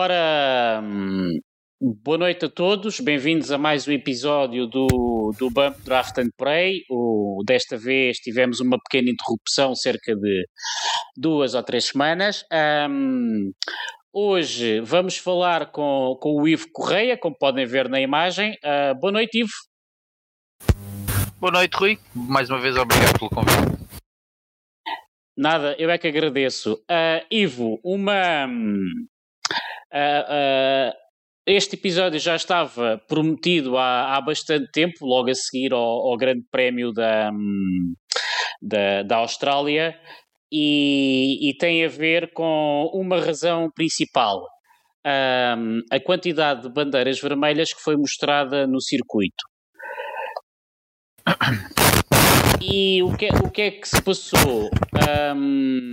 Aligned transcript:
Ora, 0.00 0.80
hum, 0.80 1.40
boa 2.04 2.18
noite 2.18 2.44
a 2.44 2.48
todos, 2.48 3.00
bem-vindos 3.00 3.50
a 3.50 3.58
mais 3.58 3.88
um 3.88 3.90
episódio 3.90 4.64
do, 4.68 5.32
do 5.36 5.50
Bump 5.50 5.76
Draft 5.84 6.16
and 6.18 6.28
Pray. 6.36 6.82
O, 6.88 7.42
desta 7.44 7.76
vez 7.76 8.18
tivemos 8.18 8.60
uma 8.60 8.78
pequena 8.78 9.10
interrupção, 9.10 9.74
cerca 9.74 10.14
de 10.14 10.46
duas 11.16 11.54
ou 11.54 11.64
três 11.64 11.86
semanas. 11.86 12.44
Um, 12.88 13.50
hoje 14.12 14.78
vamos 14.82 15.18
falar 15.18 15.72
com, 15.72 16.16
com 16.20 16.40
o 16.40 16.46
Ivo 16.46 16.68
Correia, 16.72 17.18
como 17.18 17.36
podem 17.36 17.66
ver 17.66 17.88
na 17.88 18.00
imagem. 18.00 18.52
Uh, 18.64 18.94
boa 19.00 19.12
noite, 19.12 19.40
Ivo. 19.40 19.50
Boa 21.40 21.52
noite, 21.52 21.74
Rui. 21.74 21.98
Mais 22.14 22.48
uma 22.48 22.60
vez, 22.60 22.76
obrigado 22.76 23.18
pelo 23.18 23.30
convite. 23.30 23.84
Nada, 25.36 25.74
eu 25.76 25.90
é 25.90 25.98
que 25.98 26.06
agradeço. 26.06 26.74
Uh, 26.88 27.26
Ivo, 27.32 27.80
uma. 27.82 28.46
Uh, 29.92 30.92
uh, 30.92 31.08
este 31.46 31.76
episódio 31.76 32.20
já 32.20 32.36
estava 32.36 33.00
prometido 33.08 33.78
há, 33.78 34.16
há 34.16 34.20
bastante 34.20 34.70
tempo, 34.70 35.06
logo 35.06 35.30
a 35.30 35.34
seguir 35.34 35.72
ao, 35.72 35.80
ao 35.80 36.16
Grande 36.16 36.44
Prémio 36.50 36.92
da, 36.92 37.30
da, 38.60 39.02
da 39.02 39.16
Austrália, 39.16 39.98
e, 40.52 41.48
e, 41.48 41.56
tem 41.56 41.84
a 41.84 41.88
ver 41.88 42.32
com 42.32 42.90
uma 42.92 43.20
razão 43.20 43.70
principal. 43.74 44.46
Um, 45.06 45.80
a 45.90 46.00
quantidade 46.00 46.62
de 46.62 46.72
bandeiras 46.72 47.20
vermelhas 47.20 47.72
que 47.72 47.80
foi 47.80 47.96
mostrada 47.96 48.66
no 48.66 48.80
circuito. 48.80 49.44
E 52.60 53.02
o 53.02 53.16
que, 53.16 53.28
o 53.28 53.50
que 53.50 53.62
é 53.62 53.70
que 53.70 53.88
se 53.88 54.02
passou? 54.02 54.68
Um, 55.34 55.90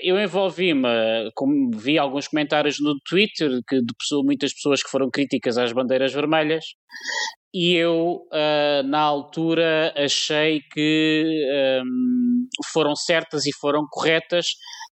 eu 0.00 0.18
envolvi-me, 0.20 0.88
como 1.34 1.70
vi 1.76 1.98
alguns 1.98 2.28
comentários 2.28 2.76
no 2.80 2.94
Twitter 3.08 3.60
que 3.68 3.80
de 3.80 3.94
pessoa, 3.98 4.22
muitas 4.24 4.52
pessoas 4.52 4.82
que 4.82 4.90
foram 4.90 5.10
críticas 5.10 5.58
às 5.58 5.72
bandeiras 5.72 6.12
vermelhas, 6.12 6.64
e 7.54 7.74
eu, 7.76 8.26
uh, 8.32 8.82
na 8.84 8.98
altura, 8.98 9.94
achei 9.96 10.60
que 10.72 11.24
um, 11.84 12.48
foram 12.72 12.96
certas 12.96 13.46
e 13.46 13.52
foram 13.60 13.86
corretas, 13.88 14.46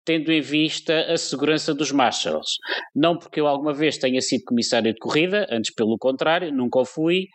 tendo 0.06 0.32
em 0.32 0.40
vista 0.40 1.12
a 1.12 1.18
segurança 1.18 1.74
dos 1.74 1.92
marshals. 1.92 2.48
Não 2.94 3.18
porque 3.18 3.40
eu 3.40 3.46
alguma 3.46 3.74
vez 3.74 3.98
tenha 3.98 4.22
sido 4.22 4.44
comissário 4.46 4.90
de 4.90 4.98
corrida, 4.98 5.46
antes 5.50 5.74
pelo 5.74 5.98
contrário, 5.98 6.50
nunca 6.50 6.78
o 6.78 6.86
fui, 6.86 7.26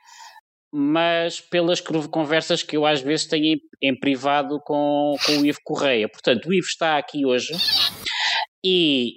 mas 0.71 1.41
pelas 1.41 1.81
conversas 1.81 2.63
que 2.63 2.77
eu 2.77 2.85
às 2.85 3.01
vezes 3.01 3.25
tenho 3.25 3.59
em, 3.81 3.99
privado 3.99 4.59
com, 4.61 5.15
com 5.25 5.33
o 5.33 5.45
Ivo 5.45 5.59
Correia. 5.63 6.07
Portanto, 6.07 6.47
o 6.47 6.53
Ivo 6.53 6.67
está 6.67 6.97
aqui 6.97 7.25
hoje 7.25 7.53
e, 8.63 9.13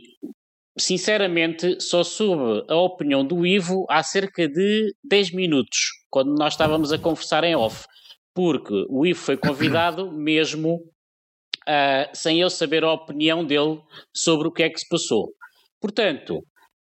sinceramente, 0.78 1.80
só 1.80 2.02
soube 2.02 2.64
a 2.68 2.76
opinião 2.76 3.24
do 3.24 3.46
Ivo 3.46 3.86
há 3.88 4.02
cerca 4.02 4.48
de 4.48 4.94
10 5.04 5.32
minutos, 5.32 5.90
quando 6.10 6.34
nós 6.36 6.54
estávamos 6.54 6.92
a 6.92 6.98
conversar 6.98 7.44
em 7.44 7.54
off, 7.54 7.86
porque 8.34 8.86
o 8.88 9.06
Ivo 9.06 9.20
foi 9.20 9.36
convidado 9.36 10.10
mesmo 10.12 10.76
uh, 11.68 12.10
sem 12.12 12.40
eu 12.40 12.50
saber 12.50 12.82
a 12.82 12.92
opinião 12.92 13.44
dele 13.44 13.80
sobre 14.12 14.48
o 14.48 14.52
que 14.52 14.64
é 14.64 14.70
que 14.70 14.80
se 14.80 14.88
passou. 14.88 15.32
Portanto, 15.80 16.42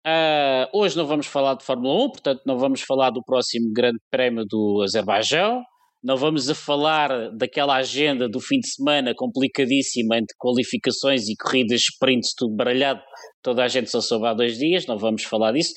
Uh, 0.04 0.66
hoje 0.72 0.96
não 0.96 1.06
vamos 1.06 1.28
falar 1.28 1.54
de 1.54 1.64
Fórmula 1.64 2.06
1, 2.06 2.10
portanto 2.10 2.42
não 2.44 2.58
vamos 2.58 2.80
falar 2.80 3.10
do 3.10 3.22
próximo 3.22 3.72
Grande 3.72 4.00
Prémio 4.10 4.44
do 4.44 4.82
Azerbaijão, 4.82 5.62
não 6.02 6.16
vamos 6.16 6.50
a 6.50 6.56
falar 6.56 7.30
daquela 7.30 7.76
agenda 7.76 8.28
do 8.28 8.40
fim 8.40 8.58
de 8.58 8.68
semana 8.68 9.14
complicadíssima 9.14 10.16
entre 10.16 10.34
qualificações 10.36 11.28
e 11.28 11.36
corridas 11.36 11.82
sprints 11.82 12.34
tudo 12.36 12.56
baralhado, 12.56 13.00
toda 13.40 13.62
a 13.62 13.68
gente 13.68 13.88
só 13.88 14.00
soube 14.00 14.26
há 14.26 14.34
dois 14.34 14.58
dias, 14.58 14.86
não 14.86 14.98
vamos 14.98 15.22
falar 15.22 15.52
disso. 15.52 15.72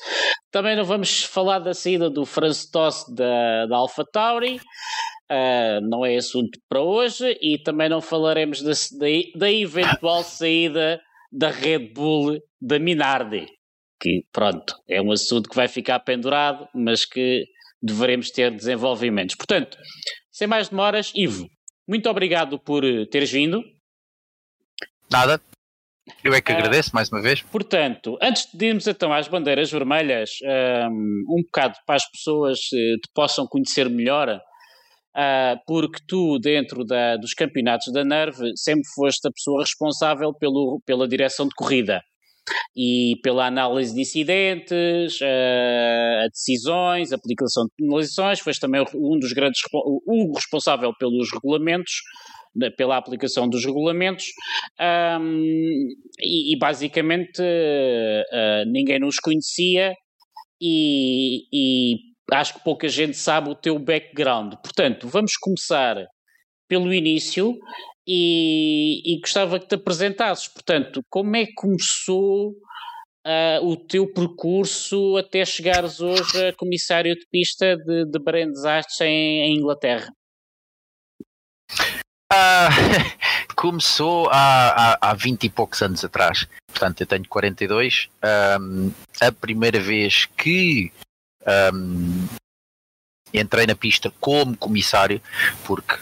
Também 0.50 0.74
não 0.74 0.84
vamos 0.84 1.22
falar 1.22 1.60
da 1.60 1.72
saída 1.72 2.10
do 2.10 2.26
Franz 2.26 2.68
Tost 2.68 3.14
da, 3.14 3.66
da 3.66 3.86
Tauri, 4.12 4.56
uh, 4.56 5.80
não 5.88 6.04
é 6.04 6.16
assunto 6.16 6.58
para 6.68 6.82
hoje, 6.82 7.38
e 7.40 7.62
também 7.62 7.88
não 7.88 8.00
falaremos 8.00 8.60
da, 8.60 8.72
da, 8.72 9.38
da 9.38 9.52
eventual 9.52 10.24
saída 10.24 11.00
da 11.30 11.48
Red 11.48 11.92
Bull 11.94 12.40
da 12.60 12.80
Minardi 12.80 13.55
que, 14.00 14.24
pronto, 14.32 14.74
é 14.88 15.00
um 15.00 15.12
assunto 15.12 15.48
que 15.48 15.56
vai 15.56 15.68
ficar 15.68 16.00
pendurado, 16.00 16.68
mas 16.74 17.04
que 17.04 17.46
deveremos 17.82 18.30
ter 18.30 18.50
desenvolvimentos. 18.50 19.34
Portanto, 19.34 19.78
sem 20.30 20.46
mais 20.46 20.68
demoras, 20.68 21.12
Ivo, 21.14 21.48
muito 21.88 22.08
obrigado 22.08 22.58
por 22.58 22.84
eh, 22.84 23.06
teres 23.06 23.30
vindo. 23.30 23.62
Nada. 25.10 25.40
Eu 26.22 26.32
é 26.32 26.40
que 26.40 26.52
ah, 26.52 26.56
agradeço 26.56 26.90
mais 26.94 27.10
uma 27.10 27.20
vez. 27.20 27.42
Portanto, 27.42 28.16
antes 28.22 28.48
de 28.52 28.66
irmos 28.66 28.86
então 28.86 29.12
às 29.12 29.26
bandeiras 29.26 29.70
vermelhas, 29.70 30.38
um, 31.28 31.42
bocado 31.42 31.76
para 31.84 31.96
as 31.96 32.08
pessoas 32.08 32.58
uh, 32.58 32.98
te 33.00 33.10
possam 33.12 33.44
conhecer 33.46 33.90
melhor, 33.90 34.28
uh, 34.30 35.60
porque 35.66 35.98
tu, 36.06 36.38
dentro 36.38 36.84
da, 36.84 37.16
dos 37.16 37.34
campeonatos 37.34 37.92
da 37.92 38.04
NERV, 38.04 38.52
sempre 38.54 38.84
foste 38.94 39.26
a 39.26 39.32
pessoa 39.32 39.62
responsável 39.62 40.32
pelo, 40.32 40.80
pela 40.86 41.08
direção 41.08 41.48
de 41.48 41.54
corrida 41.56 42.00
e 42.76 43.16
pela 43.22 43.46
análise 43.46 43.94
de 43.94 44.00
incidentes, 44.00 45.18
a, 45.22 46.24
a 46.24 46.28
decisões, 46.28 47.12
a 47.12 47.16
aplicação 47.16 47.64
de 47.64 47.70
penalizações, 47.76 48.40
foi 48.40 48.52
também 48.54 48.84
um 48.94 49.18
dos 49.18 49.32
grandes, 49.32 49.60
o 49.72 50.34
responsável 50.34 50.92
pelos 50.98 51.32
regulamentos, 51.32 51.92
pela 52.76 52.96
aplicação 52.96 53.48
dos 53.48 53.64
regulamentos 53.64 54.26
um, 55.20 55.88
e, 56.18 56.54
e, 56.54 56.58
basicamente 56.58 57.42
uh, 57.42 58.70
ninguém 58.70 58.98
nos 58.98 59.16
conhecia 59.16 59.92
e, 60.60 61.42
e, 61.52 61.96
acho 62.32 62.54
que 62.54 62.64
pouca 62.64 62.88
gente 62.88 63.16
sabe 63.16 63.50
o 63.50 63.54
teu 63.54 63.78
background. 63.78 64.54
Portanto, 64.54 65.06
vamos 65.06 65.36
começar 65.36 66.06
pelo 66.66 66.92
início 66.92 67.56
e, 68.06 69.02
e 69.04 69.20
gostava 69.20 69.58
que 69.58 69.66
te 69.66 69.74
apresentasses, 69.74 70.48
portanto, 70.48 71.02
como 71.10 71.34
é 71.36 71.46
que 71.46 71.54
começou 71.54 72.50
uh, 72.50 73.64
o 73.64 73.76
teu 73.76 74.12
percurso 74.12 75.16
até 75.16 75.44
chegares 75.44 76.00
hoje 76.00 76.48
a 76.48 76.54
comissário 76.54 77.14
de 77.14 77.26
pista 77.30 77.76
de, 77.76 78.04
de 78.04 78.18
Brands 78.18 78.64
Arts 78.64 79.00
em, 79.00 79.40
em 79.40 79.56
Inglaterra? 79.56 80.12
Uh, 82.32 82.70
começou 83.56 84.28
há, 84.30 84.92
há, 84.92 85.10
há 85.10 85.14
20 85.14 85.44
e 85.44 85.50
poucos 85.50 85.82
anos 85.82 86.04
atrás, 86.04 86.46
portanto 86.68 87.00
eu 87.00 87.06
tenho 87.06 87.26
42. 87.28 88.08
Um, 88.60 88.92
a 89.20 89.32
primeira 89.32 89.80
vez 89.80 90.26
que 90.26 90.92
um, 91.72 92.26
entrei 93.34 93.66
na 93.66 93.74
pista 93.74 94.12
como 94.20 94.56
comissário, 94.56 95.20
porque 95.64 95.94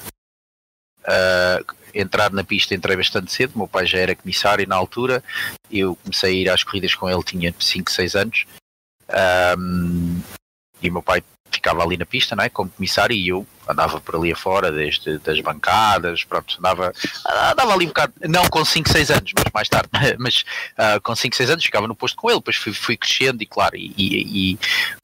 uh, 1.02 1.83
entrar 1.94 2.32
na 2.32 2.42
pista 2.42 2.74
entrei 2.74 2.96
bastante 2.96 3.32
cedo, 3.32 3.52
meu 3.56 3.68
pai 3.68 3.86
já 3.86 3.98
era 3.98 4.16
comissário 4.16 4.66
na 4.66 4.76
altura, 4.76 5.22
eu 5.70 5.96
comecei 5.96 6.30
a 6.30 6.42
ir 6.42 6.50
às 6.50 6.64
corridas 6.64 6.94
com 6.94 7.08
ele, 7.08 7.22
tinha 7.22 7.54
5, 7.58 7.90
6 7.90 8.16
anos, 8.16 8.44
um, 9.58 10.20
e 10.82 10.90
meu 10.90 11.02
pai 11.02 11.22
ficava 11.54 11.82
ali 11.82 11.96
na 11.96 12.04
pista, 12.04 12.34
não 12.34 12.44
é, 12.44 12.48
como 12.48 12.68
comissário, 12.70 13.14
e 13.14 13.28
eu 13.28 13.46
andava 13.68 14.00
por 14.00 14.16
ali 14.16 14.32
afora, 14.32 14.70
desde 14.70 15.18
das 15.18 15.40
bancadas, 15.40 16.24
pronto, 16.24 16.56
andava, 16.58 16.92
andava 17.50 17.72
ali 17.72 17.84
um 17.84 17.88
bocado, 17.88 18.12
não 18.28 18.46
com 18.48 18.64
5, 18.64 18.90
6 18.90 19.10
anos, 19.10 19.32
mas 19.36 19.52
mais 19.54 19.68
tarde, 19.68 19.88
mas 20.18 20.44
uh, 20.78 21.00
com 21.02 21.14
5, 21.14 21.34
6 21.34 21.50
anos 21.50 21.64
ficava 21.64 21.86
no 21.86 21.94
posto 21.94 22.16
com 22.16 22.28
ele, 22.28 22.38
depois 22.38 22.56
fui, 22.56 22.74
fui 22.74 22.96
crescendo 22.96 23.42
e 23.42 23.46
claro, 23.46 23.76
e, 23.76 23.94
e, 23.96 24.58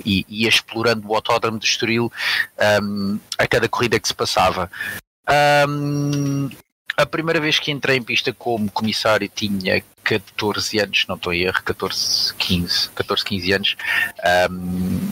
e, 0.04 0.26
e, 0.28 0.46
explorando 0.46 1.08
o 1.08 1.14
autódromo 1.14 1.58
de 1.58 1.66
Estoril 1.66 2.12
um, 2.82 3.18
a 3.38 3.46
cada 3.46 3.68
corrida 3.68 3.98
que 3.98 4.08
se 4.08 4.14
passava. 4.14 4.70
Um, 5.68 6.50
a 7.02 7.06
primeira 7.06 7.40
vez 7.40 7.58
que 7.58 7.70
entrei 7.70 7.96
em 7.96 8.02
pista 8.02 8.32
como 8.32 8.70
comissário 8.70 9.28
tinha 9.28 9.82
14 10.02 10.78
anos, 10.80 11.04
não 11.08 11.16
estou 11.16 11.32
em 11.32 11.42
erro, 11.42 11.62
14, 11.62 12.34
15, 12.34 12.90
14, 12.90 13.24
15 13.24 13.52
anos. 13.52 13.76
Um, 14.50 15.08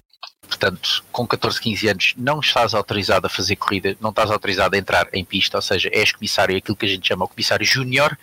portanto, 0.49 1.05
com 1.13 1.27
14, 1.27 1.61
15 1.61 1.89
anos 1.89 2.15
não 2.17 2.41
estás 2.41 2.75
autorizado 2.75 3.27
a 3.27 3.31
fazer 3.31 3.57
corrida, 3.57 3.97
não 4.01 4.11
estás 4.11 4.31
autorizado 4.31 4.75
a 4.75 4.79
entrar 4.79 5.07
em 5.13 5.25
pista, 5.25 5.59
ou 5.59 5.63
seja, 5.63 5.91
és 5.93 6.11
comissário, 6.11 6.55
é 6.55 6.59
aquilo 6.59 6.77
que 6.77 6.87
a 6.87 6.89
gente 6.89 7.07
chama 7.07 7.27
o 7.27 7.29
comissário 7.29 7.67
júnior. 7.67 8.19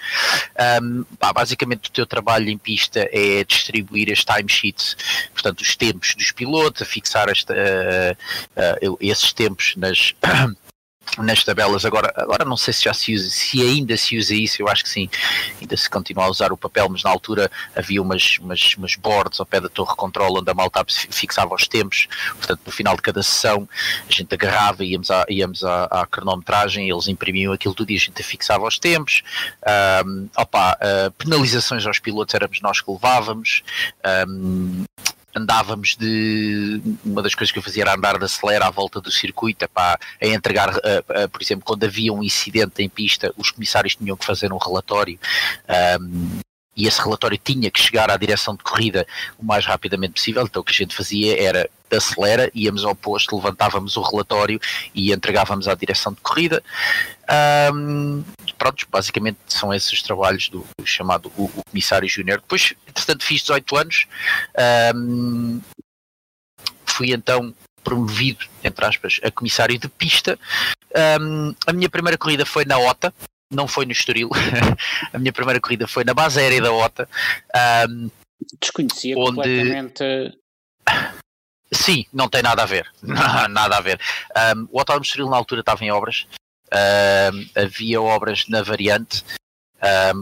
Um, 0.81 1.05
basicamente 1.33 1.89
o 1.89 1.93
teu 1.93 2.05
trabalho 2.05 2.49
em 2.49 2.57
pista 2.57 3.07
é 3.11 3.43
distribuir 3.43 4.11
as 4.11 4.25
timesheets, 4.25 4.97
portanto 5.33 5.61
os 5.61 5.75
tempos 5.75 6.15
dos 6.15 6.31
pilotos, 6.31 6.81
a 6.81 6.85
fixar 6.85 7.29
esta, 7.29 7.53
uh, 7.53 8.91
uh, 8.91 8.97
esses 8.99 9.31
tempos 9.31 9.75
nas 9.77 10.13
nas 11.17 11.43
tabelas. 11.43 11.85
Agora, 11.85 12.11
agora 12.15 12.45
não 12.45 12.57
sei 12.57 12.73
se 12.73 12.83
já 12.83 12.93
se 12.93 13.13
usa, 13.13 13.29
se 13.29 13.61
ainda 13.61 13.95
se 13.95 14.17
usa 14.17 14.35
isso, 14.35 14.61
eu 14.61 14.67
acho 14.67 14.83
que 14.83 14.89
sim, 14.89 15.09
ainda 15.59 15.77
se 15.77 15.89
continua 15.89 16.25
a 16.25 16.29
usar 16.29 16.51
o 16.51 16.57
papel, 16.57 16.89
mas 16.89 17.03
na 17.03 17.09
altura 17.09 17.49
havia 17.75 18.01
umas, 18.01 18.37
umas, 18.39 18.75
umas 18.77 18.95
boards 18.95 19.39
ao 19.39 19.45
pé 19.45 19.61
da 19.61 19.69
torre 19.69 19.95
controle 19.95 20.39
onde 20.39 20.51
a 20.51 20.53
malta 20.53 20.83
fixava 20.87 21.53
os 21.55 21.67
tempos, 21.67 22.07
portanto 22.35 22.61
no 22.65 22.71
final 22.71 22.95
de 22.95 23.01
cada 23.01 23.23
sessão 23.23 23.67
a 24.07 24.11
gente 24.11 24.33
agarrava, 24.33 24.83
íamos 24.83 25.09
à, 25.09 25.25
íamos 25.29 25.63
à, 25.63 25.85
à 25.85 26.05
cronometragem, 26.05 26.89
eles 26.89 27.07
imprimiam 27.07 27.53
aquilo 27.53 27.73
tudo 27.73 27.91
e 27.91 27.95
a 27.95 27.99
gente 27.99 28.21
fixava 28.23 28.65
os 28.65 28.77
tempos. 28.77 29.21
Um, 30.05 30.29
opa, 30.37 30.73
uh, 30.73 31.11
penalizações 31.11 31.85
aos 31.85 31.99
pilotos 31.99 32.33
éramos 32.33 32.61
nós 32.61 32.81
que 32.81 32.91
levávamos. 32.91 33.63
Um, 34.27 34.85
andávamos 35.35 35.95
de. 35.95 36.81
Uma 37.03 37.21
das 37.21 37.35
coisas 37.35 37.51
que 37.51 37.59
eu 37.59 37.63
fazia 37.63 37.83
era 37.83 37.95
andar 37.95 38.17
de 38.17 38.25
acelera 38.25 38.67
à 38.67 38.71
volta 38.71 39.01
do 39.01 39.11
circuito, 39.11 39.65
epá, 39.65 39.99
a 40.21 40.27
entregar, 40.27 40.73
por 41.31 41.41
exemplo, 41.41 41.65
quando 41.65 41.83
havia 41.83 42.13
um 42.13 42.23
incidente 42.23 42.81
em 42.81 42.89
pista, 42.89 43.33
os 43.37 43.51
comissários 43.51 43.95
tinham 43.95 44.15
que 44.15 44.25
fazer 44.25 44.53
um 44.53 44.57
relatório. 44.57 45.19
Um, 45.99 46.39
e 46.75 46.87
esse 46.87 47.01
relatório 47.01 47.39
tinha 47.41 47.71
que 47.71 47.79
chegar 47.79 48.11
à 48.11 48.17
direção 48.17 48.53
de 48.53 48.63
corrida 48.63 49.07
o 49.39 49.45
mais 49.45 49.65
rapidamente 49.65 50.13
possível. 50.13 50.43
Então 50.43 50.61
o 50.61 50.65
que 50.65 50.71
a 50.71 50.75
gente 50.75 50.95
fazia 50.95 51.41
era 51.41 51.69
acelera, 51.89 52.51
íamos 52.53 52.83
ao 52.83 52.93
posto, 52.93 53.35
levantávamos 53.35 53.95
o 53.95 54.01
relatório 54.01 54.59
e 54.93 55.13
entregávamos 55.13 55.67
à 55.67 55.75
direção 55.75 56.11
de 56.11 56.19
corrida. 56.19 56.61
Um, 57.73 58.23
pronto, 58.57 58.87
basicamente 58.89 59.37
são 59.47 59.73
esses 59.73 59.91
os 59.91 60.01
trabalhos 60.01 60.49
do, 60.49 60.65
do 60.77 60.85
chamado 60.85 61.31
o, 61.37 61.45
o, 61.45 61.63
comissário 61.69 62.07
júnior. 62.07 62.39
Depois, 62.39 62.73
entretanto, 62.87 63.23
fiz 63.23 63.41
18 63.41 63.77
anos, 63.77 64.07
um, 64.95 65.61
fui 66.85 67.11
então 67.11 67.53
promovido, 67.83 68.45
entre 68.63 68.85
aspas, 68.85 69.19
a 69.23 69.29
comissário 69.29 69.77
de 69.77 69.87
pista. 69.87 70.39
Um, 71.21 71.53
a 71.67 71.73
minha 71.73 71.89
primeira 71.89 72.17
corrida 72.17 72.45
foi 72.45 72.65
na 72.65 72.77
OTA, 72.79 73.13
não 73.51 73.67
foi 73.67 73.85
no 73.85 73.91
Estoril. 73.91 74.29
a 75.13 75.19
minha 75.19 75.31
primeira 75.31 75.61
corrida 75.61 75.87
foi 75.87 76.03
na 76.03 76.13
base 76.13 76.39
aérea 76.39 76.61
da 76.61 76.71
OTA. 76.71 77.07
Um, 77.89 78.09
Desconhecia 78.59 79.15
onde... 79.17 79.35
completamente. 79.35 80.03
Sim, 81.71 82.05
não 82.13 82.29
tem 82.29 82.41
nada 82.41 82.63
a 82.63 82.65
ver. 82.65 82.91
nada 83.49 83.77
a 83.77 83.81
ver. 83.81 83.99
Um, 84.55 84.67
o 84.71 84.79
Autódromo 84.79 85.05
Estoril 85.05 85.29
na 85.29 85.37
altura 85.37 85.61
estava 85.61 85.83
em 85.83 85.91
obras. 85.91 86.27
Havia 87.55 88.01
obras 88.01 88.45
na 88.47 88.61
variante. 88.61 89.23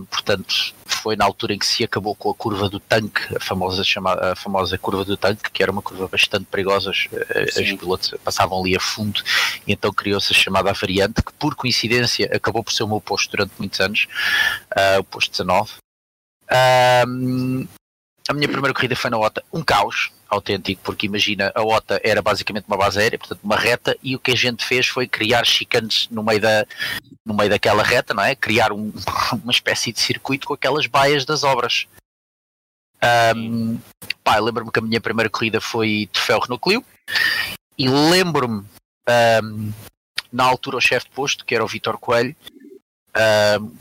Portanto, 0.09 0.73
foi 1.03 1.17
na 1.17 1.25
altura 1.25 1.53
em 1.53 1.59
que 1.59 1.65
se 1.65 1.83
acabou 1.83 2.15
com 2.15 2.29
a 2.29 2.33
curva 2.33 2.69
do 2.69 2.79
tanque, 2.79 3.35
a 3.35 3.39
famosa, 3.39 3.83
chamada, 3.83 4.31
a 4.31 4.35
famosa 4.37 4.77
curva 4.77 5.03
do 5.03 5.17
tanque, 5.17 5.51
que 5.51 5.61
era 5.61 5.69
uma 5.69 5.81
curva 5.81 6.07
bastante 6.07 6.45
perigosa, 6.45 6.91
os, 6.91 7.09
eh, 7.11 7.61
os 7.61 7.73
pilotos 7.73 8.13
passavam 8.23 8.61
ali 8.61 8.73
a 8.73 8.79
fundo, 8.79 9.21
e 9.67 9.73
então 9.73 9.91
criou-se 9.91 10.31
a 10.31 10.35
chamada 10.35 10.71
variante, 10.71 11.21
que 11.21 11.33
por 11.33 11.55
coincidência 11.55 12.29
acabou 12.33 12.63
por 12.63 12.71
ser 12.71 12.83
o 12.83 12.87
meu 12.87 13.01
posto 13.01 13.31
durante 13.31 13.51
muitos 13.59 13.81
anos, 13.81 14.07
uh, 14.71 14.99
o 14.99 15.03
posto 15.03 15.31
19. 15.31 15.71
Um, 17.05 17.67
a 18.29 18.33
minha 18.33 18.47
primeira 18.47 18.73
corrida 18.73 18.95
foi 18.95 19.09
na 19.09 19.17
OTA, 19.17 19.43
um 19.51 19.61
caos 19.61 20.09
autêntico, 20.33 20.81
porque 20.83 21.05
imagina, 21.05 21.51
a 21.55 21.61
OTA 21.63 21.99
era 22.03 22.21
basicamente 22.21 22.65
uma 22.67 22.77
base 22.77 22.99
aérea, 22.99 23.17
portanto 23.17 23.39
uma 23.43 23.57
reta, 23.57 23.97
e 24.03 24.15
o 24.15 24.19
que 24.19 24.31
a 24.31 24.35
gente 24.35 24.65
fez 24.65 24.87
foi 24.87 25.07
criar 25.07 25.45
chicanes 25.45 26.07
no 26.11 26.23
meio, 26.23 26.41
da, 26.41 26.65
no 27.25 27.33
meio 27.33 27.49
daquela 27.49 27.83
reta, 27.83 28.13
não 28.13 28.23
é? 28.23 28.35
Criar 28.35 28.71
um, 28.71 28.91
uma 29.43 29.51
espécie 29.51 29.91
de 29.91 29.99
circuito 29.99 30.47
com 30.47 30.53
aquelas 30.53 30.85
baias 30.85 31.25
das 31.25 31.43
obras. 31.43 31.87
Um, 33.35 33.79
pá, 34.23 34.39
lembro-me 34.39 34.71
que 34.71 34.79
a 34.79 34.81
minha 34.81 35.01
primeira 35.01 35.29
corrida 35.29 35.59
foi 35.59 36.09
troféu 36.11 36.39
Renault 36.39 36.61
Clio, 36.61 36.85
e 37.77 37.89
lembro-me, 37.89 38.65
um, 39.43 39.73
na 40.31 40.43
altura 40.43 40.77
o 40.77 40.81
chefe 40.81 41.07
de 41.07 41.11
posto, 41.11 41.45
que 41.45 41.53
era 41.53 41.63
o 41.63 41.67
Vitor 41.67 41.97
Coelho, 41.97 42.35
um, 43.59 43.75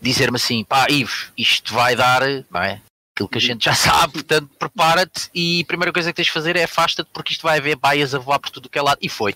dizer-me 0.00 0.36
assim, 0.36 0.62
pá, 0.64 0.86
Ivo, 0.90 1.32
isto 1.36 1.74
vai 1.74 1.96
dar, 1.96 2.22
não 2.50 2.62
é? 2.62 2.80
Aquilo 3.16 3.28
que 3.30 3.38
a 3.38 3.40
gente 3.40 3.64
já 3.64 3.74
sabe, 3.74 4.12
portanto 4.12 4.50
prepara-te 4.58 5.30
e 5.34 5.62
a 5.62 5.66
primeira 5.66 5.92
coisa 5.92 6.12
que 6.12 6.16
tens 6.16 6.26
de 6.26 6.32
fazer 6.32 6.54
é 6.54 6.64
afasta-te 6.64 7.08
porque 7.12 7.32
isto 7.32 7.42
vai 7.42 7.58
haver 7.58 7.76
baias 7.76 8.14
a 8.14 8.18
voar 8.18 8.38
por 8.38 8.50
tudo 8.50 8.68
que 8.68 8.78
é 8.78 8.82
lado 8.82 8.98
e 9.00 9.08
foi. 9.08 9.34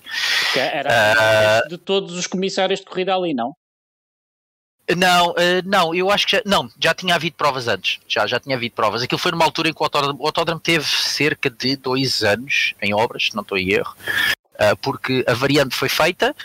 Era 0.55 1.65
uh, 1.65 1.69
de 1.69 1.77
todos 1.79 2.15
os 2.15 2.27
comissários 2.27 2.79
de 2.79 2.85
corrida 2.85 3.15
ali, 3.15 3.33
não? 3.33 3.53
Não, 4.95 5.31
uh, 5.31 5.35
não, 5.65 5.95
eu 5.95 6.11
acho 6.11 6.27
que 6.27 6.33
já, 6.33 6.41
não, 6.45 6.69
já 6.79 6.93
tinha 6.93 7.15
havido 7.15 7.35
provas 7.35 7.67
antes, 7.67 7.99
já, 8.07 8.27
já 8.27 8.39
tinha 8.39 8.55
havido 8.55 8.75
provas. 8.75 9.01
Aquilo 9.01 9.17
foi 9.17 9.31
numa 9.31 9.45
altura 9.45 9.69
em 9.69 9.73
que 9.73 9.81
o 9.81 9.83
autódromo, 9.83 10.21
o 10.21 10.25
autódromo 10.27 10.59
teve 10.59 10.85
cerca 10.85 11.49
de 11.49 11.75
dois 11.75 12.23
anos 12.23 12.75
em 12.81 12.93
obras, 12.93 13.29
não 13.33 13.41
estou 13.41 13.57
em 13.57 13.71
erro, 13.71 13.95
uh, 14.55 14.77
porque 14.81 15.23
a 15.27 15.33
variante 15.33 15.75
foi 15.75 15.89
feita, 15.89 16.35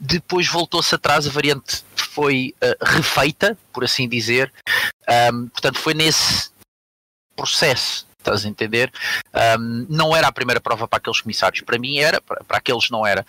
depois 0.00 0.48
voltou-se 0.48 0.92
atrás, 0.92 1.26
a 1.26 1.30
variante 1.30 1.84
foi 1.94 2.52
refeita, 2.82 3.56
por 3.72 3.84
assim 3.84 4.08
dizer, 4.08 4.52
um, 5.32 5.48
portanto 5.48 5.78
foi 5.78 5.94
nesse, 5.94 6.50
processo. 7.40 8.06
Estás 8.18 8.44
a 8.44 8.48
entender? 8.48 8.92
Um, 9.58 9.86
não 9.88 10.14
era 10.14 10.28
a 10.28 10.32
primeira 10.32 10.60
prova 10.60 10.86
para 10.86 10.98
aqueles 10.98 11.22
comissários, 11.22 11.62
para 11.62 11.78
mim 11.78 11.98
era, 11.98 12.20
para, 12.20 12.44
para 12.44 12.58
aqueles 12.58 12.90
não 12.90 13.06
era. 13.06 13.24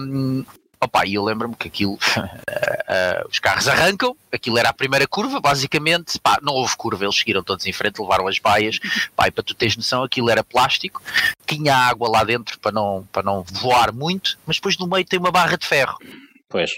Um, 0.00 0.42
opa, 0.80 1.06
e 1.06 1.14
eu 1.14 1.22
lembro-me 1.22 1.54
que 1.54 1.68
aquilo, 1.68 1.92
uh, 1.92 1.96
uh, 2.18 3.28
os 3.30 3.38
carros 3.38 3.68
arrancam, 3.68 4.16
aquilo 4.32 4.56
era 4.56 4.70
a 4.70 4.72
primeira 4.72 5.06
curva, 5.06 5.38
basicamente, 5.38 6.18
pá, 6.18 6.38
não 6.40 6.54
houve 6.54 6.74
curva, 6.76 7.04
eles 7.04 7.18
seguiram 7.18 7.42
todos 7.42 7.66
em 7.66 7.72
frente, 7.74 8.00
levaram 8.00 8.26
as 8.26 8.38
baias, 8.38 8.78
pá, 9.14 9.28
e 9.28 9.30
para 9.30 9.44
tu 9.44 9.54
teres 9.54 9.76
noção, 9.76 10.02
aquilo 10.02 10.30
era 10.30 10.42
plástico, 10.42 11.02
tinha 11.46 11.76
água 11.76 12.08
lá 12.08 12.24
dentro 12.24 12.58
para 12.58 12.72
não, 12.72 13.06
para 13.12 13.22
não 13.22 13.42
voar 13.42 13.92
muito, 13.92 14.38
mas 14.46 14.56
depois 14.56 14.78
no 14.78 14.86
meio 14.86 15.04
tem 15.04 15.18
uma 15.18 15.30
barra 15.30 15.58
de 15.58 15.66
ferro. 15.66 15.98
Pois. 16.48 16.70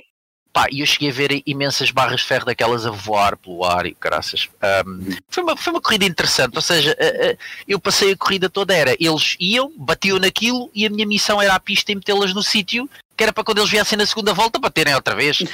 Pá, 0.52 0.66
e 0.70 0.80
eu 0.80 0.86
cheguei 0.86 1.08
a 1.08 1.12
ver 1.12 1.42
imensas 1.46 1.90
barras 1.90 2.20
de 2.20 2.26
ferro 2.26 2.44
daquelas 2.44 2.84
a 2.84 2.90
voar 2.90 3.38
pelo 3.38 3.64
ar 3.64 3.86
e 3.86 3.96
graças. 3.98 4.50
Um, 4.86 5.16
foi, 5.30 5.42
uma, 5.42 5.56
foi 5.56 5.72
uma 5.72 5.80
corrida 5.80 6.04
interessante, 6.04 6.54
ou 6.56 6.60
seja, 6.60 6.94
uh, 7.00 7.32
uh, 7.32 7.38
eu 7.66 7.80
passei 7.80 8.12
a 8.12 8.16
corrida 8.16 8.50
toda, 8.50 8.74
era 8.74 8.94
eles 9.00 9.34
iam, 9.40 9.72
batiam 9.74 10.18
naquilo 10.18 10.70
e 10.74 10.84
a 10.84 10.90
minha 10.90 11.06
missão 11.06 11.40
era 11.40 11.54
a 11.54 11.60
pista 11.60 11.90
e 11.90 11.94
metê-las 11.94 12.34
no 12.34 12.42
sítio, 12.42 12.86
que 13.16 13.22
era 13.22 13.32
para 13.32 13.42
quando 13.42 13.58
eles 13.58 13.70
viessem 13.70 13.96
na 13.96 14.04
segunda 14.04 14.34
volta 14.34 14.58
baterem 14.58 14.94
outra 14.94 15.14
vez 15.14 15.40
uh, 15.40 15.46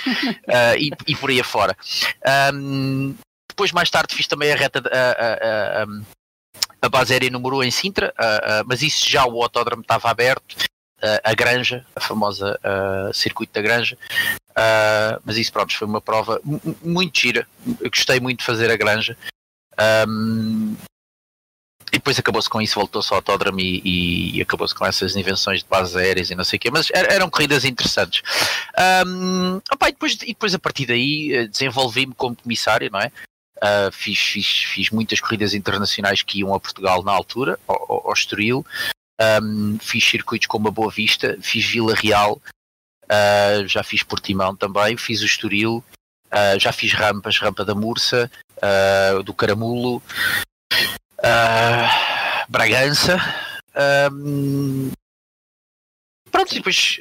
e, 0.77 0.91
e, 1.07 1.15
por 1.15 1.31
aí 1.31 1.39
afora. 1.39 1.77
Um, 2.53 3.15
depois, 3.49 3.71
mais 3.71 3.91
tarde, 3.91 4.17
fiz 4.17 4.27
também 4.27 4.53
a 4.53 4.57
reta. 4.57 4.81
De, 4.81 4.89
a 6.81 6.89
base 6.89 7.13
aérea 7.13 7.31
número 7.31 7.59
1 7.59 7.65
em 7.65 7.71
Sintra, 7.73 8.15
mas 8.65 8.83
isso 8.83 9.09
já 9.09 9.27
o 9.27 9.43
autódromo 9.43 9.83
estava 9.83 10.09
aberto 10.09 10.57
a 11.25 11.35
Granja, 11.35 11.85
a 11.95 12.01
famosa 12.01 12.59
uh, 12.59 13.15
circuito 13.15 13.53
da 13.53 13.63
Granja. 13.63 13.97
Uh, 14.59 15.23
mas 15.25 15.37
isso, 15.37 15.53
pronto, 15.53 15.77
foi 15.77 15.87
uma 15.87 16.01
prova 16.01 16.41
muito 16.83 17.21
gira. 17.21 17.47
Eu 17.81 17.91
gostei 17.91 18.19
muito 18.19 18.41
de 18.41 18.45
fazer 18.45 18.71
a 18.71 18.77
Granja. 18.77 19.17
Um, 20.09 20.77
e 21.93 21.97
depois 21.97 22.19
acabou-se 22.19 22.51
com 22.51 22.61
isso, 22.61 22.75
voltou-se 22.75 23.11
ao 23.13 23.19
autódromo 23.19 23.61
e, 23.61 24.37
e 24.37 24.43
acabou-se 24.43 24.75
com 24.75 24.85
essas 24.85 25.17
invenções 25.17 25.63
de 25.63 25.69
bases 25.69 25.97
aéreas 25.97 26.31
e 26.31 26.35
não 26.35 26.45
sei 26.45 26.57
o 26.57 26.61
quê, 26.61 26.71
mas 26.71 26.91
er, 26.91 27.11
eram 27.11 27.31
corridas 27.31 27.65
interessantes. 27.65 28.23
Um, 29.07 29.61
opa, 29.73 29.89
e, 29.89 29.93
depois, 29.93 30.15
e 30.15 30.27
depois 30.27 30.55
a 30.55 30.59
partir 30.59 30.87
daí 30.87 31.33
eh, 31.33 31.47
desenvolvi-me 31.47 32.15
como 32.15 32.37
comissário, 32.37 32.91
não 32.91 33.01
é? 33.01 33.11
Uh, 33.59 33.91
fiz, 33.91 34.19
fiz, 34.19 34.47
fiz 34.47 34.91
muitas 34.91 35.21
corridas 35.21 35.55
internacionais 35.55 36.23
que 36.23 36.41
iam 36.41 36.53
a 36.53 36.61
Portugal 36.61 37.03
na 37.03 37.13
altura, 37.13 37.59
ao, 37.67 38.07
ao 38.07 38.13
Estoril, 38.13 38.67
um, 39.43 39.79
fiz 39.81 40.05
circuitos 40.05 40.47
como 40.47 40.69
a 40.69 40.71
Boa 40.71 40.91
Vista, 40.91 41.39
fiz 41.41 41.65
Vila 41.65 41.95
Real, 41.95 42.41
uh, 43.11 43.67
já 43.67 43.83
fiz 43.83 44.03
Portimão 44.03 44.55
também, 44.55 44.97
fiz 44.97 45.23
o 45.23 45.27
Estoril, 45.27 45.85
uh, 46.33 46.59
já 46.59 46.73
fiz 46.73 46.93
rampas, 46.93 47.39
rampa 47.39 47.65
da 47.65 47.75
Mursa, 47.75 48.31
uh, 48.57 49.23
do 49.23 49.35
Caramulo, 49.35 50.03
Bragança. 52.49 53.19
Um, 54.13 54.91
pronto, 56.31 56.55
depois 56.55 56.99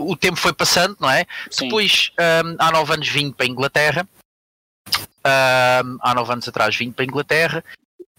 o 0.00 0.16
tempo 0.16 0.36
foi 0.36 0.52
passando, 0.52 0.96
não 0.98 1.10
é? 1.10 1.26
Sim. 1.50 1.66
Depois, 1.66 2.10
um, 2.18 2.56
há 2.58 2.70
nove 2.72 2.94
anos 2.94 3.08
vim 3.08 3.30
para 3.30 3.46
a 3.46 3.48
Inglaterra. 3.48 4.08
Um, 4.88 5.98
há 6.00 6.14
nove 6.14 6.32
anos 6.32 6.48
atrás 6.48 6.74
vim 6.74 6.90
para 6.90 7.04
a 7.04 7.06
Inglaterra. 7.06 7.64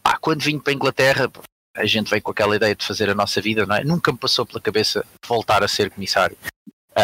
Ah, 0.03 0.17
quando 0.17 0.41
vim 0.41 0.59
para 0.59 0.71
a 0.71 0.75
Inglaterra, 0.75 1.31
a 1.75 1.85
gente 1.85 2.09
veio 2.09 2.21
com 2.21 2.31
aquela 2.31 2.55
ideia 2.55 2.75
de 2.75 2.85
fazer 2.85 3.09
a 3.09 3.15
nossa 3.15 3.41
vida, 3.41 3.65
não 3.65 3.75
é? 3.75 3.83
Nunca 3.83 4.11
me 4.11 4.17
passou 4.17 4.45
pela 4.45 4.59
cabeça 4.59 5.05
voltar 5.27 5.63
a 5.63 5.67
ser 5.67 5.89
comissário. 5.89 6.38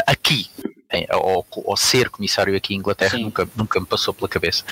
Aqui, 0.06 0.50
em, 0.92 1.06
ou, 1.14 1.46
ou, 1.52 1.78
ser 1.78 2.10
comissário 2.10 2.56
aqui 2.56 2.74
em 2.74 2.78
Inglaterra, 2.78 3.18
nunca, 3.18 3.48
nunca 3.56 3.80
me 3.80 3.86
passou 3.86 4.14
pela 4.14 4.28
cabeça. 4.28 4.64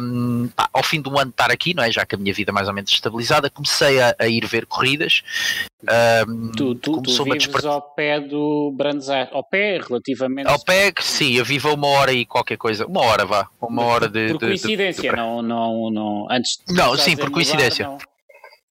Um, 0.00 0.48
pá, 0.48 0.68
ao 0.72 0.82
fim 0.82 1.00
do 1.00 1.10
ano 1.18 1.26
de 1.26 1.30
estar 1.30 1.50
aqui, 1.50 1.74
não 1.74 1.82
é? 1.82 1.90
Já 1.90 2.06
que 2.06 2.14
a 2.14 2.18
minha 2.18 2.32
vida 2.32 2.50
é 2.50 2.54
mais 2.54 2.68
ou 2.68 2.74
menos 2.74 2.90
estabilizada, 2.90 3.50
comecei 3.50 4.00
a, 4.00 4.14
a 4.18 4.28
ir 4.28 4.46
ver 4.46 4.66
corridas. 4.66 5.22
Um, 6.28 6.52
tu, 6.52 6.74
tu, 6.76 7.02
tu 7.02 7.24
vives 7.24 7.44
despart... 7.44 7.64
ao 7.64 7.82
pé 7.82 8.20
do 8.20 8.72
Brands 8.76 9.08
ao 9.08 9.42
pé 9.42 9.78
relativamente. 9.78 10.48
Ao 10.48 10.58
pé, 10.62 10.92
sim, 11.00 11.34
eu 11.34 11.44
vivo 11.44 11.74
uma 11.74 11.88
hora 11.88 12.12
e 12.12 12.24
qualquer 12.24 12.56
coisa, 12.56 12.86
uma 12.86 13.00
hora 13.00 13.24
vá, 13.24 13.48
uma 13.60 13.82
hora 13.82 14.08
de. 14.08 14.28
Por 14.28 14.40
coincidência, 14.40 15.02
de, 15.02 15.08
de, 15.08 15.10
de... 15.10 15.16
não, 15.16 15.42
não, 15.42 15.90
não, 15.90 16.26
antes. 16.30 16.60
Não, 16.68 16.96
sim, 16.96 17.16
por 17.16 17.30
coincidência. 17.30 17.88
Mudar, 17.88 18.04
não. 18.04 18.12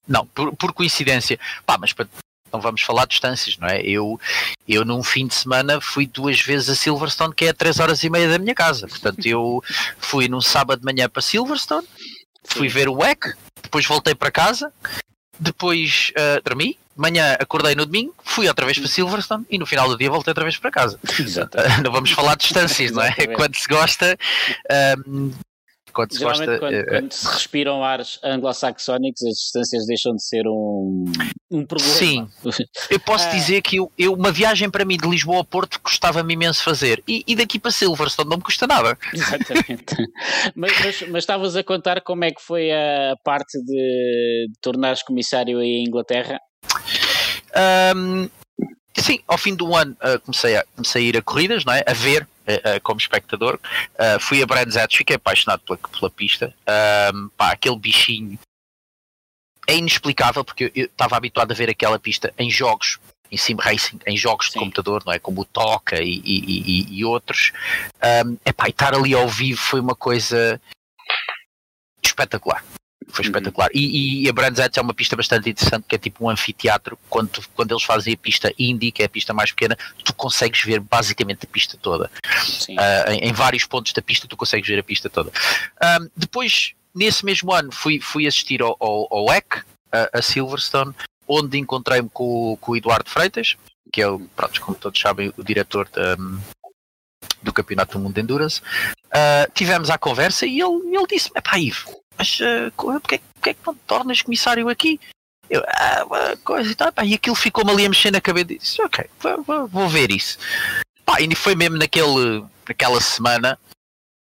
Não, 0.08 0.26
por, 0.26 0.56
por 0.56 0.74
coincidência. 0.74 1.40
Pá, 1.66 1.78
mas 1.78 1.94
para, 1.94 2.08
não 2.52 2.62
vamos 2.62 2.82
falar 2.82 3.06
de 3.06 3.12
distâncias, 3.12 3.58
não 3.58 3.68
é? 3.68 3.82
Eu, 3.82 4.20
eu 4.68 4.86
num 4.86 5.04
fim 5.04 5.28
de 5.28 5.36
semana 5.36 5.80
fui 5.82 6.06
duas 6.06 6.40
vezes 6.42 6.70
a 6.70 6.76
Silverstone, 6.76 7.34
que 7.34 7.46
é 7.46 7.50
a 7.50 7.54
3 7.54 7.80
horas 7.80 8.04
e 8.04 8.10
meia 8.10 8.30
da 8.30 8.40
minha 8.40 8.56
casa. 8.56 8.88
Portanto, 8.88 9.26
eu 9.26 9.64
fui 9.98 10.28
num 10.28 10.42
sábado 10.42 10.80
de 10.80 10.86
manhã 10.86 11.10
para 11.10 11.22
Silverstone, 11.22 11.88
fui 12.44 12.68
ver 12.68 12.90
o 12.90 12.96
WEC, 12.96 13.34
depois 13.62 13.86
voltei 13.86 14.16
para 14.16 14.32
casa, 14.32 14.72
depois 15.40 16.12
uh, 16.12 16.42
dormi, 16.44 16.78
manhã 16.96 17.36
acordei 17.40 17.74
no 17.74 17.86
domingo, 17.86 18.14
fui 18.24 18.48
outra 18.48 18.66
vez 18.66 18.78
para 18.78 18.88
Silverstone 18.88 19.46
e 19.50 19.58
no 19.58 19.66
final 19.66 19.88
do 19.88 19.98
dia 19.98 20.10
voltei 20.10 20.32
outra 20.32 20.44
vez 20.44 20.58
para 20.58 20.72
casa. 20.72 21.00
Uh, 21.04 21.84
não 21.84 21.92
vamos 21.92 22.12
falar 22.12 22.36
de 22.36 22.44
distâncias, 22.44 22.92
não 22.92 23.04
é? 23.04 23.14
Quando 23.36 23.56
se 23.56 23.68
gosta, 23.68 24.18
um, 25.08 25.32
quando 25.92 26.14
se 26.14 26.24
gosta, 26.24 26.60
quando, 26.60 26.74
uh, 26.74 26.86
quando, 26.88 27.12
se 27.12 27.28
respiram 27.28 27.84
ares 27.84 28.20
anglo-saxónicos, 28.24 29.22
as 29.24 29.34
distâncias 29.34 29.86
deixam 29.86 30.14
de 30.14 30.26
ser 30.26 30.44
um, 30.48 31.06
um 31.50 31.66
problema. 31.66 31.94
Sim, 31.94 32.28
eu 32.90 33.00
posso 33.00 33.28
ah. 33.30 33.32
dizer 33.32 33.62
que 33.62 33.78
eu, 33.78 33.92
eu, 33.98 34.14
uma 34.14 34.32
viagem 34.32 34.70
para 34.70 34.86
mim 34.86 34.98
de 34.98 35.08
Lisboa 35.08 35.38
ao 35.38 35.46
Porto 35.46 35.80
custava-me 35.82 36.34
imenso 36.34 36.64
fazer, 36.64 37.04
e, 37.08 37.24
e, 37.28 37.36
daqui 37.36 37.60
para 37.60 37.72
Silverstone 37.72 38.30
não 38.30 38.38
me 38.38 38.44
custa 38.44 38.66
nada. 38.68 38.98
Exatamente. 39.14 39.96
mas, 40.56 40.72
mas, 40.80 41.02
mas, 41.10 41.24
estavas 41.24 41.56
a 41.56 41.64
contar 41.64 42.02
como 42.02 42.24
é 42.24 42.32
que 42.32 42.42
foi 42.42 42.72
a 42.72 43.16
parte 43.24 43.58
de, 43.64 44.48
de 44.50 44.60
tornares 44.62 45.04
comissário 45.04 45.60
aí 45.60 45.68
em 45.68 45.88
Inglaterra? 45.88 46.40
Um, 47.96 48.30
sim, 48.98 49.20
ao 49.28 49.38
fim 49.38 49.56
do 49.56 49.76
ano 49.76 49.96
uh, 50.04 50.20
comecei, 50.22 50.56
a, 50.56 50.66
comecei 50.76 51.04
a 51.04 51.08
ir 51.08 51.18
a 51.18 51.22
corridas, 51.22 51.66
não 51.66 51.74
é? 51.74 51.84
a 51.86 51.94
ver 51.94 52.28
como 52.84 53.00
espectador. 53.00 53.60
Uh, 53.94 54.20
fui 54.20 54.42
a 54.42 54.46
Brands 54.46 54.78
Hatch, 54.78 54.98
fiquei 54.98 55.16
apaixonado 55.16 55.62
pela, 55.62 55.78
pela 55.78 56.10
pista. 56.10 56.54
pá, 57.38 57.52
aquele 57.52 57.78
bichinho 57.78 58.38
é 59.68 59.76
inexplicável 59.76 60.44
porque 60.44 60.72
eu 60.76 60.86
estava 60.86 61.16
habituado 61.16 61.52
a 61.52 61.56
ver 61.56 61.70
aquela 61.70 62.00
pista 62.00 62.34
em 62.38 62.50
jogos 62.50 63.00
em 63.32 63.38
sim 63.38 63.56
racing, 63.58 63.98
em 64.06 64.18
jogos 64.18 64.48
Sim. 64.48 64.54
de 64.54 64.60
computador, 64.60 65.04
não 65.06 65.14
é? 65.14 65.20
Como 65.20 65.42
o 65.42 65.46
Toca 65.46 66.02
e, 66.02 66.22
e, 66.24 66.90
e, 66.90 67.00
e 67.00 67.06
outros. 67.06 67.54
Um, 68.26 68.38
epá, 68.46 68.68
e 68.68 68.72
estar 68.72 68.94
ali 68.94 69.14
ao 69.14 69.28
vivo 69.28 69.62
foi 69.62 69.80
uma 69.80 69.96
coisa 69.96 70.60
espetacular. 72.04 72.62
Foi 73.12 73.26
uhum. 73.26 73.30
espetacular. 73.30 73.70
Uhum. 73.74 73.80
E, 73.80 74.24
e, 74.24 74.30
a 74.30 74.34
Brands 74.34 74.60
Hatch 74.60 74.78
é 74.78 74.82
uma 74.82 74.94
pista 74.94 75.16
bastante 75.16 75.50
interessante, 75.50 75.86
que 75.88 75.96
é 75.96 75.98
tipo 75.98 76.26
um 76.26 76.30
anfiteatro. 76.30 76.98
Quando, 77.10 77.42
quando 77.56 77.72
eles 77.72 77.84
fazem 77.84 78.14
a 78.14 78.18
pista 78.18 78.54
indie, 78.58 78.92
que 78.92 79.02
é 79.02 79.06
a 79.06 79.10
pista 79.10 79.34
mais 79.34 79.52
pequena, 79.52 79.78
tu 80.04 80.14
consegues 80.14 80.64
ver 80.64 80.80
basicamente 80.80 81.46
a 81.46 81.48
pista 81.48 81.78
toda. 81.78 82.10
Uh, 82.70 83.12
em, 83.12 83.30
em, 83.30 83.34
vários 83.34 83.66
pontos 83.66 83.94
da 83.94 84.02
pista, 84.02 84.28
tu 84.28 84.38
consegues 84.38 84.68
ver 84.68 84.80
a 84.80 84.84
pista 84.84 85.10
toda. 85.10 85.32
depois, 86.16 86.74
nesse 86.96 87.26
mesmo 87.26 87.52
ano, 87.52 87.72
fui, 87.72 88.00
fui 88.00 88.28
assistir 88.28 88.62
ao, 88.62 88.76
ao, 88.80 89.08
ao 89.12 89.34
EC, 89.34 89.64
a, 89.92 90.20
a 90.20 90.22
Silverstone, 90.22 90.94
onde 91.28 91.58
encontrei-me 91.58 92.10
com, 92.10 92.58
com 92.60 92.72
o 92.72 92.76
Eduardo 92.76 93.10
Freitas, 93.10 93.56
que 93.92 94.02
é, 94.02 94.08
o, 94.08 94.20
pronto, 94.36 94.62
como 94.62 94.78
todos 94.78 95.00
sabem, 95.00 95.34
o 95.38 95.44
diretor 95.44 95.88
da, 95.90 96.16
do 97.42 97.54
Campeonato 97.54 97.98
do 97.98 98.04
Mundo 98.04 98.16
de 98.16 98.22
Endurance. 98.22 98.62
Uh, 99.08 99.52
tivemos 99.54 99.90
a 99.90 99.98
conversa 99.98 100.46
e 100.46 100.62
ele, 100.62 100.96
ele 100.96 101.08
disse: 101.08 101.30
Epá, 101.36 101.60
Ivo, 101.60 102.01
mas 102.18 102.40
uh, 102.40 102.72
porque, 102.76 103.22
porque 103.34 103.50
é 103.50 103.54
que 103.54 103.60
não 103.66 103.74
te 103.74 103.82
tornas 103.88 104.22
comissário 104.22 104.70
aqui? 104.70 105.00
Eu, 105.50 105.62
ah, 105.68 106.38
coisa 106.46 106.72
e 106.72 106.76
tal, 106.76 106.94
e 107.04 107.14
aquilo 107.14 107.36
ficou-me 107.36 107.72
ali 107.72 107.86
a 107.86 107.90
mexer 107.90 108.10
na 108.10 108.22
cabeça 108.22 108.46
disse, 108.46 108.82
ok, 108.82 109.06
vou, 109.46 109.68
vou 109.68 109.90
ver 109.90 110.10
isso. 110.10 110.38
Pá, 111.06 111.20
e 111.20 111.36
foi 111.36 111.56
mesmo 111.56 111.78
naquele, 111.78 112.46
naquela 112.66 113.02
semana, 113.02 113.60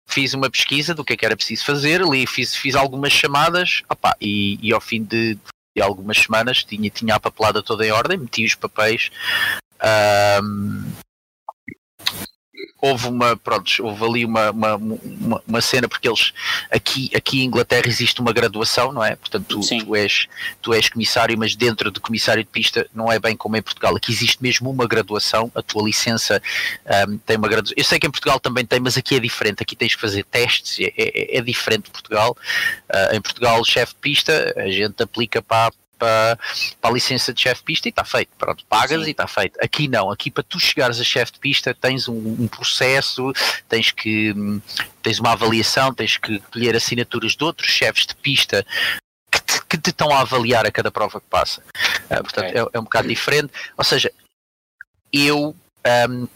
fiz 0.09 0.35
uma 0.35 0.51
pesquisa 0.51 0.93
do 0.93 1.05
que 1.05 1.13
é 1.13 1.17
que 1.17 1.25
era 1.25 1.37
preciso 1.37 1.65
fazer, 1.65 2.03
ali 2.03 2.27
fiz, 2.27 2.57
fiz 2.57 2.75
algumas 2.75 3.13
chamadas, 3.13 3.83
opá, 3.89 4.17
e, 4.21 4.59
e 4.61 4.73
ao 4.73 4.81
fim 4.81 5.05
de, 5.05 5.37
de, 5.77 5.83
algumas 5.83 6.19
semanas 6.19 6.65
tinha, 6.65 6.91
tinha 6.91 7.15
a 7.15 7.21
papelada 7.21 7.63
toda 7.63 7.87
em 7.87 7.93
ordem, 7.93 8.19
meti 8.19 8.45
os 8.45 8.57
papéis, 8.57 9.13
um, 10.43 10.91
houve 12.81 13.09
uma, 13.09 13.37
pronto, 13.37 13.71
houve 13.81 14.05
ali 14.05 14.25
uma, 14.25 14.51
uma, 14.51 14.77
uma, 14.77 15.43
uma, 15.47 15.61
cena, 15.61 15.89
porque 15.89 16.09
eles 16.09 16.33
aqui, 16.71 17.11
aqui 17.15 17.43
em 17.43 17.45
Inglaterra 17.45 17.87
existe 17.87 18.21
uma 18.21 18.33
graduação, 18.33 18.93
não 18.93 19.05
é? 19.05 19.17
Portanto, 19.17 19.47
tu, 19.47 19.61
tu, 19.61 19.95
és, 19.95 20.27
tu 20.63 20.73
és 20.73 20.89
comissário, 20.89 21.37
mas 21.39 21.55
dentro 21.55 21.91
de 21.91 22.01
comissário 22.01 22.43
de 22.43 22.49
pista 22.49 22.87
não 22.95 23.13
é 23.13 23.19
bem 23.19 23.37
como 23.37 23.57
em 23.57 23.63
Portugal. 23.63 23.95
Aqui 23.97 24.11
existe 24.11 24.43
mesmo 24.43 24.71
uma 24.71 24.87
graduação, 24.87 25.51
a 25.55 25.63
tua 25.63 25.85
licença 25.85 26.43
um, 27.09 27.19
tem 27.19 27.37
uma 27.37 27.49
graduação. 27.49 27.75
Eu 27.77 27.85
sei 27.85 27.99
que 27.99 28.07
em 28.07 28.11
Portugal 28.11 28.41
também 28.41 28.65
tem, 28.65 28.81
mas 28.81 28.97
aqui 28.97 29.17
é 29.17 29.21
diferente. 29.21 29.63
Aqui 29.63 29.77
tens 29.77 29.95
que 29.95 30.01
fazer 30.01 30.25
testes, 30.25 30.79
é, 30.81 30.93
é, 30.97 31.39
é 31.39 31.43
diferente 31.43 31.85
de 31.85 31.91
Portugal. 31.91 32.37
Uh, 32.89 33.17
em 33.17 33.21
Portugal, 33.21 33.63
chefe 33.65 33.95
de 33.95 34.01
pista, 34.01 34.55
a 34.57 34.69
gente 34.71 35.03
aplica 35.03 35.43
para 35.43 35.73
para, 36.01 36.39
para 36.81 36.91
a 36.91 36.93
licença 36.93 37.33
de 37.33 37.43
chefe 37.43 37.61
de 37.61 37.65
pista 37.67 37.89
e 37.89 37.91
está 37.91 38.05
feito. 38.05 38.31
Pronto, 38.39 38.65
pagas 38.67 39.03
Sim. 39.03 39.09
e 39.09 39.11
está 39.11 39.29
feito. 39.29 39.59
Aqui 39.63 39.87
não, 39.87 40.11
aqui 40.11 40.31
para 40.31 40.43
tu 40.43 40.59
chegares 40.59 40.99
a 40.99 41.05
chefe 41.05 41.33
de 41.33 41.39
pista 41.39 41.75
tens 41.75 42.09
um, 42.09 42.17
um, 42.17 42.49
processo, 42.49 43.33
tens 43.69 43.93
que 43.93 44.35
tens 45.03 45.21
uma 45.21 45.33
avaliação, 45.33 45.95
tens 45.95 46.17
que 46.17 46.41
colher 46.51 46.75
assinaturas 46.75 47.37
de 47.37 47.45
outros 47.45 47.71
chefes 47.71 48.07
de 48.07 48.15
pista 48.17 48.67
que 49.31 49.41
te, 49.41 49.65
que 49.67 49.79
te 49.79 49.91
estão 49.91 50.11
a 50.11 50.21
avaliar 50.21 50.67
a 50.67 50.73
cada 50.73 50.91
prova 50.91 51.21
que 51.21 51.27
passa. 51.29 51.63
Uh, 52.07 52.23
portanto, 52.23 52.49
okay. 52.49 52.61
é, 52.61 52.67
é, 52.73 52.81
um 52.81 52.85
bocado 52.85 53.07
diferente. 53.07 53.53
Ou 53.77 53.85
seja, 53.85 54.11
eu 55.13 55.55
um, 56.09 56.29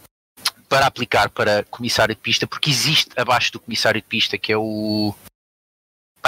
para 0.69 0.87
aplicar 0.87 1.29
para 1.29 1.63
comissário 1.65 2.15
de 2.15 2.21
pista, 2.21 2.47
porque 2.47 2.69
existe 2.69 3.11
abaixo 3.15 3.51
do 3.51 3.59
comissário 3.59 4.01
de 4.01 4.07
pista 4.07 4.37
que 4.37 4.51
é 4.51 4.57
o 4.57 5.13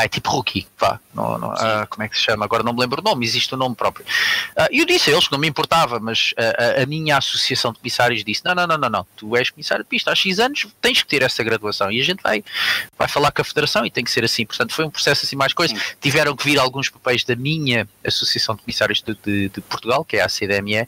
é 0.03 0.07
tipo 0.07 0.29
rookie, 0.29 0.67
vá, 0.77 0.99
não, 1.13 1.37
não, 1.37 1.53
uh, 1.53 1.87
como 1.89 2.03
é 2.03 2.09
que 2.09 2.17
se 2.17 2.23
chama? 2.23 2.45
Agora 2.45 2.63
não 2.63 2.73
me 2.73 2.79
lembro 2.79 3.01
o 3.01 3.03
nome, 3.03 3.25
existe 3.25 3.53
o 3.53 3.55
um 3.55 3.59
nome 3.59 3.75
próprio. 3.75 4.05
Uh, 4.57 4.67
eu 4.71 4.85
disse 4.85 5.09
a 5.09 5.13
eles 5.13 5.27
que 5.27 5.31
não 5.31 5.39
me 5.39 5.47
importava, 5.47 5.99
mas 5.99 6.31
uh, 6.33 6.79
a, 6.79 6.83
a, 6.83 6.85
minha 6.85 7.17
associação 7.17 7.71
de 7.71 7.79
comissários 7.79 8.23
disse: 8.23 8.43
não, 8.45 8.53
não, 8.53 8.67
não, 8.67 8.77
não, 8.77 8.89
não, 8.89 9.07
tu 9.15 9.35
és 9.35 9.49
comissário 9.49 9.83
de 9.83 9.89
pista 9.89 10.11
há 10.11 10.15
X 10.15 10.39
anos, 10.39 10.67
tens 10.81 11.01
que 11.01 11.07
ter 11.07 11.21
essa 11.21 11.43
graduação 11.43 11.91
e 11.91 11.99
a 11.99 12.03
gente 12.03 12.21
vai, 12.21 12.43
vai 12.97 13.07
falar 13.07 13.31
com 13.31 13.41
a 13.41 13.45
federação 13.45 13.85
e 13.85 13.91
tem 13.91 14.03
que 14.03 14.11
ser 14.11 14.23
assim. 14.23 14.45
Portanto, 14.45 14.73
foi 14.73 14.85
um 14.85 14.89
processo 14.89 15.25
assim 15.25 15.35
mais 15.35 15.53
coisa. 15.53 15.75
Sim. 15.75 15.81
Tiveram 15.99 16.35
que 16.35 16.43
vir 16.43 16.59
alguns 16.59 16.89
papéis 16.89 17.23
da 17.23 17.35
minha 17.35 17.87
associação 18.05 18.55
de 18.55 18.61
comissários 18.61 19.01
de, 19.01 19.15
de, 19.15 19.49
de 19.49 19.61
Portugal, 19.61 20.05
que 20.05 20.17
é 20.17 20.21
a 20.21 20.29
CDME. 20.29 20.87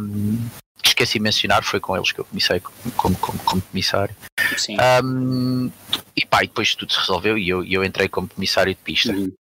Um, 0.00 0.48
que 0.82 0.90
esqueci 0.90 1.14
de 1.14 1.20
mencionar, 1.20 1.64
foi 1.64 1.80
com 1.80 1.96
eles 1.96 2.12
que 2.12 2.20
eu 2.20 2.24
comecei 2.26 2.60
como, 2.60 3.16
como, 3.16 3.38
como 3.38 3.62
comissário. 3.62 4.14
Sim. 4.56 4.76
Um, 5.02 5.70
e 6.16 6.24
pá, 6.26 6.44
e 6.44 6.46
depois 6.46 6.74
tudo 6.74 6.92
se 6.92 7.00
resolveu 7.00 7.38
e 7.38 7.48
eu, 7.48 7.64
eu 7.64 7.84
entrei 7.84 8.08
como 8.08 8.28
comissário 8.28 8.74
de 8.74 8.80
pista. 8.80 9.12
Uhum. 9.12 9.32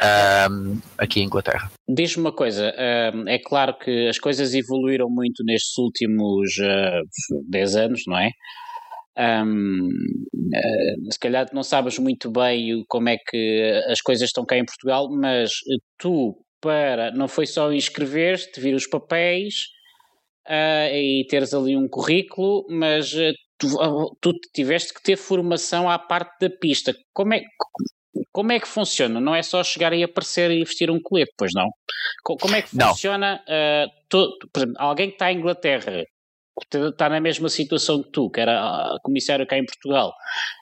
Um, 0.00 0.80
aqui 0.96 1.20
em 1.20 1.24
Inglaterra. 1.24 1.70
Diz-me 1.88 2.22
uma 2.22 2.32
coisa, 2.32 2.74
um, 3.14 3.28
é 3.28 3.38
claro 3.38 3.76
que 3.78 4.08
as 4.08 4.18
coisas 4.18 4.54
evoluíram 4.54 5.08
muito 5.10 5.44
nestes 5.44 5.76
últimos 5.76 6.56
uh, 6.58 7.00
ah, 7.00 7.42
10 7.48 7.76
anos, 7.76 8.02
não 8.06 8.18
é? 8.18 8.30
Um, 9.18 9.88
uh, 9.88 10.56
ah, 10.56 11.10
se 11.10 11.18
calhar 11.18 11.46
não 11.52 11.62
sabes 11.62 11.98
muito 11.98 12.30
bem 12.30 12.82
como 12.88 13.10
é 13.10 13.18
que 13.18 13.84
as 13.86 14.00
coisas 14.00 14.28
estão 14.28 14.46
cá 14.46 14.56
em 14.56 14.64
Portugal, 14.64 15.08
mas 15.10 15.50
tu, 15.98 16.36
para, 16.60 17.10
não 17.12 17.28
foi 17.28 17.46
só 17.46 17.70
inscrever-te, 17.70 18.60
vir 18.60 18.74
os 18.74 18.86
papéis, 18.86 19.54
uh, 20.48 20.94
e 20.94 21.26
teres 21.28 21.52
ali 21.52 21.76
um 21.76 21.88
currículo, 21.88 22.64
mas 22.70 23.12
tu, 23.62 23.76
uh, 23.76 24.16
tu, 24.20 24.32
tiveste 24.52 24.92
que 24.92 25.02
ter 25.02 25.16
formação 25.16 25.88
à 25.88 25.98
parte 25.98 26.40
da 26.40 26.50
pista. 26.50 26.94
Como 27.12 27.34
é, 27.34 27.42
como 28.32 28.52
é 28.52 28.58
que 28.58 28.66
funciona? 28.66 29.20
Não 29.20 29.34
é 29.34 29.42
só 29.42 29.62
chegar 29.62 29.92
e 29.92 30.02
aparecer 30.02 30.50
e 30.50 30.64
vestir 30.64 30.90
um 30.90 31.00
colete, 31.00 31.32
pois 31.36 31.52
não? 31.54 31.68
Como 32.22 32.54
é 32.54 32.62
que 32.62 32.68
funciona? 32.68 33.42
Tu, 34.08 34.38
por 34.52 34.58
exemplo, 34.60 34.76
alguém 34.78 35.08
que 35.08 35.14
está 35.14 35.32
em 35.32 35.38
Inglaterra, 35.38 36.04
que 36.70 36.78
está 36.78 37.08
na 37.08 37.20
mesma 37.20 37.48
situação 37.48 38.02
que 38.02 38.10
tu, 38.10 38.30
que 38.30 38.40
era 38.40 38.96
comissário 39.02 39.46
cá 39.46 39.56
em 39.56 39.64
Portugal, 39.64 40.12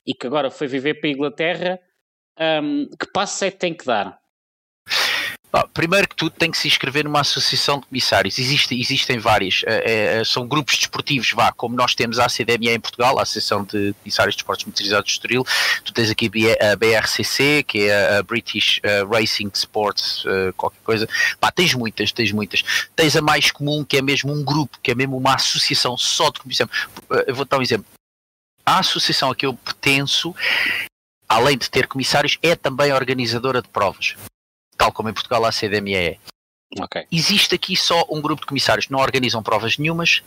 e 0.07 0.15
que 0.15 0.27
agora 0.27 0.51
foi 0.51 0.67
viver 0.67 1.01
para 1.01 1.09
a 1.09 1.13
Inglaterra, 1.13 1.81
um, 2.63 2.89
que 2.99 3.11
passo 3.13 3.45
é 3.45 3.51
que 3.51 3.59
tem 3.59 3.75
que 3.75 3.85
dar? 3.85 4.20
Primeiro 5.75 6.09
que 6.09 6.15
tudo 6.15 6.31
tem 6.31 6.51
que 6.51 6.59
se 6.59 6.69
inscrever 6.69 7.05
numa 7.05 7.21
associação 7.21 7.81
de 7.81 7.87
comissários. 7.87 8.39
Existe, 8.39 8.79
existem 8.79 9.19
várias, 9.19 9.63
é, 9.67 10.19
é, 10.21 10.25
são 10.25 10.47
grupos 10.47 10.77
desportivos, 10.77 11.33
vá, 11.33 11.53
como 11.53 11.75
nós 11.75 11.95
temos 11.95 12.19
a 12.19 12.27
ACDME 12.27 12.69
em 12.69 12.81
Portugal, 12.81 13.19
a 13.19 13.23
Associação 13.23 13.65
de 13.65 13.93
Comissários 13.95 14.37
de 14.37 14.43
Esportes 14.43 14.67
Motorizados 14.67 15.07
de 15.07 15.13
Estoril, 15.13 15.45
tu 15.85 15.93
tens 15.93 16.11
aqui 16.11 16.31
a 16.61 16.77
BRCC, 16.77 17.65
que 17.67 17.89
é 17.89 18.19
a 18.19 18.23
British 18.23 18.81
Racing 19.11 19.51
Sports, 19.53 20.25
qualquer 20.57 20.81
coisa, 20.85 21.09
pá, 21.41 21.51
tens 21.51 21.75
muitas, 21.75 22.13
tens 22.13 22.31
muitas. 22.33 22.63
Tens 22.95 23.17
a 23.17 23.23
mais 23.23 23.51
comum, 23.51 23.85
que 23.85 23.97
é 23.97 24.03
mesmo 24.03 24.33
um 24.33 24.45
grupo, 24.45 24.79
que 24.83 24.93
é 24.93 24.95
mesmo 24.95 25.17
uma 25.17 25.35
associação 25.35 25.97
só 25.97 26.31
de 26.31 26.41
comissários. 26.41 26.87
Eu 27.27 27.35
vou 27.35 27.45
dar 27.45 27.59
um 27.59 27.63
exemplo. 27.63 27.87
A 28.65 28.79
associação 28.79 29.31
a 29.31 29.35
que 29.35 29.47
eu 29.47 29.55
pertenço, 29.55 30.35
além 31.29 31.59
de 31.59 31.69
ter 31.69 31.89
comissários, 31.89 32.39
é 32.43 32.55
também 32.55 32.93
organizadora 32.93 33.61
de 33.61 33.69
provas 33.69 34.15
tal 34.81 34.91
como 34.91 35.11
em 35.11 35.13
Portugal 35.13 35.45
a 35.45 35.53
CDME 35.53 35.95
é. 35.95 36.17
Okay. 36.79 37.07
Existe 37.13 37.55
aqui 37.55 37.77
só 37.77 38.07
um 38.09 38.23
grupo 38.23 38.41
de 38.41 38.47
comissários 38.47 38.89
não 38.89 38.99
organizam 38.99 39.43
provas 39.43 39.77
nenhumas, 39.77 40.23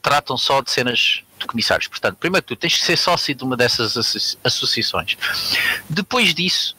tratam 0.00 0.38
só 0.38 0.60
de 0.60 0.70
cenas 0.70 1.24
de 1.36 1.46
comissários. 1.46 1.88
Portanto, 1.88 2.16
primeiro 2.18 2.46
tu 2.46 2.54
tens 2.54 2.78
que 2.78 2.84
ser 2.84 2.96
sócio 2.96 3.34
de 3.34 3.42
uma 3.42 3.56
dessas 3.56 4.36
associações. 4.44 5.16
Depois 5.88 6.32
disso, 6.32 6.76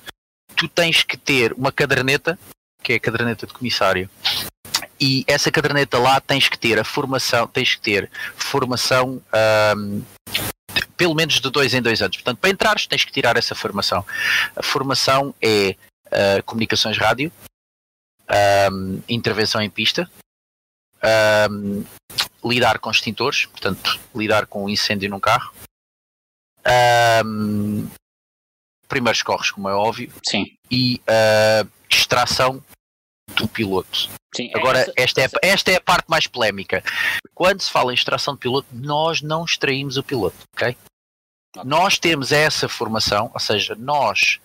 tu 0.55 0.69
tens 0.69 1.03
que 1.03 1.17
ter 1.17 1.51
uma 1.53 1.73
caderneta, 1.73 2.39
que 2.81 2.93
é 2.93 2.95
a 2.95 2.99
caderneta 3.01 3.45
de 3.45 3.53
comissário, 3.53 4.09
e 4.97 5.25
essa 5.27 5.51
caderneta 5.51 5.97
lá 5.97 6.21
tens 6.21 6.47
que 6.47 6.57
ter 6.57 6.79
a 6.79 6.85
formação, 6.85 7.47
tens 7.47 7.75
que 7.75 7.81
ter 7.81 8.09
formação 8.37 9.21
um, 9.75 10.03
pelo 10.95 11.15
menos 11.15 11.41
de 11.41 11.49
dois 11.49 11.73
em 11.73 11.81
dois 11.81 12.01
anos. 12.01 12.15
Portanto, 12.15 12.37
para 12.37 12.49
entrares 12.49 12.87
tens 12.87 13.03
que 13.03 13.11
tirar 13.11 13.35
essa 13.35 13.55
formação. 13.55 14.05
A 14.55 14.63
formação 14.63 15.35
é 15.41 15.75
uh, 16.11 16.43
comunicações 16.45 16.97
rádio, 16.97 17.31
um, 18.71 19.01
intervenção 19.09 19.61
em 19.61 19.69
pista, 19.69 20.09
um, 21.49 21.83
lidar 22.43 22.79
com 22.79 22.89
extintores, 22.91 23.45
portanto, 23.45 23.99
lidar 24.15 24.45
com 24.47 24.65
um 24.65 24.69
incêndio 24.69 25.09
num 25.09 25.19
carro. 25.19 25.53
Um, 27.25 27.87
primeiros 28.87 29.21
corres, 29.23 29.51
como 29.51 29.69
é 29.69 29.73
óbvio. 29.73 30.11
Sim. 30.27 30.45
E 30.69 31.01
uh, 31.01 31.69
extração 31.89 32.63
do 33.35 33.47
piloto. 33.47 34.09
Sim, 34.35 34.49
Agora, 34.53 34.79
essa- 34.79 34.93
esta, 34.95 35.21
é, 35.21 35.29
esta 35.43 35.71
é 35.71 35.75
a 35.75 35.81
parte 35.81 36.05
mais 36.09 36.27
polémica. 36.27 36.83
Quando 37.33 37.61
se 37.61 37.71
fala 37.71 37.91
em 37.91 37.95
extração 37.95 38.33
de 38.33 38.39
piloto, 38.39 38.67
nós 38.73 39.21
não 39.21 39.43
extraímos 39.45 39.97
o 39.97 40.03
piloto? 40.03 40.37
Ok. 40.55 40.75
Nós 41.65 41.97
temos 41.97 42.31
essa 42.31 42.69
formação, 42.69 43.29
ou 43.33 43.39
seja, 43.39 43.75
nós 43.75 44.39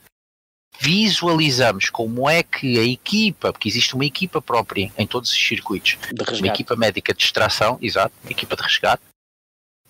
visualizamos 0.78 1.90
como 1.90 2.28
é 2.28 2.42
que 2.42 2.78
a 2.78 2.84
equipa, 2.84 3.52
porque 3.52 3.68
existe 3.68 3.94
uma 3.94 4.04
equipa 4.04 4.40
própria 4.40 4.92
em 4.96 5.06
todos 5.06 5.30
os 5.30 5.38
circuitos, 5.38 5.98
uma 6.38 6.48
equipa 6.48 6.76
médica 6.76 7.14
de 7.14 7.24
extração, 7.24 7.78
exato, 7.80 8.14
uma 8.22 8.30
equipa 8.30 8.56
de 8.56 8.62
resgate, 8.62 9.02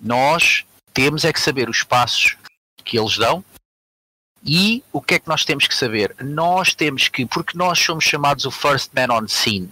nós 0.00 0.64
temos 0.92 1.24
é 1.24 1.32
que 1.32 1.40
saber 1.40 1.68
os 1.68 1.82
passos 1.82 2.36
que 2.84 2.98
eles 2.98 3.16
dão 3.16 3.44
e 4.44 4.82
o 4.92 5.02
que 5.02 5.14
é 5.14 5.18
que 5.18 5.28
nós 5.28 5.44
temos 5.44 5.66
que 5.66 5.74
saber? 5.74 6.14
Nós 6.20 6.74
temos 6.74 7.08
que, 7.08 7.26
porque 7.26 7.58
nós 7.58 7.78
somos 7.78 8.04
chamados 8.04 8.44
o 8.44 8.50
first 8.50 8.90
man 8.94 9.12
on 9.12 9.26
scene, 9.26 9.70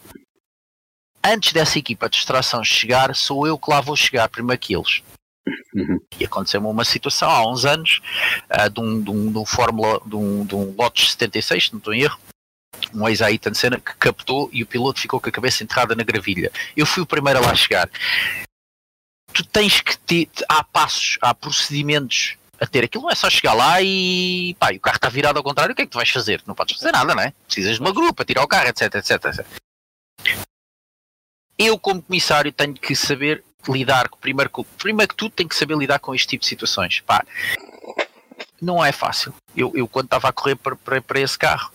antes 1.25 1.53
dessa 1.53 1.79
equipa 1.79 2.09
de 2.09 2.17
extração 2.17 2.63
chegar, 2.65 3.15
sou 3.15 3.47
eu 3.47 3.59
que 3.59 3.71
lá 3.71 3.81
vou 3.81 3.97
chegar 3.97 4.29
primeiro 4.29 4.61
que 4.61 4.75
eles. 4.75 5.03
Uhum. 5.75 6.01
E 6.19 6.25
aconteceu-me 6.25 6.67
uma 6.67 6.85
situação 6.85 7.29
há 7.29 7.51
uns 7.51 7.65
anos 7.65 8.01
ah, 8.49 8.69
de, 8.69 8.81
um, 8.81 9.03
de, 9.03 9.11
um, 9.11 9.33
de 9.33 9.39
um 9.39 9.45
Fórmula, 9.45 10.01
de 10.07 10.17
um, 10.17 10.45
de 10.45 10.55
um 10.55 10.75
Lotus 10.77 11.13
76, 11.13 11.67
se 11.67 11.73
não 11.73 11.79
estou 11.79 11.93
em 11.93 12.03
erro, 12.03 12.19
um 12.95 13.09
ex-Ayrton 13.09 13.55
Senna 13.55 13.79
que 13.79 13.95
captou 13.97 14.49
e 14.53 14.63
o 14.63 14.67
piloto 14.67 15.01
ficou 15.01 15.21
com 15.21 15.29
a 15.29 15.33
cabeça 15.33 15.63
enterrada 15.63 15.95
na 15.95 16.03
gravilha. 16.03 16.51
Eu 16.77 16.87
fui 16.87 17.03
o 17.03 17.07
primeiro 17.07 17.41
a 17.41 17.43
lá 17.43 17.55
chegar. 17.55 17.91
Tu 19.33 19.45
tens 19.45 19.81
que 19.81 19.99
ter, 19.99 20.29
há 20.49 20.63
passos, 20.63 21.19
há 21.21 21.35
procedimentos 21.35 22.37
a 22.61 22.67
ter. 22.67 22.85
Aquilo 22.85 23.05
não 23.05 23.11
é 23.11 23.15
só 23.15 23.29
chegar 23.29 23.53
lá 23.53 23.83
e 23.83 24.55
pá, 24.59 24.73
e 24.73 24.77
o 24.77 24.81
carro 24.81 24.97
está 24.97 25.09
virado 25.09 25.37
ao 25.37 25.43
contrário, 25.43 25.73
o 25.73 25.77
que 25.77 25.83
é 25.83 25.85
que 25.87 25.91
tu 25.91 25.97
vais 25.97 26.11
fazer? 26.11 26.43
Não 26.47 26.55
podes 26.55 26.77
fazer 26.77 26.93
nada, 26.93 27.15
não 27.15 27.23
é? 27.23 27.33
Precisas 27.47 27.75
de 27.77 27.81
uma 27.81 27.93
grupa, 27.93 28.25
tirar 28.25 28.45
o 28.45 28.49
carro, 28.49 28.69
etc, 28.69 28.95
etc, 28.95 29.25
etc. 29.25 29.47
Eu, 31.59 31.79
como 31.79 32.03
comissário, 32.03 32.53
tenho 32.53 32.75
que 32.75 32.97
saber 32.97 33.45
lidar 33.69 34.09
com, 34.09 34.19
primeiro, 34.19 34.51
com, 34.51 34.65
primeiro 34.65 35.11
que 35.11 35.17
tudo, 35.17 35.33
tenho 35.33 35.49
que 35.49 35.57
saber 35.57 35.77
lidar 35.77 35.99
com 35.99 36.15
este 36.15 36.29
tipo 36.29 36.43
de 36.43 36.49
situações. 36.49 37.01
Pá, 37.01 37.25
não 38.61 38.85
é 38.85 38.93
fácil. 38.93 39.35
Eu, 39.57 39.73
eu 39.75 39.87
quando 39.87 40.07
estava 40.07 40.29
a 40.29 40.33
correr 40.33 40.57
para, 40.57 40.77
para, 40.77 41.03
para 41.03 41.21
esse 41.21 41.39
carro, 41.39 41.73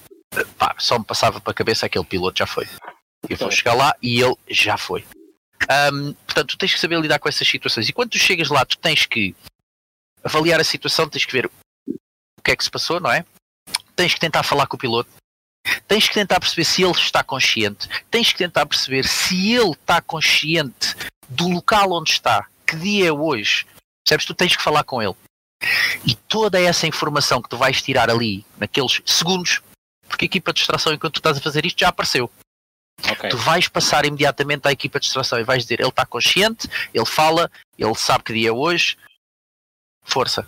pá, 0.57 0.75
só 0.77 0.97
me 0.97 1.05
passava 1.05 1.39
para 1.39 1.51
a 1.51 1.55
cabeça 1.55 1.85
aquele 1.85 2.05
piloto 2.05 2.39
já 2.39 2.47
foi. 2.47 2.67
Eu 3.27 3.37
vou 3.37 3.47
Pois. 3.47 3.55
chegar 3.55 3.73
lá 3.73 3.93
e 4.01 4.21
ele 4.21 4.35
já 4.49 4.77
foi. 4.77 5.05
Ahm, 5.69 6.13
portanto, 6.25 6.49
tu 6.49 6.57
tens 6.57 6.73
que 6.73 6.79
saber 6.79 6.99
lidar 6.99 7.19
com 7.19 7.27
essas 7.27 7.47
situações. 7.47 7.89
E 7.89 7.93
quando 7.93 8.11
tu 8.11 8.17
chegas 8.17 8.49
lá, 8.49 8.65
tu 8.65 8.77
tens 8.77 9.05
que 9.05 9.35
avaliar 10.23 10.59
a 10.59 10.63
situação, 10.63 11.09
tens 11.09 11.25
que 11.25 11.33
ver 11.33 11.45
o 11.45 12.41
que 12.41 12.51
é 12.51 12.55
que 12.55 12.63
se 12.63 12.71
passou, 12.71 12.99
não 12.99 13.11
é? 13.11 13.25
Tens 13.95 14.13
que 14.13 14.19
tentar 14.19 14.43
falar 14.43 14.67
com 14.67 14.77
o 14.77 14.79
piloto. 14.79 15.09
Tens 15.87 16.07
que 16.07 16.13
tentar 16.13 16.39
perceber 16.39 16.63
se 16.63 16.81
ele 16.81 16.93
está 16.93 17.23
consciente. 17.23 17.87
Tens 18.09 18.31
que 18.31 18.37
tentar 18.37 18.65
perceber 18.65 19.05
se 19.05 19.53
ele 19.53 19.71
está 19.71 20.01
consciente 20.01 20.95
do 21.29 21.47
local 21.49 21.91
onde 21.91 22.11
está. 22.11 22.47
Que 22.65 22.75
dia 22.75 23.07
é 23.07 23.11
hoje? 23.11 23.65
Percebes? 24.05 24.25
Tu 24.25 24.33
tens 24.33 24.55
que 24.55 24.61
falar 24.63 24.83
com 24.83 25.01
ele. 25.01 25.15
E 26.05 26.15
toda 26.15 26.59
essa 26.59 26.87
informação 26.87 27.41
que 27.41 27.49
tu 27.49 27.57
vais 27.57 27.81
tirar 27.81 28.09
ali, 28.09 28.45
naqueles 28.57 29.01
segundos, 29.05 29.61
porque 30.07 30.25
a 30.25 30.27
equipa 30.27 30.53
de 30.53 30.61
extração, 30.61 30.93
enquanto 30.93 31.13
tu 31.15 31.19
estás 31.19 31.37
a 31.37 31.41
fazer 31.41 31.65
isto, 31.65 31.79
já 31.79 31.89
apareceu. 31.89 32.31
Ok. 33.11 33.29
Tu 33.29 33.37
vais 33.37 33.67
passar 33.67 34.05
imediatamente 34.05 34.67
à 34.67 34.71
equipa 34.71 34.99
de 34.99 35.05
extração 35.05 35.39
e 35.39 35.43
vais 35.43 35.63
dizer: 35.63 35.79
ele 35.79 35.89
está 35.89 36.05
consciente, 36.05 36.67
ele 36.93 37.05
fala, 37.05 37.49
ele 37.77 37.95
sabe 37.95 38.23
que 38.23 38.33
dia 38.33 38.49
é 38.49 38.51
hoje, 38.51 38.97
força. 40.03 40.47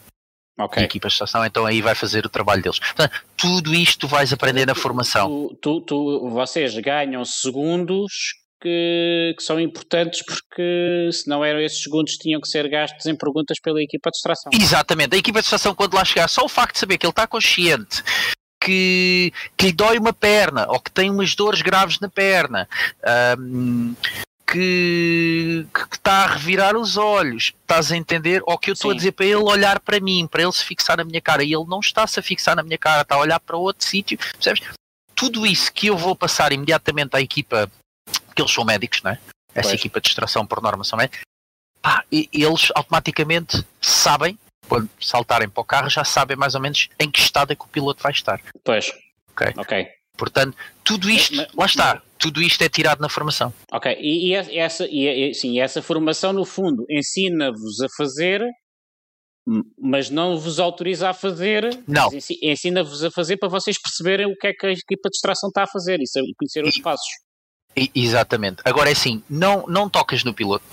A 0.57 0.65
Ok. 0.65 0.83
equipa 0.83 1.07
de 1.07 1.13
extração, 1.13 1.45
então 1.45 1.65
aí 1.65 1.81
vai 1.81 1.95
fazer 1.95 2.25
o 2.25 2.29
trabalho 2.29 2.61
deles. 2.61 2.77
Portanto, 2.79 3.23
tudo 3.37 3.73
isto 3.73 3.99
tu 4.01 4.07
vais 4.07 4.31
aprender 4.33 4.65
na 4.65 4.75
formação. 4.75 5.27
Tu, 5.27 5.55
tu, 5.61 5.81
tu- 5.81 6.29
vocês 6.29 6.77
ganham 6.79 7.23
segundos 7.25 8.35
que, 8.61 9.33
que 9.35 9.43
são 9.43 9.59
importantes 9.59 10.23
porque 10.23 11.09
se 11.11 11.27
não 11.27 11.43
eram 11.43 11.59
esses 11.59 11.81
segundos 11.81 12.13
tinham 12.13 12.39
que 12.39 12.47
ser 12.47 12.69
gastos 12.69 13.05
em 13.07 13.15
perguntas 13.15 13.59
pela 13.59 13.81
equipa 13.81 14.11
de 14.11 14.17
extração. 14.17 14.51
Exatamente, 14.53 15.15
a 15.15 15.17
equipa 15.17 15.39
de 15.39 15.45
extração, 15.45 15.73
quando 15.73 15.95
lá 15.95 16.05
chegar, 16.05 16.27
só 16.27 16.45
o 16.45 16.49
facto 16.49 16.73
de 16.73 16.79
saber 16.79 16.97
que 16.97 17.05
ele 17.05 17.11
está 17.11 17.25
consciente. 17.25 18.03
Que, 18.63 19.33
que 19.57 19.65
lhe 19.65 19.71
dói 19.73 19.97
uma 19.97 20.13
perna 20.13 20.67
ou 20.69 20.79
que 20.79 20.91
tem 20.91 21.09
umas 21.09 21.33
dores 21.33 21.63
graves 21.63 21.99
na 21.99 22.07
perna, 22.07 22.69
ahm, 23.03 23.95
que, 24.45 25.65
que 25.73 25.95
está 25.95 26.25
a 26.25 26.27
revirar 26.27 26.77
os 26.77 26.95
olhos, 26.95 27.53
estás 27.59 27.91
a 27.91 27.97
entender? 27.97 28.43
Ou 28.45 28.59
que 28.59 28.69
eu 28.69 28.73
estou 28.73 28.91
a 28.91 28.93
dizer 28.93 29.13
para 29.13 29.25
ele 29.25 29.37
olhar 29.37 29.79
para 29.79 29.99
mim, 29.99 30.27
para 30.27 30.43
ele 30.43 30.51
se 30.51 30.63
fixar 30.63 30.97
na 30.97 31.03
minha 31.03 31.19
cara, 31.19 31.43
e 31.43 31.53
ele 31.53 31.65
não 31.67 31.79
está-se 31.79 32.19
a 32.19 32.23
fixar 32.23 32.55
na 32.55 32.61
minha 32.61 32.77
cara, 32.77 33.01
está 33.01 33.15
a 33.15 33.19
olhar 33.19 33.39
para 33.39 33.57
outro 33.57 33.83
sítio, 33.83 34.19
percebes? 34.33 34.61
Tudo 35.15 35.43
isso 35.47 35.73
que 35.73 35.87
eu 35.87 35.97
vou 35.97 36.15
passar 36.15 36.51
imediatamente 36.51 37.15
à 37.15 37.21
equipa, 37.21 37.67
que 38.35 38.41
eles 38.41 38.51
são 38.51 38.63
médicos, 38.65 39.01
não 39.03 39.11
é? 39.11 39.19
Essa 39.53 39.69
Pois. 39.69 39.79
equipa 39.79 39.99
de 40.01 40.07
extração 40.09 40.45
por 40.45 40.61
norma 40.61 40.83
são 40.83 40.97
médicos, 40.97 41.21
pá, 41.81 42.03
e- 42.11 42.29
eles 42.31 42.69
automaticamente 42.75 43.65
sabem, 43.81 44.37
quando 44.69 44.89
saltarem 44.99 45.49
para 45.49 45.61
o 45.61 45.65
carro, 45.65 45.89
já 45.89 46.03
sabem 46.05 46.37
mais 46.37 46.55
ou 46.55 46.61
menos 46.61 46.87
em 46.99 47.09
que 47.11 47.19
estado 47.19 47.51
é 47.51 47.55
que 47.55 47.63
o 47.65 47.67
piloto 47.67 48.01
vai 48.01 48.11
estar. 48.11 48.41
Pois. 48.63 48.91
Ok. 49.31 49.47
Ok. 49.57 49.87
Portanto, 50.17 50.55
tudo 50.83 51.09
isto, 51.09 51.35
Mas- 51.35 51.47
mas- 51.47 51.55
lá 51.55 51.65
está, 51.65 52.01
tudo 52.17 52.41
isto 52.41 52.61
é 52.61 52.69
tirado 52.69 52.99
na 53.01 53.09
formação. 53.09 53.53
Ok. 53.71 53.91
E, 53.99 54.29
e 54.33 54.57
essa, 54.57 54.87
e, 54.89 55.33
sim, 55.33 55.59
essa 55.59 55.81
formação, 55.81 56.31
no 56.31 56.45
fundo, 56.45 56.85
ensina-vos 56.89 57.81
a 57.81 57.87
fazer, 57.97 58.41
mas 59.79 60.09
não 60.09 60.37
vos 60.37 60.59
autoriza 60.59 61.09
a 61.09 61.13
fazer. 61.13 61.81
Não. 61.87 62.05
mas 62.05 62.13
ensi- 62.13 62.39
Ensina-vos 62.43 63.03
a 63.03 63.09
fazer 63.11 63.37
para 63.37 63.49
vocês 63.49 63.77
perceberem 63.81 64.27
o 64.27 64.35
que 64.37 64.47
é 64.47 64.53
que 64.53 64.65
a 64.67 64.71
equipa 64.71 65.09
de 65.09 65.15
extração 65.15 65.49
está 65.49 65.63
a 65.63 65.67
fazer 65.67 65.99
e 65.99 66.07
saber- 66.07 66.31
conhecer 66.37 66.63
os 66.63 66.77
passos. 66.79 67.07
Exatamente. 67.75 68.61
Agora 68.65 68.89
é 68.89 68.93
assim, 68.93 69.23
não, 69.29 69.65
não 69.67 69.89
tocas 69.89 70.23
no 70.23 70.33
piloto. 70.33 70.65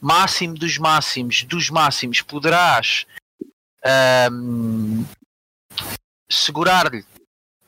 Máximo 0.00 0.54
dos 0.54 0.78
máximos, 0.78 1.42
dos 1.42 1.70
máximos, 1.70 2.22
poderás 2.22 3.04
ahm, 3.84 5.04
segurar-lhe 6.30 7.04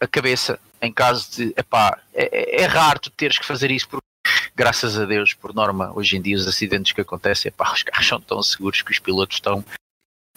a 0.01 0.07
cabeça 0.07 0.61
em 0.81 0.93
caso 0.93 1.31
de. 1.33 1.55
Epá, 1.57 2.01
é, 2.15 2.63
é 2.63 2.67
raro 2.67 3.01
tu 3.01 3.11
teres 3.11 3.39
que 3.39 3.47
fazer 3.47 3.71
isso 3.71 3.89
porque, 3.89 4.07
graças 4.55 4.99
a 4.99 5.05
Deus, 5.05 5.35
por 5.35 5.55
norma, 5.55 5.93
hoje 5.95 6.17
em 6.17 6.23
dia 6.23 6.37
os 6.37 6.47
acidentes 6.47 6.93
que 6.93 7.01
acontecem, 7.01 7.49
epá, 7.49 7.73
os 7.73 7.83
carros 7.83 8.07
são 8.07 8.21
tão 8.21 8.43
seguros 8.43 8.83
que 8.83 8.93
os 8.93 8.99
pilotos 8.99 9.37
estão, 9.37 9.65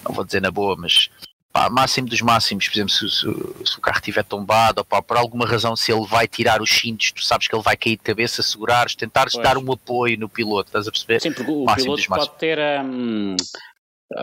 não 0.04 0.14
vou 0.14 0.26
dizer 0.26 0.42
na 0.42 0.52
boa, 0.52 0.76
mas 0.76 1.10
pá, 1.52 1.70
máximo 1.70 2.08
dos 2.08 2.22
máximos, 2.22 2.68
por 2.68 2.74
exemplo, 2.76 2.92
se, 2.94 3.10
se- 3.10 3.66
se 3.72 3.78
o 3.78 3.82
carro 3.82 3.98
estiver 3.98 4.24
tombado, 4.24 4.80
ou 4.80 4.86
pá, 4.86 5.02
por 5.02 5.18
alguma 5.18 5.46
razão, 5.46 5.76
se 5.76 5.92
ele 5.92 6.06
vai 6.08 6.28
tirar 6.28 6.62
os 6.62 6.70
cintos, 6.70 7.12
tu 7.12 7.24
sabes 7.24 7.48
que 7.48 7.56
ele 7.56 7.64
vai 7.64 7.76
cair 7.78 7.98
de 7.98 8.04
cabeça, 8.04 8.42
segurares, 8.42 8.96
tentares 8.96 9.34
Pois. 9.34 9.44
dar 9.44 9.58
um 9.58 9.72
apoio 9.72 10.18
no 10.18 10.30
piloto, 10.30 10.70
estás 10.70 10.88
a 10.88 10.92
perceber? 10.92 11.22
Sim, 11.22 11.34
porque 11.34 11.52
o 11.52 11.66
Máximo 11.66 11.96
piloto 11.96 12.10
pode 12.28 12.38
ter 12.40 12.58
hum, 12.84 13.36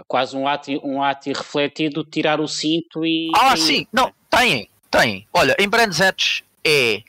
quase 0.07 0.37
um 0.37 0.47
ato, 0.49 0.71
um 0.85 1.03
ato 1.03 1.29
irrefletido 1.29 2.05
tirar 2.05 2.41
o 2.41 2.49
cinto 2.49 3.05
e. 3.05 3.31
Ah, 3.37 3.55
e- 3.55 3.59
sim, 3.59 3.87
não, 3.93 4.13
têm, 4.31 4.69
têm. 4.91 5.27
Olha, 5.33 5.55
em 5.59 5.69
Brands 5.69 6.01
Hatch 6.01 6.41
é. 6.65 7.03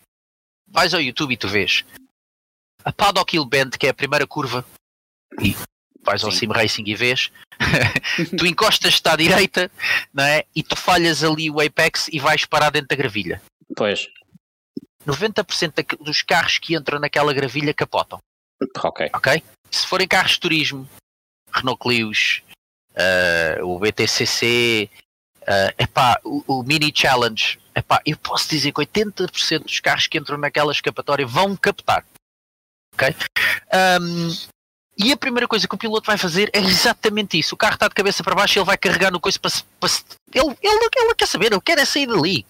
Vais 0.71 0.93
ao 0.93 1.01
YouTube 1.01 1.33
e 1.33 1.37
tu 1.37 1.47
vês. 1.47 1.83
A 2.85 2.91
Paddock 2.93 3.35
Hill 3.35 3.45
Bend, 3.45 3.77
que 3.77 3.87
é 3.87 3.89
a 3.89 3.93
primeira 3.93 4.27
curva, 4.27 4.63
e 5.41 5.55
vais 6.09 6.23
ao 6.23 6.31
Sim. 6.31 6.39
Sim 6.39 6.47
Racing 6.51 6.83
e 6.87 6.95
vês. 6.95 7.31
tu 8.37 8.45
encostas-te 8.47 9.07
à 9.07 9.15
direita, 9.15 9.69
não 10.13 10.23
é? 10.23 10.43
E 10.55 10.63
tu 10.63 10.75
falhas 10.75 11.23
ali 11.23 11.51
o 11.51 11.59
Apex 11.61 12.07
e 12.11 12.19
vais 12.19 12.45
parar 12.45 12.71
dentro 12.71 12.87
da 12.89 12.95
gravilha. 12.95 13.39
Pois. 13.75 14.07
90% 15.05 15.73
daqu- 15.75 16.03
dos 16.03 16.21
carros 16.23 16.57
que 16.57 16.75
entram 16.75 16.99
naquela 16.99 17.31
gravilha 17.33 17.73
capotam, 17.73 18.19
Ok. 18.83 19.09
ok? 19.13 19.43
Se 19.71 19.85
forem 19.87 20.07
carros 20.07 20.31
de 20.33 20.39
turismo, 20.39 20.89
Renault 21.53 21.79
Clios, 21.79 22.41
eh, 22.95 23.59
o 23.61 23.77
BTCC, 23.79 24.89
eh, 25.47 25.75
epá, 25.77 26.19
o, 26.23 26.43
o 26.59 26.63
Mini 26.63 26.91
Challenge, 26.93 27.59
epá, 27.75 28.01
eu 28.05 28.17
posso 28.17 28.49
dizer 28.49 28.71
que 28.71 28.81
80% 28.81 29.63
dos 29.63 29.79
carros 29.79 30.07
que 30.07 30.17
entram 30.17 30.37
naquela 30.37 30.71
escapatória 30.71 31.25
vão 31.25 31.55
captar, 31.55 32.03
ok? 32.93 33.15
Ahm, 33.71 34.29
e 34.99 35.13
a 35.13 35.17
primeira 35.17 35.47
coisa 35.47 35.65
que 35.67 35.73
o 35.73 35.77
piloto 35.77 36.05
vai 36.07 36.17
fazer 36.17 36.49
é 36.53 36.59
exatamente 36.59 37.39
isso. 37.39 37.55
O 37.55 37.57
carro 37.57 37.75
está 37.75 37.87
de 37.87 37.95
cabeça 37.95 38.21
para 38.21 38.35
baixo 38.35 38.57
e 38.57 38.59
ele 38.59 38.65
vai 38.65 38.77
carregar 38.77 39.09
no 39.11 39.19
coisa 39.19 39.39
para, 39.39 39.49
se- 39.49 39.63
para 39.79 39.89
ele, 40.33 40.57
ele, 40.61 40.89
ele 40.97 41.15
quer 41.15 41.25
saber, 41.25 41.51
ele 41.53 41.61
quer 41.61 41.77
é 41.79 41.85
sair 41.85 42.05
dali. 42.05 42.45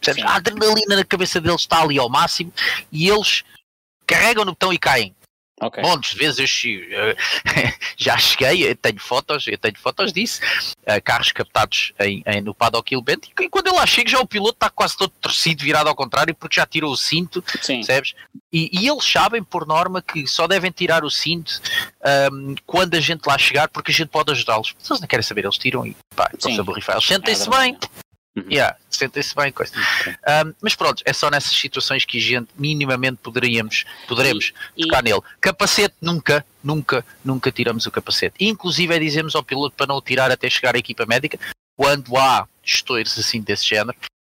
Sim. 0.00 0.22
A 0.22 0.36
adrenalina 0.36 0.96
na 0.96 1.04
cabeça 1.04 1.40
deles 1.40 1.62
está 1.62 1.82
ali 1.82 1.98
ao 1.98 2.08
máximo 2.08 2.52
e 2.92 3.08
eles 3.08 3.42
carregam 4.06 4.44
no 4.44 4.52
botão 4.52 4.72
e 4.72 4.78
caem. 4.78 5.14
Ok. 5.60 5.82
Montes 5.82 6.12
de 6.12 6.18
vezes 6.18 6.64
eu 6.64 7.16
já 7.96 8.16
cheguei, 8.16 8.70
eu 8.70 8.74
tenho 8.74 8.98
fotos, 8.98 9.46
eu 9.46 9.58
tenho 9.58 9.78
fotos 9.78 10.10
disso, 10.12 10.40
uh, 10.82 11.02
carros 11.04 11.32
captados 11.32 11.92
em, 12.00 12.22
em, 12.26 12.40
no 12.40 12.54
paddock 12.54 12.90
Bent, 13.02 13.28
e 13.38 13.48
quando 13.48 13.66
eu 13.66 13.74
lá 13.74 13.86
chego 13.86 14.08
já 14.08 14.18
o 14.18 14.26
piloto 14.26 14.54
está 14.54 14.70
quase 14.70 14.96
todo 14.96 15.12
torcido, 15.20 15.62
virado 15.62 15.88
ao 15.88 15.94
contrário, 15.94 16.34
porque 16.34 16.56
já 16.56 16.66
tirou 16.66 16.90
o 16.90 16.96
cinto, 16.96 17.44
Sim. 17.60 17.76
percebes? 17.76 18.14
E, 18.50 18.70
e, 18.72 18.88
eles 18.88 19.04
sabem 19.04 19.42
por 19.42 19.66
norma 19.66 20.00
que 20.00 20.26
só 20.26 20.46
devem 20.46 20.70
tirar 20.70 21.04
o 21.04 21.10
cinto 21.10 21.60
um, 22.32 22.54
quando 22.66 22.94
a 22.94 23.00
gente 23.00 23.26
lá 23.26 23.36
chegar, 23.36 23.68
porque 23.68 23.92
a 23.92 23.94
gente 23.94 24.08
pode 24.08 24.32
ajudá-los. 24.32 24.74
Eles 24.88 25.00
não 25.00 25.06
querem 25.06 25.22
saber, 25.22 25.44
eles 25.44 25.58
tiram 25.58 25.86
e 25.86 25.94
pá, 26.16 26.30
estão-se 26.32 26.58
a 26.58 26.62
borrifar. 26.62 26.96
Eles 26.96 27.06
sentem-se 27.06 27.48
é 27.48 27.58
bem. 27.58 27.78
Uhum. 28.36 28.44
Yeah, 28.48 28.76
sentem-se 28.88 29.34
bem 29.34 29.50
coisa. 29.50 29.72
Okay. 30.00 30.12
Um, 30.12 30.54
mas 30.62 30.76
pronto, 30.76 31.02
é 31.04 31.12
só 31.12 31.28
nessas 31.30 31.52
situações 31.52 32.04
que 32.04 32.18
a 32.18 32.20
gente 32.20 32.48
minimamente 32.56 33.18
poderíamos, 33.22 33.84
poderemos 34.06 34.52
e, 34.76 34.84
tocar 34.84 35.00
e... 35.00 35.10
nele. 35.10 35.20
Capacete 35.40 35.96
nunca, 36.00 36.46
nunca, 36.62 37.04
nunca 37.24 37.50
tiramos 37.50 37.86
o 37.86 37.90
capacete. 37.90 38.36
Inclusive 38.38 38.94
é 38.94 38.98
dizemos 38.98 39.34
ao 39.34 39.42
piloto 39.42 39.74
para 39.76 39.86
não 39.86 39.96
o 39.96 40.02
tirar 40.02 40.30
até 40.30 40.48
chegar 40.48 40.76
à 40.76 40.78
equipa 40.78 41.04
médica, 41.06 41.38
quando 41.76 42.16
há 42.16 42.46
estoures 42.62 43.18
assim 43.18 43.40
desse 43.40 43.66
género, 43.66 43.96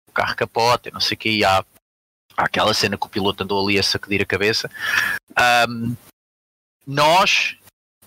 o 0.09 0.13
carro 0.13 0.37
capota, 0.37 0.91
não 0.93 1.01
sei 1.01 1.17
o 1.17 1.19
que, 1.19 1.31
e 1.31 1.45
há, 1.45 1.65
há 2.37 2.45
aquela 2.45 2.73
cena 2.75 2.97
que 2.97 3.07
o 3.07 3.11
piloto 3.11 3.43
andou 3.43 3.67
ali 3.67 3.79
a 3.79 3.83
sacudir 3.83 4.23
a 4.23 4.27
cabeça. 4.27 4.71
Um, 5.69 5.97
nós 6.87 7.57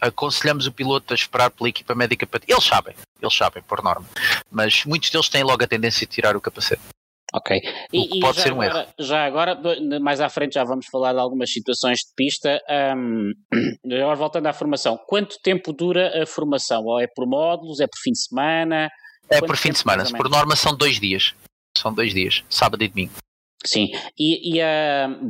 aconselhamos 0.07 0.67
o 0.67 0.71
piloto 0.71 1.13
a 1.13 1.15
esperar 1.15 1.49
pela 1.49 1.69
equipa 1.69 1.95
médica 1.95 2.27
para. 2.27 2.41
Eles 2.47 2.63
sabem, 2.63 2.95
eles 3.21 3.35
sabem, 3.35 3.63
por 3.63 3.81
norma. 3.81 4.05
Mas 4.51 4.85
muitos 4.85 5.09
deles 5.09 5.29
têm 5.29 5.43
logo 5.43 5.63
a 5.63 5.67
tendência 5.67 6.05
de 6.05 6.13
tirar 6.13 6.35
o 6.35 6.41
capacete. 6.41 6.81
Ok. 7.33 7.59
E, 7.91 8.19
pode 8.19 8.41
ser 8.41 8.53
um 8.53 8.61
agora, 8.61 8.81
erro. 8.81 8.93
Já 8.99 9.25
agora, 9.25 9.59
mais 9.99 10.21
à 10.21 10.29
frente, 10.29 10.53
já 10.53 10.63
vamos 10.63 10.85
falar 10.85 11.13
de 11.13 11.19
algumas 11.19 11.51
situações 11.51 11.99
de 11.99 12.13
pista. 12.15 12.61
Um, 12.95 13.31
agora, 13.91 14.15
voltando 14.15 14.47
à 14.47 14.53
formação, 14.53 14.99
quanto 15.07 15.39
tempo 15.41 15.73
dura 15.73 16.21
a 16.21 16.27
formação? 16.27 16.83
Ou 16.83 16.99
é 16.99 17.07
por 17.07 17.25
módulos? 17.25 17.79
É 17.79 17.87
por 17.87 17.97
fim 18.03 18.11
de 18.11 18.21
semana? 18.21 18.89
É 19.29 19.39
Quanto 19.39 19.47
por 19.47 19.57
fim 19.57 19.71
de 19.71 19.79
semana. 19.79 20.03
Por 20.15 20.29
norma, 20.29 20.55
são 20.55 20.75
dois 20.75 20.99
dias. 20.99 21.33
São 21.75 21.91
dois 21.91 22.13
dias, 22.13 22.43
sábado 22.49 22.83
e 22.83 22.87
domingo. 22.87 23.13
Sim, 23.65 23.87
e, 24.19 24.59
e 24.59 24.61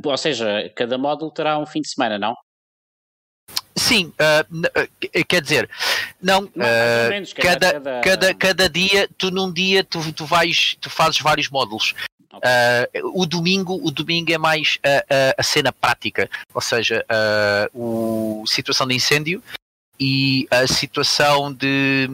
ou 0.04 0.18
seja, 0.18 0.70
cada 0.76 0.98
módulo 0.98 1.32
terá 1.32 1.58
um 1.58 1.66
fim 1.66 1.80
de 1.80 1.90
semana, 1.90 2.18
não? 2.18 2.34
Sim, 3.76 4.14
uh, 4.20 5.24
quer 5.28 5.42
dizer, 5.42 5.70
não, 6.22 6.44
uh, 6.44 7.10
menos, 7.10 7.34
cada, 7.34 7.74
cada, 7.74 8.02
cada, 8.02 8.34
cada 8.34 8.70
dia, 8.70 9.10
tu 9.18 9.32
num 9.32 9.52
dia 9.52 9.84
tu, 9.84 10.14
tu 10.14 10.26
vais, 10.26 10.78
tu 10.80 10.90
fazes 10.90 11.20
vários 11.20 11.50
módulos. 11.50 11.96
Okay. 12.32 13.02
Uh, 13.02 13.22
o 13.22 13.26
domingo, 13.26 13.80
o 13.84 13.92
domingo 13.92 14.32
é 14.32 14.38
mais 14.38 14.80
a, 14.84 15.36
a 15.38 15.44
cena 15.44 15.72
prática, 15.72 16.30
ou 16.54 16.62
seja, 16.62 17.06
o 17.74 18.44
situação 18.48 18.88
de 18.88 18.96
incêndio 18.96 19.42
e 20.00 20.48
a 20.50 20.66
situação 20.66 21.54
de 21.54 22.10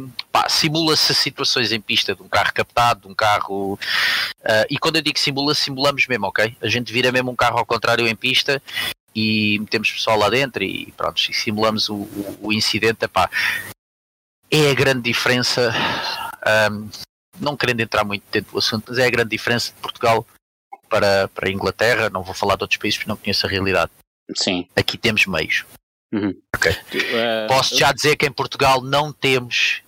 simula-se 0.50 1.16
situações 1.16 1.72
em 1.72 1.80
pista 1.80 2.14
de 2.14 2.22
um 2.22 2.28
carro 2.28 2.54
captado, 2.54 3.02
de 3.02 3.08
um 3.08 3.16
carro 3.16 3.80
e 4.70 4.78
quando 4.78 4.98
eu 4.98 5.02
digo 5.02 5.18
simula, 5.18 5.56
simulamos 5.56 6.06
mesmo, 6.08 6.28
ok? 6.28 6.56
A 6.62 6.68
gente 6.68 6.92
vira 6.92 7.14
mesmo 7.14 7.32
um 7.32 7.36
carro 7.36 7.58
ao 7.58 7.66
contrário 7.66 8.06
em 8.06 8.16
pista 8.16 8.62
e 9.16 9.60
metemos 9.60 9.92
pessoal 9.92 10.18
lá 10.18 10.30
dentro 10.30 10.64
e 10.64 10.92
pronto, 10.94 11.20
e 11.20 11.34
simulamos 11.34 11.90
o, 11.90 11.96
o, 11.96 12.48
o 12.48 12.54
incidente. 12.54 13.06
Epá, 13.06 13.30
é 14.52 14.72
a 14.72 14.74
grande 14.74 15.02
diferença, 15.02 15.72
um, 16.72 16.90
não 17.40 17.56
querendo 17.56 17.82
entrar 17.82 18.04
muito 18.04 18.24
dentro 18.32 18.52
do 18.52 18.58
assunto, 18.58 18.86
mas 18.90 18.98
é 18.98 19.06
a 19.06 19.12
grande 19.12 19.30
diferença 19.30 19.72
de 19.72 19.80
Portugal 19.82 20.26
para, 20.90 21.28
para 21.30 21.48
a 21.48 21.52
Inglaterra. 21.52 22.10
Não 22.10 22.24
vou 22.24 22.34
falar 22.34 22.56
de 22.56 22.64
outros 22.64 22.80
países 22.80 22.98
porque 22.98 23.10
não 23.10 23.18
conheço 23.18 23.46
a 23.46 23.50
realidade. 23.50 23.92
Sim. 24.36 24.68
Aqui 24.76 24.98
temos 24.98 25.26
meios. 25.26 25.66
Uhum. 26.12 26.40
Okay. 26.56 26.72
Uh, 26.72 27.48
Posso 27.48 27.78
já 27.78 27.92
dizer 27.92 28.16
que 28.16 28.26
em 28.26 28.32
Portugal 28.32 28.82
não 28.82 29.14
temos 29.14 29.84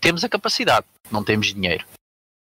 temos 0.00 0.22
a 0.22 0.28
capacidade, 0.28 0.86
não 1.10 1.24
temos 1.24 1.52
dinheiro 1.52 1.84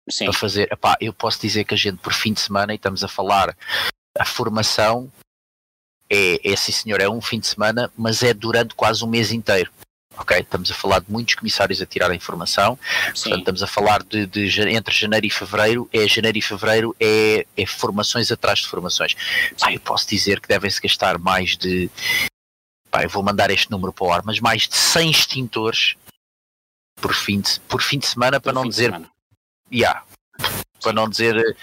Sim. 0.10 0.26
para 0.26 0.34
fazer. 0.34 0.72
Epá, 0.72 0.98
eu 1.00 1.14
posso 1.14 1.40
dizer 1.40 1.64
que 1.64 1.74
a 1.74 1.78
gente 1.78 1.98
por 1.98 2.14
fim 2.14 2.34
de 2.34 2.42
semana 2.42 2.74
e 2.74 2.76
estamos 2.76 3.04
a 3.04 3.08
falar 3.08 3.56
a 4.18 4.26
formação 4.26 5.12
é, 6.10 6.40
é 6.44 6.56
sim 6.56 6.72
senhor, 6.72 7.02
é 7.02 7.10
um 7.10 7.22
fim 7.22 7.40
de 7.40 7.48
semana, 7.48 7.92
mas 7.98 8.24
é 8.24 8.34
durante 8.34 8.76
quase 8.76 9.04
um 9.04 9.08
mês 9.08 9.32
inteiro. 9.32 9.72
Ok, 10.20 10.36
estamos 10.40 10.72
a 10.72 10.74
falar 10.74 11.00
de 11.00 11.12
muitos 11.12 11.36
comissários 11.36 11.80
a 11.80 11.86
tirar 11.86 12.10
a 12.10 12.16
informação, 12.16 12.78
Sim. 13.14 13.30
portanto 13.30 13.40
estamos 13.40 13.64
a 13.64 13.68
falar 13.68 14.02
de, 14.02 14.26
de, 14.26 14.62
entre 14.70 14.96
janeiro 14.96 15.28
e 15.28 15.30
fevereiro, 15.30 15.88
é 15.94 16.08
janeiro 16.08 16.40
e 16.40 16.42
fevereiro 16.42 16.96
é, 17.00 17.46
é 17.56 17.66
formações 17.68 18.32
atrás 18.32 18.60
de 18.60 18.68
formações. 18.68 19.16
Pá, 19.60 19.72
eu 19.72 19.80
posso 19.80 20.10
dizer 20.10 20.40
que 20.40 20.48
devem-se 20.48 20.82
gastar 20.82 21.20
mais 21.20 21.56
de, 21.56 21.88
pá, 22.90 23.04
eu 23.04 23.10
vou 23.10 23.22
mandar 23.22 23.52
este 23.52 23.70
número 23.70 23.94
para 23.94 24.08
o 24.08 24.12
ar, 24.12 24.24
mas 24.26 24.40
mais 24.40 24.68
de 24.68 24.76
100 24.76 25.12
extintores 25.12 25.96
por 27.00 27.14
fim 27.14 27.40
de, 27.40 27.60
por 27.68 27.84
fim 27.84 28.00
de 28.00 28.08
semana, 28.08 28.40
para 28.40 28.54
não 28.54 28.68
dizer, 28.68 29.00
yeah, 29.72 30.04
para 30.82 30.94
não 30.94 31.08
dizer 31.08 31.56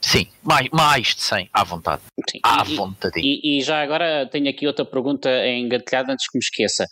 Sim, 0.00 0.28
mais, 0.42 0.68
mais 0.70 1.14
de 1.14 1.20
100, 1.20 1.50
à 1.52 1.64
vontade. 1.64 2.02
Sim. 2.30 2.38
À 2.42 2.64
e, 2.66 2.76
vontade. 2.76 3.20
E, 3.20 3.58
e, 3.58 3.62
já 3.62 3.82
agora 3.82 4.28
tenho 4.30 4.48
aqui 4.48 4.66
outra 4.66 4.84
pergunta 4.84 5.28
engatilhada 5.46 6.12
antes 6.12 6.28
que 6.28 6.38
me 6.38 6.42
esqueça. 6.42 6.86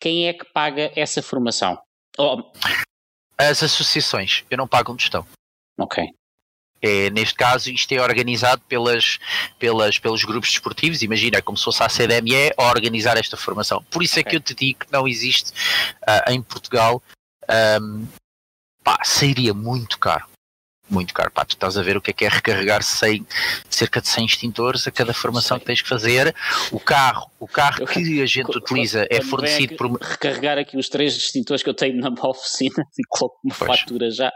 Quem 0.00 0.28
é 0.28 0.32
que 0.32 0.44
paga 0.52 0.92
essa 0.94 1.22
formação? 1.22 1.78
Oh. 2.18 2.42
As 3.36 3.62
associações. 3.62 4.44
Eu 4.50 4.58
não 4.58 4.68
pago 4.68 4.92
onde 4.92 5.02
estão. 5.02 5.26
Ok. 5.78 6.04
É, 6.80 7.10
neste 7.10 7.34
caso, 7.34 7.70
isto 7.70 7.90
é 7.92 8.00
organizado 8.00 8.62
pelas, 8.68 9.18
pelas, 9.58 9.98
pelos 9.98 10.24
grupos 10.24 10.50
desportivos. 10.50 11.02
Imagina, 11.02 11.42
como 11.42 11.56
se 11.58 11.64
fosse 11.64 11.82
a 11.82 11.88
CDME 11.88 12.52
a 12.56 12.64
organizar 12.64 13.16
esta 13.16 13.36
formação. 13.36 13.82
Por 13.90 14.02
isso 14.02 14.14
okay. 14.14 14.22
é 14.22 14.30
que 14.30 14.36
eu 14.36 14.40
te 14.40 14.54
digo 14.54 14.80
que 14.80 14.92
não 14.92 15.06
existe 15.08 15.52
uh, 16.02 16.30
em 16.30 16.40
Portugal. 16.40 17.02
Um, 17.80 18.06
pá, 18.84 19.00
seria 19.04 19.52
muito 19.52 19.98
caro 19.98 20.26
muito 20.88 21.12
caro. 21.14 21.30
Pá, 21.30 21.44
tu 21.44 21.52
estás 21.52 21.76
a 21.76 21.82
ver 21.82 21.96
o 21.96 22.00
que 22.00 22.10
é 22.10 22.14
que 22.14 22.24
é 22.24 22.28
recarregar 22.28 22.82
100, 22.82 23.26
cerca 23.68 24.00
de 24.00 24.08
100 24.08 24.26
extintores 24.26 24.86
a 24.86 24.90
cada 24.90 25.12
formação 25.12 25.58
que 25.58 25.64
tens 25.64 25.82
que 25.82 25.88
fazer. 25.88 26.34
O 26.72 26.80
carro, 26.80 27.30
o 27.38 27.46
carro 27.46 27.86
que 27.86 28.22
a 28.22 28.26
gente 28.26 28.56
utiliza 28.56 29.06
é 29.10 29.20
fornecido 29.20 29.76
por. 29.76 29.90
Recarregar 30.00 30.58
aqui 30.58 30.76
os 30.76 30.88
três 30.88 31.16
extintores 31.16 31.62
que 31.62 31.70
eu 31.70 31.74
tenho 31.74 32.00
na 32.00 32.08
oficina 32.22 32.84
e 32.98 33.02
coloco 33.08 33.38
uma 33.44 33.54
pois. 33.54 33.80
fatura 33.80 34.10
já. 34.10 34.32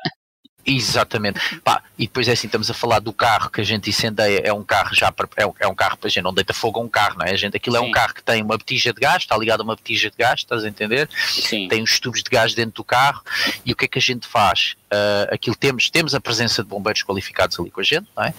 Exatamente. 0.64 1.40
Pá, 1.60 1.82
e 1.98 2.06
depois 2.06 2.28
é 2.28 2.32
assim, 2.32 2.46
estamos 2.46 2.70
a 2.70 2.74
falar 2.74 3.00
do 3.00 3.12
carro 3.12 3.50
que 3.50 3.60
a 3.60 3.64
gente 3.64 3.90
incendeia, 3.90 4.40
é 4.44 4.52
um 4.52 4.62
carro 4.62 4.94
já 4.94 5.10
para, 5.10 5.28
é, 5.36 5.46
um, 5.46 5.52
é 5.58 5.66
um 5.66 5.74
carro 5.74 5.96
para 5.96 6.08
a 6.08 6.10
gente 6.10 6.22
não 6.22 6.32
deita 6.32 6.54
fogo 6.54 6.78
a 6.80 6.82
um 6.82 6.88
carro, 6.88 7.18
não 7.18 7.26
é? 7.26 7.32
A 7.32 7.36
gente, 7.36 7.56
aquilo 7.56 7.76
Sim. 7.76 7.84
é 7.84 7.88
um 7.88 7.90
carro 7.90 8.14
que 8.14 8.22
tem 8.22 8.42
uma 8.42 8.56
botija 8.56 8.92
de 8.92 9.00
gás, 9.00 9.22
está 9.22 9.36
ligado 9.36 9.60
a 9.60 9.64
uma 9.64 9.74
botija 9.74 10.10
de 10.10 10.16
gás, 10.16 10.40
estás 10.40 10.64
a 10.64 10.68
entender? 10.68 11.08
Sim. 11.14 11.68
Tem 11.68 11.82
os 11.82 11.98
tubos 11.98 12.22
de 12.22 12.30
gás 12.30 12.54
dentro 12.54 12.74
do 12.74 12.84
carro 12.84 13.22
e 13.64 13.72
o 13.72 13.76
que 13.76 13.86
é 13.86 13.88
que 13.88 13.98
a 13.98 14.02
gente 14.02 14.26
faz? 14.26 14.74
Uh, 14.92 15.34
aquilo 15.34 15.56
temos, 15.56 15.90
temos 15.90 16.14
a 16.14 16.20
presença 16.20 16.62
de 16.62 16.68
bombeiros 16.68 17.02
qualificados 17.02 17.58
ali 17.58 17.70
com 17.70 17.80
a 17.80 17.84
gente, 17.84 18.08
não 18.16 18.24
é? 18.24 18.34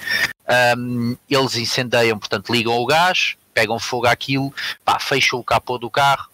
Um, 0.78 1.18
eles 1.30 1.56
incendeiam, 1.56 2.18
portanto, 2.18 2.54
ligam 2.54 2.74
o 2.74 2.86
gás, 2.86 3.36
pegam 3.54 3.80
fogo 3.80 4.08
àquilo, 4.08 4.54
pá, 4.84 5.00
fecham 5.00 5.40
o 5.40 5.44
capô 5.44 5.78
do 5.78 5.90
carro. 5.90 6.28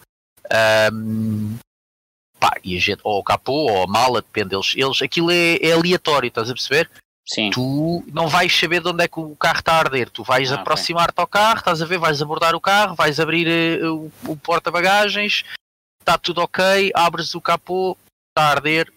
Um, 0.93 1.58
pá, 2.39 2.54
e 2.63 2.75
a 2.75 2.80
gente, 2.80 3.02
ou 3.04 3.19
o 3.19 3.23
capô, 3.23 3.71
ou 3.71 3.84
a 3.84 3.88
mala, 3.88 4.21
depende 4.21 4.49
deles, 4.49 4.73
eles, 4.75 5.02
aquilo 5.02 5.32
é, 5.32 5.58
é 5.58 5.73
aleatório, 5.73 6.28
estás 6.28 6.49
a 6.49 6.54
perceber? 6.54 6.89
Sim. 7.28 7.52
Tu 7.52 8.04
não 8.12 8.28
vais 8.28 8.58
saber 8.58 8.82
de 8.82 8.89
onde 8.89 9.04
é 9.04 9.08
que 9.08 9.19
o 9.19 9.36
carro 9.36 9.60
está 9.60 9.73
a 9.73 9.80
arder, 9.80 10.10
tu 10.10 10.23
vais 10.23 10.52
ah, 10.52 10.56
aproximar-te 10.56 11.12
okay. 11.12 11.21
ao 11.21 11.28
carro, 11.28 11.60
estás 11.60 11.82
a 11.82 11.86
ver, 11.86 11.99
vais 11.99 12.21
abordar 12.21 12.56
o 12.56 12.62
carro, 12.62 12.95
vais 12.95 13.19
abrir 13.19 13.84
uh, 13.84 14.12
o, 14.25 14.32
o 14.32 14.36
porta-bagagens, 14.36 15.43
está 15.99 16.17
tudo 16.17 16.41
ok, 16.41 16.91
abres 16.95 17.36
o 17.36 17.41
capô, 17.41 17.95
está 18.32 18.47
a 18.47 18.52
arder, 18.52 18.91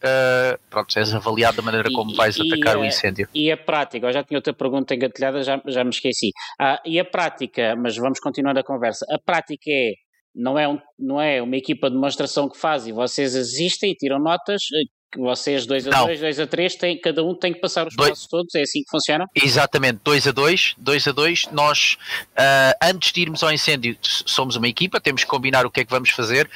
Uh, 0.00 0.56
pronto, 0.70 0.98
és 0.98 1.12
avaliado 1.12 1.58
da 1.58 1.62
maneira 1.62 1.90
como 1.92 2.16
vais 2.16 2.34
e, 2.34 2.40
atacar 2.40 2.78
o 2.78 2.84
incêndio. 2.86 3.28
E 3.34 3.52
a 3.52 3.56
prática, 3.56 4.06
eu 4.06 4.12
já 4.12 4.24
tinha 4.24 4.38
outra 4.38 4.54
pergunta 4.54 4.94
engatilhada, 4.94 5.42
já, 5.42 5.60
já 5.66 5.84
me 5.84 5.90
esqueci. 5.90 6.30
Ah, 6.58 6.80
e 6.86 6.98
a 6.98 7.04
prática, 7.04 7.76
mas 7.76 7.98
vamos 7.98 8.18
continuar 8.18 8.56
a 8.56 8.64
conversa. 8.64 9.04
A 9.10 9.18
prática 9.18 9.68
é 9.68 9.92
não 10.34 10.58
é, 10.58 10.68
um, 10.68 10.78
não 10.98 11.20
é 11.20 11.42
uma 11.42 11.56
equipa 11.56 11.88
de 11.88 11.96
demonstração 11.96 12.48
que 12.48 12.56
faz 12.56 12.86
e 12.86 12.92
vocês 12.92 13.34
existem 13.34 13.92
e 13.92 13.94
tiram 13.94 14.18
notas, 14.18 14.62
eh, 14.74 14.84
vocês 15.18 15.66
2 15.66 15.88
a 15.88 16.04
2, 16.04 16.20
2 16.20 16.40
a 16.40 16.46
3, 16.46 16.78
cada 17.02 17.24
um 17.24 17.34
tem 17.34 17.52
que 17.52 17.60
passar 17.60 17.86
os 17.86 17.96
dois, 17.96 18.10
passos 18.10 18.26
todos, 18.28 18.54
é 18.54 18.62
assim 18.62 18.80
que 18.80 18.90
funciona? 18.90 19.26
Exatamente, 19.34 20.00
2 20.04 20.28
a 20.28 20.32
2, 20.32 20.74
2 20.78 21.08
a 21.08 21.12
2, 21.12 21.48
nós 21.50 21.96
uh, 22.32 22.76
antes 22.82 23.12
de 23.12 23.22
irmos 23.22 23.42
ao 23.42 23.52
incêndio 23.52 23.96
somos 24.02 24.54
uma 24.56 24.68
equipa, 24.68 25.00
temos 25.00 25.24
que 25.24 25.30
combinar 25.30 25.66
o 25.66 25.70
que 25.70 25.80
é 25.80 25.84
que 25.84 25.90
vamos 25.90 26.10
fazer, 26.10 26.48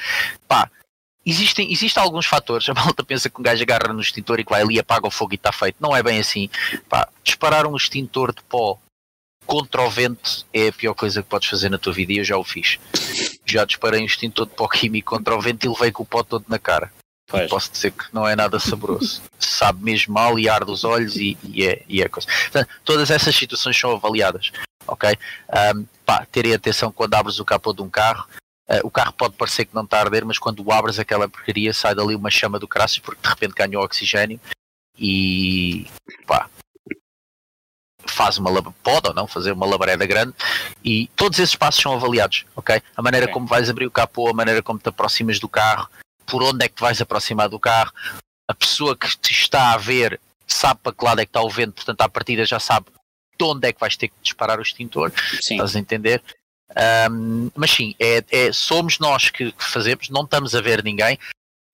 pá, 0.47 0.69
existem, 1.25 1.69
existem 1.69 2.01
alguns 2.01 2.25
fatores, 2.25 2.67
a 2.69 2.73
malta 2.73 3.03
pensa 3.03 3.29
que 3.29 3.39
um 3.39 3.43
gajo 3.43 3.61
agarra 3.61 3.91
no 3.91 4.01
extintor 4.01 4.39
e 4.39 4.45
que 4.45 4.51
vai 4.51 4.61
ali, 4.61 4.79
apaga 4.79 5.07
o 5.07 5.11
fogo 5.11 5.33
e 5.33 5.35
está 5.35 5.51
feito, 5.51 5.75
não 5.81 5.93
é 5.95 6.01
bem 6.01 6.19
assim, 6.19 6.49
pá, 6.87 7.09
disparar 7.23 7.67
um 7.67 7.75
extintor 7.75 8.33
de 8.33 8.41
pó 8.43 8.79
contra 9.45 9.83
o 9.83 9.89
vento 9.89 10.45
é 10.51 10.69
a 10.69 10.73
pior 10.73 10.93
coisa 10.93 11.21
que 11.21 11.29
podes 11.29 11.47
fazer 11.47 11.69
na 11.69 11.77
tua 11.77 11.93
vida 11.93 12.13
e 12.13 12.17
eu 12.17 12.23
já 12.23 12.37
o 12.37 12.43
fiz. 12.43 12.79
Já 13.45 13.65
disparei 13.65 14.01
um 14.01 14.05
extintor 14.05 14.47
de 14.47 14.55
pó 14.55 14.67
químico 14.67 15.15
contra 15.15 15.35
o 15.35 15.41
vento 15.41 15.65
e 15.65 15.69
levei 15.69 15.91
com 15.91 16.03
o 16.03 16.05
pó 16.05 16.23
todo 16.23 16.45
na 16.47 16.59
cara. 16.59 16.91
Pois. 17.27 17.49
Posso 17.49 17.71
dizer 17.71 17.91
que 17.91 18.05
não 18.13 18.27
é 18.27 18.35
nada 18.35 18.59
saboroso. 18.59 19.21
Sabe 19.39 19.83
mesmo 19.83 20.13
mal 20.13 20.37
e 20.37 20.47
arde 20.47 20.71
os 20.71 20.83
olhos 20.83 21.15
e, 21.15 21.37
e, 21.43 21.65
é, 21.65 21.83
e 21.87 22.01
é 22.01 22.07
coisa. 22.07 22.27
Portanto, 22.27 22.69
todas 22.83 23.09
essas 23.09 23.35
situações 23.35 23.77
são 23.77 23.91
avaliadas. 23.91 24.51
ok? 24.87 25.17
Um, 25.75 25.85
pá, 26.05 26.25
terem 26.31 26.53
atenção 26.53 26.91
quando 26.91 27.15
abres 27.15 27.39
o 27.39 27.45
capô 27.45 27.73
de 27.73 27.81
um 27.81 27.89
carro. 27.89 28.27
Uh, 28.67 28.81
o 28.83 28.91
carro 28.91 29.13
pode 29.13 29.35
parecer 29.35 29.65
que 29.65 29.75
não 29.75 29.83
está 29.83 29.97
a 29.97 30.01
arder, 30.01 30.25
mas 30.25 30.39
quando 30.39 30.71
abres 30.71 30.97
aquela 30.97 31.29
porcaria 31.29 31.71
sai 31.71 31.93
dali 31.93 32.15
uma 32.15 32.31
chama 32.31 32.57
do 32.57 32.67
crasso 32.67 32.99
porque 33.01 33.21
de 33.21 33.29
repente 33.29 33.53
ganhou 33.53 33.83
oxigênio 33.83 34.39
e 34.97 35.85
pá, 36.25 36.49
faz 38.07 38.37
uma 38.37 38.51
pode 38.83 39.07
ou 39.09 39.13
não 39.13 39.27
fazer 39.27 39.51
uma 39.51 39.65
labareda 39.65 40.05
grande 40.05 40.33
e 40.83 41.07
todos 41.15 41.39
esses 41.39 41.55
passos 41.55 41.81
são 41.81 41.93
avaliados, 41.93 42.45
ok? 42.55 42.81
A 42.95 43.01
maneira 43.01 43.25
okay. 43.25 43.33
como 43.33 43.47
vais 43.47 43.69
abrir 43.69 43.85
o 43.85 43.91
capô, 43.91 44.29
a 44.29 44.33
maneira 44.33 44.61
como 44.61 44.79
te 44.79 44.89
aproximas 44.89 45.39
do 45.39 45.49
carro, 45.49 45.89
por 46.25 46.43
onde 46.43 46.65
é 46.65 46.69
que 46.69 46.75
te 46.75 46.81
vais 46.81 47.01
aproximar 47.01 47.49
do 47.49 47.59
carro, 47.59 47.91
a 48.47 48.53
pessoa 48.53 48.95
que 48.95 49.07
te 49.17 49.31
está 49.31 49.73
a 49.73 49.77
ver 49.77 50.19
sabe 50.47 50.79
para 50.83 50.93
que 50.93 51.03
lado 51.03 51.21
é 51.21 51.25
que 51.25 51.29
está 51.29 51.41
o 51.41 51.49
vento, 51.49 51.73
portanto 51.73 52.01
à 52.01 52.09
partida 52.09 52.45
já 52.45 52.59
sabe 52.59 52.87
de 53.37 53.45
onde 53.45 53.67
é 53.67 53.73
que 53.73 53.79
vais 53.79 53.97
ter 53.97 54.07
que 54.07 54.15
disparar 54.21 54.59
o 54.59 54.61
extintor, 54.61 55.11
sim. 55.41 55.55
estás 55.55 55.75
a 55.75 55.79
entender? 55.79 56.23
Um, 57.11 57.51
mas 57.55 57.71
sim, 57.71 57.95
é, 57.99 58.23
é, 58.31 58.51
somos 58.51 58.99
nós 58.99 59.29
que, 59.29 59.51
que 59.51 59.63
fazemos, 59.63 60.09
não 60.09 60.23
estamos 60.23 60.55
a 60.55 60.61
ver 60.61 60.83
ninguém. 60.83 61.17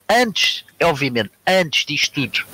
Antes, 0.10 0.66
obviamente, 0.84 1.32
antes 1.48 1.86
disto 1.86 2.14
tudo, 2.14 2.46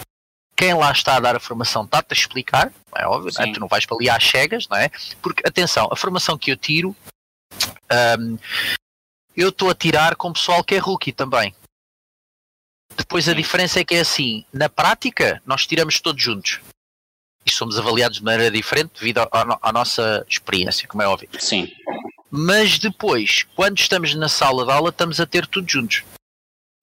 quem 0.58 0.74
lá 0.74 0.92
está 0.92 1.16
a 1.16 1.20
dar 1.20 1.36
a 1.36 1.40
formação 1.40 1.86
está-te 1.86 2.12
a 2.12 2.14
explicar, 2.16 2.74
é 2.96 3.06
óbvio, 3.06 3.32
não 3.38 3.46
é? 3.46 3.54
tu 3.54 3.60
não 3.60 3.68
vais 3.68 3.86
para 3.86 3.96
ali 3.96 4.10
às 4.10 4.28
cegas, 4.28 4.68
não 4.68 4.76
é? 4.76 4.90
Porque, 5.22 5.48
atenção, 5.48 5.88
a 5.92 5.96
formação 5.96 6.36
que 6.36 6.52
eu 6.52 6.58
tiro, 6.58 6.96
um, 8.20 8.38
eu 9.36 9.50
estou 9.50 9.70
a 9.70 9.76
tirar 9.76 10.16
com 10.16 10.34
pessoal 10.34 10.64
que 10.64 10.74
é 10.74 10.80
rookie 10.80 11.14
também. 11.14 11.56
Depois 12.98 13.30
a 13.30 13.34
diferença 13.34 13.80
é 13.80 13.86
que 13.86 13.94
é 13.94 14.00
assim, 14.00 14.44
na 14.52 14.68
prática, 14.68 15.40
nós 15.46 15.68
tiramos 15.68 16.02
todos 16.02 16.24
juntos. 16.24 16.60
E 17.46 17.52
somos 17.52 17.78
avaliados 17.78 18.18
de 18.18 18.24
maneira 18.24 18.50
diferente 18.50 18.94
devido 19.00 19.30
à 19.32 19.72
nossa 19.72 20.26
experiência, 20.28 20.88
como 20.88 21.04
é 21.04 21.08
óbvio. 21.08 21.30
Sim. 21.40 21.72
Mas 22.32 22.80
depois, 22.80 23.44
quando 23.56 23.78
estamos 23.78 24.16
na 24.16 24.28
sala 24.28 24.66
de 24.66 24.72
aula, 24.72 24.90
estamos 24.90 25.22
a 25.22 25.26
ter 25.28 25.46
tudo 25.46 25.70
juntos. 25.70 26.04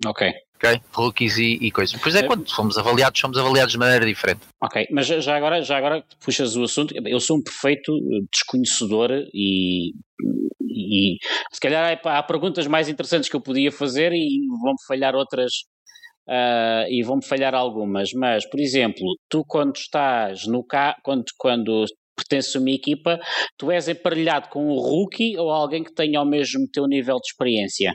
Ok 0.06 0.43
ok? 0.64 0.80
Rookies 0.92 1.36
e, 1.38 1.58
e 1.60 1.70
coisas. 1.70 2.00
Pois 2.00 2.14
é, 2.14 2.22
quando 2.22 2.50
fomos 2.50 2.78
avaliados, 2.78 3.20
somos 3.20 3.36
avaliados 3.36 3.72
de 3.72 3.78
maneira 3.78 4.06
diferente. 4.06 4.40
Ok, 4.62 4.86
mas 4.90 5.06
já 5.06 5.36
agora, 5.36 5.62
já 5.62 5.76
agora 5.76 6.04
puxas 6.24 6.56
o 6.56 6.62
assunto, 6.62 6.94
eu 7.06 7.20
sou 7.20 7.36
um 7.36 7.42
perfeito 7.42 7.92
desconhecedor 8.32 9.10
e, 9.32 9.92
e 10.60 11.16
se 11.52 11.60
calhar 11.60 12.00
há 12.04 12.22
perguntas 12.22 12.66
mais 12.66 12.88
interessantes 12.88 13.28
que 13.28 13.36
eu 13.36 13.40
podia 13.40 13.70
fazer 13.70 14.12
e 14.12 14.40
vão-me 14.62 14.82
falhar 14.88 15.14
outras 15.14 15.52
uh, 16.28 16.88
e 16.88 17.02
vão-me 17.02 17.24
falhar 17.24 17.54
algumas, 17.54 18.10
mas, 18.14 18.48
por 18.48 18.60
exemplo, 18.60 19.04
tu 19.28 19.44
quando 19.46 19.76
estás 19.76 20.46
no 20.46 20.64
carro, 20.64 20.96
quando, 21.02 21.24
quando 21.38 21.84
pertences 22.16 22.54
a 22.56 22.58
uma 22.58 22.70
equipa, 22.70 23.18
tu 23.58 23.70
és 23.70 23.88
emparelhado 23.88 24.48
com 24.48 24.66
um 24.66 24.78
rookie 24.78 25.36
ou 25.36 25.50
alguém 25.50 25.82
que 25.82 25.92
tenha 25.92 26.22
o 26.22 26.24
mesmo 26.24 26.66
teu 26.72 26.86
nível 26.86 27.16
de 27.16 27.26
experiência? 27.26 27.92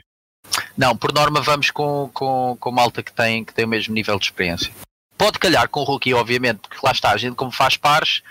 Não, 0.80 0.96
por 0.96 1.12
norma 1.12 1.42
vamos 1.42 1.70
com, 1.70 2.10
com, 2.14 2.56
com 2.58 2.70
malta 2.72 3.02
que 3.02 3.12
tem, 3.12 3.44
que 3.44 3.52
tem 3.52 3.66
o 3.66 3.68
mesmo 3.68 3.92
nível 3.92 4.18
de 4.18 4.24
experiência. 4.24 4.72
Pode 5.18 5.38
calhar 5.38 5.68
com 5.68 5.80
o 5.80 5.84
rookie, 5.84 6.14
obviamente, 6.14 6.60
porque 6.60 6.78
lá 6.82 6.90
está, 6.90 7.10
a 7.10 7.18
gente 7.18 7.36
como 7.36 7.52
faz 7.52 7.76
pares, 7.76 8.22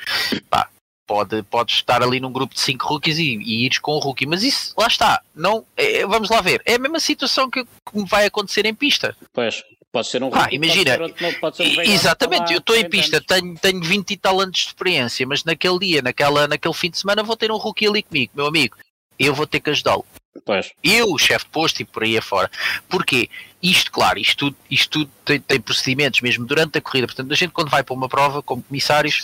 pá, 0.49 0.67
pode, 1.05 1.43
pode 1.43 1.73
estar 1.73 2.01
ali 2.01 2.19
num 2.19 2.31
grupo 2.31 2.55
de 2.55 2.61
5 2.61 2.87
rookies 2.87 3.19
e, 3.19 3.35
e 3.35 3.65
ires 3.67 3.77
com 3.77 3.91
o 3.91 3.99
rookie, 3.99 4.25
mas 4.25 4.41
isso, 4.41 4.73
lá 4.75 4.87
está, 4.87 5.21
não, 5.35 5.63
é, 5.77 6.03
vamos 6.07 6.31
lá 6.31 6.41
ver, 6.41 6.59
é 6.65 6.73
a 6.73 6.79
mesma 6.79 6.99
situação 6.99 7.51
que, 7.51 7.63
que 7.63 8.05
vai 8.07 8.25
acontecer 8.25 8.65
em 8.65 8.73
pista. 8.73 9.15
Pois, 9.31 9.63
pode 9.91 10.07
ser 10.07 10.23
um 10.23 10.29
rookie, 10.29 10.41
ah, 10.41 10.47
imagina, 10.51 10.97
pode 10.97 11.19
ser, 11.19 11.39
pode 11.39 11.57
ser 11.57 11.77
um 11.77 11.81
exatamente, 11.83 12.51
eu 12.51 12.57
estou 12.57 12.75
em 12.75 12.89
pista, 12.89 13.21
tenho, 13.21 13.55
tenho 13.59 13.79
20 13.79 14.09
e 14.09 14.17
tal 14.17 14.41
anos 14.41 14.57
de 14.57 14.65
experiência, 14.65 15.23
mas 15.27 15.43
naquele 15.43 15.77
dia, 15.77 16.01
naquela, 16.01 16.47
naquele 16.47 16.73
fim 16.73 16.89
de 16.89 16.97
semana 16.97 17.21
vou 17.21 17.37
ter 17.37 17.51
um 17.51 17.57
rookie 17.57 17.87
ali 17.87 18.01
comigo, 18.01 18.31
meu 18.35 18.47
amigo, 18.47 18.75
eu 19.19 19.35
vou 19.35 19.45
ter 19.45 19.59
que 19.59 19.69
ajudá-lo. 19.69 20.05
Pois. 20.45 20.71
Eu, 20.83 21.17
chefe 21.17 21.45
de 21.45 21.51
posto 21.51 21.81
e 21.81 21.85
por 21.85 22.03
aí 22.03 22.17
afora. 22.17 22.49
Porquê? 22.87 23.29
Isto, 23.61 23.91
claro, 23.91 24.17
isto 24.17 24.37
tudo, 24.37 24.57
isto 24.69 24.89
tudo 24.89 25.11
tem, 25.25 25.39
tem, 25.39 25.59
procedimentos 25.59 26.21
mesmo 26.21 26.45
durante 26.45 26.77
a 26.77 26.81
corrida. 26.81 27.07
Portanto, 27.07 27.31
a 27.31 27.35
gente 27.35 27.51
quando 27.51 27.69
vai 27.69 27.83
para 27.83 27.93
uma 27.93 28.07
prova, 28.07 28.41
como 28.41 28.63
comissários, 28.63 29.23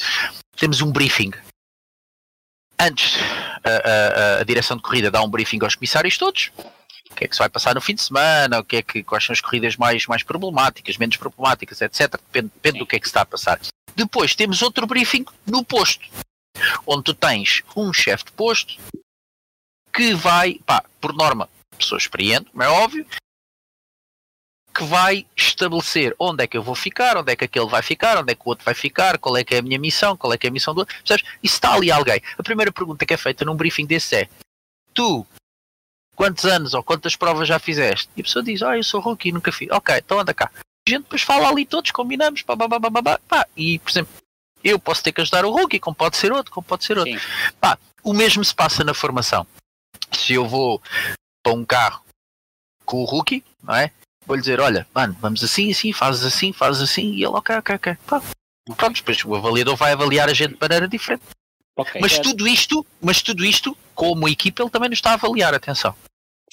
temos 0.57 0.81
um 0.81 0.91
briefing. 0.91 1.31
Antes, 2.77 3.15
a, 3.63 4.37
a, 4.37 4.41
a 4.41 4.43
direção 4.43 4.75
de 4.75 4.83
corrida 4.83 5.09
dá 5.09 5.23
um 5.23 5.29
briefing 5.29 5.59
aos 5.63 5.75
comissários 5.75 6.17
todos. 6.17 6.51
O 7.09 7.15
que 7.15 7.23
é 7.23 7.27
que 7.27 7.35
se 7.35 7.39
vai 7.39 7.47
passar 7.47 7.73
no 7.73 7.79
fim 7.79 7.95
de 7.95 8.01
semana, 8.01 8.59
o 8.59 8.63
que 8.63 8.77
é 8.77 8.81
que, 8.81 9.01
quais 9.03 9.23
são 9.23 9.31
as 9.31 9.39
corridas 9.39 9.77
mais, 9.77 10.05
mais 10.07 10.23
problemáticas, 10.23 10.97
menos 10.97 11.15
problemáticas, 11.15 11.79
etc. 11.79 12.11
Depende, 12.11 12.51
depende 12.53 12.79
do 12.79 12.85
que 12.85 12.97
é 12.97 12.99
que 12.99 13.05
se 13.05 13.11
está 13.11 13.21
a 13.21 13.25
passar. 13.25 13.59
Depois 13.95 14.35
temos 14.35 14.61
outro 14.61 14.85
briefing 14.85 15.23
no 15.47 15.63
posto, 15.63 16.05
onde 16.85 17.03
tu 17.03 17.13
tens 17.13 17.63
um 17.77 17.93
chefe 17.93 18.25
de 18.25 18.31
posto 18.33 18.77
que 19.95 20.13
vai, 20.13 20.59
pá, 20.65 20.83
por 20.99 21.13
norma, 21.13 21.49
pessoa 21.77 21.97
experiente, 21.97 22.51
como 22.51 22.63
é 22.63 22.67
óbvio, 22.67 23.07
que 24.73 24.83
vai 24.83 25.25
estabelecer 25.37 26.13
onde 26.19 26.43
é 26.43 26.47
que 26.47 26.57
eu 26.57 26.61
vou 26.61 26.75
ficar, 26.75 27.15
onde 27.15 27.31
é 27.31 27.35
que 27.35 27.45
aquele 27.45 27.67
vai 27.67 27.81
ficar, 27.81 28.17
onde 28.17 28.33
é 28.33 28.35
que 28.35 28.41
o 28.45 28.49
outro 28.49 28.65
vai 28.65 28.73
ficar, 28.73 29.17
qual 29.17 29.37
é 29.37 29.43
que 29.43 29.55
é 29.55 29.59
a 29.59 29.61
minha 29.61 29.79
missão, 29.79 30.17
qual 30.17 30.33
é 30.33 30.37
que 30.37 30.45
é 30.45 30.49
a 30.49 30.53
missão 30.53 30.73
do 30.73 30.79
outro. 30.79 30.93
Percebes? 30.97 31.23
E 31.41 31.47
se 31.47 31.55
está 31.55 31.73
ali 31.73 31.89
alguém, 31.89 32.21
a 32.37 32.43
primeira 32.43 32.73
pergunta 32.73 33.05
que 33.05 33.13
é 33.13 33.17
feita 33.17 33.45
num 33.45 33.55
briefing 33.55 33.85
desse 33.85 34.17
é: 34.17 34.29
Tu, 34.93 35.25
quantos 36.13 36.43
anos 36.43 36.73
ou 36.73 36.83
quantas 36.83 37.15
provas 37.15 37.47
já 37.47 37.57
fizeste? 37.57 38.09
E 38.17 38.19
a 38.19 38.23
pessoa 38.25 38.43
diz: 38.43 38.61
Ah, 38.61 38.75
eu 38.75 38.83
sou 38.83 38.99
rookie, 38.99 39.31
nunca 39.31 39.49
fiz. 39.49 39.69
Ok, 39.71 39.95
então 39.95 40.19
anda 40.19 40.33
cá. 40.33 40.51
A 40.85 40.89
gente 40.89 41.03
depois 41.03 41.21
fala 41.21 41.47
ali 41.47 41.65
todos, 41.65 41.91
combinamos, 41.91 42.41
pá, 42.41 42.57
pá, 42.57 42.67
pá, 42.67 42.91
pá, 42.91 43.19
pá, 43.29 43.47
e 43.55 43.79
por 43.79 43.89
exemplo, 43.89 44.13
eu 44.61 44.77
posso 44.77 45.01
ter 45.01 45.13
que 45.13 45.21
ajudar 45.21 45.45
o 45.45 45.51
rookie, 45.51 45.79
como 45.79 45.95
pode 45.95 46.17
ser 46.17 46.33
outro, 46.33 46.51
como 46.51 46.67
pode 46.67 46.83
ser 46.83 46.97
outro. 46.97 47.17
Pá, 47.61 47.77
o 48.03 48.13
mesmo 48.13 48.43
se 48.43 48.53
passa 48.53 48.83
na 48.83 48.93
formação 48.93 49.47
se 50.17 50.33
eu 50.33 50.47
vou 50.47 50.81
para 51.43 51.53
um 51.53 51.65
carro 51.65 52.03
com 52.85 53.01
o 53.01 53.05
rookie, 53.05 53.43
não 53.63 53.75
é? 53.75 53.91
Vou-lhe 54.25 54.41
dizer, 54.41 54.59
olha, 54.59 54.87
mano, 54.93 55.15
vamos 55.21 55.43
assim, 55.43 55.71
assim, 55.71 55.93
fazes 55.93 56.23
assim, 56.23 56.51
fazes 56.51 56.81
assim, 56.81 57.11
e 57.13 57.23
ele, 57.23 57.27
ok, 57.27 57.55
ok, 57.57 57.75
ok. 57.75 57.97
Pá. 58.07 58.21
Pronto, 58.75 58.95
depois 58.95 59.23
o 59.23 59.35
avaliador 59.35 59.75
vai 59.75 59.91
avaliar 59.91 60.27
a 60.27 60.33
gente 60.33 60.53
de 60.53 60.59
maneira 60.59 60.87
diferente. 60.87 61.23
Okay, 61.77 62.01
mas 62.01 62.13
é... 62.13 62.21
tudo 62.21 62.47
isto, 62.47 62.85
mas 63.01 63.21
tudo 63.21 63.45
isto, 63.45 63.77
como 63.93 64.27
equipa, 64.27 64.63
ele 64.63 64.71
também 64.71 64.89
nos 64.89 64.97
está 64.97 65.11
a 65.11 65.13
avaliar, 65.13 65.53
atenção. 65.53 65.95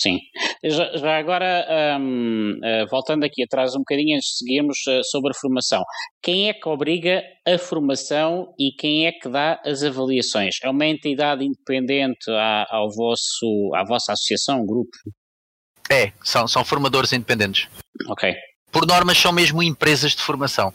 Sim. 0.03 0.19
Já, 0.65 0.97
já 0.97 1.17
agora, 1.17 1.65
um, 2.01 2.59
uh, 2.61 2.65
eh, 2.65 2.87
voltando 2.87 3.23
aqui 3.23 3.45
atrás 3.45 3.77
um 3.77 3.79
bocadinho, 3.79 4.19
seguimos 4.21 4.79
uh, 4.89 5.05
sobre 5.05 5.31
a 5.31 5.41
formação. 5.41 5.81
Quem 6.21 6.49
é 6.49 6.53
que 6.53 6.69
obriga 6.69 7.23
a 7.47 7.57
formação 7.57 8.53
e 8.59 8.73
quem 8.73 9.07
é 9.07 9.13
que 9.13 9.29
dá 9.29 9.61
as 9.65 9.85
avaliações? 9.85 10.57
É 10.61 10.69
uma 10.69 10.87
entidade 10.87 11.45
independente 11.45 12.29
à, 12.31 12.67
ao 12.69 12.91
vosso, 12.91 13.71
à 13.77 13.85
vossa 13.85 14.13
associação, 14.13 14.67
grupo? 14.67 14.91
É, 15.89 16.13
são, 16.25 16.49
são 16.49 16.65
formadores 16.65 17.13
independentes. 17.13 17.69
Ok. 18.09 18.35
Por 18.73 18.85
normas 18.85 19.19
são 19.19 19.31
mesmo 19.31 19.63
empresas 19.63 20.17
de 20.17 20.23
formação 20.23 20.75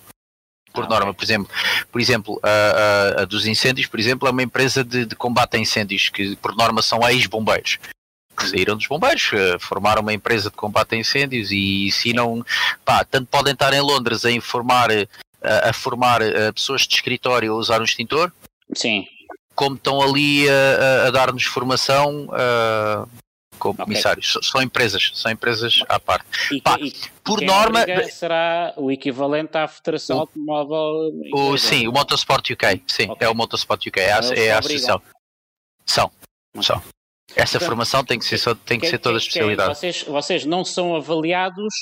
por 0.73 0.83
ah, 0.83 0.89
norma, 0.89 1.13
por 1.13 1.23
exemplo, 1.23 1.51
por 1.91 1.99
exemplo 1.99 2.39
a, 2.43 2.49
a, 2.49 3.21
a, 3.21 3.25
dos 3.25 3.47
incêndios, 3.47 3.87
por 3.87 3.99
exemplo, 3.99 4.27
é 4.27 4.31
uma 4.31 4.43
empresa 4.43 4.83
de, 4.83 5.05
de 5.05 5.15
combate 5.15 5.57
a 5.57 5.59
incêndios 5.59 6.09
que 6.09 6.35
por 6.35 6.55
norma 6.55 6.83
são 6.83 6.99
ex-bombeiros 7.09 7.79
que 8.37 8.47
saíram 8.47 8.77
dos 8.77 8.87
bombeiros, 8.87 9.31
eh, 9.33 9.57
formaram 9.59 10.01
uma 10.01 10.13
empresa 10.13 10.49
de 10.49 10.55
combate 10.55 10.95
a 10.95 10.97
incêndios 10.97 11.51
e 11.51 11.87
ensinam, 11.87 12.45
pá, 12.85 13.03
tanto 13.03 13.27
podem 13.27 13.53
estar 13.53 13.73
em 13.73 13.81
Londres 13.81 14.23
a 14.23 14.31
informar, 14.31 14.91
a, 14.91 14.93
eh, 14.93 15.07
a 15.41 15.73
formar 15.73 16.21
a 16.21 16.25
eh, 16.25 16.51
pessoas 16.51 16.81
de 16.81 16.93
escritório 16.95 17.53
a 17.53 17.55
usar 17.55 17.81
um 17.81 17.85
extintor, 17.85 18.31
sim. 18.73 19.05
como 19.55 19.75
estão 19.75 20.01
ali 20.01 20.47
a, 20.49 21.07
a 21.07 21.11
dar-nos 21.11 21.45
formação 21.45 22.27
como 23.57 23.73
okay. 23.73 23.85
comissários. 23.85 24.37
São 24.43 24.61
empresas, 24.61 25.11
são 25.15 25.31
empresas 25.31 25.83
à 25.89 25.99
parte. 25.99 26.27
E, 26.53 26.61
Pá, 26.61 26.77
e, 26.79 26.93
por 27.23 27.41
norma. 27.41 27.85
Será 28.09 28.73
o 28.77 28.91
equivalente 28.91 29.57
à 29.57 29.67
Federação 29.67 30.17
o, 30.17 30.19
Automóvel. 30.21 31.11
O, 31.33 31.57
sim, 31.57 31.87
o 31.87 31.91
Motorsport 31.91 32.47
UK. 32.51 32.83
Sim, 32.87 33.09
okay. 33.09 33.27
é 33.27 33.29
o 33.29 33.35
Motorsport 33.35 33.83
UK, 33.85 33.99
é, 33.99 34.13
a, 34.13 34.19
é 34.35 34.51
a 34.51 34.59
associação. 34.59 35.01
São, 35.85 36.11
são. 36.61 36.81
Essa 37.35 37.59
formação 37.59 38.03
tem 38.03 38.17
que 38.17 38.25
ser, 38.25 38.37
só, 38.37 38.55
tem 38.55 38.79
que, 38.79 38.85
que 38.85 38.91
ser 38.91 38.97
toda 38.97 39.17
a 39.17 39.19
especialidade. 39.19 39.77
Vocês, 39.77 40.03
vocês 40.03 40.45
não 40.45 40.63
são 40.63 40.95
avaliados 40.95 41.73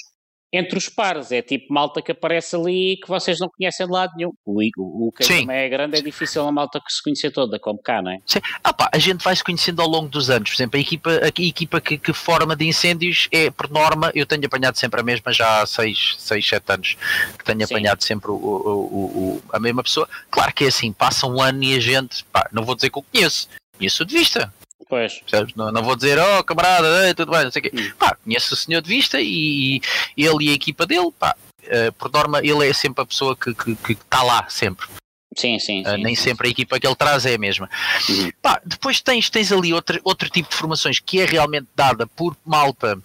entre 0.58 0.77
os 0.77 0.88
pares, 0.88 1.31
é 1.31 1.41
tipo 1.41 1.73
malta 1.73 2.01
que 2.01 2.12
aparece 2.12 2.55
ali 2.55 2.97
que 3.01 3.10
vocês 3.10 3.39
não 3.39 3.49
conhecem 3.49 3.86
de 3.86 3.91
lado 3.91 4.13
nenhum. 4.15 4.31
O, 4.45 4.62
o, 4.77 5.08
o 5.08 5.12
que 5.12 5.23
Sim. 5.23 5.41
também 5.41 5.58
é 5.58 5.69
grande, 5.69 5.97
é 5.97 6.01
difícil 6.01 6.47
a 6.47 6.51
malta 6.51 6.79
que 6.79 6.91
se 6.91 7.03
conhecer 7.03 7.31
toda, 7.31 7.60
como 7.60 7.81
cá, 7.81 8.01
não 8.01 8.12
é? 8.12 8.19
Sim. 8.25 8.39
Ah, 8.63 8.71
pá, 8.71 8.89
a 8.91 8.97
gente 8.97 9.23
vai 9.23 9.36
se 9.36 9.43
conhecendo 9.43 9.81
ao 9.81 9.88
longo 9.88 10.08
dos 10.08 10.29
anos. 10.29 10.49
Por 10.49 10.55
exemplo, 10.55 10.77
a 10.77 10.81
equipa, 10.81 11.12
a 11.12 11.27
equipa 11.27 11.81
que, 11.81 11.97
que 11.97 12.13
forma 12.13 12.55
de 12.55 12.65
incêndios 12.65 13.27
é, 13.31 13.49
por 13.51 13.69
norma, 13.69 14.12
eu 14.15 14.25
tenho 14.25 14.45
apanhado 14.45 14.77
sempre 14.77 15.01
a 15.01 15.03
mesma 15.03 15.34
já 15.34 15.62
há 15.62 15.65
6, 15.65 16.15
6 16.19 16.47
7 16.47 16.71
anos 16.71 16.97
que 17.38 17.43
tenho 17.43 17.67
Sim. 17.67 17.73
apanhado 17.73 18.03
sempre 18.03 18.31
o, 18.31 18.36
o, 18.36 19.43
a 19.51 19.60
mesma 19.60 19.84
pessoa. 19.84 20.08
Claro 20.31 20.53
que 20.53 20.63
é 20.63 20.67
assim, 20.67 20.93
passa 20.93 21.27
um 21.27 21.41
ano 21.41 21.63
e 21.63 21.75
a 21.75 21.79
gente, 21.79 22.23
pá, 22.25 22.47
não 22.53 22.63
vou 22.63 22.75
dizer 22.75 22.89
que 22.89 22.97
eu 22.97 23.05
conheço, 23.12 23.49
conheço 23.77 24.05
de 24.05 24.17
vista. 24.17 24.53
Pois. 24.88 25.21
Não, 25.56 25.71
não 25.71 25.84
vou 25.84 25.95
dizer, 25.95 26.19
oh 26.19 26.43
camarada, 26.43 27.13
tudo 27.15 27.32
bem, 27.32 27.43
não 27.43 27.52
sei 27.52 27.60
o 27.60 27.63
quê. 27.63 27.71
Hum. 27.74 27.91
Pá, 27.98 28.15
conheço 28.24 28.54
o 28.54 28.58
senhor 28.58 28.82
de 28.82 28.89
vista 28.89 29.19
e, 29.19 29.82
e 30.15 30.26
ele 30.26 30.45
e 30.45 30.50
a 30.50 30.54
equipa 30.54 30.86
dele, 30.86 31.12
pá, 31.17 31.36
uh, 31.63 31.91
por 31.93 32.12
norma, 32.12 32.39
ele 32.39 32.67
é 32.67 32.74
sempre 32.74 33.02
a 33.02 33.06
pessoa 33.06 33.36
que 33.36 33.52
está 33.91 34.21
lá 34.21 34.48
sempre. 34.50 34.88
Sim, 35.36 35.60
sim. 35.60 35.82
Uh, 35.82 35.95
sim 35.95 36.04
nem 36.04 36.15
sim, 36.15 36.24
sempre 36.24 36.48
a 36.48 36.52
equipa 36.52 36.80
que 36.80 36.88
ele 36.88 36.95
traz 36.95 37.26
é 37.26 37.36
a 37.36 37.38
mesma. 37.38 37.69
Uhum. 38.10 38.32
Pá, 38.41 38.62
depois 38.65 39.02
tens, 39.02 39.30
tens 39.30 39.52
ali 39.52 39.74
outro, 39.74 40.00
outro 40.04 40.30
tipo 40.30 40.50
de 40.50 40.56
formações 40.56 41.00
que 41.00 41.19
é 41.19 41.26
realmente 41.26 41.67
dada 41.76 42.08
por 42.08 42.38
malta 42.45 42.98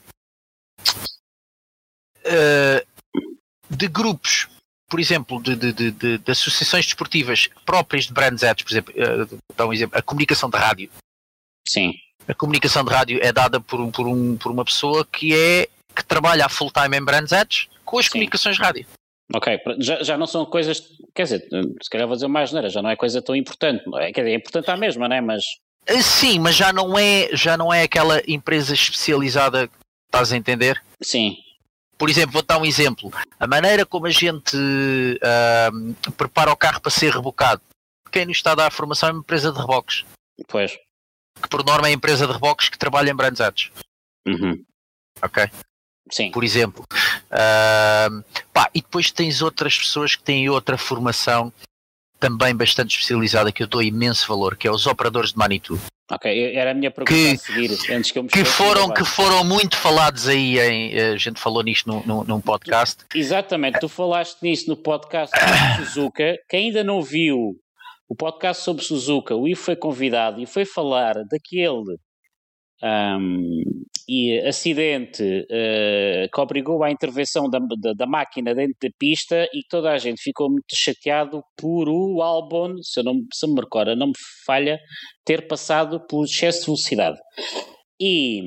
uh, 2.26 2.86
de 3.68 3.88
grupos, 3.88 4.48
por 4.88 5.00
exemplo, 5.00 5.42
de, 5.42 5.56
de, 5.56 5.72
de, 5.72 6.18
de, 6.18 6.30
associações 6.30 6.86
desportivas 6.86 7.48
próprias 7.64 8.06
de 8.06 8.12
brands 8.12 8.44
ads, 8.44 8.62
por 8.62 8.72
exemplo, 8.72 8.94
uh, 8.96 9.64
um 9.66 9.72
exemplo, 9.72 9.98
a 9.98 10.02
comunicação 10.02 10.48
de 10.48 10.56
rádio. 10.56 10.90
Sim. 11.70 11.94
A 12.26 12.34
comunicação 12.34 12.84
de 12.84 12.90
rádio 12.90 13.20
é 13.22 13.32
dada 13.32 13.60
por, 13.60 13.90
por, 13.92 14.06
um, 14.06 14.36
por 14.36 14.50
uma 14.50 14.64
pessoa 14.64 15.06
que 15.06 15.34
é 15.34 15.68
que 15.94 16.04
trabalha 16.04 16.48
full 16.48 16.70
time 16.70 16.96
em 16.96 17.04
brands 17.04 17.32
ads 17.32 17.68
com 17.84 17.98
as 17.98 18.06
Sim. 18.06 18.12
comunicações 18.12 18.56
de 18.56 18.62
rádio. 18.62 18.86
Ok, 19.32 19.60
já, 19.78 20.02
já 20.02 20.18
não 20.18 20.26
são 20.26 20.44
coisas, 20.44 20.82
quer 21.14 21.22
dizer, 21.22 21.48
se 21.80 21.88
calhar 21.88 22.08
vou 22.08 22.16
dizer 22.16 22.26
mais 22.26 22.50
neira, 22.52 22.68
já 22.68 22.82
não 22.82 22.90
é 22.90 22.96
coisa 22.96 23.22
tão 23.22 23.36
importante, 23.36 23.84
é, 23.94 24.12
quer 24.12 24.22
dizer, 24.22 24.32
é 24.32 24.36
importante 24.36 24.68
à 24.68 24.76
mesma, 24.76 25.08
não 25.08 25.14
é? 25.14 25.20
Mas... 25.20 25.44
Eh, 25.86 26.02
sim, 26.02 26.40
mas 26.40 26.56
já 26.56 26.72
não 26.72 26.98
é, 26.98 27.28
já 27.32 27.56
não 27.56 27.72
é 27.72 27.84
aquela 27.84 28.20
empresa 28.26 28.74
especializada, 28.74 29.70
estás 30.06 30.32
a 30.32 30.36
entender? 30.36 30.82
Sim. 31.00 31.36
Por 31.96 32.10
exemplo, 32.10 32.32
vou 32.32 32.42
dar 32.42 32.58
um 32.58 32.66
exemplo. 32.66 33.12
A 33.38 33.46
maneira 33.46 33.86
como 33.86 34.06
a 34.06 34.10
gente 34.10 34.56
uh, 34.56 36.12
prepara 36.14 36.50
o 36.50 36.56
carro 36.56 36.80
para 36.80 36.90
ser 36.90 37.12
rebocado. 37.12 37.60
Quem 38.10 38.26
nos 38.26 38.38
está 38.38 38.52
a 38.52 38.56
dar 38.56 38.66
a 38.66 38.70
formação 38.70 39.10
é 39.10 39.12
uma 39.12 39.20
empresa 39.20 39.52
de 39.52 39.60
reboques. 39.60 40.04
Pois. 40.48 40.76
Que 41.40 41.48
por 41.48 41.64
norma 41.64 41.88
é 41.88 41.90
a 41.90 41.94
empresa 41.94 42.26
de 42.26 42.32
reboques 42.32 42.68
que 42.68 42.78
trabalha 42.78 43.10
em 43.10 43.14
brands 43.14 43.40
ads. 43.40 43.70
Uhum. 44.26 44.62
Ok? 45.22 45.48
Sim. 46.10 46.30
Por 46.30 46.44
exemplo. 46.44 46.84
Uh, 47.30 48.24
pá, 48.52 48.68
e 48.74 48.80
depois 48.80 49.10
tens 49.10 49.42
outras 49.42 49.78
pessoas 49.78 50.16
que 50.16 50.22
têm 50.22 50.48
outra 50.48 50.76
formação 50.76 51.52
também 52.18 52.54
bastante 52.54 52.90
especializada 52.90 53.50
que 53.50 53.62
eu 53.62 53.66
dou 53.66 53.82
imenso 53.82 54.28
valor, 54.28 54.56
que 54.56 54.68
é 54.68 54.70
os 54.70 54.86
operadores 54.86 55.32
de 55.32 55.38
Manitou. 55.38 55.78
Ok, 56.10 56.56
era 56.56 56.72
a 56.72 56.74
minha 56.74 56.90
pergunta 56.90 57.14
que, 57.14 57.32
a 57.32 57.38
seguir, 57.38 57.70
antes 57.92 58.10
que 58.10 58.18
eu 58.18 58.24
me 58.24 58.28
que 58.28 58.44
foram 58.44 58.92
Que 58.92 59.04
foram 59.04 59.44
muito 59.44 59.76
falados 59.76 60.26
aí, 60.26 60.58
em, 60.58 60.98
a 60.98 61.16
gente 61.16 61.40
falou 61.40 61.62
nisto 61.62 61.88
num, 61.88 62.02
num, 62.04 62.24
num 62.24 62.40
podcast. 62.40 63.04
Exatamente, 63.14 63.78
tu 63.78 63.88
falaste 63.88 64.38
nisso 64.42 64.68
no 64.68 64.76
podcast 64.76 65.34
sobre 65.38 65.86
Suzuka, 65.86 66.36
quem 66.48 66.66
ainda 66.66 66.82
não 66.82 67.00
viu 67.00 67.56
o 68.10 68.16
podcast 68.16 68.64
sobre 68.64 68.82
Suzuka, 68.82 69.36
o 69.36 69.46
Ivo 69.46 69.60
foi 69.60 69.76
convidado 69.76 70.40
e 70.40 70.46
foi 70.46 70.64
falar 70.64 71.14
daquele 71.30 71.96
um, 72.82 73.60
e 74.08 74.36
acidente 74.40 75.22
uh, 75.22 76.28
que 76.34 76.40
obrigou 76.40 76.82
à 76.82 76.90
intervenção 76.90 77.48
da, 77.48 77.60
da, 77.60 77.92
da, 77.92 78.06
máquina 78.08 78.52
dentro 78.52 78.74
da 78.82 78.88
pista 78.98 79.48
e 79.54 79.60
toda 79.68 79.92
a 79.92 79.98
gente 79.98 80.20
ficou 80.20 80.50
muito 80.50 80.74
chateado 80.74 81.40
por 81.56 81.88
o 81.88 82.20
Albon, 82.20 82.82
se, 82.82 82.98
eu 82.98 83.04
não, 83.04 83.14
se 83.32 83.46
me 83.46 83.60
recordo, 83.60 83.94
não 83.94 84.08
me 84.08 84.14
falha, 84.44 84.80
ter 85.24 85.46
passado 85.46 86.04
por 86.08 86.24
excesso 86.24 86.62
de 86.62 86.66
velocidade. 86.66 87.18
E, 88.00 88.42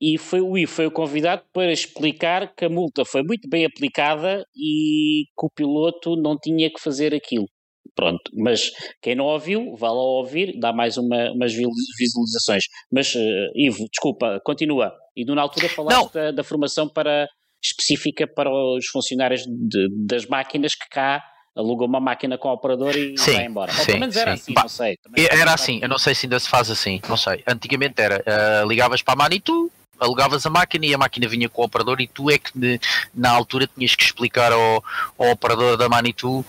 e 0.00 0.16
foi, 0.18 0.40
o 0.40 0.68
foi 0.68 0.86
o 0.86 0.92
convidado 0.92 1.42
para 1.52 1.72
explicar 1.72 2.54
que 2.54 2.66
a 2.66 2.70
multa 2.70 3.04
foi 3.04 3.24
muito 3.24 3.48
bem 3.48 3.64
aplicada 3.64 4.46
e 4.54 5.24
que 5.36 5.46
o 5.46 5.50
piloto 5.50 6.14
não 6.14 6.38
tinha 6.38 6.70
que 6.70 6.80
fazer 6.80 7.12
aquilo. 7.12 7.46
Pronto, 7.94 8.22
mas 8.34 8.72
quem 9.00 9.14
não 9.14 9.24
ouviu, 9.24 9.76
vá 9.76 9.88
lá 9.88 10.02
ouvir, 10.02 10.58
dá 10.58 10.72
mais 10.72 10.96
uma, 10.96 11.30
umas 11.30 11.52
visualizações. 11.52 12.64
Mas, 12.90 13.14
uh, 13.14 13.52
Ivo, 13.54 13.86
desculpa, 13.88 14.40
continua. 14.44 14.92
E 15.16 15.24
na 15.24 15.40
altura 15.40 15.68
falaste 15.68 16.12
da, 16.12 16.32
da, 16.32 16.42
formação 16.42 16.88
para, 16.88 17.28
específica 17.62 18.26
para 18.26 18.50
os 18.50 18.86
funcionários 18.88 19.42
de, 19.46 19.88
das 20.06 20.26
máquinas 20.26 20.74
que 20.74 20.88
cá 20.88 21.22
alugam 21.56 21.86
uma 21.86 22.00
máquina 22.00 22.36
com 22.36 22.48
o 22.48 22.52
operador 22.52 22.96
e 22.96 23.16
sim, 23.16 23.34
vai 23.34 23.46
embora. 23.46 23.72
Ou 23.72 23.78
sim, 23.78 23.86
pelo 23.86 24.00
menos 24.00 24.16
era 24.16 24.36
sim. 24.36 24.42
assim, 24.42 24.54
bah, 24.54 24.62
não 24.62 24.68
sei. 24.68 24.98
Era 25.30 25.54
assim, 25.54 25.78
eu 25.80 25.88
não 25.88 25.98
sei 25.98 26.14
se 26.14 26.26
ainda 26.26 26.40
se 26.40 26.48
faz 26.48 26.70
assim, 26.70 27.00
não 27.08 27.16
sei. 27.16 27.42
Antigamente 27.46 28.02
era, 28.02 28.16
uh, 28.18 28.68
ligavas 28.68 29.02
para 29.02 29.14
a 29.14 29.16
Manitou, 29.16 29.70
alugavas 30.00 30.44
a 30.44 30.50
máquina 30.50 30.86
e 30.86 30.94
a 30.94 30.98
máquina 30.98 31.28
vinha 31.28 31.48
com 31.48 31.62
o 31.62 31.64
operador 31.64 32.00
e 32.00 32.08
tu 32.08 32.28
é 32.28 32.38
que 32.38 32.80
na 33.14 33.30
altura 33.30 33.68
tinhas 33.68 33.94
que 33.94 34.02
explicar 34.02 34.52
ao, 34.52 34.84
ao 35.16 35.30
operador 35.30 35.76
da 35.76 35.88
Manitou 35.88 36.44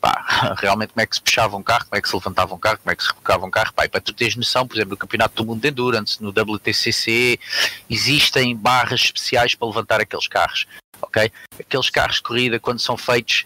pá, 0.00 0.54
realmente 0.58 0.92
como 0.92 1.02
é 1.02 1.06
que 1.06 1.14
se 1.14 1.22
puxava 1.22 1.56
um 1.56 1.62
carro, 1.62 1.86
como 1.86 1.98
é 1.98 2.02
que 2.02 2.08
se 2.08 2.14
levantava 2.14 2.54
um 2.54 2.58
carro, 2.58 2.78
como 2.78 2.92
é 2.92 2.96
que 2.96 3.02
se 3.02 3.08
rebocava 3.08 3.46
um 3.46 3.50
carro, 3.50 3.72
pá, 3.74 3.84
e 3.84 3.88
para 3.88 4.00
tu 4.00 4.12
teres 4.12 4.36
noção, 4.36 4.66
por 4.66 4.76
exemplo, 4.76 4.90
no 4.90 4.96
Campeonato 4.96 5.34
do 5.34 5.46
Mundo 5.46 5.60
de 5.60 5.68
Endurance, 5.68 6.22
no 6.22 6.30
WTCC, 6.30 7.38
existem 7.88 8.56
barras 8.56 9.00
especiais 9.00 9.54
para 9.54 9.68
levantar 9.68 10.00
aqueles 10.00 10.28
carros, 10.28 10.66
ok? 11.00 11.30
Aqueles 11.58 11.90
carros 11.90 12.16
de 12.16 12.22
corrida, 12.22 12.60
quando 12.60 12.80
são 12.80 12.96
feitos, 12.96 13.44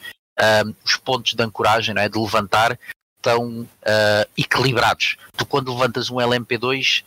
um, 0.67 0.75
os 0.85 0.97
pontos 0.97 1.35
de 1.35 1.43
ancoragem, 1.43 1.95
não 1.95 2.03
é, 2.03 2.09
de 2.09 2.19
levantar, 2.19 2.79
estão 3.17 3.61
uh, 3.61 4.31
equilibrados. 4.37 5.17
Tu 5.37 5.47
quando 5.47 5.73
levantas 5.73 6.11
um 6.11 6.17
LMP2, 6.17 7.05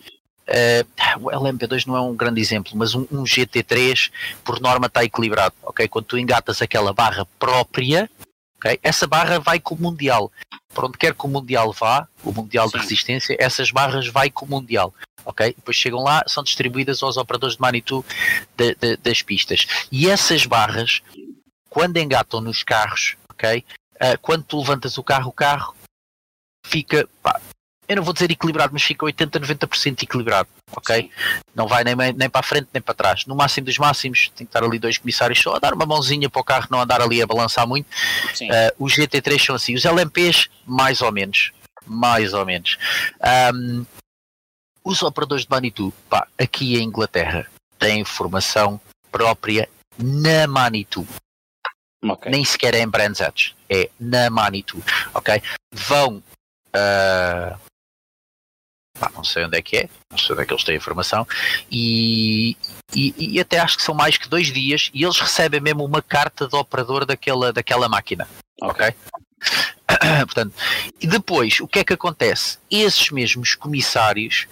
Uh, 0.47 1.25
o 1.25 1.31
LMP2 1.31 1.87
não 1.87 1.97
é 1.97 2.01
um 2.01 2.15
grande 2.15 2.39
exemplo, 2.39 2.73
mas 2.75 2.93
um, 2.93 3.01
um, 3.11 3.23
GT3 3.23 4.11
por 4.43 4.59
norma 4.59 4.85
está 4.85 5.03
equilibrado, 5.03 5.55
ok? 5.63 5.87
Quando 5.87 6.05
tu 6.05 6.19
engatas 6.19 6.61
aquela 6.61 6.93
barra 6.93 7.25
própria, 7.39 8.07
Okay? 8.65 8.79
Essa 8.81 9.05
barra 9.05 9.39
vai 9.39 9.59
com 9.59 9.75
o 9.75 9.79
Mundial. 9.79 10.31
Para 10.73 10.87
onde 10.87 10.97
quer 10.97 11.13
que 11.13 11.25
o 11.25 11.29
Mundial 11.29 11.71
vá, 11.71 12.07
o 12.23 12.31
Mundial 12.33 12.67
Sim. 12.67 12.77
de 12.77 12.83
Resistência, 12.83 13.37
essas 13.39 13.69
barras 13.69 14.07
vai 14.07 14.31
com 14.31 14.45
o 14.45 14.49
Mundial. 14.49 14.91
ok? 15.23 15.53
Depois 15.55 15.77
chegam 15.77 16.01
lá, 16.01 16.23
são 16.27 16.43
distribuídas 16.43 17.03
aos 17.03 17.15
operadores 17.15 17.55
de 17.55 17.61
Manitou 17.61 18.03
de, 18.57 18.73
de, 18.75 18.97
das 18.97 19.21
pistas. 19.21 19.67
E 19.91 20.09
essas 20.09 20.45
barras, 20.45 21.01
quando 21.69 21.97
engatam 21.97 22.41
nos 22.41 22.63
carros, 22.63 23.15
ok? 23.29 23.63
Uh, 23.95 24.17
quando 24.21 24.43
tu 24.43 24.57
levantas 24.57 24.97
o 24.97 25.03
carro, 25.03 25.29
o 25.29 25.33
carro 25.33 25.75
fica, 26.65 27.07
pá, 27.21 27.39
eu 27.87 27.95
não 27.95 28.03
vou 28.03 28.13
dizer 28.13 28.31
equilibrado, 28.31 28.73
mas 28.73 28.83
fica 28.83 29.05
80, 29.05 29.39
90% 29.39 30.03
equilibrado, 30.03 30.49
ok? 30.75 31.03
Sim. 31.03 31.09
Não 31.53 31.67
vai 31.67 31.83
nem, 31.83 31.95
nem 31.95 32.29
para 32.29 32.39
a 32.39 32.43
frente 32.43 32.67
nem 32.73 32.81
para 32.81 32.93
trás. 32.93 33.25
No 33.25 33.35
máximo 33.35 33.65
dos 33.65 33.77
máximos, 33.77 34.29
tem 34.35 34.45
que 34.45 34.49
estar 34.49 34.63
ali 34.63 34.79
dois 34.79 34.97
comissários 34.97 35.39
só 35.39 35.55
a 35.55 35.59
dar 35.59 35.73
uma 35.73 35.85
mãozinha 35.85 36.29
para 36.29 36.41
o 36.41 36.43
carro 36.43 36.67
não 36.69 36.81
andar 36.81 37.01
ali 37.01 37.21
a 37.21 37.27
balançar 37.27 37.67
muito. 37.67 37.85
Uh, 37.85 38.83
os 38.85 38.93
GT3 38.93 39.45
são 39.45 39.55
assim, 39.55 39.75
os 39.75 39.85
LMPs, 39.85 40.49
mais 40.65 41.01
ou 41.01 41.11
menos. 41.11 41.51
Mais 41.85 42.33
ou 42.33 42.45
menos. 42.45 42.77
Um, 43.53 43.85
os 44.83 45.01
operadores 45.01 45.45
de 45.45 45.49
Manitou, 45.49 45.93
pá, 46.09 46.27
aqui 46.37 46.77
em 46.77 46.83
Inglaterra, 46.83 47.47
têm 47.79 48.03
formação 48.03 48.79
própria 49.11 49.69
na 49.97 50.47
Manitou. 50.47 51.07
Okay. 52.03 52.31
Nem 52.31 52.45
sequer 52.45 52.75
é 52.75 52.81
em 52.81 52.87
Brands 52.87 53.19
é 53.69 53.89
na 53.99 54.29
Manitou, 54.29 54.81
ok? 55.13 55.41
Vão 55.73 56.17
uh, 56.17 57.57
Pá, 58.99 59.11
não 59.13 59.23
sei 59.23 59.45
onde 59.45 59.57
é 59.57 59.61
que 59.61 59.77
é, 59.77 59.89
não 60.09 60.17
sei 60.17 60.33
onde 60.33 60.43
é 60.43 60.45
que 60.45 60.53
eles 60.53 60.63
têm 60.63 60.75
a 60.75 60.77
informação, 60.77 61.27
e, 61.69 62.55
e, 62.93 63.35
e, 63.35 63.39
até 63.39 63.59
acho 63.59 63.77
que 63.77 63.83
são 63.83 63.93
mais 63.93 64.17
que 64.17 64.29
dois 64.29 64.53
dias 64.53 64.89
e 64.93 65.03
eles 65.03 65.19
recebem 65.19 65.59
mesmo 65.59 65.83
uma 65.83 66.01
carta 66.01 66.47
do 66.47 66.57
operador 66.57 67.05
daquela, 67.05 67.51
daquela 67.51 67.89
máquina. 67.89 68.27
Ok? 68.61 68.87
okay? 68.87 68.95
Portanto, 70.25 70.55
e 71.01 71.07
depois, 71.07 71.59
o 71.59 71.67
que 71.67 71.79
é 71.79 71.83
que 71.83 71.93
acontece? 71.93 72.57
Esses 72.71 73.09
mesmos 73.11 73.53
comissários 73.53 74.47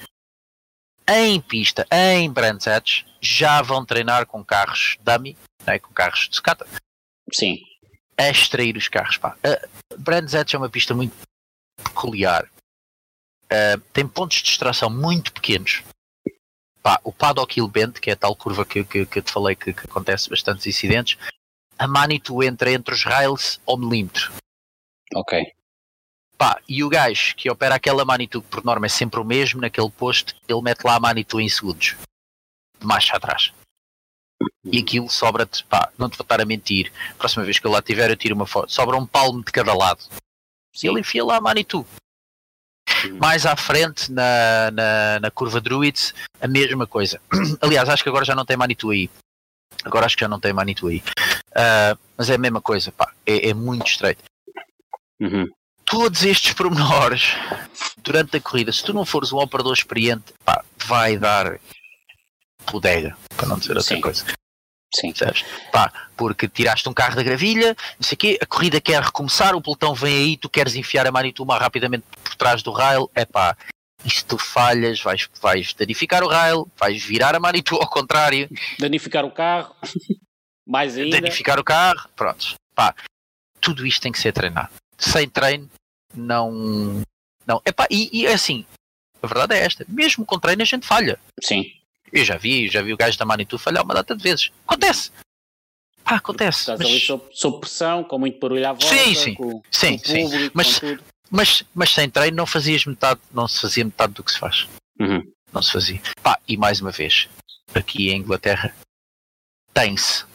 em 1.07 1.39
pista, 1.39 1.87
em 1.91 2.31
Brandsets, 2.31 3.05
já 3.21 3.61
vão 3.61 3.85
treinar 3.85 4.25
com 4.25 4.43
carros 4.43 4.97
dummy, 5.01 5.37
né, 5.65 5.79
com 5.79 5.93
carros 5.93 6.27
de 6.29 6.35
sucata. 6.35 6.65
Sim. 7.31 7.59
A 8.17 8.29
extrair 8.29 8.75
os 8.77 8.87
carros. 8.87 9.17
Pá. 9.17 9.35
Uh, 9.43 10.53
é 10.53 10.57
uma 10.57 10.69
pista 10.69 10.93
muito 10.93 11.13
peculiar 11.83 12.49
uh, 13.51 13.79
tem 13.91 14.07
pontos 14.07 14.37
de 14.41 14.49
extração 14.49 14.89
muito 14.89 15.33
pequenos. 15.33 15.83
Pá, 16.81 16.99
o 17.03 17.13
Paddock 17.13 17.57
Hill 17.57 17.67
Bend, 17.67 17.99
que 18.01 18.09
é 18.09 18.13
a 18.13 18.17
tal 18.17 18.35
curva 18.35 18.65
que, 18.65 18.83
que, 18.83 19.05
que 19.05 19.19
eu 19.19 19.23
te 19.23 19.31
falei 19.31 19.55
que, 19.55 19.71
que, 19.73 19.85
acontece 19.85 20.29
bastantes 20.29 20.67
incidentes, 20.67 21.17
a 21.79 21.87
Manitou 21.87 22.43
entra 22.43 22.71
entre 22.71 22.93
os 22.93 23.03
rails 23.03 23.61
ao 23.65 23.77
milímetro. 23.77 24.33
Ok. 25.15 25.53
Pá, 26.37 26.59
e 26.67 26.83
o 26.83 26.89
gajo 26.89 27.35
que 27.35 27.49
opera 27.49 27.75
aquela 27.75 28.03
Manitou, 28.03 28.41
que 28.41 28.49
por 28.49 28.65
norma 28.65 28.85
é 28.85 28.89
sempre 28.89 29.19
o 29.19 29.23
mesmo, 29.23 29.61
naquele 29.61 29.89
posto, 29.89 30.35
ele 30.47 30.61
mete 30.61 30.83
lá 30.83 30.95
a 30.95 30.99
Manitou 30.99 31.39
em 31.39 31.47
segundos. 31.47 31.95
De 32.79 32.85
marcha 32.85 33.15
atrás. 33.15 33.53
E 34.65 34.79
aquilo 34.79 35.09
sobra-te, 35.09 35.63
pá, 35.65 35.91
não 35.97 36.09
te 36.09 36.17
vou 36.17 36.23
estar 36.23 36.41
a 36.41 36.45
mentir. 36.45 36.91
Próxima 37.17 37.45
vez 37.45 37.59
que 37.59 37.67
eu 37.67 37.71
lá 37.71 37.81
tiver, 37.81 38.09
eu 38.09 38.17
tiro 38.17 38.35
uma 38.35 38.45
foto. 38.45 38.71
Sobra 38.71 38.97
um 38.97 39.05
palmo 39.05 39.43
de 39.43 39.51
cada 39.51 39.73
lado. 39.73 40.03
E 40.81 40.87
ele 40.87 40.99
enfia 40.99 41.23
lá 41.23 41.37
a 41.37 41.41
Manitou. 41.41 41.85
Mais 43.19 43.45
à 43.45 43.55
frente, 43.55 44.11
na, 44.11 44.71
na, 44.71 45.19
na 45.21 45.31
curva 45.31 45.59
Druids, 45.59 46.13
a 46.39 46.47
mesma 46.47 46.87
coisa. 46.87 47.19
Aliás, 47.61 47.89
acho 47.89 48.03
que 48.03 48.09
agora 48.09 48.25
já 48.25 48.35
não 48.35 48.45
tem 48.45 48.57
Manitou 48.57 48.91
aí. 48.91 49.09
Agora 49.83 50.05
acho 50.05 50.15
que 50.15 50.21
já 50.21 50.27
não 50.27 50.39
tem 50.39 50.53
Manitou 50.53 50.89
aí. 50.89 51.03
Uh, 51.49 51.97
mas 52.17 52.29
é 52.29 52.35
a 52.35 52.37
mesma 52.37 52.61
coisa, 52.61 52.91
pá. 52.91 53.11
É, 53.25 53.49
é 53.49 53.53
muito 53.53 53.87
estreito. 53.87 54.23
Uhum. 55.19 55.47
Todos 55.85 56.23
estes 56.23 56.53
pormenores 56.53 57.33
durante 57.97 58.37
a 58.37 58.41
corrida, 58.41 58.71
se 58.71 58.83
tu 58.83 58.93
não 58.93 59.05
fores 59.05 59.31
um 59.31 59.37
operador 59.37 59.73
experiente, 59.73 60.33
pá, 60.45 60.63
vai 60.85 61.17
dar 61.17 61.59
bodega, 62.71 63.15
para 63.35 63.47
não 63.47 63.57
dizer 63.57 63.77
outra 63.77 63.95
Sim. 63.95 64.01
coisa. 64.01 64.25
Sim. 64.95 65.11
Percebes? 65.11 65.43
Pá, 65.71 65.91
porque 66.15 66.47
tiraste 66.47 66.87
um 66.87 66.93
carro 66.93 67.15
da 67.15 67.23
gravilha, 67.23 67.75
não 67.99 68.03
sei 68.03 68.15
o 68.15 68.17
quê, 68.17 68.39
a 68.41 68.45
corrida 68.45 68.79
quer 68.79 69.01
recomeçar, 69.01 69.55
o 69.55 69.61
pelotão 69.61 69.95
vem 69.95 70.15
aí, 70.15 70.37
tu 70.37 70.49
queres 70.49 70.75
enfiar 70.75 71.07
a 71.07 71.11
Manitou 71.11 71.45
mais 71.45 71.61
rapidamente 71.61 72.05
por 72.23 72.35
trás 72.35 72.61
do 72.61 72.71
rail, 72.71 73.09
é 73.15 73.25
pá, 73.25 73.57
e 74.05 74.09
se 74.09 74.23
tu 74.23 74.37
falhas, 74.37 75.01
vais, 75.01 75.29
vais 75.41 75.73
danificar 75.73 76.23
o 76.23 76.27
rail, 76.27 76.67
vais 76.77 77.03
virar 77.03 77.35
a 77.35 77.39
Manitou 77.39 77.81
ao 77.81 77.89
contrário, 77.89 78.47
Danificar 78.79 79.25
o 79.25 79.31
carro, 79.31 79.75
mais 80.67 80.97
ainda. 80.97 81.19
danificar 81.19 81.59
o 81.59 81.63
carro, 81.63 82.09
pronto. 82.15 82.55
Pá, 82.75 82.93
tudo 83.59 83.85
isto 83.85 84.01
tem 84.01 84.11
que 84.11 84.19
ser 84.19 84.31
treinado. 84.31 84.69
Sem 84.97 85.27
treino, 85.27 85.69
não. 86.13 87.03
não. 87.47 87.61
Epá, 87.65 87.87
e, 87.89 88.09
e 88.11 88.25
é 88.25 88.33
assim, 88.33 88.65
a 89.21 89.27
verdade 89.27 89.55
é 89.55 89.65
esta, 89.65 89.85
mesmo 89.87 90.25
com 90.25 90.37
treino 90.37 90.61
a 90.61 90.65
gente 90.65 90.85
falha. 90.85 91.19
Sim. 91.41 91.71
Eu 92.13 92.23
já 92.23 92.37
vi, 92.37 92.69
já 92.69 92.81
vi 92.81 92.93
o 92.93 92.97
gajo 92.97 93.17
da 93.17 93.25
Manitou 93.25 93.57
falhar 93.57 93.83
uma 93.83 93.93
data 93.95 94.15
de 94.15 94.21
vezes. 94.21 94.51
Acontece. 94.67 95.11
Pá, 96.03 96.15
acontece. 96.17 96.59
Estás 96.59 96.79
Mas, 96.79 96.87
ali 96.87 96.99
sob, 96.99 97.23
sob 97.33 97.59
pressão, 97.59 98.03
com 98.03 98.19
muito 98.19 98.39
barulho 98.39 98.67
à 98.69 98.73
volta, 98.73 98.85
Sim, 98.87 99.15
sim. 99.15 99.33
com, 99.33 99.63
Sim, 99.71 99.97
com 99.97 100.05
sim. 100.05 100.23
público, 100.29 100.51
Mas- 100.55 100.81
mas, 101.31 101.63
mas 101.73 101.89
sem 101.91 102.07
treino 102.09 102.37
não 102.37 102.45
fazias 102.45 102.85
metade, 102.85 103.19
não 103.31 103.47
se 103.47 103.59
fazia 103.59 103.83
metade 103.83 104.13
do 104.13 104.23
que 104.23 104.31
se 104.31 104.37
faz. 104.37 104.67
Uhum. 104.99 105.23
Não 105.51 105.61
se 105.63 105.71
fazia. 105.71 105.99
Pá, 106.21 106.37
e 106.47 106.55
mais 106.55 106.79
uma 106.81 106.91
vez, 106.91 107.27
aqui 107.73 108.09
em 108.11 108.17
Inglaterra, 108.19 108.75
tem-se. 109.73 110.25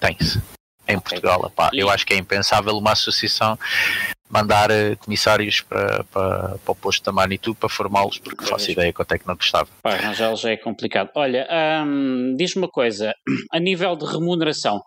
Tem-se. 0.00 0.38
Em 0.88 0.96
Ok. 0.96 1.02
Portugal, 1.20 1.48
pá, 1.50 1.70
eu 1.72 1.88
acho 1.88 2.04
que 2.04 2.14
é 2.14 2.16
impensável 2.16 2.76
uma 2.76 2.92
associação 2.92 3.56
mandar 4.30 4.70
eh, 4.70 4.94
comissários 4.96 5.60
para, 5.60 6.04
para, 6.04 6.58
para 6.58 6.72
o 6.72 6.74
posto 6.74 7.04
da 7.04 7.10
Manitou 7.12 7.54
para 7.54 7.68
formá-los, 7.68 8.18
porque 8.18 8.46
faço 8.46 8.70
ideia 8.70 8.92
quanto 8.92 9.12
é 9.12 9.18
que 9.18 9.26
não 9.26 9.34
gostava. 9.34 9.68
Pá, 9.82 9.94
arranjá 9.94 10.32
já 10.36 10.50
é 10.50 10.56
complicado. 10.56 11.10
Olha, 11.16 11.46
hum, 11.84 12.34
diz-me 12.38 12.62
uma 12.62 12.68
coisa, 12.70 13.12
a 13.52 13.58
nível 13.58 13.96
de 13.96 14.06
remuneração, 14.06 14.80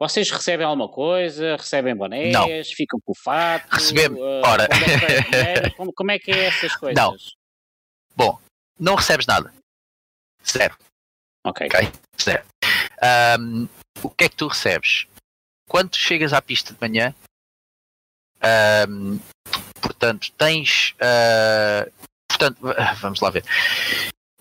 vocês 0.00 0.28
recebem 0.30 0.66
alguma 0.66 0.88
coisa? 0.88 1.54
Recebem 1.56 1.94
bonés? 1.94 2.32
Não. 2.32 2.48
Ficam 2.64 2.98
com 3.04 3.12
o 3.12 3.16
fato? 3.16 3.68
Recebemos- 3.70 4.18
Uh, 4.18 4.42
ora. 4.44 4.68
é 5.32 5.70
como, 5.78 5.92
como 5.92 6.10
é 6.10 6.18
que 6.18 6.32
é 6.32 6.46
essas 6.46 6.74
coisas? 6.74 6.96
Não. 7.00 7.14
Bom, 8.16 8.36
não 8.80 8.96
recebes 8.96 9.26
nada. 9.26 9.54
Zero. 10.44 10.76
Ok. 11.44 11.68
Ok. 11.68 11.88
Zero. 12.20 12.42
Ahm, 13.00 13.66
o 14.02 14.10
que 14.10 14.24
é 14.24 14.28
que 14.28 14.34
tu 14.36 14.48
recebes? 14.48 15.06
Quando 15.68 15.90
tu 15.90 15.98
chegas 15.98 16.32
à 16.32 16.42
pista 16.42 16.74
de 16.74 16.80
manhã, 16.80 17.14
ahm, 18.42 19.18
portanto, 19.80 20.32
tens. 20.36 20.94
ah, 21.00 21.88
portanto, 22.28 22.58
vamos 23.00 23.20
lá 23.20 23.30
ver. 23.30 23.44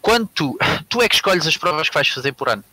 Quando 0.02 0.28
tu, 0.30 0.58
é 1.02 1.08
que 1.08 1.16
escolhes 1.16 1.46
as 1.46 1.58
provas 1.58 1.88
que 1.88 1.94
vais 1.94 2.08
fazer 2.08 2.34
por 2.34 2.50
ano. 2.50 2.64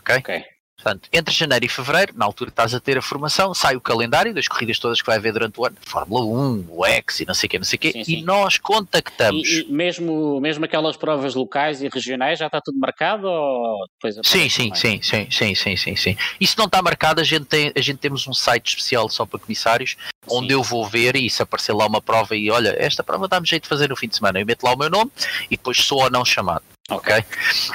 Ok. 0.00 0.44
Portanto, 0.88 1.08
entre 1.12 1.34
janeiro 1.34 1.66
e 1.66 1.68
fevereiro, 1.68 2.14
na 2.16 2.24
altura 2.24 2.48
estás 2.48 2.72
a 2.72 2.80
ter 2.80 2.96
a 2.96 3.02
formação, 3.02 3.52
sai 3.52 3.76
o 3.76 3.80
calendário 3.80 4.32
das 4.32 4.48
corridas 4.48 4.78
todas 4.78 5.02
que 5.02 5.06
vai 5.06 5.16
haver 5.16 5.34
durante 5.34 5.60
o 5.60 5.66
ano, 5.66 5.76
Fórmula 5.82 6.24
1, 6.24 6.66
o 6.70 6.86
X 6.86 7.20
e 7.20 7.26
não 7.26 7.34
sei 7.34 7.46
o 7.46 7.50
quê, 7.50 7.58
não 7.58 7.64
sei 7.64 7.76
o 7.76 7.80
quê, 7.80 7.92
Sim, 7.92 8.04
sim. 8.04 8.12
e 8.16 8.22
nós 8.22 8.56
contactamos. 8.56 9.46
E, 9.46 9.66
e 9.68 9.72
mesmo, 9.72 10.40
mesmo 10.40 10.64
aquelas 10.64 10.96
provas 10.96 11.34
locais 11.34 11.82
e 11.82 11.88
regionais 11.88 12.38
já 12.38 12.46
está 12.46 12.60
tudo 12.62 12.78
marcado 12.78 13.26
ou 13.26 13.86
depois 13.92 14.18
Sim, 14.24 14.48
sim, 14.48 14.74
sim, 14.74 15.00
sim, 15.02 15.28
sim, 15.30 15.54
sim, 15.54 15.76
sim, 15.76 15.96
sim. 15.96 16.16
Isso 16.40 16.54
não 16.56 16.64
está 16.64 16.80
marcado, 16.80 17.20
a 17.20 17.24
gente, 17.24 17.44
tem, 17.44 17.70
a 17.76 17.80
gente 17.80 17.98
temos 17.98 18.26
um 18.26 18.32
site 18.32 18.68
especial 18.68 19.10
só 19.10 19.26
para 19.26 19.38
comissários, 19.38 19.96
onde 20.26 20.54
eu 20.54 20.62
vou 20.62 20.86
ver 20.86 21.16
e 21.16 21.28
se 21.28 21.42
aparecer 21.42 21.74
lá 21.74 21.86
uma 21.86 22.00
prova 22.00 22.34
e 22.34 22.50
olha, 22.50 22.74
esta 22.78 23.04
prova 23.04 23.28
dá-me 23.28 23.46
jeito 23.46 23.64
de 23.64 23.68
fazer 23.68 23.90
no 23.90 23.96
fim 23.96 24.08
de 24.08 24.16
semana, 24.16 24.40
eu 24.40 24.46
meto 24.46 24.62
lá 24.62 24.72
o 24.72 24.78
meu 24.78 24.88
nome 24.88 25.10
e 25.50 25.56
depois 25.56 25.78
sou 25.82 26.02
ou 26.02 26.10
não 26.10 26.24
chamado. 26.24 26.62
Ok. 26.90 27.14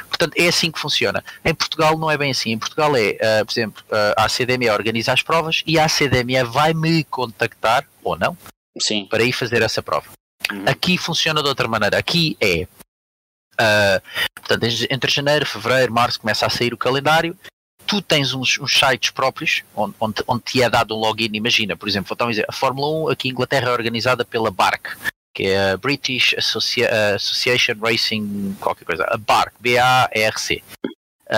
Portanto, 0.09 0.33
é 0.35 0.47
assim 0.47 0.71
que 0.71 0.79
funciona. 0.79 1.23
Em 1.45 1.53
Portugal 1.53 1.97
não 1.97 2.09
é 2.09 2.17
bem 2.17 2.31
assim. 2.31 2.51
Em 2.51 2.57
Portugal 2.57 2.95
é, 2.95 3.17
ah, 3.21 3.45
por 3.45 3.51
exemplo, 3.51 3.83
ah, 3.91 4.25
a 4.25 4.29
CDME 4.29 4.69
organiza 4.71 5.13
as 5.13 5.21
provas 5.21 5.61
e 5.67 5.77
a 5.77 5.87
CDME 5.87 6.43
vai 6.43 6.73
me 6.73 7.03
contactar, 7.03 7.85
ou 8.03 8.17
não, 8.17 8.35
Sim. 8.81 9.05
para 9.05 9.23
ir 9.23 9.31
fazer 9.31 9.61
essa 9.61 9.83
prova. 9.83 10.07
Uhum. 10.51 10.63
Aqui 10.67 10.97
funciona 10.97 11.41
de 11.43 11.47
outra 11.47 11.67
maneira. 11.67 11.97
Aqui 11.97 12.35
é. 12.41 12.67
ah, 13.59 14.01
portanto, 14.35 14.63
en- 14.63 14.87
entre 14.89 15.11
janeiro, 15.11 15.45
fevereiro, 15.45 15.93
março 15.93 16.19
começa 16.19 16.45
a 16.45 16.49
sair 16.49 16.73
o 16.73 16.77
calendário. 16.77 17.37
Tu 17.85 18.01
tens 18.01 18.33
uns, 18.33 18.57
uns 18.59 18.73
sites 18.79 19.11
próprios 19.11 19.61
onde, 19.75 19.93
onde, 19.99 20.23
onde 20.27 20.41
te 20.43 20.61
é 20.63 20.69
dado 20.69 20.95
um 20.95 20.99
login. 20.99 21.29
Imagina, 21.33 21.75
por 21.75 21.87
exemplo, 21.87 22.07
vou 22.09 22.17
dar 22.17 22.25
um 22.25 22.31
exemplo. 22.31 22.49
A 22.49 22.53
Fórmula 22.53 22.87
1 23.05 23.09
aqui 23.09 23.27
em 23.27 23.31
Inglaterra 23.31 23.69
é 23.69 23.73
organizada 23.73 24.23
pela 24.25 24.49
BARC, 24.49 24.97
que 25.33 25.47
é 25.47 25.71
a 25.71 25.77
British 25.77 26.33
Associa- 26.37 27.15
Association 27.15 27.73
Racing, 27.81 28.55
qualquer 28.59 28.85
coisa. 28.85 29.03
A 29.09 29.17
BARC, 29.17 29.53
B-A-R-C. 29.59 30.63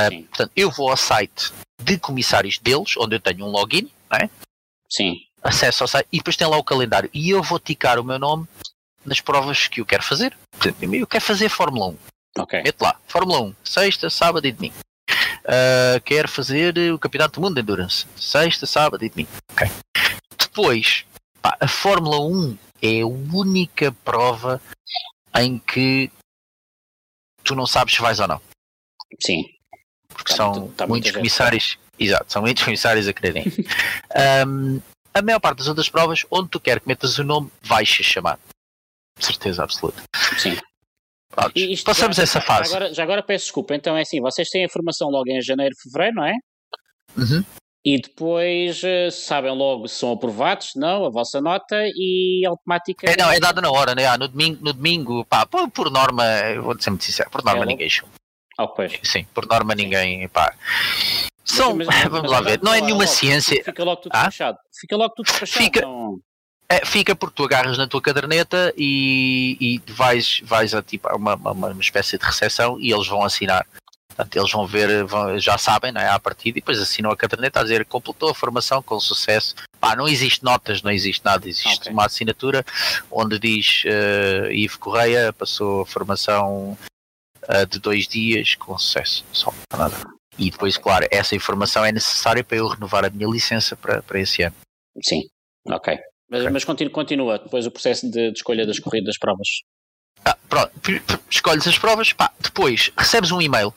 Sim. 0.09 0.23
portanto, 0.23 0.51
eu 0.55 0.69
vou 0.71 0.89
ao 0.89 0.97
site 0.97 1.53
de 1.81 1.97
comissários 1.97 2.57
deles, 2.57 2.95
onde 2.97 3.15
eu 3.15 3.19
tenho 3.19 3.45
um 3.45 3.49
login, 3.49 3.89
não 4.11 4.17
é? 4.17 4.29
Sim. 4.89 5.21
acesso 5.41 5.83
ao 5.83 5.87
site 5.87 6.07
e 6.11 6.17
depois 6.17 6.35
tem 6.35 6.47
lá 6.47 6.57
o 6.57 6.63
calendário 6.63 7.09
e 7.13 7.29
eu 7.29 7.41
vou 7.41 7.59
ticar 7.59 7.99
o 7.99 8.03
meu 8.03 8.17
nome 8.19 8.45
nas 9.05 9.21
provas 9.21 9.67
que 9.67 9.79
eu 9.81 9.85
quero 9.85 10.03
fazer. 10.03 10.35
Por 10.57 10.67
exemplo, 10.67 10.95
eu 10.95 11.07
quero 11.07 11.23
fazer 11.23 11.47
Fórmula 11.49 11.87
1. 11.87 11.97
Ok. 12.39 12.61
Mete 12.63 12.81
lá, 12.81 12.99
Fórmula 13.07 13.41
1, 13.41 13.55
sexta, 13.63 14.09
sábado 14.09 14.45
e 14.47 14.51
domingo. 14.51 14.75
Ah, 15.47 16.01
quero 16.03 16.27
fazer 16.27 16.75
o 16.91 16.97
Campeonato 16.99 17.39
do 17.39 17.43
Mundo 17.43 17.55
de 17.55 17.61
Endurance, 17.61 18.05
sexta, 18.17 18.65
sábado 18.65 19.05
e 19.05 19.09
domingo. 19.09 19.29
Ok. 19.51 19.69
Depois, 20.37 21.05
pá, 21.41 21.55
a 21.59 21.67
Fórmula 21.67 22.19
1 22.19 22.57
é 22.81 23.01
a 23.01 23.07
única 23.07 23.91
prova 24.03 24.61
em 25.37 25.57
que 25.59 26.11
tu 27.43 27.55
não 27.55 27.65
sabes 27.67 27.95
se 27.95 28.01
vais 28.01 28.19
ou 28.19 28.27
não 28.27 28.41
Sim. 29.21 29.43
porque 30.09 30.31
Tá 30.31 30.37
são 30.37 30.51
muito- 30.53 30.75
tá 30.75 30.87
muitos 30.87 31.11
comissários, 31.11 31.77
exato, 31.99 32.31
são 32.31 32.41
muitos 32.41 32.63
comissários 32.63 33.07
a 33.07 33.13
quererem. 33.13 33.43
Ahm, 34.15 34.79
a 35.13 35.21
maior 35.21 35.39
parte 35.39 35.59
das 35.59 35.67
outras 35.67 35.89
provas, 35.89 36.25
onde 36.31 36.49
tu 36.49 36.59
quer 36.59 36.79
que 36.79 36.87
metas 36.87 37.17
o 37.17 37.23
nome, 37.23 37.51
vais 37.61 37.89
ser 37.89 38.03
chamado. 38.03 38.39
Certeza 39.19 39.63
absoluta. 39.63 40.03
Sim. 40.37 40.57
Pronto, 41.29 41.53
Passamos 41.85 42.17
já- 42.17 42.23
essa 42.23 42.41
fase. 42.41 42.69
Já 42.71 42.75
agora, 42.77 42.93
já 42.93 43.03
agora 43.03 43.23
peço 43.23 43.45
desculpa. 43.45 43.75
Então 43.75 43.95
é 43.95 44.01
assim, 44.01 44.19
vocês 44.21 44.49
têm 44.49 44.65
a 44.65 44.69
formação 44.69 45.09
logo 45.09 45.29
em 45.29 45.41
janeiro, 45.41 45.73
fevereiro, 45.81 46.15
não 46.15 46.25
é? 46.25 46.33
Uhum. 47.17 47.43
E 47.85 48.01
depois 48.01 48.83
eh, 48.83 49.11
sabem 49.11 49.51
logo 49.55 49.87
se 49.87 49.99
são 49.99 50.11
aprovados, 50.11 50.71
se 50.71 50.79
não, 50.79 51.05
a 51.05 51.09
vossa 51.09 51.39
nota 51.39 51.75
e 51.93 52.43
automaticamente. 52.47 53.19
É, 53.19 53.23
não, 53.23 53.31
é 53.31 53.39
dada 53.39 53.61
na 53.61 53.69
hora, 53.69 53.93
né? 53.93 54.07
Ah, 54.07 54.17
no 54.17 54.27
domingo, 54.27 54.57
no 54.63 54.73
domingo 54.73 55.23
pá, 55.25 55.45
por, 55.45 55.69
por 55.69 55.91
norma, 55.91 56.23
vou 56.63 56.75
ser 56.81 56.89
muito 56.89 57.05
sincero, 57.05 57.29
por 57.29 57.43
norma 57.43 57.59
logo? 57.59 57.69
ninguém 57.69 57.87
chama. 57.89 58.09
Oh, 58.57 58.67
pois. 58.69 58.97
Sim, 59.03 59.25
por 59.35 59.45
norma 59.45 59.75
ninguém, 59.75 60.27
pá. 60.29 60.51
São, 61.43 61.75
Mas- 61.75 61.85
mas- 61.87 62.03
vamos 62.05 62.21
mas 62.23 62.31
lá 62.31 62.37
agora 62.39 62.51
ver, 62.57 62.63
não 62.63 62.71
é 62.73 62.77
logo- 62.77 62.85
nenhuma 62.87 63.03
logo, 63.03 63.15
ciência. 63.15 63.63
Fica 63.63 63.83
logo 63.83 64.01
tudo 64.01 64.11
Ah? 64.15 64.25
fechado. 64.31 64.57
Fica 64.79 64.97
logo 64.97 65.13
tudo 65.15 65.31
fechado. 65.31 65.63
Fica- 65.63 65.81
Não... 65.81 66.17
É, 66.67 66.83
fica 66.83 67.15
porque 67.15 67.35
tu 67.35 67.43
agarras 67.43 67.77
na 67.77 67.87
tua 67.87 68.01
caderneta 68.01 68.73
e, 68.75 69.55
e 69.61 69.91
vais, 69.93 70.41
vais 70.43 70.73
a 70.73 70.81
tipo, 70.81 71.07
uma, 71.15 71.35
uma, 71.35 71.51
uma 71.51 71.79
espécie 71.81 72.17
de 72.17 72.25
recepção 72.25 72.79
e 72.79 72.91
eles 72.91 73.05
vão 73.07 73.21
assinar. 73.23 73.63
Portanto, 74.15 74.35
eles 74.37 74.51
vão 74.51 74.65
ver, 74.65 75.03
vão- 75.03 75.37
já 75.37 75.57
sabem, 75.57 75.91
não 75.91 75.99
é? 75.99 76.07
À 76.07 76.17
partida, 76.17 76.57
e 76.57 76.61
depois 76.61 76.79
assinam 76.79 77.11
a 77.11 77.17
caderneta 77.17 77.59
a 77.59 77.63
dizer 77.63 77.83
que 77.83 77.91
completou 77.91 78.29
a 78.29 78.35
formação 78.35 78.81
com 78.81 78.97
sucesso. 78.99 79.55
Pá, 79.79 79.93
não 79.95 80.07
existe 80.07 80.41
notas, 80.43 80.81
não 80.81 80.89
existe 80.91 81.23
nada, 81.25 81.47
existe 81.49 81.81
Ok. 81.81 81.91
uma 81.91 82.05
assinatura 82.05 82.63
onde 83.11 83.37
diz 83.37 83.83
uh, 83.85 84.51
Ivo 84.51 84.79
Correia 84.79 85.33
passou 85.33 85.81
a 85.81 85.85
formação 85.85 86.77
uh, 87.43 87.65
de 87.69 87.77
dois 87.79 88.07
dias 88.07 88.55
com 88.55 88.77
sucesso. 88.77 89.25
Só, 89.33 89.53
nada. 89.77 89.95
E 90.37 90.49
depois, 90.49 90.77
claro, 90.77 91.05
essa 91.11 91.35
informação 91.35 91.83
é 91.83 91.91
necessária 91.91 92.43
para 92.43 92.57
eu 92.57 92.67
renovar 92.67 93.03
a 93.05 93.09
minha 93.09 93.27
licença 93.29 93.75
para, 93.75 94.01
para 94.01 94.19
esse 94.19 94.41
ano. 94.43 94.55
Sim, 95.03 95.21
ok. 95.67 95.97
Mas, 96.29 96.41
Ok. 96.41 96.51
mas 96.53 96.63
continua, 96.63 96.91
continua 96.93 97.37
depois 97.39 97.65
o 97.67 97.71
processo 97.71 98.09
de, 98.09 98.31
de 98.31 98.37
escolha 98.37 98.65
das 98.65 98.79
corridas, 98.79 99.07
das 99.07 99.17
provas. 99.17 99.47
Ah, 100.23 100.37
pronto, 100.49 100.71
escolhes 101.29 101.67
as 101.67 101.77
provas, 101.77 102.11
pá, 102.13 102.31
depois 102.39 102.91
recebes 102.97 103.29
um 103.31 103.39
e-mail, 103.41 103.71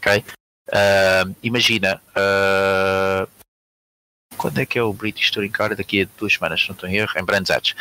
ok? 0.00 0.24
Ah, 0.72 1.24
imagina, 1.42 2.00
ah, 2.14 3.28
quando 4.36 4.58
é 4.58 4.66
que 4.66 4.78
é 4.78 4.82
o 4.82 4.92
British 4.92 5.30
Touring 5.30 5.50
Car? 5.50 5.76
Daqui 5.76 6.02
a 6.02 6.08
duas 6.18 6.32
semanas, 6.32 6.62
se 6.62 6.68
não 6.68 6.74
estou 6.74 6.88
em 6.88 6.96
erro, 6.96 7.12
em 7.16 7.24
Brands 7.24 7.50
Hatch. 7.50 7.74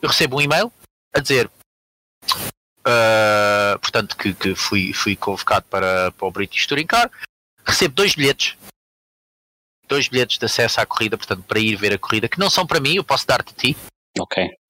Eu 0.00 0.08
recebo 0.08 0.36
um 0.36 0.40
e-mail 0.40 0.72
a 1.12 1.20
dizer, 1.20 1.50
ah, 2.84 3.78
portanto, 3.80 4.16
que, 4.16 4.32
que 4.34 4.54
fui, 4.54 4.92
fui 4.92 5.16
convocado 5.16 5.66
para, 5.68 6.12
para 6.12 6.26
o 6.26 6.30
British 6.30 6.66
Touring 6.66 6.86
Car, 6.86 7.10
recebo 7.66 7.94
dois 7.94 8.14
bilhetes, 8.14 8.56
dois 9.88 10.08
bilhetes 10.08 10.38
de 10.38 10.46
acesso 10.46 10.80
à 10.80 10.86
corrida, 10.86 11.18
portanto, 11.18 11.42
para 11.42 11.58
ir 11.58 11.76
ver 11.76 11.92
a 11.92 11.98
corrida, 11.98 12.28
que 12.28 12.38
não 12.38 12.48
são 12.48 12.66
para 12.66 12.80
mim, 12.80 12.94
eu 12.94 13.04
posso 13.04 13.26
dar-te 13.26 13.52
a 13.52 13.56
ti, 13.56 13.76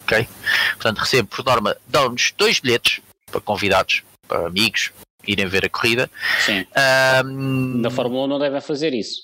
Ok. 0.03 0.27
Portanto, 0.75 0.99
recebo, 0.99 1.29
por 1.29 1.45
norma, 1.45 1.77
dão-nos 1.87 2.33
dois 2.37 2.61
bilhetes 2.61 3.03
para 3.27 3.41
convidados, 3.41 4.03
para 4.27 4.47
amigos, 4.47 4.93
irem 5.27 5.47
ver 5.47 5.65
a 5.65 5.69
corrida. 5.69 6.11
Sim. 6.45 6.67
Ahm, 6.75 7.81
Na 7.81 7.91
Fórmula 7.91 8.25
1 8.25 8.27
não 8.29 8.39
devem 8.39 8.61
fazer 8.61 8.93
isso. 8.95 9.21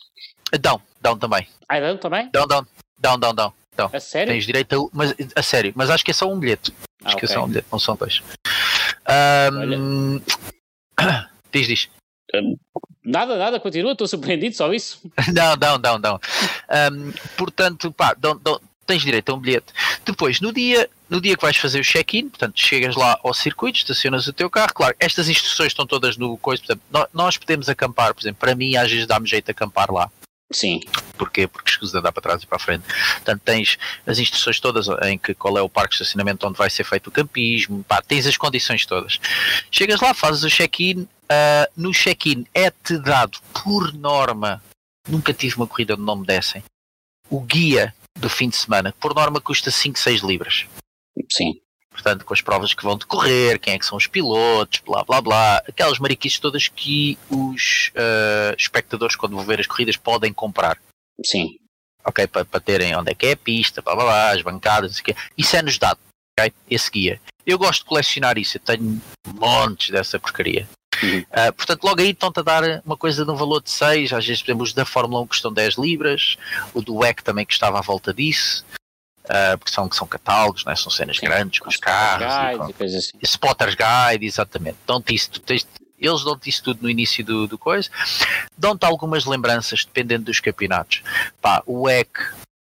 dão, 0.60 0.80
dão 1.00 1.18
também. 1.18 1.46
Ah, 1.68 1.80
dão 1.80 1.96
também? 1.96 2.28
Dão, 2.32 2.46
dão, 2.46 2.66
dão, 2.98 3.18
dão, 3.18 3.34
dão. 3.34 3.52
dão. 3.76 3.90
A 3.92 4.00
sério? 4.00 4.32
Tens 4.32 4.44
direito 4.46 4.74
a, 4.92 4.96
mas, 4.96 5.14
a 5.36 5.42
sério, 5.42 5.72
mas 5.76 5.90
acho 5.90 6.04
que 6.04 6.10
é 6.10 6.14
só 6.14 6.30
um 6.30 6.38
bilhete. 6.38 6.72
Ah, 7.02 7.08
Acho 7.08 7.16
que 7.16 7.24
é 7.24 7.28
só 7.28 7.44
um 7.44 7.48
bilhete, 7.48 7.66
não 7.72 7.78
são 7.78 7.96
dois. 7.96 8.22
Ahm, 9.06 10.20
diz, 11.52 11.66
diz. 11.66 11.88
Nada, 13.04 13.36
nada, 13.36 13.58
continua, 13.58 13.92
estou 13.92 14.06
surpreendido, 14.06 14.54
só 14.54 14.72
isso. 14.72 15.00
não, 15.34 15.56
não, 15.56 15.78
não, 15.78 15.98
não. 15.98 16.14
Um, 16.94 17.12
portanto, 17.36 17.90
pá, 17.92 18.14
don't, 18.16 18.40
don't, 18.42 18.62
tens 18.86 19.02
direito 19.02 19.30
a 19.30 19.34
um 19.34 19.38
bilhete. 19.40 19.72
Depois, 20.04 20.40
no 20.40 20.52
dia, 20.52 20.88
no 21.10 21.20
dia 21.20 21.36
que 21.36 21.42
vais 21.42 21.56
fazer 21.56 21.80
o 21.80 21.84
check-in, 21.84 22.28
portanto, 22.28 22.58
chegas 22.58 22.94
lá 22.94 23.18
ao 23.22 23.34
circuito, 23.34 23.78
estacionas 23.78 24.28
o 24.28 24.32
teu 24.32 24.48
carro, 24.48 24.72
claro, 24.72 24.94
estas 25.00 25.28
instruções 25.28 25.72
estão 25.72 25.84
todas 25.84 26.16
no 26.16 26.38
coisa, 26.38 26.62
portanto, 26.62 27.10
nós 27.12 27.36
podemos 27.36 27.68
acampar, 27.68 28.14
por 28.14 28.22
exemplo, 28.22 28.38
para 28.38 28.54
mim 28.54 28.76
às 28.76 28.90
vezes 28.90 29.06
dá-me 29.06 29.26
jeito 29.26 29.46
de 29.46 29.50
acampar 29.50 29.90
lá. 29.90 30.10
Sim. 30.52 30.80
Porquê? 31.16 31.46
Porque 31.46 31.70
escusa 31.70 31.98
andar 31.98 32.10
para 32.12 32.22
trás 32.22 32.42
e 32.42 32.46
para 32.46 32.56
a 32.56 32.60
frente. 32.60 32.84
Portanto, 32.84 33.40
tens 33.44 33.78
as 34.04 34.18
instruções 34.18 34.58
todas 34.58 34.88
em 35.04 35.16
que 35.16 35.32
qual 35.32 35.56
é 35.56 35.62
o 35.62 35.68
parque 35.68 35.90
de 35.90 36.02
estacionamento 36.02 36.46
onde 36.46 36.58
vai 36.58 36.68
ser 36.68 36.82
feito 36.82 37.06
o 37.06 37.12
campismo, 37.12 37.84
pá, 37.84 38.02
tens 38.02 38.26
as 38.26 38.36
condições 38.36 38.84
todas. 38.84 39.20
Chegas 39.70 40.00
lá, 40.00 40.12
fazes 40.12 40.42
o 40.42 40.48
check-in, 40.48 41.02
uh, 41.02 41.08
no 41.76 41.92
check-in 41.92 42.44
é-te 42.52 42.98
dado 42.98 43.38
por 43.52 43.92
norma, 43.94 44.62
nunca 45.08 45.32
tive 45.32 45.56
uma 45.56 45.68
corrida 45.68 45.94
onde 45.94 46.02
não 46.02 46.16
me 46.16 46.26
dessem, 46.26 46.64
o 47.28 47.40
guia 47.40 47.94
do 48.18 48.28
fim 48.28 48.48
de 48.48 48.56
semana, 48.56 48.92
por 48.98 49.14
norma 49.14 49.40
custa 49.40 49.70
5, 49.70 49.98
6 49.98 50.22
libras. 50.22 50.66
Sim. 51.30 51.60
Portanto, 51.90 52.24
com 52.24 52.32
as 52.32 52.40
provas 52.40 52.72
que 52.72 52.84
vão 52.84 52.96
decorrer, 52.96 53.58
quem 53.58 53.74
é 53.74 53.78
que 53.78 53.84
são 53.84 53.98
os 53.98 54.06
pilotos, 54.06 54.80
blá 54.80 55.02
blá 55.02 55.20
blá, 55.20 55.56
aquelas 55.68 55.98
mariquices 55.98 56.38
todas 56.38 56.68
que 56.68 57.18
os 57.28 57.90
uh, 57.94 58.54
espectadores, 58.56 59.16
quando 59.16 59.34
vão 59.36 59.44
ver 59.44 59.60
as 59.60 59.66
corridas, 59.66 59.96
podem 59.96 60.32
comprar. 60.32 60.78
Sim. 61.24 61.58
Ok, 62.04 62.26
para, 62.28 62.60
terem 62.60 62.96
onde 62.96 63.10
é 63.10 63.14
que 63.14 63.26
é 63.26 63.32
a 63.32 63.36
pista, 63.36 63.82
blá 63.82 63.94
blá 63.94 64.04
blá, 64.04 64.30
as 64.30 64.40
bancadas, 64.40 64.92
isso, 64.92 65.02
isso 65.36 65.56
é-nos 65.56 65.78
dado, 65.78 65.98
ok? 66.38 66.52
Esse 66.70 66.90
guia. 66.90 67.20
Eu 67.44 67.58
gosto 67.58 67.80
de 67.80 67.86
colecionar 67.86 68.38
isso, 68.38 68.56
eu 68.56 68.60
tenho 68.60 69.02
montes 69.34 69.90
dessa 69.90 70.18
porcaria. 70.18 70.68
Uhum. 71.02 71.20
Uh, 71.20 71.52
portanto, 71.54 71.84
logo 71.84 72.00
aí 72.00 72.10
estão-te 72.10 72.40
a 72.40 72.42
dar 72.42 72.82
uma 72.84 72.96
coisa 72.96 73.24
de 73.24 73.30
um 73.30 73.36
valor 73.36 73.60
de 73.62 73.70
6, 73.70 74.12
às 74.12 74.26
vezes, 74.26 74.42
por 74.42 74.50
exemplo, 74.50 74.64
os 74.64 74.72
da 74.72 74.84
Fórmula 74.84 75.22
1 75.22 75.26
custam 75.26 75.52
10 75.52 75.74
libras, 75.74 76.36
o 76.72 76.80
do 76.80 76.96
WEC 76.96 77.22
também 77.22 77.44
custava 77.44 77.78
à 77.78 77.82
volta 77.82 78.14
disso, 78.14 78.64
uh, 79.24 79.58
porque 79.58 79.72
são, 79.72 79.90
são 79.92 80.06
catálogos, 80.06 80.64
né? 80.64 80.74
são 80.76 80.90
cenas 80.90 81.16
Sim, 81.16 81.26
grandes 81.26 81.60
com 81.60 81.68
os 81.68 81.76
carros. 81.76 82.68
Guide, 82.68 82.92
e, 82.92 82.96
assim. 82.96 83.18
Spotter's 83.22 83.74
Guide, 83.74 84.26
exatamente. 84.26 84.78
Dão-te 84.86 85.14
isso, 85.14 85.30
tens, 85.40 85.66
eles 85.98 86.24
dão-te 86.24 86.48
isso 86.48 86.62
tudo 86.62 86.82
no 86.82 86.90
início 86.90 87.24
do, 87.24 87.46
do 87.46 87.58
coisa, 87.58 87.90
dão-te 88.56 88.84
algumas 88.84 89.24
lembranças, 89.24 89.84
dependendo 89.84 90.24
dos 90.24 90.40
campeonatos. 90.40 91.02
Pá, 91.40 91.62
o 91.66 91.82
WEC 91.82 92.10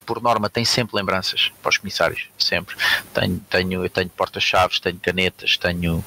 por 0.04 0.20
norma 0.20 0.50
tem 0.50 0.64
sempre 0.64 0.96
lembranças 0.96 1.52
para 1.62 1.70
os 1.70 1.78
comissários, 1.78 2.28
sempre. 2.36 2.76
Tenho, 3.14 3.38
tenho, 3.48 3.84
eu 3.84 3.90
tenho 3.90 4.10
porta-chaves, 4.10 4.80
tenho 4.80 4.98
canetas, 4.98 5.56
tenho 5.56 6.04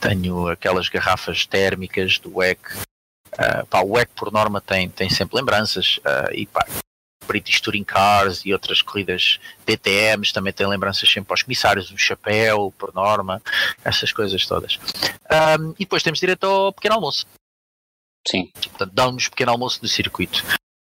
tenho 0.00 0.48
aquelas 0.48 0.88
garrafas 0.88 1.44
térmicas 1.44 2.18
do 2.18 2.36
WEC. 2.38 2.60
Uh, 3.34 3.66
pá, 3.68 3.80
o 3.80 3.92
WEC 3.92 4.10
por 4.14 4.32
norma 4.32 4.60
tem, 4.60 4.88
tem 4.88 5.10
sempre 5.10 5.36
lembranças 5.36 5.98
uh, 5.98 6.32
e 6.32 6.46
pá, 6.46 6.66
British 7.28 7.60
Touring 7.60 7.84
Cars 7.84 8.44
e 8.44 8.52
outras 8.52 8.82
corridas 8.82 9.38
DTMs 9.66 10.32
também 10.32 10.52
tem 10.52 10.66
lembranças 10.66 11.08
sempre 11.08 11.32
aos 11.32 11.42
comissários, 11.42 11.90
o 11.90 11.98
chapéu 11.98 12.74
por 12.78 12.92
norma, 12.94 13.40
essas 13.84 14.10
coisas 14.10 14.44
todas. 14.46 14.78
Um, 15.60 15.72
e 15.72 15.80
depois 15.80 16.02
temos 16.02 16.18
direito 16.18 16.44
ao 16.44 16.72
pequeno 16.72 16.94
almoço. 16.94 17.26
Sim. 18.26 18.50
Portanto, 18.54 18.92
dão-nos 18.92 19.28
pequeno 19.28 19.52
almoço 19.52 19.78
no 19.82 19.88
circuito. 19.88 20.42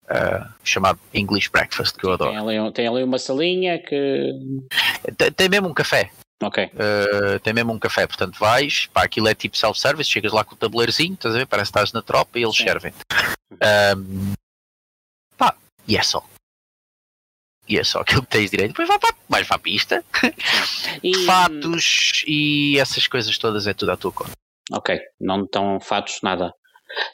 Uh, 0.05 0.49
chamado 0.63 0.99
English 1.13 1.49
Breakfast, 1.49 1.95
que 1.95 2.05
eu 2.05 2.13
adoro. 2.13 2.31
Tem 2.31 2.39
ali, 2.39 2.73
tem 2.73 2.87
ali 2.87 3.03
uma 3.03 3.19
salinha 3.19 3.79
que. 3.79 4.33
Tem, 5.17 5.31
tem 5.31 5.49
mesmo 5.49 5.69
um 5.69 5.73
café. 5.73 6.11
Ok. 6.41 6.65
Uh, 6.65 7.39
tem 7.39 7.53
mesmo 7.53 7.71
um 7.71 7.79
café, 7.79 8.07
portanto 8.07 8.37
vais, 8.39 8.87
pá, 8.87 9.03
aquilo 9.03 9.27
é 9.27 9.35
tipo 9.35 9.55
self-service, 9.55 10.09
chegas 10.09 10.33
lá 10.33 10.43
com 10.43 10.55
o 10.55 10.57
tabuleirozinho, 10.57 11.13
estás 11.13 11.35
a 11.35 11.37
ver? 11.37 11.45
Parece 11.45 11.71
que 11.71 11.77
estás 11.77 11.93
na 11.93 12.01
tropa 12.01 12.39
e 12.39 12.43
eles 12.43 12.57
Sim. 12.57 12.63
servem. 12.63 12.93
Um, 13.95 14.33
e 15.91 15.97
é 15.97 16.03
só. 16.03 16.23
E 17.67 17.77
é 17.77 17.83
só 17.83 17.99
aquilo 18.01 18.21
que 18.21 18.29
tens 18.29 18.49
direito. 18.49 18.71
Depois 18.71 18.87
vai 18.87 18.97
para, 18.97 19.15
vais 19.27 19.47
para 19.47 19.57
a 19.57 19.59
pista. 19.59 20.03
E... 21.03 21.25
Fatos 21.25 22.23
e 22.27 22.77
essas 22.77 23.07
coisas 23.07 23.35
todas 23.37 23.65
é 23.65 23.73
tudo 23.73 23.91
à 23.91 23.97
tua 23.97 24.11
conta. 24.11 24.33
Ok, 24.71 24.99
não 25.19 25.45
estão 25.45 25.79
fatos 25.79 26.19
nada. 26.21 26.53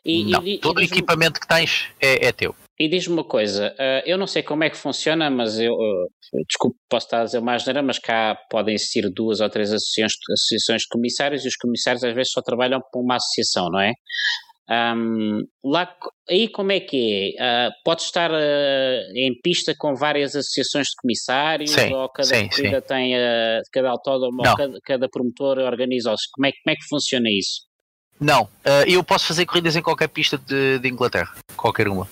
E, 0.04 0.26
não, 0.26 0.46
e, 0.46 0.58
todo 0.58 0.80
o 0.80 0.82
equipamento 0.82 1.40
que 1.40 1.48
tens 1.48 1.88
é, 2.02 2.28
é 2.28 2.32
teu. 2.34 2.54
E 2.78 2.90
diz-me 2.90 3.14
uma 3.14 3.24
coisa, 3.24 3.74
uh, 3.74 4.04
eu 4.06 4.18
não 4.18 4.28
sei 4.28 4.44
como 4.44 4.64
é 4.64 4.70
que 4.70 4.76
funciona, 4.76 5.30
mas 5.30 5.58
eu, 5.60 5.74
uh, 5.74 6.10
desculpe, 6.48 6.78
posso 6.90 7.06
estar 7.06 7.22
a 7.22 7.24
dizer 7.24 7.40
mais 7.40 7.62
geneira, 7.62 7.82
mas 7.82 7.98
cá 7.98 8.38
podem 8.50 8.76
existir 8.76 9.10
duas 9.10 9.40
ou 9.40 9.50
três 9.50 9.72
associações, 9.72 10.14
associações 10.34 10.82
de 10.82 10.88
comissários 10.90 11.46
e 11.46 11.48
os 11.48 11.56
comissários 11.56 12.04
às 12.04 12.14
vezes 12.14 12.32
só 12.32 12.42
trabalham 12.42 12.82
para 12.82 13.02
uma 13.02 13.16
associação, 13.16 13.70
não 13.70 13.80
é? 13.80 13.94
Um, 14.70 15.48
lá, 15.64 15.90
aí 16.30 16.50
como 16.50 16.74
é 16.74 16.82
que 16.82 17.36
é? 17.40 17.68
Uh, 17.68 17.72
pode 17.86 18.02
estar 18.02 18.30
uh, 18.30 19.16
em 19.16 19.34
pista 19.42 19.74
com 19.78 19.96
várias 19.96 20.36
associações 20.36 20.88
de 20.88 20.96
comissários 21.02 21.72
sim, 21.72 21.94
ou 21.94 22.10
cada 22.10 22.28
sim, 22.28 22.50
corrida 22.50 22.82
sim. 22.82 22.88
tem 22.88 23.16
uh, 23.16 23.62
cada 23.72 23.90
autódromo 23.92 24.40
ou 24.46 24.58
cada, 24.58 24.80
cada, 24.84 25.10
promotor 25.10 25.60
organiza-os? 25.60 26.26
Como 26.34 26.48
é, 26.48 26.52
como 26.52 26.74
é 26.74 26.76
que 26.76 26.88
funciona 26.90 27.30
isso? 27.30 27.66
Não, 28.20 28.50
eu 28.88 29.04
posso 29.04 29.28
fazer 29.28 29.46
corridas 29.46 29.76
em 29.76 29.82
qualquer 29.82 30.08
pista 30.08 30.40
de, 30.40 30.80
de 30.80 30.90
Inglaterra, 30.90 31.36
qualquer 31.56 31.88
uma. 31.88 32.10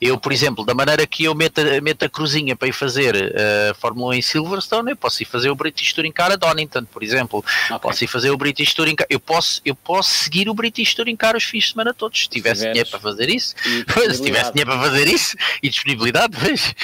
Eu, 0.00 0.18
por 0.18 0.32
exemplo, 0.32 0.64
da 0.64 0.72
maneira 0.72 1.06
que 1.06 1.24
eu 1.24 1.34
meto, 1.34 1.60
meto 1.82 2.06
a 2.06 2.08
cruzinha 2.08 2.56
para 2.56 2.68
ir 2.68 2.72
fazer 2.72 3.14
a 3.14 3.72
uh, 3.72 3.74
Fórmula 3.74 4.14
1 4.14 4.14
em 4.14 4.22
Silverstone, 4.22 4.92
eu 4.92 4.96
posso 4.96 5.22
ir 5.22 5.26
fazer 5.26 5.50
o 5.50 5.54
British 5.54 5.92
Touring 5.92 6.10
Car 6.10 6.32
a 6.32 6.36
Donington, 6.36 6.86
por 6.86 7.02
exemplo. 7.02 7.44
Okay. 7.66 7.78
Posso 7.78 8.04
ir 8.04 8.06
fazer 8.06 8.30
o 8.30 8.36
British 8.38 8.72
Touring 8.72 8.96
Car. 8.96 9.06
Eu 9.10 9.20
posso, 9.20 9.60
eu 9.62 9.74
posso 9.74 10.08
seguir 10.08 10.48
o 10.48 10.54
British 10.54 10.94
Touring 10.94 11.16
Car 11.16 11.36
os 11.36 11.44
fins 11.44 11.64
de 11.64 11.72
semana 11.72 11.92
todos. 11.92 12.22
Se 12.22 12.28
tivesse 12.30 12.66
dinheiro 12.66 12.88
para 12.88 12.98
fazer 12.98 13.28
isso, 13.28 13.54
se 13.62 14.22
tivesse 14.22 14.52
dinheiro 14.52 14.70
para 14.70 14.80
fazer 14.80 15.06
isso 15.06 15.36
e 15.62 15.68
disponibilidade, 15.68 16.34
veja, 16.34 16.74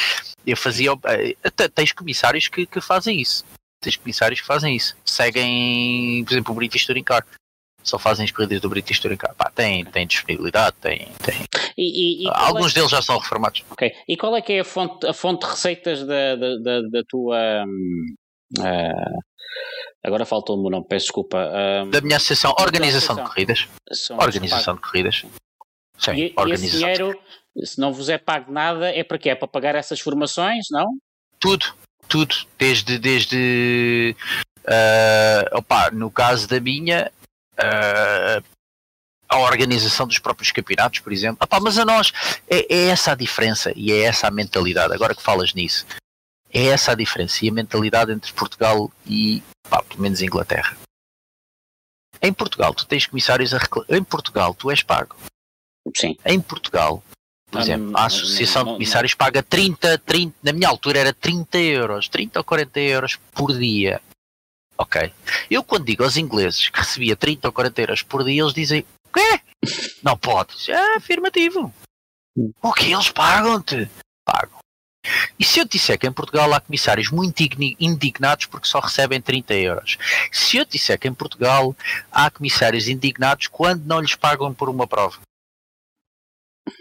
eu 0.46 0.56
fazia. 0.56 0.92
Uh, 0.92 1.68
tens 1.74 1.92
comissários 1.92 2.48
que, 2.48 2.66
que 2.66 2.82
fazem 2.82 3.18
isso. 3.18 3.46
Tens 3.80 3.96
comissários 3.96 4.42
que 4.42 4.46
fazem 4.46 4.76
isso. 4.76 4.94
Seguem, 5.06 6.22
por 6.24 6.34
exemplo, 6.34 6.52
o 6.52 6.56
British 6.56 6.84
Touring 6.84 7.02
Car 7.02 7.24
só 7.86 7.98
fazem 7.98 8.24
as 8.24 8.32
corridas 8.32 8.60
do 8.60 8.68
British 8.68 8.98
Touring 8.98 9.16
Car. 9.16 9.34
Pá, 9.34 9.50
tem, 9.54 9.84
tem 9.84 10.06
disponibilidade, 10.06 10.76
tem. 10.80 11.08
tem. 11.22 11.46
E, 11.78 12.22
e, 12.22 12.24
e 12.24 12.28
Alguns 12.32 12.72
é... 12.72 12.74
deles 12.74 12.90
já 12.90 13.00
são 13.00 13.16
reformados. 13.18 13.64
Ok. 13.70 13.92
E 14.08 14.16
qual 14.16 14.36
é 14.36 14.42
que 14.42 14.54
é 14.54 14.60
a 14.60 14.64
fonte, 14.64 15.06
a 15.06 15.12
fonte 15.12 15.46
de 15.46 15.52
receitas 15.52 16.04
da, 16.04 16.34
da, 16.34 16.56
da, 16.58 16.80
da 16.82 17.02
tua. 17.08 17.64
Uh, 18.58 19.18
agora 20.04 20.24
faltou-me 20.24 20.66
o 20.66 20.70
nome, 20.70 20.86
peço 20.88 21.06
desculpa. 21.06 21.38
Uh, 21.38 21.90
da 21.90 22.00
minha 22.00 22.16
associação, 22.16 22.52
Organização 22.58 23.14
de 23.14 23.22
Corridas. 23.22 23.68
Organização 24.10 24.74
de 24.74 24.80
Corridas. 24.80 25.24
Sim, 25.98 26.14
e, 26.14 26.32
organização. 26.36 26.66
Esse 26.66 26.78
dinheiro, 26.78 27.20
se 27.62 27.80
não 27.80 27.92
vos 27.92 28.08
é 28.08 28.18
pago 28.18 28.50
nada, 28.50 28.90
é 28.90 29.04
para 29.04 29.18
quê? 29.18 29.30
É 29.30 29.34
para 29.36 29.48
pagar 29.48 29.76
essas 29.76 30.00
formações, 30.00 30.66
não? 30.70 30.86
Tudo, 31.38 31.66
tudo. 32.08 32.34
Desde. 32.58 32.98
desde 32.98 34.16
uh, 34.66 35.56
opa, 35.56 35.90
no 35.90 36.10
caso 36.10 36.48
da 36.48 36.60
minha, 36.60 37.10
uh, 37.58 38.44
a 39.28 39.38
organização 39.38 40.06
dos 40.06 40.18
próprios 40.18 40.52
campeonatos, 40.52 41.00
por 41.00 41.12
exemplo. 41.12 41.42
Epá, 41.42 41.58
mas 41.60 41.78
a 41.78 41.84
nós 41.84 42.12
é, 42.48 42.74
é, 42.74 42.88
essa 42.88 43.12
a 43.12 43.14
diferença 43.14 43.72
e 43.74 43.92
é 43.92 44.02
essa 44.02 44.28
a 44.28 44.30
mentalidade. 44.30 44.94
Agora 44.94 45.14
que 45.14 45.22
falas 45.22 45.52
nisso, 45.52 45.86
é 46.52 46.66
essa 46.66 46.92
a 46.92 46.94
diferença 46.94 47.44
e 47.44 47.48
a 47.48 47.52
mentalidade 47.52 48.12
entre 48.12 48.32
Portugal 48.32 48.90
e, 49.06 49.42
pá, 49.68 49.82
pelo 49.82 50.00
menos, 50.00 50.22
Inglaterra. 50.22 50.76
Em 52.22 52.32
Portugal, 52.32 52.72
tu 52.72 52.86
tens 52.86 53.06
comissários 53.06 53.52
a 53.52 53.58
reclamar. 53.58 53.92
Em 53.92 54.02
Portugal, 54.02 54.54
tu 54.54 54.70
és 54.70 54.82
pago. 54.82 55.16
Sim. 55.94 56.16
Em 56.24 56.40
Portugal, 56.40 57.02
por 57.50 57.60
exemplo, 57.60 57.96
a 57.96 58.06
Associação 58.06 58.64
de 58.64 58.72
Comissários 58.72 59.14
paga 59.14 59.42
30, 59.42 59.98
30, 59.98 60.34
na 60.42 60.52
minha 60.52 60.68
altura 60.68 60.98
era 60.98 61.12
30 61.12 61.58
euros, 61.58 62.08
30 62.08 62.40
ou 62.40 62.44
40 62.44 62.80
euros 62.80 63.16
por 63.32 63.56
dia 63.56 64.00
Ok. 64.78 65.12
Eu 65.50 65.64
quando 65.64 65.86
digo 65.86 66.04
aos 66.04 66.16
ingleses 66.16 66.68
que 66.68 66.78
recebia 66.78 67.16
30 67.16 67.48
ou 67.48 67.52
40 67.52 67.80
euros 67.80 68.02
por 68.02 68.24
dia, 68.24 68.42
eles 68.42 68.54
dizem, 68.54 68.84
o 69.06 69.12
quê? 69.12 69.40
Não 70.02 70.16
podes. 70.16 70.68
É 70.68 70.96
afirmativo. 70.96 71.72
O 72.62 72.72
que 72.72 72.92
eles 72.92 73.10
pagam-te? 73.10 73.88
Pagam. 74.24 74.58
E 75.38 75.44
se 75.44 75.60
eu 75.60 75.64
disser 75.64 75.98
que 75.98 76.06
em 76.06 76.12
Portugal 76.12 76.52
há 76.52 76.60
comissários 76.60 77.10
muito 77.10 77.40
indignados 77.80 78.46
porque 78.46 78.66
só 78.66 78.80
recebem 78.80 79.20
30 79.20 79.54
euros? 79.54 79.98
Se 80.32 80.56
eu 80.56 80.64
disser 80.64 80.98
que 80.98 81.08
em 81.08 81.14
Portugal 81.14 81.74
há 82.10 82.30
comissários 82.30 82.88
indignados 82.88 83.46
quando 83.46 83.84
não 83.84 84.00
lhes 84.00 84.14
pagam 84.14 84.52
por 84.52 84.68
uma 84.68 84.86
prova? 84.86 85.18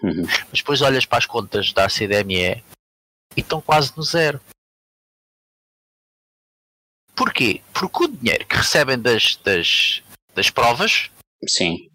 Uhum. 0.02 0.26
Mas 0.26 0.60
depois 0.60 0.82
olhas 0.82 1.06
para 1.06 1.20
as 1.20 1.26
contas 1.26 1.72
da 1.72 1.88
CDME 1.88 2.64
e 3.36 3.42
estão 3.42 3.62
quase 3.62 3.94
no 3.96 4.04
zero. 4.04 4.42
Porquê? 7.16 7.62
Porque 7.74 8.04
o 8.04 8.08
dinheiro 8.08 8.46
que 8.46 8.56
recebem 8.56 9.00
das, 9.00 9.38
das, 9.38 10.04
das 10.34 10.50
provas 10.50 11.10
Sim. 11.48 11.90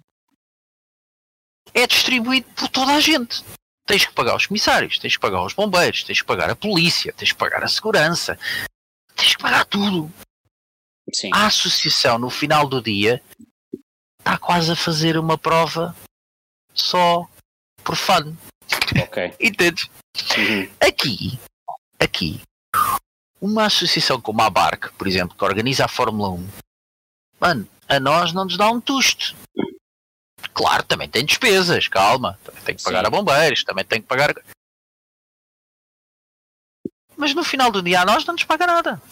é 1.75 1.87
distribuído 1.87 2.49
por 2.55 2.68
toda 2.68 2.95
a 2.95 3.01
gente. 3.01 3.45
Tens 3.87 4.07
que 4.07 4.12
pagar 4.12 4.37
os 4.37 4.47
comissários, 4.47 4.99
tens 4.99 5.16
que 5.16 5.21
pagar 5.21 5.45
os 5.45 5.53
bombeiros, 5.53 6.05
tens 6.05 6.21
que 6.21 6.27
pagar 6.27 6.49
a 6.49 6.57
polícia, 6.57 7.12
tens 7.12 7.33
que 7.33 7.39
pagar 7.39 7.62
a 7.62 7.68
segurança, 7.68 8.39
tens 9.14 9.35
que 9.35 9.43
pagar 9.43 9.64
tudo. 9.66 10.11
Sim. 11.12 11.31
A 11.35 11.47
associação, 11.47 12.18
no 12.18 12.31
final 12.31 12.68
do 12.68 12.81
dia, 12.81 13.23
está 14.18 14.39
quase 14.39 14.71
a 14.73 14.77
fazer 14.77 15.18
uma 15.18 15.37
prova 15.37 15.95
só 16.73 17.29
por 17.83 17.97
fun. 17.97 18.37
Ok. 19.03 19.35
Entendes? 19.41 19.91
Uhum. 20.37 20.71
Aqui, 20.81 21.39
aqui, 21.99 22.41
uma 23.41 23.66
associação 23.66 24.20
como 24.20 24.43
a 24.43 24.51
BARC, 24.51 24.93
por 24.99 25.07
exemplo, 25.07 25.36
que 25.36 25.45
organiza 25.45 25.84
a 25.84 25.88
Fórmula 25.88 26.30
1, 26.30 26.49
mano, 27.41 27.68
a 27.88 27.99
nós 27.99 28.32
não 28.32 28.45
nos 28.45 28.57
dá 28.57 28.70
um 28.70 28.80
tusto. 28.80 29.34
Claro, 30.53 30.82
também 30.82 31.09
tem 31.09 31.24
despesas, 31.24 31.88
calma. 31.88 32.38
Também 32.45 32.62
tem 32.62 32.76
que 32.76 32.82
pagar 32.82 33.01
Sim. 33.01 33.07
a 33.07 33.11
bombeiros, 33.11 33.64
também 33.64 33.84
tem 33.84 34.01
que 34.01 34.09
pagar. 34.09 34.34
Mas 37.16 37.34
no 37.34 37.45
final 37.45 37.70
do 37.70 37.82
dia 37.82 38.01
a 38.01 38.05
nós 38.05 38.24
não 38.24 38.34
nos 38.34 38.45
paga 38.45 38.66
nada. 38.66 39.03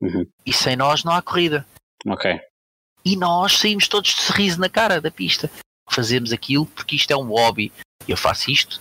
Uhum. 0.00 0.26
E 0.44 0.52
sem 0.52 0.76
nós 0.76 1.04
não 1.04 1.12
há 1.12 1.22
corrida. 1.22 1.66
Ok. 2.06 2.40
E 3.04 3.16
nós 3.16 3.58
saímos 3.58 3.88
todos 3.88 4.10
de 4.10 4.22
sorriso 4.22 4.60
na 4.60 4.68
cara 4.68 5.00
da 5.00 5.10
pista. 5.10 5.50
Fazemos 5.90 6.32
aquilo 6.32 6.66
porque 6.66 6.96
isto 6.96 7.10
é 7.10 7.16
um 7.16 7.28
hobby. 7.28 7.72
E 8.06 8.10
eu 8.10 8.16
faço 8.16 8.50
isto 8.50 8.80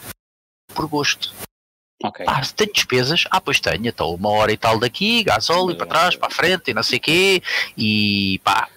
por 0.67 0.87
gosto. 0.87 1.33
Ok. 2.03 2.25
Ah, 2.27 2.43
se 2.43 2.53
tenho 2.53 2.73
despesas? 2.73 3.23
Ah, 3.31 3.39
pois 3.39 3.61
tenho. 3.61 3.87
Então 3.87 4.13
uma 4.13 4.29
hora 4.29 4.51
e 4.51 4.57
tal 4.57 4.77
daqui, 4.77 5.23
gasóleo 5.23 5.75
para 5.77 5.87
trás, 5.87 6.15
para 6.17 6.27
a 6.27 6.31
frente 6.31 6.69
e 6.69 6.73
não 6.73 6.83
sei 6.83 6.99
o 6.99 7.01
quê. 7.01 7.41
E 7.77 8.39
pá, 8.43 8.67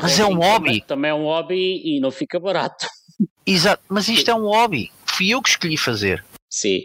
Mas 0.00 0.18
é 0.18 0.24
um 0.24 0.36
hobby. 0.36 0.80
Também 0.80 1.10
é 1.10 1.14
um 1.14 1.24
hobby 1.24 1.82
e 1.84 2.00
não 2.00 2.10
fica 2.10 2.40
barato. 2.40 2.86
exato. 3.46 3.82
Mas 3.88 4.08
isto 4.08 4.30
é 4.30 4.34
um 4.34 4.46
hobby. 4.46 4.90
Fui 5.04 5.28
eu 5.28 5.42
que 5.42 5.50
escolhi 5.50 5.76
fazer. 5.76 6.24
Sim. 6.50 6.80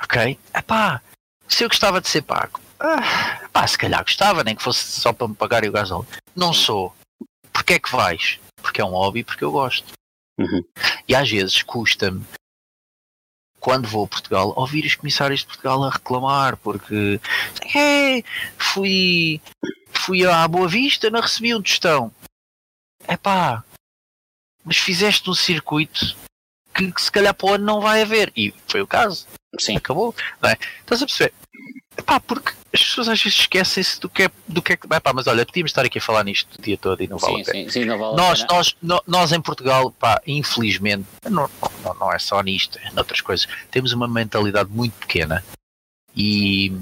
Ok? 0.00 0.38
Epá, 0.56 1.02
se 1.48 1.64
eu 1.64 1.68
gostava 1.68 2.00
de 2.00 2.08
ser 2.08 2.22
pago, 2.22 2.60
ah, 2.78 3.48
pá, 3.52 3.66
se 3.66 3.76
calhar 3.76 4.02
gostava, 4.04 4.44
nem 4.44 4.54
que 4.54 4.62
fosse 4.62 5.00
só 5.00 5.12
para 5.12 5.26
me 5.26 5.34
pagarem 5.34 5.68
o 5.68 5.72
gasóleo. 5.72 6.06
Não 6.36 6.52
sou. 6.52 6.94
Porquê 7.52 7.74
é 7.74 7.78
que 7.80 7.90
vais? 7.90 8.38
Porque 8.62 8.80
é 8.80 8.84
um 8.84 8.90
hobby, 8.90 9.24
porque 9.24 9.42
eu 9.42 9.50
gosto. 9.50 9.92
Uhum. 10.38 10.62
E 11.08 11.16
às 11.16 11.28
vezes 11.28 11.62
custa-me, 11.62 12.24
quando 13.60 13.88
vou 13.88 14.04
a 14.04 14.08
Portugal, 14.08 14.52
ouvir 14.56 14.84
os 14.84 14.94
comissários 14.94 15.40
de 15.40 15.46
Portugal 15.46 15.82
a 15.84 15.90
reclamar, 15.90 16.56
porque 16.56 17.20
é, 17.74 18.22
fui, 18.56 19.40
fui 19.90 20.24
à 20.24 20.46
Boa 20.46 20.68
Vista, 20.68 21.10
não 21.10 21.20
recebi 21.20 21.54
um 21.54 21.62
tostão. 21.62 22.12
Epá, 23.08 23.64
mas 24.64 24.76
fizeste 24.76 25.28
um 25.28 25.34
circuito 25.34 26.16
que, 26.74 26.92
que 26.92 27.02
se 27.02 27.10
calhar 27.10 27.34
para 27.34 27.46
o 27.46 27.54
ano 27.54 27.64
não 27.64 27.80
vai 27.80 28.02
haver. 28.02 28.32
E 28.36 28.54
foi 28.66 28.82
o 28.82 28.86
caso 28.86 29.26
Sim. 29.58 29.76
acabou, 29.76 30.14
não 30.40 30.50
é? 30.50 30.58
Estás 30.80 31.02
a 31.02 31.06
perceber? 31.06 31.34
Pá, 32.06 32.20
porque 32.20 32.52
as 32.72 32.80
pessoas 32.82 33.08
às 33.08 33.22
vezes 33.22 33.40
esquecem-se 33.40 34.00
do 34.00 34.08
que 34.08 34.22
é 34.24 34.30
do 34.46 34.62
que 34.62 34.72
é 34.72 34.76
que. 34.76 34.86
Mas 35.14 35.26
olha, 35.26 35.44
podíamos 35.44 35.70
estar 35.70 35.84
aqui 35.84 35.98
a 35.98 36.00
falar 36.02 36.24
nisto 36.24 36.48
o 36.58 36.62
dia 36.62 36.76
todo 36.78 37.02
e 37.02 37.08
não 37.08 37.18
vale 37.18 37.36
Sim, 37.36 37.42
a 37.42 37.44
pena. 37.52 37.64
sim, 37.64 37.68
sim, 37.70 37.84
não 37.84 37.98
vale 37.98 38.12
a 38.14 38.16
Nós, 38.16 38.40
pena. 38.42 38.54
nós, 38.54 38.76
no- 38.82 39.02
nós 39.06 39.32
em 39.32 39.40
Portugal, 39.40 39.90
pá, 39.90 40.20
infelizmente, 40.26 41.06
não, 41.24 41.48
não, 41.84 41.94
não 41.94 42.12
é 42.12 42.18
só 42.18 42.40
nisto, 42.42 42.78
é 42.78 42.90
noutras 42.92 43.20
coisas, 43.20 43.46
temos 43.70 43.92
uma 43.92 44.06
mentalidade 44.08 44.70
muito 44.70 44.94
pequena 44.94 45.44
e, 46.16 46.72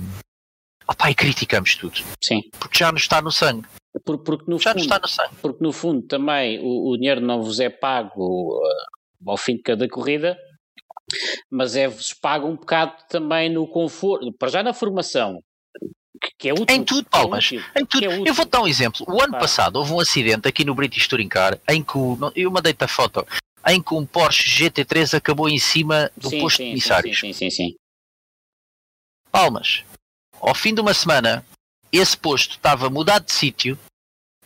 opá, 0.89 1.11
e 1.11 1.15
criticamos 1.15 1.75
tudo, 1.77 1.99
Sim. 2.23 2.43
porque 2.59 2.79
já 2.79 2.93
nos 2.93 3.03
está 3.03 3.21
no 3.23 3.31
sangue, 3.33 3.67
Por- 4.05 4.19
porque, 4.19 4.45
no 4.51 4.59
já 4.59 4.75
nos 4.75 4.83
fundo, 4.85 4.95
está 4.95 4.99
no 5.01 5.09
sangue. 5.09 5.35
porque 5.41 5.65
no 5.65 5.73
fundo 5.73 6.03
também 6.07 6.59
o, 6.61 6.91
o 6.91 6.97
dinheiro 6.97 7.21
não 7.21 7.43
vos 7.43 7.59
é 7.61 7.71
pago 7.71 8.59
uh, 8.59 9.31
ao 9.31 9.37
fim 9.37 9.57
de 9.57 9.63
cada 9.63 9.89
corrida, 9.89 10.37
mas 11.51 11.77
é-vos 11.77 12.13
pago 12.13 12.47
um 12.47 12.57
bocado 12.57 12.95
também 13.09 13.51
no 13.51 13.67
conforto, 13.67 14.33
para 14.39 14.49
já 14.49 14.63
na 14.63 14.73
formação, 14.75 15.41
que, 16.39 16.49
é 16.49 16.53
útil. 16.53 16.77
Em 16.77 16.85
tudo, 16.85 17.07
é 17.07 17.11
Palmas. 17.11 17.47
útil, 17.47 17.63
Em 17.77 17.85
tudo. 17.87 18.05
é. 18.05 18.29
Eu 18.29 18.35
vou 18.35 18.47
dar 18.47 18.63
um 18.63 18.67
exemplo. 18.69 19.05
O 19.09 19.23
ano 19.23 19.33
Pá. 19.33 19.41
passado 19.41 19.77
houve 19.77 19.93
um 19.93 20.01
acidente 20.01 20.49
aqui 20.49 20.65
no 20.65 20.75
British 20.75 21.07
Touring 21.09 21.29
Car 21.29 21.59
em 21.69 21.83
que 21.83 21.97
o, 21.99 22.19
eu 22.35 22.51
mandei-te 22.51 22.83
a 22.85 22.89
foto 22.89 23.27
em 23.69 23.83
que 23.83 23.95
um 23.95 24.07
Porsche 24.07 24.49
GT3 24.49 25.17
acabou 25.17 25.49
em 25.49 25.59
cima 25.59 26.11
do 26.17 26.31
Sim, 26.31 26.41
posto 26.41 26.57
sim, 26.59 26.65
de 26.65 26.71
comissários. 26.71 27.19
Sim, 27.21 27.33
sim, 27.33 27.51
sim. 27.51 27.71
sim. 27.71 27.77
Palmas. 29.31 29.85
Ao 30.41 30.55
fim 30.55 30.73
de 30.75 30.81
uma 30.81 30.95
semana, 30.95 31.45
esse 31.93 32.17
posto 32.17 32.53
estava 32.53 32.89
mudado 32.89 33.27
de 33.27 33.33
sítio, 33.33 33.79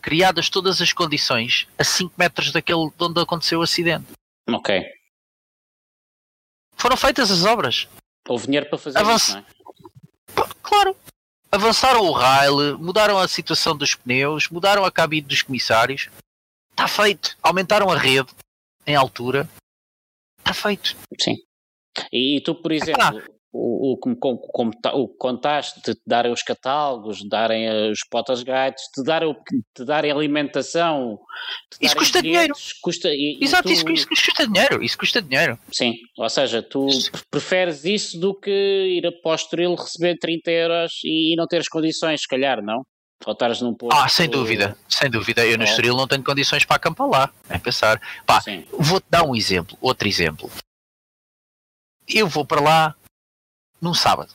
criadas 0.01 0.49
todas 0.49 0.81
as 0.81 0.91
condições 0.91 1.67
a 1.77 1.83
5 1.83 2.13
metros 2.17 2.51
daquele 2.51 2.89
de 2.89 3.03
onde 3.03 3.21
aconteceu 3.21 3.59
o 3.59 3.63
acidente. 3.63 4.07
Ok. 4.49 4.83
Foram 6.81 6.97
feitas 6.97 7.29
as 7.29 7.45
obras. 7.45 7.87
Houve 8.27 8.47
dinheiro 8.47 8.67
para 8.67 8.79
fazer 8.79 8.97
Avance. 8.97 9.25
isso, 9.25 9.35
não 10.35 10.43
é? 10.43 10.47
Claro. 10.63 10.95
Avançaram 11.51 12.01
o 12.01 12.11
rail, 12.11 12.79
mudaram 12.79 13.19
a 13.19 13.27
situação 13.27 13.77
dos 13.77 13.93
pneus, 13.93 14.49
mudaram 14.49 14.83
a 14.83 14.91
cabine 14.91 15.27
dos 15.27 15.43
comissários. 15.43 16.09
Está 16.71 16.87
feito. 16.87 17.37
Aumentaram 17.43 17.87
a 17.87 17.95
rede 17.95 18.29
em 18.87 18.95
altura. 18.95 19.47
Está 20.39 20.55
feito. 20.55 20.97
Sim. 21.19 21.35
E, 22.11 22.37
e 22.37 22.41
tu, 22.41 22.55
por 22.55 22.71
exemplo, 22.71 23.21
o, 23.53 23.91
o, 23.93 23.97
como, 23.97 24.15
como, 24.15 24.37
como 24.39 24.71
ta- 24.81 24.93
o 24.93 25.07
que 25.09 25.17
contaste 25.17 25.81
de 25.81 25.93
te 25.95 26.01
darem 26.07 26.31
os 26.31 26.41
catálogos, 26.41 27.17
de 27.17 27.27
darem 27.27 27.91
os 27.91 27.99
potas 28.09 28.43
guides, 28.43 28.83
te 28.93 29.03
darem, 29.03 29.35
te 29.75 29.83
darem 29.83 30.09
alimentação. 30.11 31.19
te 31.69 31.75
Isso 31.85 31.93
darem 31.93 31.97
custa 31.97 32.21
dinheiro. 32.21 32.53
Custa, 32.81 33.09
e, 33.09 33.37
e 33.41 33.43
Exato, 33.43 33.63
tu- 33.63 33.73
isso, 33.73 33.89
isso 33.91 34.07
custa 34.07 34.47
dinheiro. 34.47 34.83
Isso 34.83 34.97
custa 34.97 35.21
dinheiro. 35.21 35.59
Sim, 35.71 35.93
ou 36.17 36.29
seja, 36.29 36.63
tu 36.63 36.87
preferes 37.29 37.83
isso 37.83 38.17
do 38.19 38.33
que 38.33 38.49
ir 38.51 39.05
a 39.05 39.11
Postoril 39.21 39.75
receber 39.75 40.17
30 40.17 40.49
euros 40.51 40.93
e 41.03 41.35
não 41.35 41.45
ter 41.45 41.57
as 41.57 41.67
condições, 41.67 42.21
se 42.21 42.27
calhar, 42.27 42.61
não? 42.63 42.83
Ou 43.25 43.33
estares 43.33 43.61
num 43.61 43.75
posto. 43.75 43.95
Ah, 43.99 44.07
sem 44.07 44.27
dúvida. 44.29 44.75
Sem 44.89 45.09
dúvida. 45.09 45.45
Eu 45.45 45.55
no 45.57 45.63
Oh. 45.63 45.67
Estoril 45.67 45.95
não 45.95 46.07
tenho 46.07 46.23
condições 46.23 46.65
para 46.65 46.77
acampar 46.77 47.07
lá. 47.07 47.31
É 47.49 47.59
pensar. 47.59 48.01
Pá, 48.25 48.41
Vou-te 48.71 49.05
dar 49.09 49.23
um 49.23 49.35
exemplo, 49.35 49.77
outro 49.79 50.07
exemplo. 50.07 50.49
Eu 52.07 52.27
vou 52.27 52.43
para 52.45 52.59
lá 52.61 52.95
num 53.81 53.93
sábado. 53.93 54.33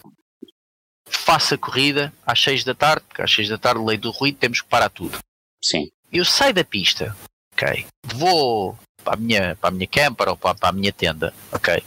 Faço 1.09 1.55
a 1.55 1.59
corrida 1.59 2.13
às 2.27 2.41
6 2.41 2.65
da 2.65 2.75
tarde, 2.75 3.05
porque 3.07 3.23
às 3.23 3.33
6 3.33 3.49
da 3.49 3.59
tarde, 3.59 3.85
lei 3.85 3.97
do 3.97 4.11
ruído, 4.11 4.39
temos 4.39 4.61
que 4.61 4.69
parar 4.69 4.91
tudo. 4.91 5.19
sim, 5.63 5.91
Eu 6.11 6.25
saio 6.25 6.53
da 6.53 6.65
pista, 6.65 7.17
ok? 7.53 7.87
Vou 8.15 8.79
para 9.05 9.15
a 9.15 9.17
minha, 9.17 9.57
para 9.57 9.69
a 9.69 9.73
minha 9.73 9.87
camper 9.87 10.29
ou 10.29 10.37
para, 10.37 10.55
para 10.55 10.69
a 10.71 10.73
minha 10.73 10.93
tenda, 10.93 11.33
ok? 11.53 11.83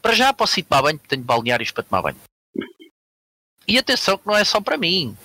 Para 0.00 0.14
já 0.14 0.32
posso 0.32 0.58
ir 0.58 0.62
tomar 0.62 0.82
banho, 0.82 0.98
porque 0.98 1.14
tenho 1.14 1.22
balneários 1.22 1.70
para 1.70 1.82
tomar 1.82 2.02
banho. 2.02 2.20
E 3.68 3.78
atenção 3.78 4.18
que 4.18 4.26
não 4.26 4.36
é 4.36 4.44
só 4.44 4.60
para 4.60 4.78
mim. 4.78 5.16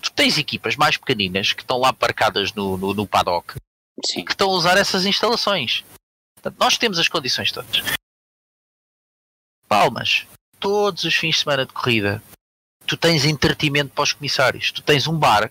Tu 0.00 0.12
tens 0.12 0.38
equipas 0.38 0.76
mais 0.76 0.96
pequeninas 0.96 1.52
que 1.52 1.62
estão 1.62 1.78
lá 1.78 1.92
parcadas 1.92 2.52
no, 2.52 2.76
no, 2.76 2.94
no 2.94 3.06
paddock 3.06 3.54
sim. 4.04 4.24
que 4.24 4.32
estão 4.32 4.50
a 4.50 4.54
usar 4.54 4.76
essas 4.76 5.04
instalações. 5.04 5.84
Portanto, 6.34 6.56
nós 6.58 6.76
temos 6.76 6.98
as 6.98 7.08
condições 7.08 7.50
todas. 7.52 7.82
Palmas, 9.68 10.26
todos 10.66 11.04
os 11.04 11.14
fins 11.14 11.36
de 11.36 11.40
semana 11.42 11.64
de 11.64 11.72
corrida, 11.72 12.20
tu 12.88 12.96
tens 12.96 13.24
entretimento 13.24 13.92
para 13.94 14.02
os 14.02 14.12
comissários. 14.12 14.72
Tu 14.72 14.82
tens 14.82 15.06
um 15.06 15.16
bar 15.16 15.48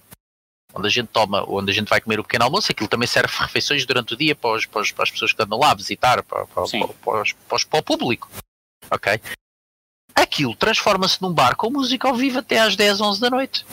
onde 0.74 0.88
a 0.88 0.92
gente 0.92 1.08
toma, 1.08 1.42
onde 1.50 1.72
a 1.72 1.74
gente 1.74 1.88
vai 1.88 2.02
comer 2.02 2.20
o 2.20 2.24
pequeno 2.24 2.44
almoço, 2.44 2.70
aquilo 2.70 2.90
também 2.90 3.08
serve 3.08 3.34
refeições 3.34 3.86
durante 3.86 4.14
o 4.14 4.18
dia 4.18 4.36
para, 4.36 4.58
os- 4.58 4.66
para 4.66 4.82
os- 4.82 4.92
para 4.92 5.04
as 5.04 5.12
pessoas 5.12 5.32
que 5.32 5.42
andam 5.42 5.58
lá 5.58 5.72
a 5.72 5.76
visitar, 5.76 6.22
para, 6.22 6.46
para, 6.48 6.64
para 7.70 7.80
o 7.80 7.84
público. 7.84 8.30
Ok? 8.92 9.22
Aquilo 10.14 10.54
transforma-se 10.54 11.22
num 11.22 11.32
bar 11.34 11.56
com 11.56 11.70
música 11.70 12.10
ao 12.10 12.16
vivo 12.16 12.40
até 12.40 12.60
às 12.60 12.76
10, 12.76 13.00
11 13.00 13.22
da 13.22 13.30
noite. 13.30 13.66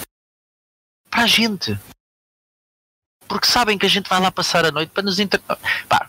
Para 1.10 1.24
a 1.24 1.26
gente 1.26 1.76
porque 3.32 3.46
sabem 3.46 3.78
que 3.78 3.86
a 3.86 3.88
gente 3.88 4.08
vai 4.08 4.20
lá 4.20 4.30
passar 4.30 4.64
a 4.66 4.70
noite 4.70 4.90
para 4.90 5.02
nos 5.02 5.18
inter... 5.18 5.40
Pá, 5.88 6.06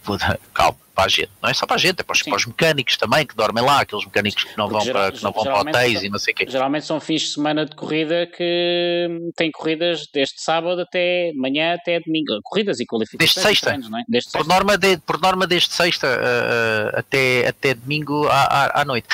calma, 0.54 0.78
para 0.94 1.06
a 1.06 1.08
gente, 1.08 1.32
não 1.42 1.50
é 1.50 1.54
só 1.54 1.66
para 1.66 1.76
a 1.78 1.80
gente, 1.80 2.02
é 2.02 2.04
para 2.04 2.14
os, 2.14 2.22
para 2.22 2.36
os 2.36 2.46
mecânicos 2.46 2.98
também 2.98 3.26
que 3.26 3.34
dormem 3.36 3.64
lá, 3.64 3.80
aqueles 3.82 4.06
mecânicos 4.06 4.44
que 4.44 4.58
não 4.58 4.66
Porque 4.68 4.74
vão 4.78 4.86
geral- 4.86 5.02
para, 5.04 5.12
que 5.14 5.24
não 5.24 5.32
vão 5.32 5.44
para 5.44 5.60
hotéis 5.62 5.94
são- 5.94 6.04
e 6.04 6.10
não 6.10 6.20
sei 6.20 6.34
o 6.34 6.36
quê. 6.38 6.46
Geralmente 6.50 6.86
são 6.86 7.00
fins 7.00 7.22
de 7.22 7.28
semana 7.30 7.66
de 7.66 7.76
corrida 7.76 8.28
que 8.28 9.08
têm 9.36 9.50
corridas 9.52 10.08
desde 10.14 10.42
sábado 10.42 10.82
até 10.82 11.32
manhã 11.36 11.74
até 11.76 12.00
domingo. 12.02 12.40
Corridas 12.44 12.80
e 12.80 12.86
qualificações. 12.86 13.34
Desde 13.34 13.50
sexta. 13.50 13.66
treinos, 13.68 13.90
não 13.90 14.00
é? 14.00 14.04
Desde 14.08 14.30
Por 14.32 14.40
sexta. 14.40 14.54
norma, 14.54 14.78
de, 14.78 14.98
por 14.98 15.20
norma 15.22 15.48
desde 15.48 15.72
sexta 15.74 16.08
ah, 16.08 17.00
até, 17.00 17.48
até 17.48 17.74
domingo 17.74 18.28
à, 18.28 18.42
à, 18.44 18.82
à 18.82 18.86
noite. 18.86 19.08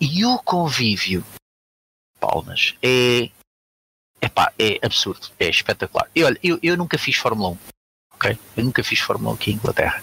E 0.00 0.24
o 0.24 0.38
convívio, 0.38 1.24
palmas, 2.18 2.74
é, 2.82 3.28
epá, 4.22 4.52
é 4.58 4.78
absurdo, 4.82 5.28
é 5.38 5.48
espetacular. 5.48 6.08
E 6.14 6.22
olha, 6.24 6.38
eu, 6.42 6.58
eu 6.62 6.76
nunca 6.76 6.96
fiz 6.96 7.16
Fórmula 7.16 7.50
1, 7.50 7.58
ok? 8.14 8.38
Eu 8.56 8.64
nunca 8.64 8.82
fiz 8.84 9.00
Fórmula 9.00 9.32
1 9.32 9.34
aqui 9.34 9.50
em 9.50 9.54
Inglaterra. 9.54 10.02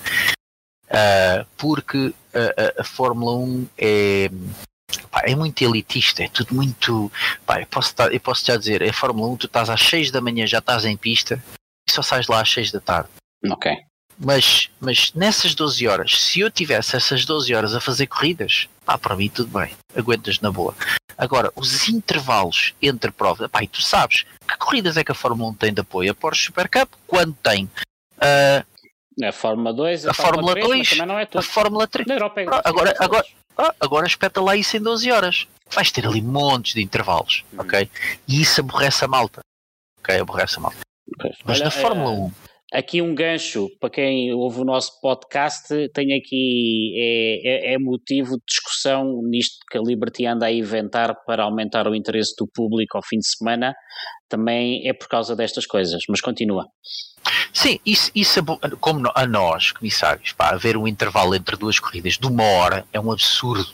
Ah, 0.92 1.46
porque 1.58 2.14
a- 2.34 2.80
a, 2.80 2.82
a 2.82 2.84
Fórmula 2.84 3.36
1 3.38 3.68
é, 3.78 4.30
pá, 5.12 5.22
é 5.26 5.36
muito 5.36 5.62
elitista, 5.64 6.24
é 6.24 6.28
tudo 6.30 6.54
muito. 6.56 7.12
Pá, 7.46 7.62
eu, 7.62 7.68
posso, 7.68 7.94
eu 8.12 8.20
posso 8.20 8.46
já 8.46 8.58
dizer, 8.58 8.84
a 8.84 8.92
Fórmula 8.94 9.28
1, 9.30 9.38
tu 9.38 9.46
estás 9.48 9.70
às 9.70 9.82
6 9.82 10.12
da 10.12 10.20
manhã, 10.22 10.46
já 10.48 10.58
estás 10.60 10.86
em 10.86 10.98
pista 10.98 11.42
e 11.88 11.92
só 11.92 12.02
sais 12.02 12.28
lá 12.28 12.42
às 12.42 12.50
6 12.52 12.72
da 12.72 12.80
tarde. 12.80 13.10
Ok. 13.50 13.72
Mas, 14.22 14.70
mas 14.82 15.14
nessas 15.14 15.56
12 15.56 15.88
horas, 15.88 16.20
se 16.22 16.42
eu 16.42 16.52
tivesse 16.52 16.94
essas 16.96 17.24
12 17.24 17.56
horas 17.56 17.74
a 17.74 17.80
fazer 17.80 18.08
corridas, 18.08 18.68
pá, 18.84 18.98
para 18.98 19.16
mim 19.16 19.30
tudo 19.30 19.58
bem, 19.58 19.72
aguentas 19.96 20.42
na 20.42 20.52
boa. 20.52 20.76
Agora, 21.20 21.52
os 21.54 21.90
intervalos 21.90 22.74
entre 22.82 23.12
provas, 23.12 23.50
e 23.62 23.68
tu 23.68 23.82
sabes 23.82 24.26
que 24.48 24.58
corridas 24.58 24.96
é 24.96 25.04
que 25.04 25.12
a 25.12 25.16
Fórmula 25.16 25.50
1 25.52 25.54
tem 25.56 25.74
de 25.74 25.82
apoio? 25.82 26.14
A 26.14 26.16
Porsche 26.16 26.46
Super 26.46 26.70
Cup, 26.70 26.94
quando 27.06 27.36
tem? 27.44 27.70
Ah, 28.18 28.64
A 29.22 29.32
Fórmula 29.34 29.74
2, 29.74 30.06
a, 30.06 30.12
a 30.12 30.14
Fórmula, 30.14 30.54
3, 30.54 30.66
2, 30.66 30.90
também 30.92 31.06
não 31.06 31.20
é 31.20 31.26
tudo. 31.26 31.40
a 31.40 31.42
Fórmula 31.42 31.88
3. 31.88 32.08
Na 32.08 32.16
Europa 32.16 32.42
é 32.42 32.46
ah, 32.50 32.62
agora, 32.64 32.96
agora, 32.98 33.26
ah, 33.58 33.76
agora 33.82 34.08
espeta 34.08 34.42
lá 34.42 34.56
isso 34.56 34.78
em 34.78 34.82
12 34.82 35.12
horas. 35.12 35.46
Vais 35.70 35.92
ter 35.92 36.08
ali 36.08 36.22
montes 36.22 36.74
de 36.74 36.82
intervalos, 36.82 37.44
hum. 37.54 37.58
ok? 37.60 37.92
E 38.26 38.42
isso 38.42 38.62
aborrece 38.62 39.04
a 39.04 39.08
malta. 39.10 39.42
Ok, 40.00 40.18
aborrece 40.18 40.56
a 40.58 40.62
malta. 40.62 40.78
Mas 41.44 41.58
Olha, 41.58 41.66
na 41.66 41.72
Fórmula 41.72 42.12
é, 42.12 42.16
1 42.16 42.32
Aqui 42.72 43.02
um 43.02 43.16
gancho 43.16 43.68
para 43.80 43.90
quem 43.90 44.32
ouve 44.32 44.62
o 44.62 44.64
nosso 44.64 45.02
podcast, 45.02 45.68
tem 45.92 46.14
aqui 46.14 46.94
é, 46.96 47.72
é, 47.72 47.74
é, 47.74 47.78
motivo 47.80 48.38
de 48.38 48.44
discussão 48.48 49.22
nisto 49.24 49.58
que 49.72 49.78
a 49.78 49.82
Liberty 49.82 50.28
anda 50.28 50.46
a 50.46 50.52
inventar 50.52 51.16
para 51.26 51.44
aumentar 51.44 51.88
o 51.88 51.96
interesse 51.96 52.36
do 52.38 52.48
público 52.48 52.96
ao 52.96 53.04
fim 53.04 53.18
de 53.18 53.28
semana, 53.28 53.74
também 54.30 54.88
é 54.88 54.94
por 54.94 55.08
causa 55.08 55.36
destas 55.36 55.66
coisas, 55.66 56.04
mas 56.08 56.22
continua. 56.22 56.68
Sim, 57.52 57.80
isso, 57.84 58.12
isso 58.14 58.40
como 58.80 59.12
a 59.16 59.26
nós, 59.26 59.72
comissários, 59.72 60.32
para 60.34 60.56
haver 60.56 60.78
um 60.78 60.88
intervalo 60.88 61.34
entre 61.34 61.58
duas 61.58 61.80
corridas 61.80 62.20
de 62.20 62.28
uma 62.28 62.44
hora 62.44 62.86
é 62.94 63.00
um 63.00 63.12
absurdo. 63.12 63.74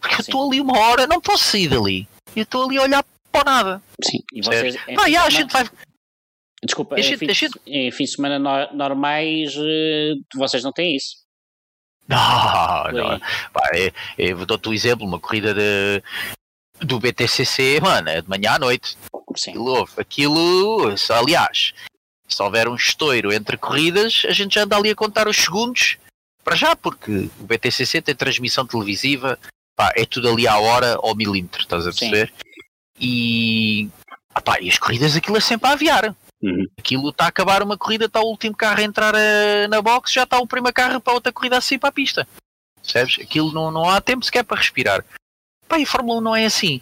Porque 0.00 0.16
Sim. 0.16 0.22
eu 0.22 0.24
estou 0.24 0.48
ali 0.48 0.60
uma 0.60 0.76
hora, 0.76 1.06
não 1.06 1.20
posso 1.20 1.44
sair 1.44 1.68
dali. 1.68 2.08
Eu 2.34 2.42
estou 2.42 2.64
ali 2.64 2.76
a 2.76 2.82
olhar 2.82 3.04
para 3.30 3.44
nada. 3.44 3.82
Sim, 4.04 4.18
e 4.32 4.42
vocês. 4.42 4.76
Ah, 4.98 5.06
yeah, 5.06 5.24
a 5.24 5.30
gente 5.30 5.52
vai 5.52 5.64
Desculpa, 6.66 6.98
em, 6.98 7.16
fim, 7.16 7.26
em 7.66 7.90
fim 7.90 8.04
de 8.04 8.10
semana 8.10 8.38
no, 8.38 8.76
normais 8.76 9.54
eh, 9.56 10.14
vocês 10.34 10.62
não 10.62 10.72
têm 10.72 10.96
isso? 10.96 11.16
Não, 12.08 12.92
não. 12.92 13.20
Vai, 13.52 13.92
eu 14.18 14.44
dou-te 14.44 14.68
um 14.68 14.72
exemplo, 14.72 15.06
uma 15.06 15.18
corrida 15.18 15.54
de, 15.54 16.02
do 16.80 16.98
BTCC, 17.00 17.80
mano, 17.80 18.08
é 18.08 18.20
de 18.20 18.28
manhã 18.28 18.52
à 18.52 18.58
noite. 18.58 18.96
Sim. 19.36 19.50
Aquilo, 19.50 19.88
aquilo, 19.96 20.94
aliás, 21.10 21.72
se 22.28 22.42
houver 22.42 22.68
um 22.68 22.74
estouro 22.74 23.32
entre 23.32 23.56
corridas, 23.56 24.22
a 24.26 24.32
gente 24.32 24.54
já 24.54 24.62
anda 24.62 24.76
ali 24.76 24.90
a 24.90 24.94
contar 24.94 25.28
os 25.28 25.36
segundos 25.36 25.98
para 26.44 26.56
já, 26.56 26.76
porque 26.76 27.30
o 27.40 27.44
BTCC 27.44 28.02
tem 28.02 28.14
transmissão 28.14 28.66
televisiva, 28.66 29.38
pá, 29.76 29.92
é 29.96 30.04
tudo 30.04 30.28
ali 30.28 30.46
à 30.46 30.58
hora 30.58 30.96
ao 31.02 31.14
milímetro, 31.14 31.60
estás 31.60 31.86
a 31.86 31.90
perceber? 31.90 32.28
Sim. 32.28 32.46
E, 32.98 33.88
pá, 34.44 34.60
e 34.60 34.68
as 34.68 34.78
corridas 34.78 35.16
aquilo 35.16 35.36
é 35.36 35.40
sempre 35.40 35.68
a 35.68 35.72
aviar. 35.72 36.14
Uhum. 36.42 36.66
Aquilo 36.78 37.10
está 37.10 37.24
a 37.24 37.28
acabar 37.28 37.62
uma 37.62 37.78
corrida, 37.78 38.06
está 38.06 38.20
o 38.20 38.26
último 38.26 38.54
carro 38.54 38.80
a 38.80 38.84
entrar 38.84 39.14
uh, 39.14 39.68
na 39.68 39.80
box, 39.80 40.12
já 40.12 40.24
está 40.24 40.38
o 40.38 40.46
primeiro 40.46 40.74
carro 40.74 41.00
para 41.00 41.14
outra 41.14 41.32
corrida 41.32 41.58
a 41.58 41.60
sair 41.60 41.78
para 41.78 41.88
a 41.88 41.92
pista. 41.92 42.28
Percebes? 42.82 43.18
Aquilo 43.20 43.52
não, 43.52 43.70
não 43.70 43.88
há 43.88 44.00
tempo 44.00 44.24
sequer 44.24 44.44
para 44.44 44.58
respirar. 44.58 45.04
Pá, 45.68 45.78
e 45.78 45.82
a 45.82 45.86
Fórmula 45.86 46.18
1 46.18 46.20
não 46.22 46.36
é 46.36 46.44
assim. 46.44 46.80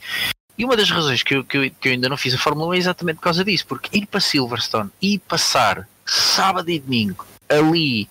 E 0.57 0.65
uma 0.65 0.77
das 0.77 0.91
razões 0.91 1.23
que 1.23 1.35
eu, 1.35 1.45
que, 1.45 1.57
eu, 1.57 1.71
que 1.71 1.89
eu 1.89 1.93
ainda 1.93 2.09
não 2.09 2.17
fiz 2.17 2.35
a 2.35 2.39
Fórmula 2.39 2.69
1 2.69 2.75
é 2.75 2.79
exatamente 2.79 3.17
por 3.17 3.23
causa 3.23 3.45
disso, 3.45 3.67
porque 3.67 3.97
ir 3.97 4.07
para 4.07 4.21
Silverstone 4.21 4.91
e 5.01 5.19
passar 5.19 5.89
sábado 6.05 6.71
e 6.71 6.79
domingo 6.79 7.27
ali, 7.49 8.09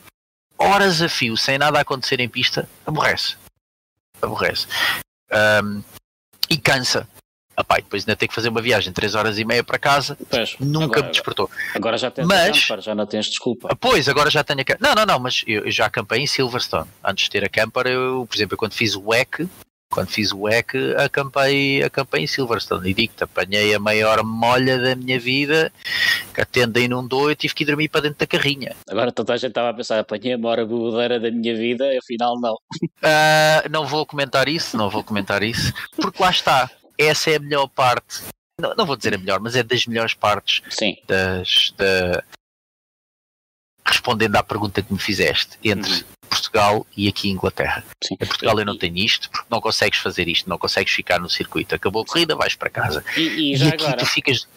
horas 0.57 1.01
a 1.01 1.09
fio, 1.09 1.37
sem 1.37 1.57
nada 1.57 1.77
a 1.77 1.81
acontecer 1.81 2.19
em 2.19 2.29
pista, 2.29 2.67
aborrece. 2.85 3.37
Aborrece. 4.21 4.67
Um, 5.63 5.83
e 6.49 6.57
cansa. 6.57 7.07
Epá, 7.57 7.75
depois 7.75 8.03
ainda 8.03 8.15
tem 8.15 8.27
que 8.27 8.33
fazer 8.33 8.49
uma 8.49 8.61
viagem 8.61 8.89
de 8.89 8.95
3 8.95 9.15
horas 9.15 9.37
e 9.37 9.45
meia 9.45 9.63
para 9.63 9.77
casa, 9.77 10.17
pois, 10.29 10.55
nunca 10.59 10.85
agora, 10.85 11.03
me 11.03 11.11
despertou. 11.11 11.49
Agora 11.75 11.97
já 11.97 12.09
tens 12.09 12.27
mas, 12.27 12.65
camper, 12.65 12.83
já 12.83 12.95
não 12.95 13.05
tens 13.05 13.27
desculpa. 13.27 13.67
Ah, 13.71 13.75
pois, 13.75 14.09
agora 14.09 14.29
já 14.29 14.43
tenho 14.43 14.61
a 14.61 14.77
Não, 14.79 14.95
não, 14.95 15.05
não, 15.05 15.19
mas 15.19 15.43
eu, 15.45 15.65
eu 15.65 15.71
já 15.71 15.85
acampei 15.85 16.19
em 16.19 16.27
Silverstone. 16.27 16.89
Antes 17.03 17.25
de 17.25 17.29
ter 17.29 17.43
a 17.43 17.49
camper, 17.49 17.87
eu, 17.87 18.25
por 18.27 18.35
exemplo, 18.35 18.57
quando 18.57 18.73
fiz 18.73 18.95
o 18.95 19.09
WEC, 19.09 19.47
quando 19.93 20.09
fiz 20.09 20.31
o 20.31 20.41
WEC, 20.41 20.95
acampei, 20.97 21.83
acampei 21.83 22.23
em 22.23 22.27
Silverstone 22.27 22.89
e 22.89 22.93
digo-te, 22.95 23.23
apanhei 23.23 23.75
a 23.75 23.79
maior 23.79 24.23
molha 24.23 24.79
da 24.79 24.95
minha 24.95 25.19
vida, 25.19 25.71
que 26.33 26.41
a 26.41 26.45
tenda 26.45 26.79
inundou 26.79 27.29
e 27.29 27.35
tive 27.35 27.53
que 27.53 27.63
ir 27.63 27.67
dormir 27.67 27.89
para 27.89 28.01
dentro 28.01 28.17
da 28.17 28.25
carrinha. 28.25 28.75
Agora 28.89 29.11
toda 29.11 29.33
a 29.33 29.37
gente 29.37 29.49
estava 29.49 29.69
a 29.69 29.73
pensar, 29.73 29.99
apanhei 29.99 30.33
a 30.33 30.37
maior 30.39 30.65
bebedeira 30.65 31.19
da 31.19 31.29
minha 31.29 31.55
vida, 31.55 31.85
afinal 31.99 32.41
não. 32.41 32.55
Uh, 32.55 33.69
não 33.69 33.85
vou 33.85 34.03
comentar 34.03 34.47
isso, 34.47 34.75
não 34.75 34.89
vou 34.89 35.03
comentar 35.03 35.43
isso, 35.43 35.71
porque 35.95 36.21
lá 36.23 36.31
está 36.31 36.71
essa 36.97 37.31
é 37.31 37.35
a 37.35 37.39
melhor 37.39 37.67
parte. 37.67 38.21
Não, 38.59 38.75
não 38.75 38.85
vou 38.85 38.95
dizer 38.95 39.13
a 39.13 39.17
melhor, 39.17 39.39
mas 39.39 39.55
é 39.55 39.63
das 39.63 39.85
melhores 39.85 40.13
partes 40.13 40.61
Sim. 40.69 40.97
das. 41.07 41.73
Da... 41.77 42.23
Respondendo 43.85 44.35
à 44.37 44.43
pergunta 44.43 44.81
que 44.81 44.93
me 44.93 44.99
fizeste, 44.99 45.57
entre 45.61 45.91
uhum. 45.91 46.03
Portugal 46.29 46.87
e 46.95 47.07
aqui 47.07 47.29
Inglaterra. 47.29 47.83
Sim. 48.03 48.15
Em 48.19 48.25
Portugal 48.25 48.57
eu 48.57 48.65
não 48.65 48.77
tenho 48.77 48.97
isto, 48.97 49.29
porque 49.29 49.47
não 49.49 49.59
consegues 49.59 49.99
fazer 49.99 50.27
isto, 50.27 50.49
não 50.49 50.57
consegues 50.57 50.93
ficar 50.93 51.19
no 51.19 51.29
circuito. 51.29 51.75
Acabou 51.75 52.03
a 52.03 52.05
corrida, 52.05 52.35
vais 52.35 52.55
para 52.55 52.69
casa. 52.69 53.03
E, 53.17 53.21
e, 53.21 53.55
e 53.57 53.67
aqui 53.67 53.83
agora? 53.85 53.97
tu 53.97 54.05
ficas 54.05 54.47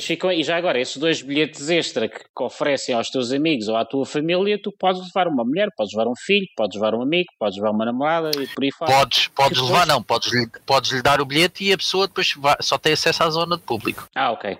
ficam, 0.00 0.32
e 0.32 0.42
já 0.42 0.56
agora, 0.56 0.80
esses 0.80 0.96
dois 0.96 1.22
bilhetes 1.22 1.68
extra 1.68 2.08
que, 2.08 2.20
oferecem 2.40 2.94
aos 2.94 3.10
teus 3.10 3.32
amigos 3.32 3.68
ou 3.68 3.76
à 3.76 3.84
tua 3.84 4.04
família, 4.04 4.60
tu 4.60 4.72
podes 4.78 5.02
levar 5.02 5.28
uma 5.28 5.44
mulher, 5.44 5.68
podes 5.76 5.94
levar 5.94 6.10
um 6.10 6.16
filho, 6.16 6.46
podes 6.56 6.80
levar 6.80 6.94
um 6.94 7.02
amigo, 7.02 7.28
podes 7.38 7.56
levar 7.56 7.70
uma 7.70 7.84
namorada 7.84 8.30
e 8.40 8.46
por 8.46 8.64
aí 8.64 8.72
fora. 8.72 8.92
Podes, 8.92 9.28
podes 9.28 9.60
levar, 9.60 9.86
depois... 9.86 9.88
não, 9.88 10.02
podes, 10.02 10.32
podes 10.64 10.90
lhe 10.92 11.02
dar 11.02 11.20
o 11.20 11.24
bilhete 11.24 11.64
e 11.64 11.72
a 11.72 11.78
pessoa 11.78 12.06
depois 12.06 12.32
vai, 12.34 12.56
só 12.60 12.78
tem 12.78 12.92
acesso 12.92 13.22
à 13.22 13.30
zona 13.30 13.56
de 13.56 13.62
público. 13.62 14.06
Ah, 14.14 14.32
ok. 14.32 14.58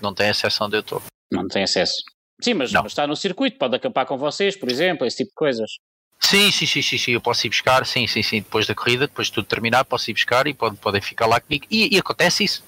Não 0.00 0.14
tem 0.14 0.30
acesso 0.30 0.64
onde 0.64 0.76
eu 0.76 0.80
estou. 0.80 1.02
Não 1.30 1.46
tem 1.48 1.62
acesso. 1.62 1.94
Sim, 2.40 2.54
mas, 2.54 2.72
mas 2.72 2.86
está 2.86 3.06
no 3.06 3.14
circuito, 3.14 3.58
pode 3.58 3.76
acampar 3.76 4.06
com 4.06 4.18
vocês, 4.18 4.56
por 4.56 4.70
exemplo, 4.70 5.06
esse 5.06 5.18
tipo 5.18 5.30
de 5.30 5.34
coisas. 5.36 5.70
Sim, 6.18 6.50
sim, 6.50 6.66
sim, 6.66 6.82
sim, 6.82 6.98
sim, 6.98 7.12
eu 7.12 7.20
posso 7.20 7.46
ir 7.46 7.50
buscar, 7.50 7.84
sim, 7.84 8.06
sim, 8.06 8.22
sim, 8.22 8.40
depois 8.40 8.66
da 8.66 8.74
corrida, 8.74 9.06
depois 9.06 9.26
de 9.28 9.34
tudo 9.34 9.46
terminar, 9.46 9.84
posso 9.84 10.10
ir 10.10 10.14
buscar 10.14 10.46
e 10.46 10.54
podem, 10.54 10.76
podem 10.76 11.00
ficar 11.00 11.26
lá 11.26 11.40
comigo. 11.40 11.66
E, 11.70 11.94
e 11.94 11.98
acontece 11.98 12.44
isso 12.44 12.64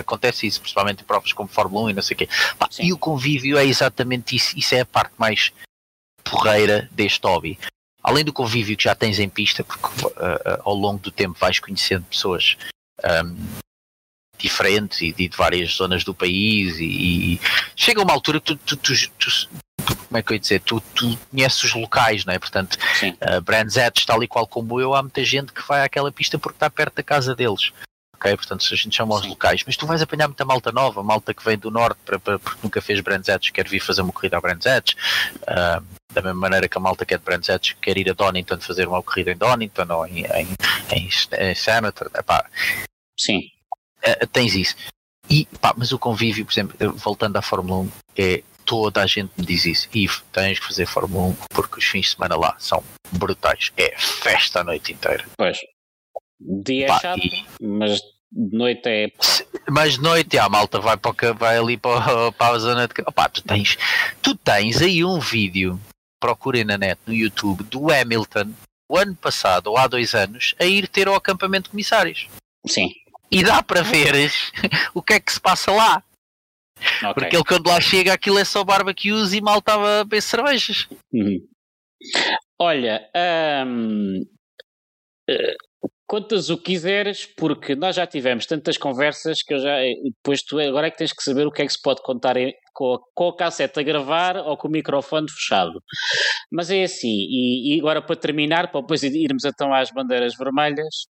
acontece 0.00 0.46
isso, 0.46 0.60
principalmente 0.60 1.02
em 1.02 1.06
provas 1.06 1.32
como 1.32 1.48
Fórmula 1.48 1.86
1 1.86 1.90
e 1.90 1.92
não 1.94 2.02
sei 2.02 2.14
o 2.14 2.18
quê. 2.18 2.28
Pá, 2.58 2.68
e 2.78 2.92
o 2.92 2.98
convívio 2.98 3.58
é 3.58 3.64
exatamente 3.64 4.36
isso, 4.36 4.58
isso 4.58 4.74
é 4.74 4.80
a 4.80 4.86
parte 4.86 5.12
mais 5.16 5.52
porreira 6.24 6.88
deste 6.92 7.26
hobby. 7.26 7.58
Além 8.02 8.24
do 8.24 8.32
convívio 8.32 8.76
que 8.76 8.84
já 8.84 8.94
tens 8.94 9.18
em 9.18 9.28
pista, 9.28 9.62
porque 9.62 9.86
uh, 9.86 10.08
uh, 10.08 10.62
ao 10.64 10.74
longo 10.74 10.98
do 10.98 11.10
tempo 11.10 11.38
vais 11.38 11.58
conhecendo 11.58 12.04
pessoas 12.04 12.56
um, 13.04 13.36
diferentes 14.38 15.02
e 15.02 15.12
de, 15.12 15.28
de, 15.28 15.36
várias 15.36 15.74
zonas 15.74 16.02
do 16.02 16.14
país 16.14 16.78
e, 16.78 17.34
e 17.34 17.40
chega 17.76 18.02
uma 18.02 18.12
altura 18.12 18.40
que 18.40 18.54
tu, 18.54 18.56
tu, 18.56 18.76
tu, 18.76 18.94
tu, 19.18 19.96
como 19.96 20.16
é 20.16 20.22
que 20.22 20.32
eu 20.32 20.34
ia 20.34 20.40
dizer, 20.40 20.60
tu, 20.62 20.82
conheces 21.30 21.62
os 21.64 21.74
locais, 21.74 22.24
não 22.24 22.32
é? 22.32 22.38
Portanto, 22.38 22.78
uh, 23.02 23.40
Brands 23.42 23.76
Edge, 23.76 24.06
tal 24.06 24.22
e 24.22 24.28
qual 24.28 24.46
como 24.46 24.80
eu, 24.80 24.94
há 24.94 25.02
muita 25.02 25.22
gente 25.22 25.52
que 25.52 25.66
vai 25.66 25.82
àquela 25.82 26.10
pista 26.10 26.38
porque 26.38 26.56
está 26.56 26.70
perto 26.70 26.96
da 26.96 27.02
casa 27.02 27.34
deles 27.34 27.70
ok? 28.20 28.36
Portanto, 28.36 28.62
se 28.62 28.74
a 28.74 28.76
gente 28.76 28.94
chama 28.94 29.14
aos 29.14 29.26
locais, 29.26 29.62
mas 29.66 29.76
tu 29.76 29.86
vais 29.86 30.02
apanhar 30.02 30.28
muita 30.28 30.44
malta 30.44 30.70
nova, 30.70 31.02
malta 31.02 31.32
que 31.32 31.42
vem 31.42 31.56
do 31.56 31.70
norte 31.70 31.98
para, 32.04 32.20
para, 32.20 32.38
porque 32.38 32.60
nunca 32.62 32.82
fez 32.82 33.00
Brands 33.00 33.28
Edge, 33.28 33.50
quer 33.50 33.66
vir 33.66 33.80
fazer 33.80 34.02
uma 34.02 34.12
corrida 34.12 34.36
a 34.36 34.40
Brands 34.40 34.66
Edge, 34.66 34.94
uh, 35.42 35.82
da 36.12 36.22
mesma 36.22 36.34
maneira 36.34 36.68
que 36.68 36.76
a 36.76 36.80
malta 36.80 37.06
que 37.06 37.14
é 37.14 37.18
de 37.18 37.24
Brands 37.24 37.48
Edge 37.48 37.76
quer 37.80 37.96
ir 37.96 38.10
a 38.10 38.12
Donington 38.12 38.60
fazer 38.60 38.86
uma 38.86 39.02
corrida 39.02 39.32
em 39.32 39.36
Donington 39.36 39.86
ou 39.90 40.06
em, 40.06 40.24
em, 40.26 40.48
em, 40.92 41.08
em 41.38 41.54
Senator, 41.54 42.10
epá, 42.14 42.44
Sim. 43.18 43.40
Uh, 44.06 44.26
tens 44.28 44.54
isso. 44.54 44.76
E, 45.28 45.46
pá, 45.60 45.72
mas 45.76 45.92
o 45.92 45.98
convívio, 45.98 46.44
por 46.44 46.52
exemplo, 46.52 46.92
voltando 46.96 47.36
à 47.36 47.42
Fórmula 47.42 47.82
1, 47.82 47.90
é 48.18 48.42
toda 48.64 49.02
a 49.02 49.06
gente 49.06 49.30
me 49.36 49.44
diz 49.44 49.64
isso. 49.64 49.88
Ivo, 49.92 50.22
tens 50.32 50.58
que 50.58 50.66
fazer 50.66 50.86
Fórmula 50.86 51.28
1 51.28 51.34
porque 51.50 51.78
os 51.78 51.84
fins 51.84 52.06
de 52.06 52.12
semana 52.12 52.36
lá 52.36 52.56
são 52.58 52.82
brutais. 53.12 53.72
É 53.76 53.94
festa 53.98 54.60
a 54.60 54.64
noite 54.64 54.92
inteira. 54.92 55.24
Pois. 55.36 55.58
Dia 56.40 56.86
Pá, 56.86 56.96
é 56.96 57.00
chato, 57.00 57.20
e... 57.20 57.46
mas 57.60 58.00
de 58.32 58.56
noite 58.56 58.88
é. 58.88 59.12
Mas 59.68 59.94
de 59.94 60.02
noite 60.02 60.38
a 60.38 60.48
malta 60.48 60.80
vai, 60.80 60.96
para, 60.96 61.32
vai 61.32 61.58
ali 61.58 61.76
para, 61.76 62.32
para 62.32 62.54
a 62.54 62.58
zona 62.58 62.88
de. 62.88 62.94
Opá, 63.06 63.28
tu 63.28 63.42
tens, 63.42 63.76
tu 64.22 64.34
tens 64.34 64.80
aí 64.80 65.04
um 65.04 65.18
vídeo, 65.18 65.78
procurem 66.20 66.64
na 66.64 66.78
net 66.78 67.00
no 67.06 67.12
YouTube, 67.12 67.64
do 67.64 67.92
Hamilton, 67.92 68.52
o 68.88 68.96
ano 68.96 69.14
passado 69.16 69.68
ou 69.68 69.76
há 69.76 69.86
dois 69.86 70.14
anos, 70.14 70.54
a 70.58 70.64
ir 70.64 70.88
ter 70.88 71.08
ao 71.08 71.14
acampamento 71.14 71.64
de 71.64 71.70
comissários. 71.70 72.28
Sim. 72.66 72.88
E 73.30 73.42
dá 73.42 73.62
para 73.62 73.82
ver 73.82 74.14
o 74.94 75.02
que 75.02 75.14
é 75.14 75.20
que 75.20 75.32
se 75.32 75.40
passa 75.40 75.70
lá. 75.70 76.02
Okay. 76.78 77.14
Porque 77.14 77.36
ele 77.36 77.44
quando 77.44 77.68
lá 77.68 77.80
chega 77.80 78.12
aquilo 78.12 78.38
é 78.38 78.44
só 78.44 78.64
barbecues 78.64 79.34
e 79.34 79.40
mal 79.40 79.58
estava 79.58 80.00
a 80.00 80.04
beber 80.04 80.22
cervejas. 80.22 80.88
Uhum. 81.12 81.46
Olha, 82.58 83.08
hum, 83.66 84.24
contas 86.10 86.50
o 86.50 86.56
que 86.56 86.72
quiseres, 86.72 87.24
porque 87.24 87.76
nós 87.76 87.94
já 87.94 88.04
tivemos 88.04 88.44
tantas 88.44 88.76
conversas 88.76 89.44
que 89.44 89.54
eu 89.54 89.60
já. 89.60 89.76
Depois 90.16 90.42
tu 90.42 90.58
agora 90.58 90.88
é 90.88 90.90
que 90.90 90.98
tens 90.98 91.12
que 91.12 91.22
saber 91.22 91.46
o 91.46 91.52
que 91.52 91.62
é 91.62 91.66
que 91.66 91.72
se 91.72 91.80
pode 91.80 92.02
contar 92.02 92.36
em, 92.36 92.52
com, 92.74 92.94
a, 92.94 92.98
com 93.14 93.28
a 93.28 93.36
cassete 93.36 93.78
a 93.78 93.82
gravar 93.84 94.36
ou 94.38 94.56
com 94.56 94.66
o 94.66 94.70
microfone 94.72 95.30
fechado. 95.30 95.80
Mas 96.50 96.68
é 96.68 96.82
assim, 96.82 97.06
e, 97.06 97.76
e 97.76 97.78
agora 97.78 98.02
para 98.02 98.16
terminar, 98.16 98.72
para 98.72 98.80
depois 98.80 99.04
irmos 99.04 99.44
então 99.44 99.72
às 99.72 99.92
bandeiras 99.92 100.34
vermelhas, 100.36 101.06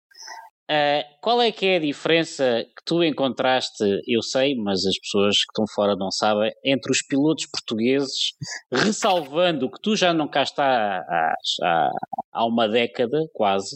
uh, 0.72 1.04
qual 1.22 1.44
é 1.44 1.52
que 1.52 1.68
é 1.68 1.76
a 1.76 1.80
diferença 1.80 2.66
que 2.76 2.84
tu 2.84 3.04
encontraste, 3.04 3.84
eu 4.08 4.24
sei, 4.24 4.56
mas 4.56 4.84
as 4.84 4.98
pessoas 4.98 5.36
que 5.36 5.52
estão 5.52 5.66
fora 5.76 5.96
não 5.96 6.10
sabem, 6.10 6.52
entre 6.66 6.92
os 6.92 7.04
pilotos 7.04 7.46
portugueses, 7.46 8.34
ressalvando 8.74 9.70
que 9.70 9.80
tu 9.80 9.96
já 9.96 10.12
não 10.12 10.28
cá 10.28 10.42
está 10.42 10.66
há, 11.08 11.34
há, 11.64 11.92
há 12.34 12.46
uma 12.48 12.68
década 12.68 13.20
quase, 13.32 13.76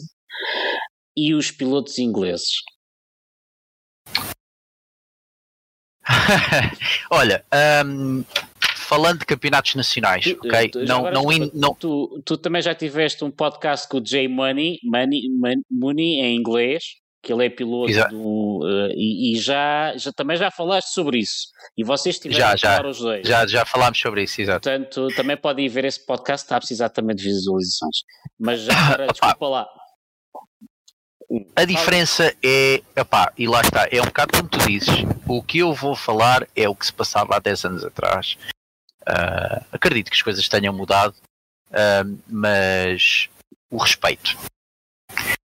e 1.16 1.34
os 1.34 1.50
pilotos 1.50 1.98
ingleses? 1.98 2.52
Olha, 7.10 7.44
um, 7.86 8.24
falando 8.76 9.20
de 9.20 9.26
campeonatos 9.26 9.74
nacionais, 9.74 10.24
Tu- 10.24 10.38
ok? 10.44 10.68
tu- 10.70 10.84
Não, 10.84 11.10
não, 11.10 11.32
in- 11.32 11.50
não, 11.54 11.74
Tu, 11.74 12.22
tu 12.24 12.36
também 12.36 12.60
já 12.62 12.74
tiveste 12.74 13.24
um 13.24 13.30
podcast 13.30 13.88
com 13.88 13.98
o 13.98 14.04
Jay 14.06 14.26
Money, 14.28 14.78
Money, 14.82 15.22
Mon- 15.30 15.62
Money 15.70 16.20
em 16.20 16.36
inglês, 16.36 16.82
que 17.22 17.32
ele 17.32 17.46
é 17.46 17.48
piloto 17.50 17.92
do, 18.10 18.60
eh, 18.68 18.94
e, 18.96 19.32
e 19.36 19.40
já, 19.40 19.96
já 19.96 20.10
também 20.12 20.36
já 20.36 20.50
falaste 20.50 20.88
sobre 20.92 21.18
isso. 21.20 21.46
E 21.76 21.84
vocês 21.84 22.18
tiveram 22.18 22.40
Já, 22.40 22.56
já. 22.56 22.76
falar 22.76 22.88
os 22.90 22.98
dois. 22.98 23.26
já, 23.28 23.46
já 23.46 23.64
falámos 23.64 24.00
sobre 24.00 24.24
isso, 24.24 24.40
exato. 24.40 24.68
Portanto, 24.68 25.06
também 25.14 25.36
podem 25.36 25.68
ver 25.68 25.84
esse 25.84 26.04
podcast, 26.04 26.44
está 26.44 26.56
a 26.56 26.58
precisar 26.58 26.88
também 26.88 27.14
de 27.14 27.22
visualizações. 27.22 27.96
Mas 28.40 28.62
já 28.62 28.76
agora, 28.76 29.06
desculpa 29.12 29.48
lá. 29.48 29.68
A 31.56 31.64
diferença 31.64 32.34
é, 32.42 32.82
epá, 32.94 33.32
e 33.38 33.46
lá 33.46 33.62
está, 33.62 33.88
é 33.90 34.02
um 34.02 34.06
bocado 34.06 34.32
como 34.36 34.48
tu 34.48 34.58
dizes, 34.66 35.04
o 35.26 35.42
que 35.42 35.58
eu 35.58 35.72
vou 35.72 35.96
falar 35.96 36.46
é 36.54 36.68
o 36.68 36.74
que 36.74 36.84
se 36.84 36.92
passava 36.92 37.34
há 37.34 37.38
10 37.38 37.64
anos 37.64 37.84
atrás. 37.84 38.36
Ah, 39.06 39.64
acredito 39.72 40.10
que 40.10 40.16
as 40.16 40.22
coisas 40.22 40.48
tenham 40.48 40.74
mudado, 40.74 41.14
ah, 41.72 42.04
mas 42.28 43.30
o 43.70 43.78
respeito. 43.78 44.36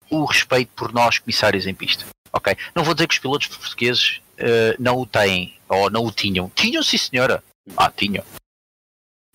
O 0.09 0.23
respeito 0.25 0.71
por 0.73 0.93
nós, 0.93 1.19
comissários 1.19 1.67
em 1.67 1.73
pista. 1.73 2.05
Ok? 2.31 2.55
Não 2.73 2.83
vou 2.83 2.93
dizer 2.93 3.07
que 3.07 3.15
os 3.15 3.19
pilotos 3.19 3.47
portugueses 3.47 4.21
ah, 4.39 4.75
não 4.79 4.99
o 4.99 5.05
têm, 5.05 5.57
ou 5.67 5.89
não 5.89 6.05
o 6.05 6.11
tinham. 6.11 6.49
Tinham, 6.55 6.81
sim 6.81 6.97
senhora. 6.97 7.43
Ah, 7.75 7.91
tinham. 7.91 8.23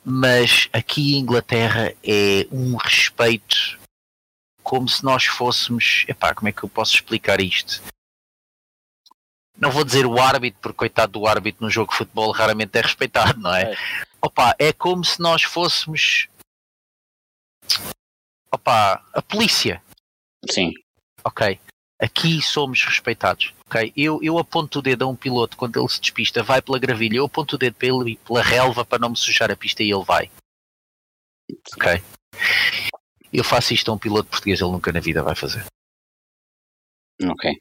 Mas 0.02 0.70
aqui 0.72 1.14
em 1.14 1.18
Inglaterra 1.18 1.92
é 2.02 2.46
um 2.50 2.76
respeito 2.76 3.78
como 4.68 4.86
se 4.86 5.02
nós 5.02 5.24
fôssemos. 5.24 6.04
Epá, 6.06 6.34
como 6.34 6.46
é 6.46 6.52
que 6.52 6.62
eu 6.62 6.68
posso 6.68 6.92
explicar 6.94 7.40
isto? 7.40 7.82
Não 9.56 9.70
vou 9.70 9.82
dizer 9.82 10.04
o 10.04 10.20
árbitro, 10.20 10.60
porque 10.60 10.76
coitado 10.76 11.12
do 11.12 11.26
árbitro 11.26 11.64
num 11.64 11.70
jogo 11.70 11.90
de 11.90 11.96
futebol 11.96 12.30
raramente 12.32 12.76
é 12.76 12.82
respeitado, 12.82 13.40
não 13.40 13.54
é? 13.54 13.72
É. 13.72 13.76
Opa, 14.20 14.54
é 14.58 14.70
como 14.70 15.02
se 15.02 15.20
nós 15.20 15.42
fôssemos. 15.42 16.28
Opa, 18.52 19.02
a 19.14 19.22
polícia, 19.22 19.82
Sim, 20.50 20.74
ok? 21.24 21.58
Aqui 21.98 22.42
somos 22.42 22.84
respeitados, 22.84 23.54
ok? 23.66 23.90
Eu, 23.96 24.22
eu 24.22 24.38
aponto 24.38 24.80
o 24.80 24.82
dedo 24.82 25.04
a 25.04 25.08
um 25.08 25.16
piloto 25.16 25.56
quando 25.56 25.80
ele 25.80 25.88
se 25.88 26.00
despista, 26.00 26.42
vai 26.42 26.60
pela 26.60 26.78
gravilha, 26.78 27.16
eu 27.16 27.24
aponto 27.24 27.56
o 27.56 27.58
dedo 27.58 27.76
ele 27.80 28.16
pela 28.18 28.42
relva 28.42 28.84
para 28.84 28.98
não 28.98 29.10
me 29.10 29.16
sujar 29.16 29.50
a 29.50 29.56
pista 29.56 29.82
e 29.82 29.90
ele 29.90 30.04
vai, 30.04 30.30
ok? 31.72 32.02
Eu 33.32 33.44
faço 33.44 33.74
isto 33.74 33.90
a 33.90 33.94
um 33.94 33.98
piloto 33.98 34.28
português, 34.28 34.60
ele 34.60 34.70
nunca 34.70 34.92
na 34.92 35.00
vida 35.00 35.22
vai 35.22 35.34
fazer. 35.34 35.64
ok. 37.22 37.60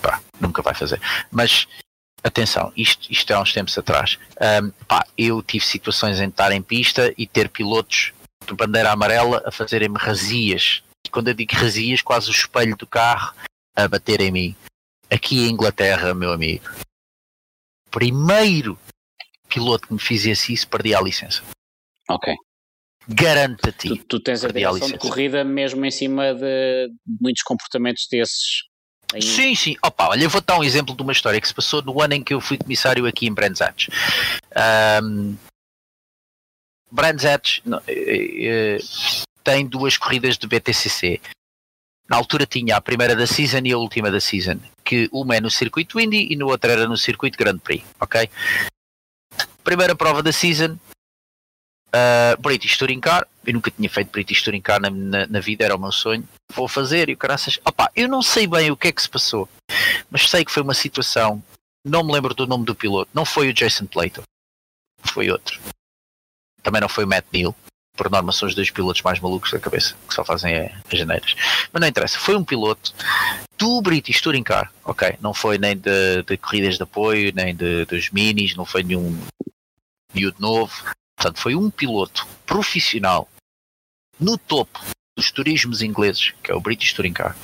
pá, 0.00 0.20
nunca 0.40 0.62
vai 0.62 0.74
fazer. 0.74 1.00
Mas 1.30 1.66
atenção, 2.22 2.72
isto, 2.76 3.10
isto 3.10 3.32
é 3.32 3.36
há 3.36 3.40
uns 3.40 3.52
tempos 3.52 3.76
atrás. 3.76 4.18
Ahm, 4.40 4.70
pá, 4.86 5.06
eu 5.16 5.42
tive 5.42 5.64
situações 5.64 6.20
em 6.20 6.28
estar 6.28 6.52
em 6.52 6.62
pista 6.62 7.12
e 7.16 7.26
ter 7.26 7.48
pilotos 7.48 8.12
de 8.46 8.54
bandeira 8.54 8.90
amarela 8.90 9.42
a 9.46 9.50
fazerem-me 9.50 9.98
razias. 9.98 10.82
E 11.06 11.10
quando 11.10 11.28
eu 11.28 11.34
digo 11.34 11.54
razias, 11.54 12.02
quase 12.02 12.28
o 12.28 12.32
espelho 12.32 12.76
do 12.76 12.86
carro 12.86 13.34
a 13.74 13.86
bater 13.88 14.20
em 14.20 14.30
mim. 14.30 14.56
Aqui 15.10 15.46
em 15.46 15.50
Inglaterra, 15.50 16.12
meu 16.12 16.32
amigo, 16.32 16.68
primeiro 17.90 18.78
piloto 19.48 19.88
que 19.88 19.94
me 19.94 20.00
fizesse 20.00 20.52
isso 20.52 20.68
perdia 20.68 20.98
a 20.98 21.02
licença. 21.02 21.42
Ok. 22.08 22.34
Garanta-te. 23.08 23.88
Tu, 23.88 23.96
tu 24.04 24.20
tens 24.20 24.44
a 24.44 24.48
a 24.48 24.52
direção 24.52 24.88
de 24.88 24.98
corrida 24.98 25.42
mesmo 25.44 25.84
em 25.84 25.90
cima 25.90 26.34
de 26.34 26.90
muitos 27.20 27.42
comportamentos 27.42 28.06
desses. 28.10 28.64
Em- 29.14 29.22
Sim, 29.22 29.54
sim. 29.54 29.76
Opa, 29.82 30.08
olha, 30.08 30.24
eu 30.24 30.28
vou 30.30 30.42
dar 30.42 30.58
um 30.58 30.64
exemplo 30.64 30.94
de 30.94 31.02
uma 31.02 31.12
história 31.12 31.40
que 31.40 31.48
se 31.48 31.54
passou 31.54 31.80
no 31.82 32.02
ano 32.02 32.14
em 32.14 32.22
que 32.22 32.34
eu 32.34 32.40
fui 32.40 32.58
comissário 32.58 33.06
aqui 33.06 33.26
em 33.26 33.32
Brands 33.32 33.62
Hatch. 33.62 33.88
Um, 35.02 35.34
Brands 36.90 37.24
Hatch 37.24 37.60
não, 37.64 37.80
eh, 37.86 38.76
eh, 38.76 38.78
tem 39.42 39.66
duas 39.66 39.96
corridas 39.96 40.36
de 40.36 40.46
BTCC. 40.46 41.20
Na 42.08 42.16
altura 42.16 42.46
tinha 42.46 42.76
a 42.76 42.80
primeira 42.80 43.14
da 43.16 43.26
season 43.26 43.60
e 43.64 43.72
a 43.72 43.78
última 43.78 44.10
da 44.10 44.20
season, 44.20 44.58
que 44.84 45.08
uma 45.12 45.36
é 45.36 45.40
no 45.40 45.50
circuito 45.50 45.98
Indy 46.00 46.28
e 46.30 46.36
no 46.36 46.48
outro 46.48 46.70
era 46.70 46.86
no 46.86 46.96
circuito 46.96 47.36
Grand 47.38 47.58
Prix, 47.58 47.84
ok? 48.00 48.28
Primeira 49.62 49.94
prova 49.94 50.22
da 50.22 50.32
season, 50.32 50.78
uh, 51.94 52.40
British 52.40 52.76
Touring 52.76 53.00
Car, 53.00 53.26
eu 53.44 53.54
nunca 53.54 53.70
tinha 53.70 53.88
feito 53.88 54.10
British 54.10 54.42
Touring 54.42 54.60
Car 54.60 54.80
na, 54.80 54.90
na, 54.90 55.26
na 55.26 55.40
vida, 55.40 55.64
era 55.64 55.76
o 55.76 55.78
meu 55.78 55.92
sonho 55.92 56.26
vou 56.54 56.68
fazer 56.68 57.08
e 57.08 57.12
o 57.12 57.16
caraças. 57.16 57.58
Opa, 57.64 57.90
eu 57.94 58.08
não 58.08 58.22
sei 58.22 58.46
bem 58.46 58.70
o 58.70 58.76
que 58.76 58.88
é 58.88 58.92
que 58.92 59.02
se 59.02 59.08
passou, 59.08 59.48
mas 60.10 60.28
sei 60.28 60.44
que 60.44 60.50
foi 60.50 60.62
uma 60.62 60.74
situação. 60.74 61.42
Não 61.84 62.04
me 62.04 62.12
lembro 62.12 62.34
do 62.34 62.46
nome 62.46 62.64
do 62.64 62.74
piloto. 62.74 63.10
Não 63.14 63.24
foi 63.24 63.48
o 63.48 63.54
Jason 63.54 63.86
Plato, 63.86 64.22
foi 65.04 65.30
outro. 65.30 65.60
Também 66.62 66.80
não 66.80 66.88
foi 66.88 67.04
o 67.04 67.08
Matt 67.08 67.26
Neal. 67.32 67.54
Por 67.96 68.10
norma, 68.10 68.32
são 68.32 68.46
os 68.46 68.54
dois 68.54 68.70
pilotos 68.70 69.02
mais 69.02 69.18
malucos 69.18 69.50
da 69.50 69.58
cabeça 69.58 69.96
que 70.06 70.14
só 70.14 70.24
fazem 70.24 70.54
é, 70.54 70.72
as 70.90 70.98
janeiras. 70.98 71.34
Mas 71.72 71.80
não 71.80 71.88
interessa, 71.88 72.18
foi 72.18 72.36
um 72.36 72.44
piloto 72.44 72.94
do 73.56 73.82
British 73.82 74.20
Touring 74.20 74.44
Car, 74.44 74.72
ok? 74.84 75.16
Não 75.20 75.34
foi 75.34 75.58
nem 75.58 75.76
de, 75.76 76.22
de 76.22 76.36
corridas 76.36 76.76
de 76.76 76.82
apoio, 76.84 77.32
nem 77.34 77.54
de, 77.54 77.84
dos 77.86 78.10
minis, 78.10 78.54
não 78.54 78.64
foi 78.64 78.84
nenhum 78.84 79.18
miúdo 80.14 80.36
novo. 80.40 80.72
Portanto, 81.18 81.40
foi 81.40 81.56
um 81.56 81.68
piloto 81.68 82.24
profissional 82.46 83.28
no 84.20 84.38
topo 84.38 84.78
dos 85.16 85.32
turismos 85.32 85.82
ingleses, 85.82 86.30
que 86.40 86.52
é 86.52 86.54
o 86.54 86.60
British 86.60 86.92
Touring 86.92 87.12
Car, 87.12 87.36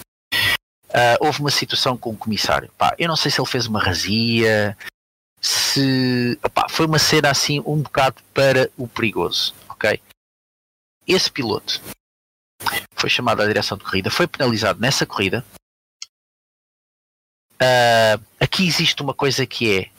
ah, 0.95 1.17
houve 1.21 1.41
uma 1.41 1.51
situação 1.51 1.97
com 1.97 2.11
o 2.11 2.17
comissário. 2.17 2.71
Pá, 2.79 2.95
eu 2.97 3.09
não 3.09 3.17
sei 3.17 3.33
se 3.33 3.41
ele 3.41 3.51
fez 3.51 3.67
uma 3.67 3.83
razia, 3.83 4.79
se 5.41 6.39
opá, 6.41 6.69
foi 6.69 6.87
uma 6.87 7.01
cena 7.01 7.31
assim 7.31 7.59
um 7.67 7.83
bocado 7.83 8.23
para 8.33 8.71
o 8.77 8.87
perigoso, 8.87 9.53
ok? 9.69 10.01
Esse 11.05 11.29
piloto 11.29 11.81
foi 12.95 13.11
chamado 13.11 13.43
à 13.43 13.47
direção 13.47 13.77
de 13.77 13.83
corrida, 13.83 14.09
foi 14.09 14.29
penalizado 14.29 14.81
nessa 14.81 15.05
corrida. 15.05 15.45
Ah, 17.61 18.21
aqui 18.39 18.65
existe 18.69 19.03
uma 19.03 19.15
coisa 19.15 19.45
que 19.45 19.81
é 19.81 19.91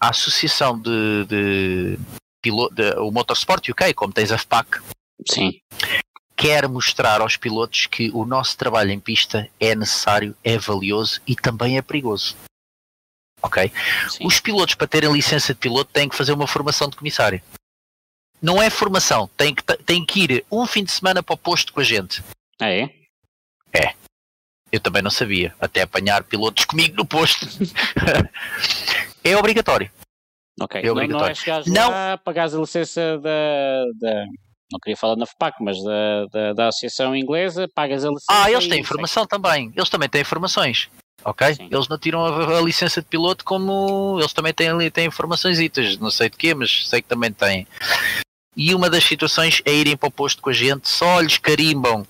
a 0.00 0.08
associação 0.08 0.76
de, 0.76 1.24
de, 1.26 1.98
piloto, 2.44 2.74
de 2.74 2.90
o 2.98 3.10
Motorsport 3.10 3.66
UK, 3.70 3.94
como 3.94 4.12
tens 4.12 4.30
a 4.30 4.36
FPAC, 4.36 4.82
Sim, 5.26 5.58
quer 6.36 6.68
mostrar 6.68 7.22
aos 7.22 7.38
pilotos 7.38 7.86
que 7.86 8.10
o 8.10 8.26
nosso 8.26 8.58
trabalho 8.58 8.90
em 8.90 9.00
pista 9.00 9.48
é 9.58 9.74
necessário, 9.74 10.36
é 10.44 10.58
valioso 10.58 11.22
e 11.26 11.34
também 11.34 11.78
é 11.78 11.82
perigoso. 11.82 12.36
Ok? 13.40 13.72
sim. 14.10 14.26
Os 14.26 14.40
pilotos, 14.40 14.74
para 14.74 14.86
terem 14.86 15.10
licença 15.10 15.54
de 15.54 15.60
piloto, 15.60 15.90
têm 15.90 16.08
que 16.08 16.16
fazer 16.16 16.32
uma 16.32 16.46
formação 16.46 16.88
de 16.88 16.96
comissário. 16.96 17.42
Não 18.42 18.62
é 18.62 18.68
formação, 18.68 19.26
têm 19.38 19.54
que, 19.54 19.62
têm 19.84 20.04
que 20.04 20.20
ir 20.20 20.44
um 20.50 20.66
fim 20.66 20.84
de 20.84 20.92
semana 20.92 21.22
para 21.22 21.34
o 21.34 21.38
posto 21.38 21.72
com 21.72 21.80
a 21.80 21.84
gente. 21.84 22.22
Ah, 22.60 22.68
é? 22.68 22.90
Eu 24.70 24.80
também 24.80 25.02
não 25.02 25.10
sabia, 25.10 25.54
até 25.60 25.82
apanhar 25.82 26.24
pilotos 26.24 26.64
comigo 26.64 26.96
no 26.96 27.06
posto. 27.06 27.46
é 29.22 29.36
obrigatório. 29.36 29.90
Ok. 30.60 30.80
É 30.80 30.86
não, 30.86 30.94
não 30.94 31.26
é 31.26 31.34
chegares 31.34 31.66
Não. 31.66 31.90
lá, 31.90 32.16
pagares 32.18 32.54
a 32.54 32.58
licença 32.58 33.18
da, 33.18 33.84
da. 34.00 34.24
Não 34.72 34.80
queria 34.82 34.96
falar 34.96 35.16
na 35.16 35.26
FPAC, 35.26 35.56
mas 35.62 35.76
da, 35.82 36.26
da, 36.32 36.52
da 36.52 36.68
Associação 36.68 37.14
Inglesa, 37.14 37.68
pagas 37.74 38.04
a 38.04 38.08
licença. 38.08 38.26
Ah, 38.30 38.50
eles 38.50 38.64
têm 38.64 38.76
segue. 38.78 38.86
formação 38.88 39.26
também. 39.26 39.72
Eles 39.76 39.88
também 39.90 40.08
têm 40.08 40.24
formações. 40.24 40.88
Ok? 41.24 41.54
Sim. 41.54 41.68
Eles 41.70 41.88
não 41.88 41.98
tiram 41.98 42.24
a, 42.24 42.58
a 42.58 42.62
licença 42.62 43.00
de 43.00 43.06
piloto 43.08 43.44
como 43.44 44.16
eles 44.20 44.32
também 44.32 44.52
têm, 44.52 44.68
ali- 44.68 44.90
têm 44.90 45.10
formações 45.10 45.58
não 45.98 46.10
sei 46.10 46.28
de 46.28 46.36
quê, 46.36 46.54
mas 46.54 46.88
sei 46.88 47.00
que 47.02 47.08
também 47.08 47.32
têm. 47.32 47.66
E 48.56 48.74
uma 48.74 48.88
das 48.90 49.04
situações 49.04 49.60
é 49.64 49.72
irem 49.72 49.96
para 49.96 50.08
o 50.08 50.12
posto 50.12 50.40
com 50.42 50.50
a 50.50 50.52
gente, 50.52 50.88
só 50.88 51.20
lhes 51.20 51.38
carimbam. 51.38 52.06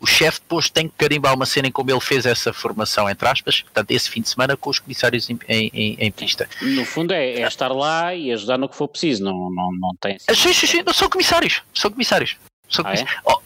O 0.00 0.06
chefe 0.06 0.38
de 0.40 0.46
posto 0.46 0.72
tem 0.72 0.86
que 0.88 0.94
carimbar 0.96 1.34
uma 1.34 1.44
cena 1.44 1.66
em 1.68 1.72
como 1.72 1.90
ele 1.90 2.00
fez 2.00 2.24
essa 2.24 2.52
formação, 2.52 3.08
entre 3.10 3.26
aspas, 3.28 3.62
portanto, 3.62 3.90
esse 3.90 4.08
fim 4.08 4.20
de 4.22 4.28
semana 4.28 4.56
com 4.56 4.70
os 4.70 4.78
comissários 4.78 5.28
em, 5.28 5.38
em- 5.48 5.96
em- 5.98 6.10
pista. 6.12 6.48
No 6.62 6.84
fundo 6.84 7.12
é, 7.12 7.40
é 7.40 7.46
estar 7.46 7.68
lá 7.68 8.14
e 8.14 8.30
ajudar 8.32 8.58
no 8.58 8.68
que 8.68 8.76
for 8.76 8.86
preciso, 8.88 9.24
não, 9.24 9.32
não, 9.50 9.70
não 9.72 9.94
tem. 10.00 10.16
Ah, 10.28 10.34
Sim, 10.34 10.52
sim, 10.52 10.66
sim, 10.66 10.82
não, 10.86 10.92
são 10.92 11.08
comissários. 11.10 11.62
São 11.74 11.90
comissários. 11.90 12.36
São 12.70 12.84
Ah, 12.86 12.92
é? 12.92 12.96
comissários. 12.96 13.22
Oh, 13.26 13.40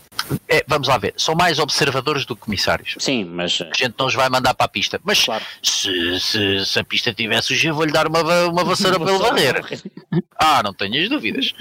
é, 0.49 0.65
vamos 0.67 0.89
lá 0.89 0.99
ver, 0.99 1.15
são 1.17 1.35
mais 1.35 1.59
observadores 1.59 2.25
do 2.25 2.35
que 2.37 2.43
comissários. 2.43 2.95
Sim, 2.99 3.25
mas. 3.25 3.61
A 3.61 3.71
gente 3.77 3.95
não 3.99 4.07
os 4.07 4.15
vai 4.15 4.29
mandar 4.29 4.55
para 4.55 4.67
a 4.67 4.69
pista, 4.69 5.01
mas 5.05 5.25
Claro. 5.25 5.45
se, 5.63 6.21
se, 6.21 6.65
se 6.67 6.79
a 6.79 6.85
pista 6.85 7.13
tivesse 7.13 7.49
suja, 7.49 7.69
eu 7.69 7.75
vou-lhe 7.75 7.93
dar 7.93 8.07
uma, 8.07 8.21
uma 8.47 8.65
vassoura 8.65 8.99
para 9.01 9.11
ele 9.13 9.19
varrer. 9.23 9.65
Ah, 10.39 10.63
não 10.63 10.73
tenhas 10.75 11.09
dúvidas. 11.09 11.55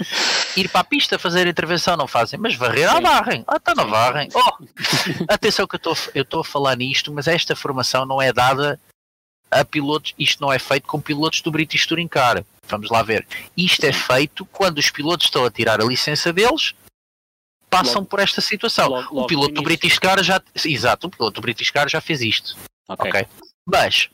Ir 0.56 0.68
para 0.68 0.80
a 0.80 0.84
pista 0.84 1.18
fazer 1.18 1.46
intervenção 1.46 1.96
não 1.96 2.06
fazem, 2.06 2.38
mas 2.38 2.54
varrer, 2.54 2.90
ah, 2.90 2.96
Sim. 2.96 3.02
varrem. 3.02 3.44
Ah, 3.46 3.56
então 3.60 3.74
não 3.74 3.88
varrem. 3.88 4.28
Oh, 4.34 4.64
atenção 5.28 5.66
que 5.66 5.76
eu 5.76 6.22
estou- 6.22 6.40
a 6.40 6.44
falar 6.44 6.76
nisto, 6.76 7.12
mas 7.12 7.26
esta 7.28 7.54
formação 7.56 8.04
não 8.06 8.20
é 8.20 8.32
dada 8.32 8.78
a 9.50 9.64
pilotos, 9.64 10.14
isto 10.18 10.40
não 10.40 10.52
é 10.52 10.58
feito 10.58 10.86
com 10.88 11.00
pilotos 11.00 11.40
do 11.42 11.50
British 11.50 11.86
Touring 11.86 12.08
Car. 12.08 12.42
Vamos 12.68 12.88
lá 12.90 13.02
ver. 13.02 13.26
Isto 13.56 13.84
é 13.84 13.92
feito 13.92 14.44
quando 14.46 14.78
os 14.78 14.88
pilotos 14.90 15.26
estão 15.26 15.44
a 15.44 15.50
tirar 15.50 15.80
a 15.80 15.84
licença 15.84 16.32
deles, 16.32 16.72
passam 17.72 17.94
Logo- 17.96 18.06
por 18.06 18.20
esta 18.20 18.40
situação. 18.40 18.88
logo- 18.88 19.08
o 19.10 19.14
logo 19.16 19.26
piloto 19.28 19.48
no 19.54 19.54
do. 19.56 19.62
British 19.62 19.98
Car 19.98 20.22
já, 20.22 20.40
exato, 20.64 21.06
o 21.06 21.10
piloto 21.10 21.34
do 21.36 21.40
British 21.40 21.70
Car 21.70 21.88
já 21.88 22.00
fez 22.00 22.20
isto. 22.20 22.56
Ok. 22.88 23.08
Ok. 23.10 23.26
Mas, 23.66 24.10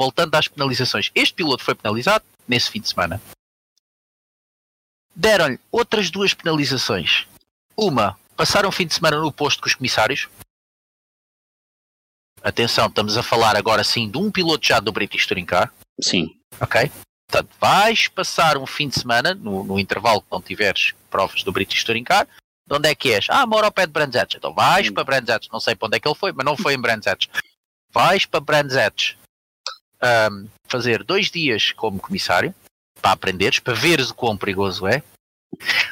voltando 0.00 0.34
às 0.34 0.48
penalizações, 0.48 1.10
este 1.14 1.34
piloto 1.34 1.62
foi 1.62 1.74
penalizado 1.74 2.24
nesse 2.46 2.70
fim 2.70 2.80
de 2.80 2.88
semana. 2.88 3.20
deram-lhe 5.14 5.58
outras 5.72 6.10
duas 6.10 6.32
penalizações. 6.32 7.26
Uma, 7.76 8.16
passar 8.36 8.64
um 8.64 8.70
fim 8.70 8.86
de 8.86 8.94
semana 8.94 9.18
no 9.18 9.32
posto 9.32 9.60
com 9.60 9.66
os 9.68 9.74
comissários. 9.74 10.28
Atenção, 12.40 12.86
estamos 12.86 13.16
a 13.16 13.22
falar 13.22 13.56
agora 13.56 13.82
sim 13.82 14.08
de 14.08 14.16
um 14.16 14.30
piloto 14.30 14.64
já 14.64 14.78
do 14.78 14.92
British 14.92 15.26
Touring 15.26 15.44
Car. 15.44 15.72
Sim. 16.00 16.38
Ok? 16.60 16.88
Portanto, 17.30 17.54
vais 17.60 18.08
passar 18.08 18.56
um 18.56 18.66
fim 18.66 18.88
de 18.88 18.98
semana, 18.98 19.34
no, 19.34 19.62
no 19.62 19.78
intervalo 19.78 20.22
que 20.22 20.32
não 20.32 20.40
tiveres 20.40 20.94
provas 21.10 21.42
do 21.42 21.52
British 21.52 21.84
Touring 21.84 22.04
Car, 22.04 22.26
de 22.66 22.74
onde 22.74 22.88
é 22.88 22.94
que 22.94 23.12
és? 23.12 23.26
Ah, 23.28 23.46
moro 23.46 23.66
ao 23.66 23.72
pé 23.72 23.86
de 23.86 23.92
Brands 23.92 24.16
Hatch. 24.16 24.34
Então 24.36 24.52
vais 24.52 24.90
para 24.90 25.04
Brands 25.04 25.30
Hatch. 25.30 25.48
Não 25.50 25.60
sei 25.60 25.74
para 25.74 25.86
onde 25.86 25.96
é 25.96 26.00
que 26.00 26.08
ele 26.08 26.14
foi, 26.14 26.32
mas 26.32 26.44
não 26.44 26.56
foi 26.56 26.74
em 26.74 26.80
Brands 26.80 27.06
Hatch. 27.06 27.26
Vais 27.92 28.26
para 28.26 28.40
Brands 28.40 28.76
Hatch 28.76 29.14
ahm, 30.00 30.46
fazer 30.66 31.02
dois 31.04 31.30
dias 31.30 31.72
como 31.72 32.00
comissário 32.00 32.54
para 33.00 33.12
aprenderes, 33.12 33.58
para 33.58 33.74
veres 33.74 34.10
o 34.10 34.14
quão 34.14 34.36
perigoso 34.36 34.86
é. 34.86 35.02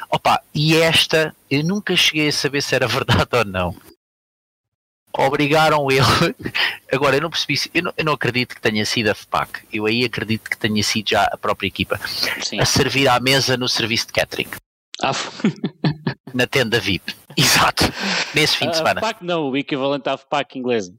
Opa, 0.09 0.41
e 0.53 0.75
esta 0.75 1.35
eu 1.49 1.63
nunca 1.63 1.95
cheguei 1.95 2.29
a 2.29 2.33
saber 2.33 2.61
se 2.61 2.75
era 2.75 2.85
verdade 2.87 3.29
ou 3.31 3.45
não. 3.45 3.75
Obrigaram 5.17 5.89
ele. 5.89 6.03
Agora 6.91 7.17
eu 7.17 7.21
não 7.21 7.29
percebi, 7.29 7.59
eu 7.73 7.83
não, 7.83 7.93
eu 7.97 8.05
não 8.05 8.13
acredito 8.13 8.55
que 8.55 8.61
tenha 8.61 8.85
sido 8.85 9.09
a 9.09 9.15
FPAC. 9.15 9.61
Eu 9.73 9.85
aí 9.85 10.05
acredito 10.05 10.49
que 10.49 10.57
tenha 10.57 10.83
sido 10.83 11.09
já 11.09 11.23
a 11.23 11.37
própria 11.37 11.67
equipa 11.67 11.99
Sim. 12.43 12.59
a 12.59 12.65
servir 12.65 13.07
à 13.07 13.19
mesa 13.19 13.57
no 13.57 13.67
serviço 13.67 14.07
de 14.07 14.13
catering, 14.13 14.49
Ah, 15.01 15.11
na 16.33 16.45
tenda 16.45 16.79
VIP. 16.79 17.15
Exato, 17.35 17.83
nesse 18.33 18.57
fim 18.57 18.65
de 18.65 18.71
a 18.71 18.75
semana. 18.75 19.01
FPAC 19.01 19.25
não, 19.25 19.49
o 19.49 19.57
equivalente 19.57 20.07
à 20.07 20.17
FPAC 20.17 20.57
inglesa. 20.57 20.93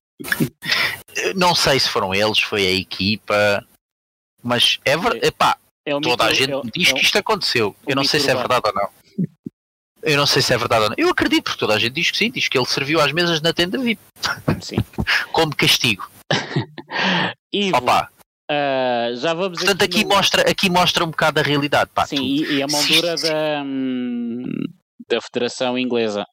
Não 1.37 1.55
sei 1.55 1.79
se 1.79 1.89
foram 1.89 2.15
eles, 2.15 2.41
foi 2.41 2.67
a 2.67 2.73
equipa, 2.73 3.65
mas 4.43 4.79
é 4.85 4.97
verdade. 4.97 5.33
É 5.87 5.95
um 5.97 6.01
toda 6.01 6.25
a 6.25 6.35
gente 6.35 6.53
é 6.53 6.63
me 6.63 6.71
diz 6.75 6.91
é 6.91 6.93
que 6.93 7.01
isto 7.01 7.17
aconteceu. 7.19 7.75
Eu 7.87 7.97
não 7.97 8.05
sei 8.05 8.21
se 8.21 8.31
é 8.31 8.35
verdade 8.35 8.63
ou 8.67 8.75
não. 8.75 8.89
Eu 10.09 10.17
não 10.17 10.27
sei 10.27 10.41
se 10.41 10.55
é 10.55 10.59
verdade 10.59 10.85
ou 10.85 10.89
não. 10.89 10.97
Eu 10.99 11.11
acredito, 11.11 11.45
porque 11.45 11.59
toda 11.59 11.75
a 11.75 11.79
gente 11.79 11.93
diz 11.93 12.11
que 12.11 12.17
sim, 12.17 12.31
diz 12.31 12.49
que 12.49 12.57
ele 12.57 12.67
serviu 12.67 12.99
às 13.01 13.13
mesas 13.13 13.41
na 13.43 13.53
tenda 13.53 13.79
VIP, 13.79 14.01
Sim. 14.61 14.77
como 15.33 15.55
castigo. 15.55 16.11
Ivo, 17.53 17.77
Opa, 17.77 18.09
ah, 18.51 19.09
já 19.17 19.35
vamos 19.35 19.59
portanto 19.59 19.83
aqui 19.83 20.05
no- 20.05 20.15
mostra, 20.15 20.51
aqui 20.51 20.71
mostra 20.71 21.05
um 21.05 21.11
bocado 21.11 21.41
a 21.41 21.43
realidade. 21.43 21.91
Pá, 21.95 22.07
Sim, 22.07 22.17
tu- 22.17 22.23
e, 22.23 22.55
e 22.57 22.63
a 22.63 22.67
mão 22.67 22.87
dura 22.87 23.17
sim. 23.19 23.29
da, 23.29 23.63
hum, 23.65 24.45
da 25.09 25.21
Federação 25.21 25.79
Inglesa. 25.79 26.25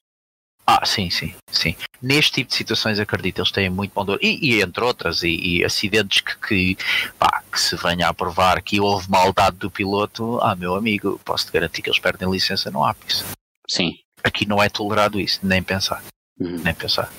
Ah, 0.67 0.84
sim, 0.86 1.09
sim, 1.11 1.34
sim. 1.51 1.76
Neste 2.01 2.32
tipo 2.32 2.49
de 2.49 2.55
situações 2.55 2.97
acredito, 2.99 3.39
eles 3.39 3.51
têm 3.51 3.69
muito 3.69 3.91
bom 3.93 4.03
dor. 4.03 4.17
E, 4.21 4.39
e 4.55 4.61
entre 4.61 4.84
outras, 4.84 5.21
e, 5.21 5.30
e 5.59 5.63
acidentes 5.65 6.21
que, 6.21 6.36
que, 6.39 6.78
pá, 7.19 7.43
que 7.51 7.59
se 7.59 7.76
venha 7.76 8.07
a 8.07 8.13
provar 8.13 8.61
que 8.63 8.80
houve 8.80 9.07
maldade 9.09 9.57
do 9.57 9.69
piloto, 9.69 10.39
ah, 10.41 10.55
meu 10.55 10.73
amigo, 10.76 11.19
posso 11.23 11.45
te 11.45 11.51
garantir 11.51 11.82
que 11.84 11.89
eles 11.89 11.99
perdem 11.99 12.32
licença 12.32 12.71
no 12.71 12.84
ápice. 12.84 13.23
Sim. 13.70 13.93
Aqui 14.24 14.45
não 14.45 14.61
é 14.61 14.70
tolerado 14.70 15.20
isso, 15.20 15.39
nem 15.43 15.61
pensar, 15.61 16.03
Uhum. 16.39 16.57
nem 16.63 16.74
pensar. 16.74 17.11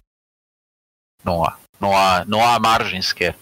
Não 1.25 1.45
há, 1.45 1.59
não 1.81 1.97
há, 1.97 2.25
não 2.25 2.45
há 2.45 2.59
margem 2.59 3.01
sequer. 3.03 3.37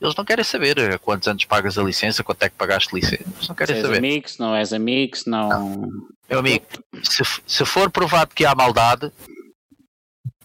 Eles 0.00 0.14
não 0.14 0.24
querem 0.26 0.44
saber 0.44 0.78
a 0.92 0.98
quantos 0.98 1.26
anos 1.26 1.44
pagas 1.46 1.78
a 1.78 1.82
licença, 1.82 2.22
quanto 2.22 2.42
é 2.42 2.50
que 2.50 2.56
pagaste 2.56 2.94
licença. 2.94 3.22
Eles 3.22 3.48
não 3.48 3.54
Se 3.54 3.54
querem 3.54 3.76
és 3.76 3.82
saber. 3.84 3.96
amigo, 3.98 4.28
se 4.28 4.38
não 4.40 4.54
és 4.54 4.72
amigo, 4.74 5.16
se 5.16 5.28
não. 5.30 5.88
Meu 6.28 6.38
amigo, 6.40 6.66
se, 7.02 7.22
se 7.46 7.64
for 7.64 7.90
provado 7.90 8.34
que 8.34 8.44
há 8.44 8.54
maldade, 8.54 9.10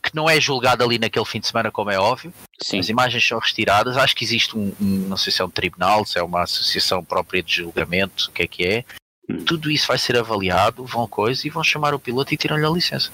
que 0.02 0.16
não 0.16 0.30
é 0.30 0.40
julgado 0.40 0.84
ali 0.84 0.98
naquele 0.98 1.26
fim 1.26 1.40
de 1.42 1.48
semana, 1.48 1.70
como 1.70 1.90
é 1.92 2.00
óbvio, 2.00 2.34
Sim. 2.64 2.80
as 2.80 2.88
imagens 2.88 3.28
são 3.28 3.40
retiradas. 3.40 3.98
Acho 3.98 4.16
que 4.16 4.24
existe 4.24 4.58
um, 4.58 4.74
um- 4.80 5.08
não 5.10 5.18
sei 5.18 5.34
se 5.34 5.42
é 5.42 5.46
um 5.46 5.50
tribunal, 5.50 6.06
se 6.06 6.18
é 6.18 6.24
uma 6.24 6.44
associação 6.44 7.04
própria 7.04 7.44
de 7.44 7.56
julgamento, 7.58 8.30
o 8.30 8.32
que 8.32 8.44
é 8.44 8.48
que 8.48 8.64
é. 8.66 8.86
Hum. 9.30 9.46
Tudo 9.46 9.72
isso 9.72 9.88
vai 9.88 9.98
ser 9.98 10.18
avaliado, 10.18 10.86
vão 10.86 11.08
coisa 11.08 11.46
e 11.46 11.50
vão 11.50 11.64
chamar 11.64 11.94
o 11.94 12.00
piloto 12.00 12.34
e 12.34 12.38
tiram-lhe 12.38 12.66
a 12.66 12.70
licença. 12.70 13.12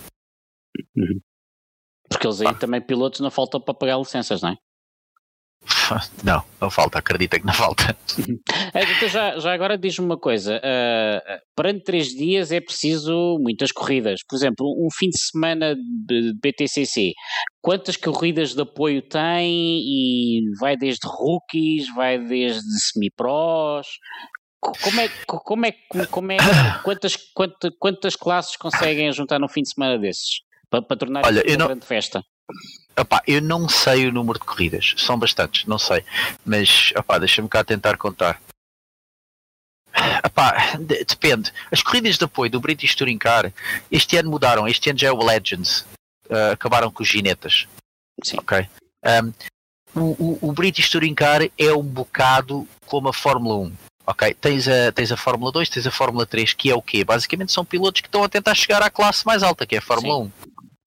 Porque 2.09 2.27
eles 2.27 2.41
aí 2.41 2.55
também, 2.55 2.81
pilotos, 2.81 3.19
não 3.19 3.31
faltam 3.31 3.59
para 3.59 3.73
pagar 3.73 3.97
licenças, 3.97 4.41
não 4.41 4.49
é? 4.49 4.57
Não, 6.23 6.43
não 6.61 6.69
falta, 6.69 6.99
acredita 6.99 7.39
que 7.39 7.45
não 7.45 7.53
falta. 7.53 7.95
É, 8.73 8.83
Então 8.83 9.09
já, 9.09 9.39
já 9.39 9.53
agora 9.53 9.77
diz-me 9.77 10.05
uma 10.05 10.17
coisa: 10.17 10.61
ah, 10.63 11.39
perante 11.55 11.83
três 11.83 12.07
dias 12.07 12.51
é 12.51 12.61
preciso 12.61 13.37
muitas 13.39 13.71
corridas. 13.71 14.19
Por 14.27 14.35
exemplo, 14.35 14.65
um 14.77 14.87
fim 14.91 15.09
de 15.09 15.19
semana 15.19 15.75
de 15.75 16.31
de 16.31 16.33
BTCC, 16.33 17.13
quantas 17.61 17.97
corridas 17.97 18.53
de 18.53 18.61
apoio 18.61 19.01
tem? 19.01 19.79
E 19.79 20.41
vai 20.59 20.75
desde 20.77 21.07
rookies, 21.07 21.93
vai 21.95 22.19
desde 22.19 22.61
semi-pros? 22.79 23.87
Co- 24.68 24.78
Como 24.82 24.99
é, 24.99 25.07
co- 25.26 25.39
como 25.39 25.65
é, 25.65 25.72
como 26.11 26.32
é, 26.34 26.38
quantas, 26.84 27.15
quantas, 27.34 27.72
quantas 27.80 28.15
classes 28.18 28.57
conseguem 28.57 29.11
juntar 29.13 29.39
num 29.39 29.47
fim 29.47 29.61
de 29.63 29.70
semana 29.74 29.97
desses? 29.97 30.41
Para, 30.70 30.82
para 30.82 30.97
tornar 30.97 31.26
Olha, 31.26 31.41
uma 31.47 31.57
não- 31.57 31.68
grande 31.68 31.86
festa. 31.86 32.22
Opá, 32.99 33.22
eu 33.28 33.41
não 33.41 33.70
sei 33.70 34.07
o 34.07 34.11
número 34.11 34.39
de 34.39 34.45
corridas, 34.45 34.93
são 34.97 35.18
bastantes, 35.20 35.65
não 35.65 35.78
sei. 35.78 36.03
Mas, 36.45 36.91
deixa-me 37.20 37.47
cá 37.47 37.63
tentar 37.63 37.95
contar. 37.97 38.41
Opá, 40.26 40.76
de- 40.78 41.03
depende. 41.05 41.51
As 41.72 41.82
corridas 41.82 42.18
de 42.18 42.24
apoio 42.26 42.51
do 42.51 42.59
British 42.59 42.95
Touring 42.95 43.18
Car 43.18 43.51
este 43.91 44.18
ano 44.18 44.30
mudaram, 44.30 44.68
este 44.68 44.89
ano 44.89 44.99
já 44.99 45.07
é 45.07 45.11
o 45.11 45.24
Legends. 45.24 45.86
Ah, 46.30 46.51
acabaram 46.51 46.91
com 46.91 47.03
os 47.03 47.09
ginetas. 47.09 47.68
Sim. 48.24 48.38
Ok. 48.39 48.68
Um, 49.05 49.34
o, 49.95 50.38
o, 50.45 50.49
o 50.49 50.53
British 50.53 50.89
Touring 50.89 51.15
Car 51.15 51.41
é 51.57 51.74
um 51.74 51.84
bocado 51.84 52.68
como 52.86 53.09
a 53.09 53.13
Fórmula 53.13 53.55
1. 53.55 53.74
Ok, 54.09 54.33
tens 54.39 54.67
a, 54.69 54.89
tens 54.93 55.11
a 55.11 55.17
Fórmula 55.17 55.51
2, 55.51 55.67
tens 55.67 55.85
a 55.85 55.91
Fórmula 55.91 56.25
3, 56.25 56.53
que 56.53 56.69
é 56.71 56.75
o 56.75 56.81
quê? 56.81 57.03
Basicamente 57.03 57.51
são 57.51 57.65
pilotos 57.65 57.99
que 57.99 58.07
estão 58.07 58.23
a 58.23 58.29
tentar 58.29 58.55
chegar 58.55 58.81
à 58.81 58.89
classe 58.89 59.25
mais 59.25 59.43
alta, 59.43 59.65
que 59.65 59.75
é 59.75 59.79
a 59.79 59.81
Fórmula 59.81 60.17
1. 60.19 60.31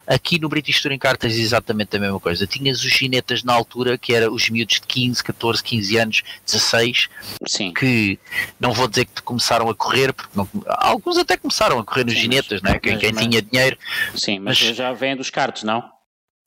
Aqui 0.07 0.41
no 0.41 0.49
British 0.49 0.81
Touring 0.81 0.99
Car 0.99 1.17
tens 1.19 1.37
exatamente 1.37 1.95
a 1.95 2.01
mesma 2.01 2.19
coisa. 2.19 2.47
Tinhas 2.47 2.83
os 2.83 2.91
ginetas 2.91 3.45
na 3.45 3.53
altura, 3.53 3.99
que 3.99 4.15
eram 4.15 4.33
os 4.33 4.49
miúdos 4.49 4.77
de 4.77 4.87
15, 4.87 5.23
14, 5.23 5.63
15 5.63 5.97
anos, 5.99 6.23
16, 6.47 7.09
Sim. 7.47 7.73
que 7.75 8.19
não 8.59 8.73
vou 8.73 8.89
dizer 8.89 9.05
que 9.05 9.21
começaram 9.23 9.69
a 9.69 9.75
correr, 9.75 10.13
porque 10.15 10.33
não- 10.35 10.49
alguns 10.67 11.19
até 11.19 11.37
começaram 11.37 11.79
a 11.79 11.85
correr 11.85 12.05
nos 12.05 12.15
Sim, 12.15 12.21
ginetas, 12.23 12.61
mas- 12.63 12.73
né? 12.73 12.79
quem, 12.81 12.93
mas- 12.93 13.01
quem 13.03 13.13
mas- 13.13 13.23
tinha 13.23 13.43
dinheiro 13.43 13.79
Sim, 14.17 14.39
mas, 14.41 14.61
Mas- 14.61 14.77
já 14.77 14.93
vêm 14.95 15.15
dos 15.15 15.29
cartos, 15.31 15.63
não? 15.63 15.85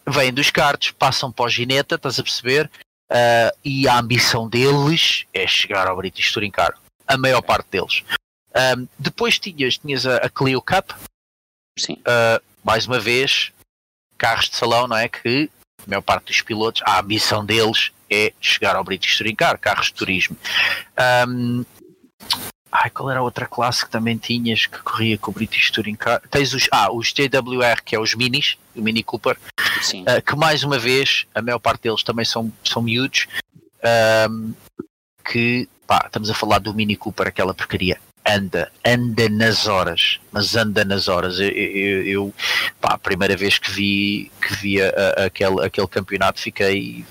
vêm 0.10 0.34
dos 0.34 0.50
cartos, 0.50 0.90
passam 0.92 1.32
para 1.32 1.46
o 1.46 1.50
gineta, 1.50 1.96
estás 1.96 2.20
a 2.20 2.24
perceber? 2.24 2.70
Ah, 3.14 3.54
e 3.64 3.88
a 3.88 4.00
ambição 4.00 4.50
deles 4.50 5.26
é 5.32 5.46
chegar 5.46 5.88
ao 5.88 5.96
British 5.96 6.34
Touring 6.34 6.50
Car. 6.50 6.74
A 7.08 7.16
maior 7.16 7.42
parte 7.42 7.68
deles. 7.70 8.04
Ahm, 8.56 8.88
depois 8.98 9.38
tinhas, 9.38 9.78
tinhas 9.78 10.06
a, 10.08 10.18
a 10.18 10.30
Clio 10.30 10.62
Cup, 10.62 10.92
Sim. 11.78 11.98
ah, 12.06 12.42
mais 12.64 12.88
uma 12.88 13.00
vez, 13.00 13.52
carros 14.18 14.50
de 14.50 14.56
salão, 14.56 14.88
não 14.88 14.98
é? 14.98 15.08
Que 15.08 15.50
a 15.86 15.90
maior 15.90 16.02
parte 16.02 16.26
dos 16.26 16.42
pilotos, 16.42 16.82
a 16.86 17.00
ambição 17.00 17.46
deles 17.46 17.92
é 18.10 18.34
chegar 18.42 18.76
ao 18.76 18.84
British 18.84 19.18
Touring 19.18 19.36
Car, 19.36 19.60
carros 19.60 19.88
de 19.88 19.94
turismo. 19.94 20.36
Ahm, 20.98 21.64
ai, 22.76 22.90
qual 22.90 23.10
era 23.12 23.20
a 23.20 23.24
outra 23.24 23.46
classe 23.46 23.86
que 23.86 23.92
também 23.92 24.18
tinhas 24.18 24.66
que 24.66 24.80
corria 24.80 25.18
com 25.18 25.30
o 25.32 25.34
British 25.34 25.70
Touring 25.72 25.96
Car? 25.96 26.22
Tens 26.32 26.54
os, 26.54 26.68
ah, 26.72 26.92
os 26.92 27.14
JWR, 27.14 27.82
que 27.86 27.96
é 27.96 28.00
os 28.00 28.16
minis, 28.16 28.58
o 28.76 28.82
Mini 28.82 29.04
Cooper. 29.04 29.38
Uh, 30.02 30.22
que 30.26 30.36
mais 30.36 30.64
uma 30.64 30.80
vez, 30.80 31.26
a 31.36 31.42
maior 31.42 31.60
parte 31.60 31.84
deles 31.84 32.02
também 32.04 32.26
são, 32.26 32.52
são 32.64 32.82
miúdos, 32.82 33.28
um, 34.30 34.54
que 35.30 35.68
pá, 35.86 36.04
estamos 36.06 36.30
a 36.30 36.34
falar 36.34 36.60
do 36.60 36.74
Mini 36.74 36.96
Cooper, 36.96 37.28
aquela 37.28 37.54
porcaria. 37.54 38.00
Anda, 38.26 38.72
anda 38.86 39.28
nas 39.28 39.68
horas, 39.68 40.20
mas 40.32 40.56
anda 40.56 40.86
nas 40.86 41.10
horas. 41.10 41.40
Eu, 41.40 41.50
eu, 41.50 42.04
eu, 42.08 42.34
pá, 42.80 42.94
a 42.94 42.98
primeira 42.98 43.36
vez 43.36 43.58
que 43.60 43.70
vi, 43.70 44.32
que 44.42 44.54
vi 44.56 44.82
a- 44.82 44.94
a- 45.18 45.26
aquele, 45.26 45.62
aquele 45.66 45.88
campeonato 45.88 46.40
fiquei 46.40 47.06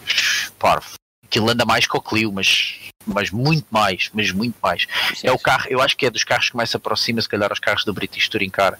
parvo. 0.59 0.95
Aquilo 1.25 1.51
anda 1.51 1.67
mais 1.67 1.87
que 1.87 1.97
o 1.97 2.01
Clio, 2.01 2.33
mas, 2.33 2.77
mas 3.07 3.31
muito 3.31 3.67
mais, 3.71 4.11
mas 4.13 4.31
muito 4.31 4.57
mais. 4.63 4.87
Sim, 5.15 5.29
É 5.29 5.33
o 5.33 5.39
carro, 5.39 5.67
eu 5.69 5.81
acho 5.81 5.97
que 5.97 6.07
é 6.07 6.11
dos 6.11 6.25
carros 6.25 6.51
que 6.51 6.57
mais 6.57 6.71
se 6.71 6.77
aproxima, 6.77 7.21
se 7.21 7.29
calhar, 7.29 7.51
aos 7.51 7.61
carros 7.61 7.85
do 7.85 7.93
British 7.93 8.29
Touring 8.29 8.51
Car 8.51 8.79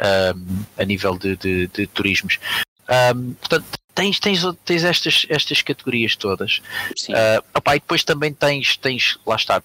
um, 0.00 0.64
a 0.78 0.84
nível 0.84 1.16
de, 1.18 1.36
de, 1.36 1.66
de 1.68 1.86
turismos. 1.86 2.38
Um, 3.14 3.34
portanto, 3.34 3.66
tens, 3.94 4.18
tens, 4.18 4.42
tens 4.64 4.84
estas, 4.84 5.26
estas 5.28 5.62
categorias 5.62 6.16
todas. 6.16 6.60
Sim. 6.96 7.12
Uh, 7.12 7.44
opá, 7.54 7.76
e 7.76 7.80
depois 7.80 8.02
também 8.02 8.32
tens, 8.32 8.76
tens, 8.76 9.18
lá 9.26 9.36
está, 9.36 9.62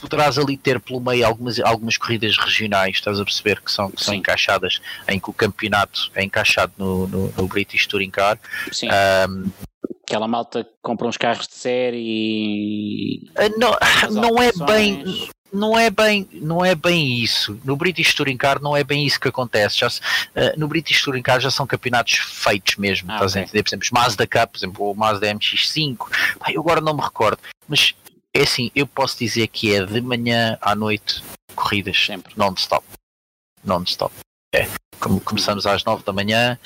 poderás 0.00 0.38
ali 0.38 0.56
ter 0.56 0.80
pelo 0.80 1.00
meio 1.00 1.26
algumas, 1.26 1.58
algumas 1.60 1.96
corridas 1.96 2.36
regionais, 2.36 2.96
estás 2.96 3.18
a 3.18 3.24
perceber, 3.24 3.60
que 3.60 3.70
são, 3.70 3.90
que 3.90 4.02
são 4.02 4.14
encaixadas, 4.14 4.80
em 5.08 5.18
que 5.18 5.30
o 5.30 5.32
campeonato 5.32 6.10
é 6.14 6.22
encaixado 6.22 6.72
no, 6.76 7.06
no, 7.06 7.32
no 7.32 7.48
British 7.48 7.86
Touring 7.86 8.10
Car. 8.10 8.38
Sim. 8.72 8.88
Um, 9.28 9.50
Aquela 10.10 10.26
malta 10.26 10.64
que 10.64 10.70
compra 10.82 11.06
uns 11.06 11.16
carros 11.16 11.46
de 11.46 11.54
série 11.54 11.96
e. 11.98 13.30
uh, 13.30 13.58
não, 13.58 13.76
não 14.30 14.42
é 14.42 14.50
bem. 14.66 15.04
não 15.52 15.78
é 15.78 15.88
bem 15.88 16.28
não 16.32 16.64
é 16.64 16.74
bem 16.74 17.14
isso 17.22 17.60
no 17.64 17.76
British 17.76 18.12
Touring 18.14 18.36
Car 18.36 18.60
não 18.60 18.76
é 18.76 18.82
bem 18.82 19.06
isso 19.06 19.20
que 19.20 19.28
acontece 19.28 19.78
já 19.78 19.88
se- 19.88 20.00
eh, 20.34 20.54
no 20.56 20.66
British 20.68 21.02
Touring 21.02 21.22
Car 21.22 21.40
já 21.40 21.50
são 21.50 21.64
campeonatos 21.66 22.14
feitos 22.18 22.76
mesmo 22.76 23.08
Ah, 23.10 23.14
estás 23.14 23.36
a 23.36 23.38
ok. 23.38 23.42
entender 23.44 23.62
por 23.62 23.68
exemplo 23.68 23.84
os 23.84 23.90
Mazda 23.92 24.26
Cup 24.26 24.50
por 24.50 24.58
exemplo 24.58 24.90
o 24.90 24.94
Mazda 24.96 25.32
MX5 25.32 25.96
Pá, 26.38 26.52
eu 26.52 26.60
agora 26.60 26.80
não 26.80 26.94
me 26.94 27.02
recordo 27.02 27.38
mas 27.68 27.94
é 28.34 28.42
assim 28.42 28.70
eu 28.76 28.86
posso 28.88 29.16
dizer 29.18 29.46
que 29.48 29.74
é 29.74 29.84
de 29.84 30.00
manhã 30.00 30.56
à 30.60 30.74
noite 30.74 31.22
corridas 31.54 31.96
sempre 32.04 32.32
non-stop. 32.36 32.84
Non-stop. 33.64 34.12
É. 34.54 34.66
Começamos 35.24 35.66
às 35.66 35.84
9 35.84 36.02
da 36.04 36.12
manhã 36.12 36.58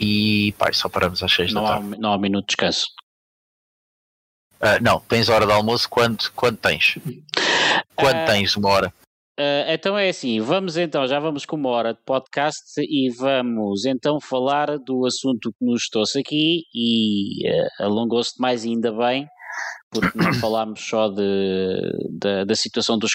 e 0.00 0.52
pá, 0.52 0.72
só 0.72 0.88
paramos 0.88 1.22
às 1.22 1.32
6 1.32 1.52
não 1.52 1.62
da 1.62 1.68
tarde. 1.68 1.94
Há, 1.94 1.98
não 1.98 2.12
há 2.12 2.18
minuto 2.18 2.46
de 2.46 2.56
descanso. 2.56 2.86
Uh, 4.56 4.82
não, 4.82 5.00
tens 5.00 5.28
hora 5.28 5.46
de 5.46 5.52
almoço 5.52 5.88
quando, 5.88 6.30
quando 6.32 6.56
tens? 6.56 6.98
Quando 7.94 8.22
uh, 8.22 8.26
tens 8.26 8.56
uma 8.56 8.68
hora? 8.70 8.94
Uh, 9.38 9.68
então 9.68 9.96
é 9.96 10.08
assim, 10.08 10.40
vamos 10.40 10.76
então, 10.76 11.06
já 11.06 11.18
vamos 11.18 11.46
com 11.46 11.56
uma 11.56 11.70
hora 11.70 11.94
de 11.94 12.00
podcast 12.04 12.78
e 12.78 13.10
vamos 13.10 13.84
então 13.84 14.20
falar 14.20 14.78
do 14.78 15.06
assunto 15.06 15.52
que 15.52 15.64
nos 15.64 15.88
trouxe 15.88 16.20
aqui 16.20 16.64
e 16.74 17.42
alongou-se 17.78 18.38
mais 18.38 18.64
ainda 18.64 18.92
bem 18.92 19.26
porque 19.90 20.16
não 20.16 20.32
falámos 20.34 20.80
só 20.80 21.08
de, 21.08 21.80
de, 22.10 22.44
da 22.44 22.54
situação 22.54 22.96
dos, 22.98 23.10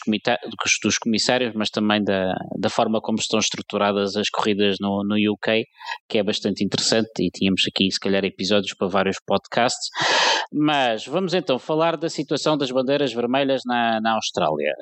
dos, 0.83 0.97
comissários, 0.97 1.53
mas 1.55 1.69
também 1.69 2.03
da, 2.03 2.33
da 2.59 2.69
forma 2.69 2.99
como 3.01 3.17
estão 3.17 3.39
estruturadas 3.39 4.15
as 4.15 4.29
corridas 4.29 4.77
no, 4.79 5.03
no 5.03 5.15
UK, 5.33 5.63
que 6.09 6.17
é 6.17 6.23
bastante 6.23 6.63
interessante 6.63 7.09
e 7.19 7.29
tínhamos 7.31 7.63
aqui 7.67 7.89
se 7.89 7.99
calhar 7.99 8.23
episódios 8.25 8.73
para 8.73 8.87
vários 8.87 9.17
podcasts. 9.25 9.89
Mas 10.51 11.05
vamos 11.05 11.33
então 11.33 11.57
falar 11.57 11.97
da 11.97 12.09
situação 12.09 12.57
das 12.57 12.71
bandeiras 12.71 13.13
vermelhas 13.13 13.61
na, 13.65 13.99
na 14.01 14.15
Austrália. 14.15 14.73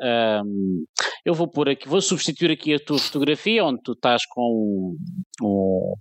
Um, 0.43 0.83
eu 1.25 1.33
vou 1.33 1.47
pôr 1.47 1.69
aqui, 1.69 1.87
vou 1.87 2.01
substituir 2.01 2.51
aqui 2.51 2.73
a 2.73 2.79
tua 2.79 2.99
fotografia, 2.99 3.63
onde 3.63 3.81
tu 3.83 3.93
estás 3.93 4.25
com 4.25 4.95
um, 5.41 5.93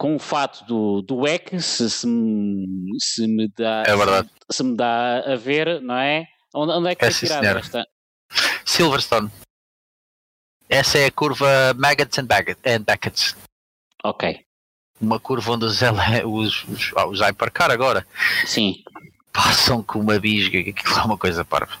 com 0.00 0.16
o 0.16 0.18
fato 0.18 0.64
do, 0.64 1.02
do 1.02 1.28
EC, 1.28 1.60
se, 1.60 1.90
se, 1.90 2.08
se 2.98 3.26
me 3.26 3.52
dá 3.54 3.82
é 3.86 3.94
verdade. 3.94 4.30
Se, 4.50 4.56
se, 4.56 4.64
me 4.64 4.74
dá 4.74 5.18
a 5.18 5.36
ver, 5.36 5.82
não 5.82 5.94
é? 5.94 6.26
Onde, 6.54 6.72
onde 6.72 6.88
é 6.88 6.94
que 6.94 7.04
é 7.04 7.10
foi 7.10 7.28
tirada 7.28 7.58
esta? 7.58 7.86
Silverstone. 8.64 9.30
Essa 10.70 11.00
é 11.00 11.04
a 11.04 11.10
curva 11.10 11.74
Maggots 11.76 12.18
and, 12.18 12.28
and 12.64 12.80
Beckett's. 12.80 13.36
Ok. 14.02 14.42
Uma 14.98 15.20
curva 15.20 15.52
onde 15.52 15.66
os, 15.66 15.82
os, 15.82 16.64
os, 16.64 16.92
ah, 16.96 17.06
os 17.06 17.20
Hypercar 17.20 17.70
agora 17.70 18.06
Sim. 18.46 18.82
passam 19.34 19.82
com 19.82 19.98
uma 20.00 20.18
bisga, 20.18 20.62
que 20.62 20.70
aquilo 20.70 20.98
é 20.98 21.02
uma 21.02 21.18
coisa 21.18 21.44
parva. 21.44 21.78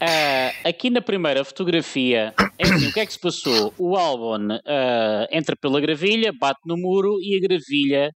Uh, 0.00 0.68
aqui 0.68 0.90
na 0.90 1.00
primeira 1.00 1.44
fotografia, 1.44 2.32
assim, 2.60 2.86
o 2.86 2.92
que 2.92 3.00
é 3.00 3.06
que 3.06 3.12
se 3.12 3.20
passou? 3.20 3.74
O 3.76 3.96
Albon 3.96 4.54
uh, 4.54 5.26
entra 5.30 5.56
pela 5.60 5.80
gravilha, 5.80 6.32
bate 6.32 6.60
no 6.66 6.76
muro 6.76 7.16
e 7.20 7.36
a 7.36 7.40
gravilha 7.40 8.12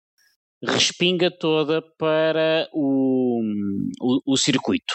respinga 0.61 1.31
toda 1.31 1.81
para 1.97 2.67
o, 2.73 3.41
o, 4.01 4.33
o 4.33 4.37
circuito. 4.37 4.93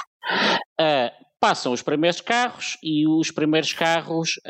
Uh, 0.79 1.11
passam 1.41 1.73
os 1.73 1.83
primeiros 1.83 2.21
carros 2.21 2.77
e 2.83 3.07
os 3.07 3.31
primeiros 3.31 3.73
carros 3.73 4.41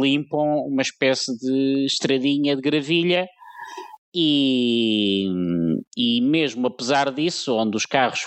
limpam 0.00 0.62
uma 0.66 0.80
espécie 0.80 1.36
de 1.38 1.84
estradinha 1.84 2.56
de 2.56 2.62
gravilha 2.62 3.26
e, 4.14 5.26
e 5.94 6.22
mesmo 6.22 6.66
apesar 6.66 7.12
disso, 7.12 7.54
onde 7.54 7.76
os 7.76 7.84
carros 7.84 8.24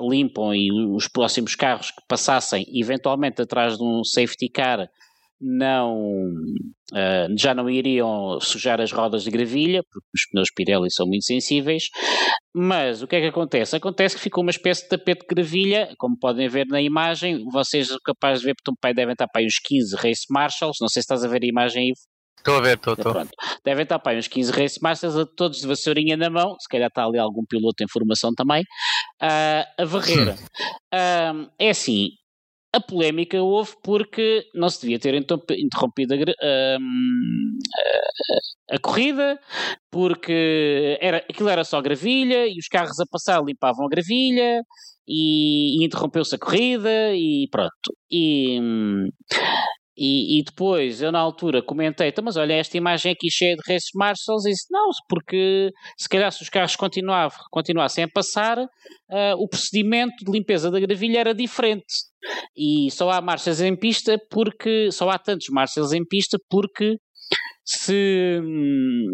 limpam 0.00 0.54
e 0.54 0.70
os 0.94 1.08
próximos 1.08 1.54
carros 1.54 1.90
que 1.90 2.02
passassem 2.08 2.64
eventualmente 2.74 3.42
atrás 3.42 3.76
de 3.76 3.84
um 3.84 4.04
safety 4.04 4.48
car 4.48 4.88
não 5.42 5.98
uh, 6.92 7.36
já 7.36 7.52
não 7.52 7.68
iriam 7.68 8.38
sujar 8.40 8.80
as 8.80 8.92
rodas 8.92 9.24
de 9.24 9.30
gravilha, 9.30 9.82
porque 9.90 10.08
os 10.14 10.26
pneus 10.30 10.48
Pirelli 10.54 10.88
são 10.88 11.04
muito 11.04 11.24
sensíveis, 11.24 11.84
mas 12.54 13.02
o 13.02 13.08
que 13.08 13.16
é 13.16 13.20
que 13.20 13.26
acontece? 13.26 13.74
Acontece 13.74 14.14
que 14.14 14.22
ficou 14.22 14.42
uma 14.42 14.52
espécie 14.52 14.84
de 14.84 14.90
tapete 14.90 15.22
de 15.22 15.34
gravilha, 15.34 15.92
como 15.98 16.16
podem 16.16 16.48
ver 16.48 16.66
na 16.66 16.80
imagem, 16.80 17.44
vocês 17.50 17.88
capazes 18.04 18.40
de 18.40 18.46
ver, 18.46 18.54
porque 18.54 18.78
pai 18.80 18.94
devem 18.94 19.14
estar 19.14 19.26
para 19.26 19.40
aí 19.40 19.46
uns 19.46 19.58
15 19.58 19.96
Race 19.96 20.26
Marshals, 20.30 20.76
não 20.80 20.88
sei 20.88 21.02
se 21.02 21.04
estás 21.04 21.24
a 21.24 21.28
ver 21.28 21.42
a 21.42 21.46
imagem 21.46 21.88
aí, 21.88 21.92
Estou 22.42 22.56
a 22.56 22.60
ver, 22.60 22.76
estou, 22.76 22.94
estou. 22.94 23.14
Devem 23.64 23.84
estar 23.84 24.00
para 24.00 24.18
uns 24.18 24.26
15 24.26 24.50
Race 24.50 24.82
Masters, 24.82 25.14
todos 25.36 25.60
de 25.60 25.66
vassourinha 25.68 26.16
na 26.16 26.28
mão, 26.28 26.56
se 26.58 26.68
calhar 26.68 26.88
está 26.88 27.04
ali 27.04 27.16
algum 27.16 27.44
piloto 27.48 27.84
em 27.84 27.86
formação 27.88 28.34
também, 28.34 28.62
uh, 29.22 29.64
a 29.78 29.84
varrer. 29.84 30.34
Uh, 30.92 31.48
é 31.56 31.70
assim, 31.70 32.08
a 32.74 32.80
polémica 32.80 33.40
houve 33.40 33.76
porque 33.84 34.44
não 34.56 34.68
se 34.68 34.80
devia 34.80 34.98
ter 34.98 35.14
interrompido 35.14 36.14
a, 36.14 36.16
a, 36.44 36.78
a, 38.74 38.78
corrida, 38.80 39.38
porque 39.88 40.98
era, 41.00 41.18
aquilo 41.18 41.48
era 41.48 41.62
só 41.62 41.80
gravilha 41.80 42.48
e 42.48 42.58
os 42.58 42.66
carros 42.66 42.98
a 42.98 43.06
passar 43.08 43.40
limpavam 43.44 43.86
a 43.86 43.88
gravilha 43.88 44.64
e, 45.06 45.80
e 45.80 45.84
interrompeu-se 45.84 46.34
a 46.34 46.38
corrida 46.38 47.14
e 47.14 47.46
pronto. 47.52 47.96
E, 48.10 48.58
e, 49.96 50.38
e, 50.38 50.42
depois 50.42 51.02
eu 51.02 51.12
na 51.12 51.18
altura 51.18 51.62
comentei, 51.62 52.08
então, 52.08 52.24
mas 52.24 52.36
olha, 52.36 52.54
esta 52.54 52.76
imagem 52.76 53.12
aqui 53.12 53.30
cheia 53.30 53.54
de 53.54 53.62
race 53.70 53.90
marshals, 53.94 54.46
e 54.46 54.50
disse, 54.50 54.66
não, 54.70 54.88
porque 55.08 55.70
se 55.98 56.08
calhar 56.08 56.32
se 56.32 56.42
os 56.42 56.48
carros 56.48 56.76
continuavam, 56.76 57.38
continuassem 57.50 58.04
a 58.04 58.08
passar, 58.08 58.58
uh, 58.58 58.66
o 59.38 59.46
procedimento 59.46 60.24
de 60.24 60.32
limpeza 60.32 60.70
da 60.70 60.80
gravilha 60.80 61.18
era 61.18 61.34
diferente. 61.34 61.84
E 62.56 62.90
só 62.90 63.10
há 63.10 63.20
marchas 63.20 63.60
em 63.60 63.76
pista 63.76 64.16
porque, 64.30 64.90
só 64.90 65.10
há 65.10 65.18
tantos 65.18 65.48
marchas 65.50 65.92
em 65.92 66.04
pista 66.06 66.38
porque 66.48 66.96
se, 67.64 68.40
hum, 68.42 69.12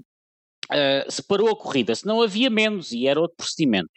Uh, 0.71 1.11
se 1.11 1.23
parou 1.23 1.49
a 1.49 1.57
corrida, 1.57 1.95
se 1.95 2.07
não 2.07 2.21
havia 2.21 2.51
menos 2.51 2.93
e 2.93 3.07
era 3.07 3.19
outro 3.19 3.37
procedimento. 3.39 3.89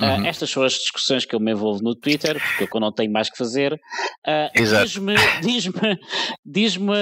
Uh, 0.00 0.24
Estas 0.24 0.48
são 0.48 0.62
as 0.62 0.72
discussões 0.72 1.24
que 1.24 1.34
eu 1.34 1.40
me 1.40 1.52
envolvo 1.52 1.82
no 1.82 1.94
Twitter, 1.94 2.40
porque 2.56 2.76
eu 2.76 2.80
não 2.80 2.92
tenho 2.92 3.12
mais 3.12 3.28
que 3.28 3.36
fazer. 3.36 3.74
Uh, 4.26 4.82
diz-me 4.82 5.14
diz-me, 5.42 5.98
diz-me 6.46 6.94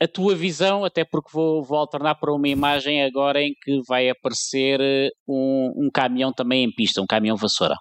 a 0.00 0.08
tua 0.08 0.34
visão, 0.34 0.84
até 0.84 1.04
porque 1.04 1.30
vou, 1.32 1.62
vou 1.62 1.78
alternar 1.78 2.16
para 2.16 2.34
uma 2.34 2.48
imagem 2.48 3.04
agora 3.04 3.40
em 3.40 3.54
que 3.62 3.80
vai 3.86 4.08
aparecer 4.08 4.80
um, 5.28 5.72
um 5.76 5.90
caminhão 5.92 6.32
também 6.32 6.64
em 6.64 6.74
pista, 6.74 7.00
um 7.00 7.06
caminhão 7.06 7.36
vassoura. 7.36 7.76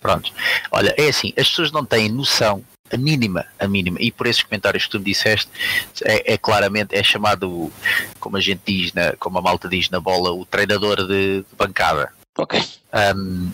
Pronto. 0.00 0.32
Olha, 0.70 0.94
é 0.96 1.08
assim, 1.08 1.32
as 1.36 1.48
pessoas 1.48 1.72
não 1.72 1.84
têm 1.84 2.08
noção 2.08 2.64
a 2.90 2.96
mínima, 2.96 3.46
a 3.58 3.68
mínima. 3.68 3.98
E 4.00 4.10
por 4.10 4.26
esses 4.26 4.42
comentários 4.42 4.84
que 4.84 4.90
tu 4.90 4.98
me 4.98 5.04
disseste, 5.04 5.50
é, 6.04 6.34
é, 6.34 6.38
claramente, 6.38 6.94
é 6.94 7.02
chamado, 7.02 7.72
como 8.20 8.36
a 8.36 8.40
gente 8.40 8.62
diz, 8.66 8.92
na, 8.92 9.12
como 9.16 9.38
a 9.38 9.42
malta 9.42 9.68
diz 9.68 9.90
na 9.90 10.00
bola, 10.00 10.32
o 10.32 10.44
treinador 10.44 11.06
de, 11.06 11.40
de 11.40 11.56
bancada. 11.56 12.12
Ok. 12.36 12.62
Um, 13.16 13.50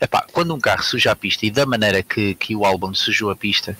epá, 0.00 0.26
quando 0.32 0.54
um 0.54 0.60
carro 0.60 0.82
suja 0.82 1.12
a 1.12 1.16
pista 1.16 1.46
e 1.46 1.50
da 1.50 1.64
maneira 1.64 2.02
que, 2.02 2.34
que 2.34 2.56
o 2.56 2.64
álbum 2.64 2.92
sujou 2.94 3.30
a 3.30 3.36
pista, 3.36 3.76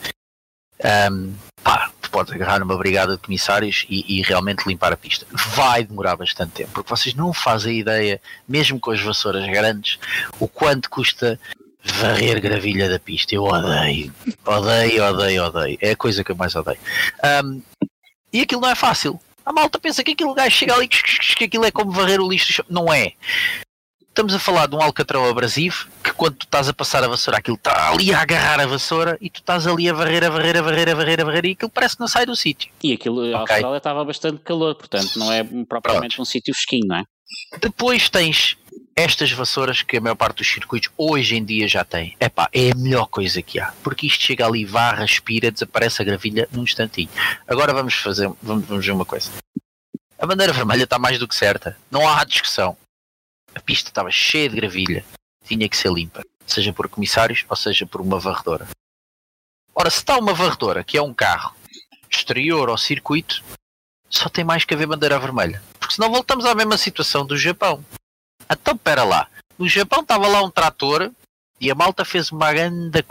um, 1.12 1.34
pá, 1.62 1.90
tu 2.00 2.10
podes 2.10 2.32
agarrar 2.32 2.60
numa 2.60 2.76
brigada 2.76 3.16
de 3.16 3.22
comissários 3.22 3.86
e, 3.88 4.18
e, 4.18 4.22
realmente 4.22 4.66
limpar 4.66 4.92
a 4.92 4.96
pista. 4.96 5.26
Vai 5.54 5.84
demorar 5.84 6.16
bastante 6.16 6.52
tempo, 6.52 6.70
porque 6.72 6.88
vocês 6.88 7.14
não 7.14 7.32
fazem 7.32 7.78
ideia, 7.78 8.20
mesmo 8.48 8.80
com 8.80 8.90
as 8.90 9.00
vassouras 9.00 9.46
grandes, 9.46 9.98
o 10.38 10.48
quanto 10.48 10.88
custa 10.88 11.38
varrer 11.84 12.40
gravilha 12.40 12.88
da 12.88 12.98
pista. 12.98 13.34
Eu 13.34 13.44
odeio, 13.44 14.12
odeio, 14.44 15.04
odeio, 15.04 15.44
odeio. 15.44 15.78
É 15.80 15.90
a 15.92 15.96
coisa 15.96 16.22
que 16.22 16.32
eu 16.32 16.36
mais 16.36 16.54
odeio. 16.54 16.78
Um, 17.44 17.62
e 18.32 18.40
aquilo 18.42 18.60
não 18.60 18.70
é 18.70 18.74
fácil. 18.74 19.20
A 19.44 19.52
malta 19.52 19.78
pensa 19.78 20.04
que 20.04 20.12
aquilo 20.12 20.34
gajo 20.34 20.54
chega 20.54 20.74
ali 20.74 20.88
que 20.88 21.44
aquilo 21.44 21.64
é 21.64 21.70
como 21.70 21.90
varrer 21.90 22.20
o 22.20 22.28
lixo. 22.28 22.64
Não 22.68 22.92
é. 22.92 23.12
Estamos 24.08 24.34
a 24.34 24.38
falar 24.38 24.66
de 24.66 24.74
um 24.74 24.82
alcatrão 24.82 25.28
abrasivo 25.28 25.88
que 26.02 26.12
quando 26.12 26.34
tu 26.34 26.44
estás 26.44 26.68
a 26.68 26.72
passar 26.72 27.02
a 27.02 27.08
vassoura 27.08 27.38
aquilo 27.38 27.56
está 27.56 27.90
ali 27.90 28.12
a 28.12 28.20
agarrar 28.20 28.60
a 28.60 28.66
vassoura 28.66 29.16
e 29.20 29.30
tu 29.30 29.40
estás 29.40 29.66
ali 29.66 29.88
a 29.88 29.94
varrer, 29.94 30.24
a 30.24 30.28
varrer, 30.28 30.56
a 30.56 30.62
varrer, 30.62 30.88
a 30.88 30.94
varrer, 30.94 31.20
a 31.20 31.24
varrer 31.24 31.46
e 31.46 31.52
aquilo 31.52 31.70
parece 31.70 31.94
que 31.94 32.00
não 32.00 32.08
sai 32.08 32.26
do 32.26 32.34
sítio. 32.34 32.70
E 32.82 32.92
aquilo, 32.92 33.20
okay. 33.20 33.34
a 33.34 33.38
Austrália 33.38 33.76
estava 33.78 34.04
bastante 34.04 34.42
calor, 34.42 34.74
portanto 34.74 35.16
não 35.16 35.32
é 35.32 35.44
propriamente 35.44 36.16
Pronto. 36.16 36.22
um 36.22 36.24
sítio 36.24 36.52
fresquinho, 36.52 36.86
não 36.88 36.96
é? 36.96 37.04
Depois 37.60 38.10
tens 38.10 38.56
estas 38.94 39.32
vassouras 39.32 39.82
que 39.82 39.96
a 39.96 40.00
maior 40.00 40.14
parte 40.14 40.38
dos 40.38 40.52
circuitos 40.52 40.90
hoje 40.96 41.36
em 41.36 41.44
dia 41.44 41.66
já 41.66 41.84
tem. 41.84 42.16
Epá, 42.20 42.48
é 42.52 42.70
a 42.70 42.74
melhor 42.74 43.06
coisa 43.06 43.40
que 43.40 43.58
há. 43.58 43.72
Porque 43.82 44.06
isto 44.06 44.22
chega 44.24 44.46
ali, 44.46 44.64
varra, 44.64 45.04
aspira, 45.04 45.50
desaparece 45.50 46.02
a 46.02 46.04
gravilha 46.04 46.48
num 46.52 46.62
instantinho. 46.62 47.08
Agora 47.46 47.72
vamos 47.72 47.94
fazer, 47.94 48.30
vamos, 48.42 48.66
vamos 48.66 48.84
ver 48.84 48.92
uma 48.92 49.04
coisa. 49.04 49.30
A 50.18 50.26
bandeira 50.26 50.52
vermelha 50.52 50.84
está 50.84 50.98
mais 50.98 51.18
do 51.18 51.26
que 51.26 51.34
certa. 51.34 51.76
Não 51.90 52.06
há 52.06 52.22
discussão. 52.24 52.76
A 53.54 53.60
pista 53.60 53.88
estava 53.88 54.10
cheia 54.10 54.48
de 54.48 54.56
gravilha. 54.56 55.04
Tinha 55.44 55.68
que 55.68 55.76
ser 55.76 55.90
limpa. 55.90 56.22
Seja 56.46 56.72
por 56.72 56.88
comissários 56.88 57.44
ou 57.48 57.56
seja 57.56 57.86
por 57.86 58.00
uma 58.00 58.18
varredora. 58.20 58.68
Ora, 59.74 59.88
se 59.88 59.98
está 59.98 60.18
uma 60.18 60.34
varredora, 60.34 60.84
que 60.84 60.98
é 60.98 61.02
um 61.02 61.14
carro 61.14 61.54
exterior 62.10 62.68
ao 62.68 62.76
circuito, 62.76 63.42
só 64.10 64.28
tem 64.28 64.44
mais 64.44 64.64
que 64.64 64.74
haver 64.74 64.86
bandeira 64.86 65.18
vermelha. 65.18 65.62
Porque 65.78 65.94
senão 65.94 66.10
voltamos 66.10 66.44
à 66.44 66.54
mesma 66.54 66.76
situação 66.76 67.24
do 67.24 67.36
Japão. 67.36 67.82
Então, 68.50 68.76
pera 68.76 69.04
lá. 69.04 69.28
No 69.58 69.68
Japão 69.68 70.00
estava 70.00 70.26
lá 70.28 70.42
um 70.42 70.50
trator 70.50 71.10
e 71.60 71.70
a 71.70 71.74
malta 71.74 72.04
fez 72.04 72.30
uma 72.30 72.52
grande. 72.52 73.04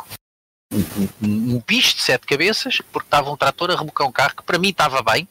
Um, 0.72 0.80
um, 1.22 1.56
um 1.56 1.64
bicho 1.66 1.96
de 1.96 2.02
sete 2.02 2.26
cabeças, 2.26 2.80
porque 2.92 3.08
estava 3.08 3.32
um 3.32 3.38
trator 3.38 3.72
a 3.72 3.76
rebocar 3.76 4.08
um 4.08 4.12
carro 4.12 4.36
que 4.36 4.44
para 4.44 4.60
mim 4.60 4.70
estava 4.70 5.02
bem, 5.02 5.28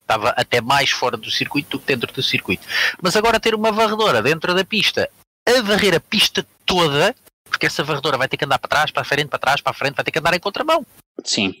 estava 0.00 0.30
até 0.30 0.60
mais 0.60 0.90
fora 0.90 1.16
do 1.16 1.30
circuito 1.30 1.70
do 1.70 1.80
que 1.80 1.86
dentro 1.86 2.12
do 2.12 2.22
circuito. 2.22 2.66
Mas 3.02 3.16
agora 3.16 3.40
ter 3.40 3.54
uma 3.54 3.72
varredora 3.72 4.22
dentro 4.22 4.54
da 4.54 4.64
pista 4.64 5.10
a 5.46 5.62
varrer 5.62 5.94
a 5.94 6.00
pista 6.00 6.46
toda, 6.64 7.14
porque 7.44 7.66
essa 7.66 7.84
varredora 7.84 8.18
vai 8.18 8.28
ter 8.28 8.36
que 8.36 8.44
andar 8.44 8.58
para 8.58 8.68
trás, 8.68 8.90
para 8.90 9.02
a 9.02 9.04
frente, 9.04 9.28
para 9.28 9.38
trás, 9.38 9.60
para 9.60 9.70
a 9.70 9.74
frente, 9.74 9.94
vai 9.94 10.04
ter 10.04 10.10
que 10.10 10.18
andar 10.18 10.34
em 10.34 10.40
contramão. 10.40 10.84
Sim. 11.24 11.54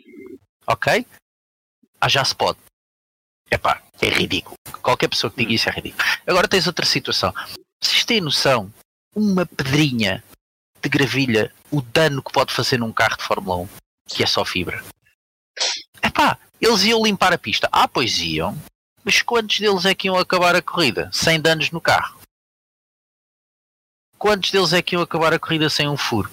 Ok? 0.66 1.06
Ah, 2.00 2.08
já 2.08 2.24
se 2.24 2.34
pode. 2.34 2.58
Epá, 3.50 3.82
é 4.00 4.08
ridículo. 4.08 4.56
Qualquer 4.82 5.08
pessoa 5.08 5.30
que 5.30 5.38
diga 5.38 5.52
isso 5.52 5.68
é 5.68 5.72
ridículo. 5.72 6.04
Agora 6.26 6.48
tens 6.48 6.66
outra 6.66 6.84
situação. 6.84 7.32
Vocês 7.86 8.04
têm 8.04 8.20
noção, 8.20 8.72
uma 9.14 9.46
pedrinha 9.46 10.24
de 10.82 10.88
gravilha, 10.88 11.54
o 11.70 11.80
dano 11.80 12.20
que 12.20 12.32
pode 12.32 12.52
fazer 12.52 12.78
num 12.78 12.92
carro 12.92 13.16
de 13.16 13.22
Fórmula 13.22 13.58
1, 13.58 13.68
que 14.08 14.24
é 14.24 14.26
só 14.26 14.44
fibra. 14.44 14.84
Epá, 16.02 16.36
eles 16.60 16.82
iam 16.82 17.04
limpar 17.04 17.32
a 17.32 17.38
pista. 17.38 17.68
Ah, 17.70 17.86
pois 17.86 18.18
iam. 18.18 18.58
Mas 19.04 19.22
quantos 19.22 19.60
deles 19.60 19.84
é 19.84 19.94
que 19.94 20.08
iam 20.08 20.18
acabar 20.18 20.56
a 20.56 20.60
corrida 20.60 21.08
sem 21.12 21.40
danos 21.40 21.70
no 21.70 21.80
carro? 21.80 22.20
Quantos 24.18 24.50
deles 24.50 24.72
é 24.72 24.82
que 24.82 24.96
iam 24.96 25.02
acabar 25.02 25.32
a 25.32 25.38
corrida 25.38 25.70
sem 25.70 25.88
um 25.88 25.96
furo? 25.96 26.28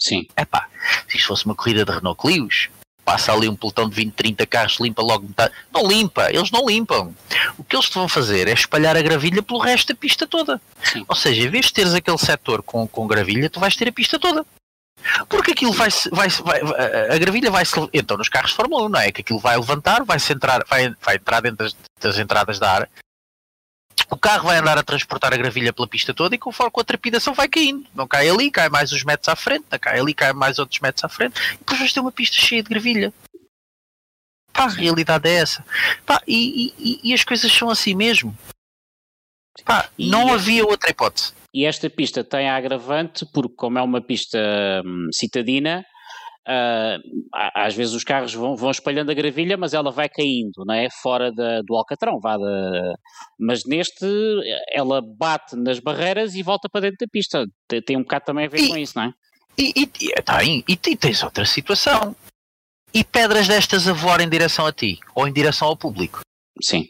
Sim. 0.00 0.26
Epá, 0.34 0.70
se 1.06 1.18
isto 1.18 1.28
fosse 1.28 1.44
uma 1.44 1.54
corrida 1.54 1.84
de 1.84 1.92
Renault 1.92 2.18
Clios, 2.18 2.70
passa 3.10 3.32
ali 3.32 3.48
um 3.48 3.56
pelotão 3.56 3.88
de 3.88 3.96
20, 3.96 4.12
30 4.12 4.46
carros, 4.46 4.78
limpa 4.78 5.02
logo 5.02 5.26
metade. 5.26 5.52
Não 5.72 5.84
limpa, 5.84 6.28
eles 6.30 6.52
não 6.52 6.64
limpam. 6.64 7.12
O 7.58 7.64
que 7.64 7.74
eles 7.74 7.88
te 7.88 7.94
vão 7.94 8.08
fazer 8.08 8.46
é 8.46 8.52
espalhar 8.52 8.96
a 8.96 9.02
gravilha 9.02 9.42
pelo 9.42 9.58
resto 9.58 9.88
da 9.88 9.96
pista 9.96 10.28
toda. 10.28 10.60
Sim. 10.84 11.04
Ou 11.08 11.16
seja, 11.16 11.42
em 11.42 11.50
vez 11.50 11.66
de 11.66 11.72
teres 11.72 11.92
aquele 11.92 12.18
setor 12.18 12.62
com, 12.62 12.86
com 12.86 13.08
gravilha, 13.08 13.50
tu 13.50 13.58
vais 13.58 13.74
ter 13.74 13.88
a 13.88 13.92
pista 13.92 14.16
toda. 14.16 14.46
Porque 15.28 15.50
aquilo 15.50 15.72
vai, 15.72 15.88
vai, 16.12 16.28
vai, 16.28 16.60
a 17.10 17.18
gravilha 17.18 17.50
vai 17.50 17.64
se 17.64 17.74
então 17.92 18.16
nos 18.16 18.28
carros 18.28 18.50
de 18.50 18.56
Fórmula 18.56 18.86
1, 18.86 18.88
não 18.90 19.00
é? 19.00 19.10
Que 19.10 19.22
aquilo 19.22 19.40
vai 19.40 19.56
levantar, 19.56 20.04
vai, 20.04 20.20
-se 20.20 20.32
entrar, 20.32 20.64
vai, 20.68 20.94
vai 21.04 21.16
entrar 21.16 21.40
dentro 21.40 21.64
das, 21.64 21.76
das 22.00 22.16
entradas 22.18 22.60
da 22.60 22.70
área, 22.70 22.88
o 24.08 24.16
carro 24.16 24.48
vai 24.48 24.58
andar 24.58 24.78
a 24.78 24.82
transportar 24.82 25.32
a 25.32 25.36
gravilha 25.36 25.72
pela 25.72 25.88
pista 25.88 26.14
toda 26.14 26.34
e 26.34 26.38
conforme 26.38 26.70
com 26.70 26.80
a 26.80 26.84
trepidação 26.84 27.34
vai 27.34 27.48
caindo. 27.48 27.86
Não 27.94 28.06
cai 28.06 28.28
ali, 28.28 28.50
cai 28.50 28.68
mais 28.68 28.92
uns 28.92 29.04
metros 29.04 29.28
à 29.28 29.36
frente, 29.36 29.64
não 29.70 29.78
cai 29.78 29.98
ali, 29.98 30.14
cai 30.14 30.32
mais 30.32 30.58
outros 30.58 30.80
metros 30.80 31.04
à 31.04 31.08
frente, 31.08 31.40
e 31.54 31.58
depois 31.58 31.78
vais 31.78 31.92
ter 31.92 32.00
uma 32.00 32.12
pista 32.12 32.36
cheia 32.36 32.62
de 32.62 32.68
gravilha. 32.68 33.12
Pá, 34.52 34.64
a 34.64 34.68
realidade 34.68 35.28
é 35.28 35.34
essa. 35.34 35.64
Pá, 36.04 36.20
e, 36.26 36.74
e, 36.78 37.00
e 37.10 37.14
as 37.14 37.24
coisas 37.24 37.52
são 37.52 37.70
assim 37.70 37.94
mesmo. 37.94 38.36
Pá, 39.64 39.88
não 39.98 40.32
havia 40.32 40.64
outra 40.64 40.90
hipótese. 40.90 41.32
E 41.52 41.64
esta 41.64 41.90
pista 41.90 42.22
tem 42.22 42.48
a 42.48 42.56
agravante, 42.56 43.26
porque 43.26 43.54
como 43.56 43.78
é 43.78 43.82
uma 43.82 44.00
pista 44.00 44.38
hum, 44.84 45.08
citadina, 45.12 45.84
a- 46.50 47.66
às 47.66 47.74
vezes 47.74 47.94
os 47.94 48.02
carros 48.04 48.34
vão, 48.34 48.56
vão 48.56 48.70
espalhando 48.70 49.10
a 49.10 49.14
gravilha, 49.14 49.56
mas 49.56 49.72
ela 49.74 49.90
vai 49.90 50.08
caindo, 50.08 50.64
não 50.66 50.74
é? 50.74 50.88
Fora 51.02 51.30
da- 51.32 51.60
do 51.62 51.74
alcatrão, 51.76 52.18
vá 52.20 52.36
da- 52.36 52.94
mas 53.38 53.64
neste 53.66 54.06
ela 54.72 55.00
bate 55.00 55.56
nas 55.56 55.78
barreiras 55.78 56.34
e 56.34 56.42
volta 56.42 56.68
para 56.68 56.82
dentro 56.82 56.98
da 57.00 57.06
pista. 57.10 57.44
Tem, 57.68 57.82
tem 57.82 57.96
um 57.96 58.02
bocado 58.02 58.24
também 58.24 58.46
a 58.46 58.48
ver 58.48 58.60
E- 58.60 58.68
com 58.68 58.76
isso, 58.76 58.92
não 58.98 59.04
é? 59.04 59.12
E, 59.58 59.72
e, 59.76 59.86
tem, 59.86 60.64
e, 60.68 60.72
e 60.72 60.96
tens 60.96 61.22
outra 61.22 61.44
situação. 61.44 62.14
E 62.92 63.04
pedras 63.04 63.46
destas 63.46 63.86
a 63.86 63.92
voar 63.92 64.20
em 64.20 64.28
direção 64.28 64.66
a 64.66 64.72
ti, 64.72 64.98
ou 65.14 65.28
em 65.28 65.32
direção 65.32 65.68
ao 65.68 65.76
público. 65.76 66.20
Sim, 66.62 66.86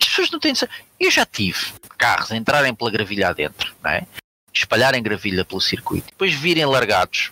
As 0.00 0.06
pessoas 0.08 0.30
não 0.30 0.38
têm. 0.38 0.52
Eu 1.00 1.10
já 1.10 1.26
tive 1.26 1.72
carros 1.96 2.30
a 2.30 2.36
entrarem 2.36 2.72
pela 2.74 2.90
gravilha 2.90 3.28
adentro, 3.28 3.74
não 3.82 3.90
é? 3.90 4.06
espalharem 4.54 5.00
gravilha 5.02 5.44
pelo 5.44 5.60
circuito, 5.60 6.08
depois 6.08 6.32
virem 6.34 6.64
largados 6.66 7.30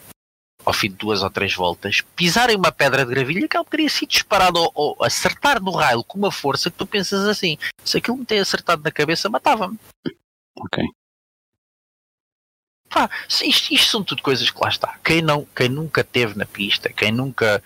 ao 0.66 0.72
fim 0.72 0.88
de 0.88 0.96
duas 0.96 1.22
ou 1.22 1.30
três 1.30 1.54
voltas, 1.54 2.02
pisarem 2.16 2.56
uma 2.56 2.72
pedra 2.72 3.04
de 3.04 3.10
gravilha 3.14 3.46
que 3.46 3.56
ela 3.56 3.64
teria 3.64 3.88
sido 3.88 4.08
disparado 4.08 4.58
ou, 4.58 4.72
ou 4.74 5.04
acertar 5.04 5.62
no 5.62 5.70
raio 5.70 6.02
com 6.02 6.18
uma 6.18 6.32
força 6.32 6.70
que 6.70 6.76
tu 6.76 6.84
pensas 6.84 7.24
assim: 7.24 7.56
se 7.84 7.98
aquilo 7.98 8.16
me 8.16 8.26
tem 8.26 8.40
acertado 8.40 8.82
na 8.82 8.90
cabeça, 8.90 9.30
matava-me. 9.30 9.78
ok. 10.58 10.84
Pá, 12.88 13.08
isto, 13.28 13.72
isto 13.72 13.90
são 13.90 14.02
tudo 14.02 14.22
coisas 14.22 14.50
que 14.50 14.60
lá 14.60 14.68
está. 14.68 14.98
Quem, 15.04 15.22
não, 15.22 15.44
quem 15.44 15.68
nunca 15.68 16.02
teve 16.02 16.36
na 16.36 16.44
pista, 16.44 16.92
quem 16.92 17.12
nunca. 17.12 17.62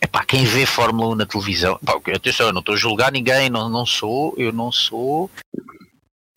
Epá, 0.00 0.24
quem 0.24 0.44
vê 0.44 0.66
Fórmula 0.66 1.12
1 1.12 1.14
na 1.14 1.26
televisão, 1.26 1.78
pá, 1.84 1.94
atenção, 2.12 2.46
eu 2.46 2.52
não 2.52 2.58
estou 2.58 2.74
a 2.74 2.78
julgar 2.78 3.12
ninguém, 3.12 3.48
não, 3.48 3.68
não 3.68 3.86
sou, 3.86 4.34
eu 4.36 4.52
não 4.52 4.72
sou 4.72 5.30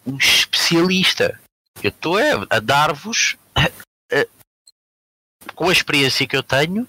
um 0.05 0.17
especialista. 0.17 1.39
Eu 1.81 1.89
estou 1.89 2.17
a, 2.17 2.45
a 2.49 2.59
dar-vos, 2.59 3.35
com 5.53 5.69
a 5.69 5.73
experiência 5.73 6.27
que 6.27 6.35
eu 6.35 6.43
tenho, 6.43 6.88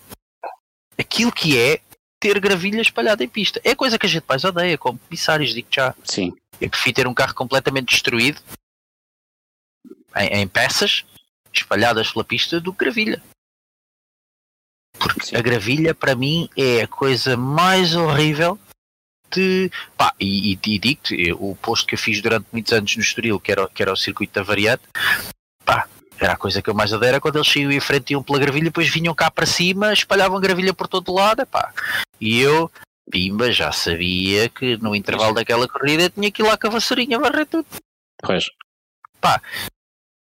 aquilo 0.98 1.32
que 1.32 1.58
é 1.58 1.80
ter 2.18 2.40
gravilha 2.40 2.80
espalhada 2.80 3.22
em 3.22 3.28
pista. 3.28 3.60
É 3.62 3.70
a 3.70 3.76
coisa 3.76 3.98
que 3.98 4.06
a 4.06 4.08
gente 4.08 4.24
mais 4.28 4.44
odeia, 4.44 4.78
como 4.78 4.98
comissários, 4.98 5.52
digo 5.52 5.68
já. 5.70 5.94
Sim, 6.04 6.32
Eu 6.60 6.70
prefiro 6.70 6.96
ter 6.96 7.06
um 7.06 7.14
carro 7.14 7.34
completamente 7.34 7.90
destruído 7.90 8.40
em, 10.16 10.40
em 10.40 10.48
peças 10.48 11.04
espalhadas 11.52 12.10
pela 12.12 12.24
pista 12.24 12.60
do 12.60 12.72
que 12.72 12.84
gravilha. 12.84 13.22
Porque 14.98 15.26
Sim. 15.26 15.36
a 15.36 15.42
gravilha 15.42 15.94
para 15.94 16.14
mim 16.14 16.48
é 16.56 16.82
a 16.82 16.88
coisa 16.88 17.36
mais 17.36 17.94
horrível 17.94 18.58
de. 19.30 19.70
Pá, 19.96 20.14
e, 20.18 20.52
e, 20.52 20.58
e 20.66 20.78
digo-te, 20.78 21.32
o 21.34 21.54
posto 21.56 21.86
que 21.86 21.94
eu 21.94 21.98
fiz 21.98 22.22
durante 22.22 22.46
muitos 22.50 22.72
anos 22.72 22.96
no 22.96 23.02
Estoril, 23.02 23.38
que 23.38 23.52
era, 23.52 23.68
que 23.68 23.82
era 23.82 23.92
o 23.92 23.96
circuito 23.96 24.34
da 24.34 24.42
variante, 24.42 24.82
pá, 25.64 25.88
era 26.18 26.32
a 26.32 26.36
coisa 26.36 26.62
que 26.62 26.70
eu 26.70 26.74
mais 26.74 26.92
era 26.92 27.20
quando 27.20 27.36
eles 27.36 27.48
saíam 27.48 27.70
em 27.70 27.80
frente 27.80 28.10
e 28.10 28.12
iam 28.14 28.22
pela 28.22 28.38
gravilha, 28.38 28.64
depois 28.64 28.88
vinham 28.88 29.14
cá 29.14 29.30
para 29.30 29.46
cima, 29.46 29.92
espalhavam 29.92 30.40
gravilha 30.40 30.72
por 30.72 30.88
todo 30.88 31.12
lado, 31.12 31.46
pá. 31.46 31.72
E 32.20 32.40
eu, 32.40 32.70
pimba, 33.10 33.52
já 33.52 33.70
sabia 33.72 34.48
que 34.48 34.76
no 34.78 34.94
intervalo 34.94 35.34
daquela 35.34 35.68
corrida 35.68 36.10
tinha 36.10 36.30
que 36.30 36.42
ir 36.42 36.46
lá 36.46 36.56
com 36.56 36.66
a 36.68 36.70
vassourinha 36.70 37.18
varrer 37.18 37.46
tudo. 37.46 37.66
pois. 39.20 39.40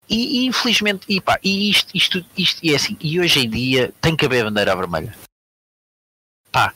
E, 0.08 0.44
e, 0.44 0.46
infelizmente, 0.46 1.06
e, 1.10 1.20
pá, 1.20 1.40
e 1.44 1.70
isto, 1.70 1.96
isto, 1.96 2.26
isto, 2.38 2.60
e 2.64 2.74
é 2.74 2.76
assim, 2.76 2.96
e 3.00 3.20
hoje 3.20 3.40
em 3.40 3.50
dia 3.50 3.92
tem 4.00 4.16
que 4.16 4.26
haver 4.26 4.44
bandeira 4.44 4.76
vermelha. 4.76 5.16
Pá, 6.52 6.74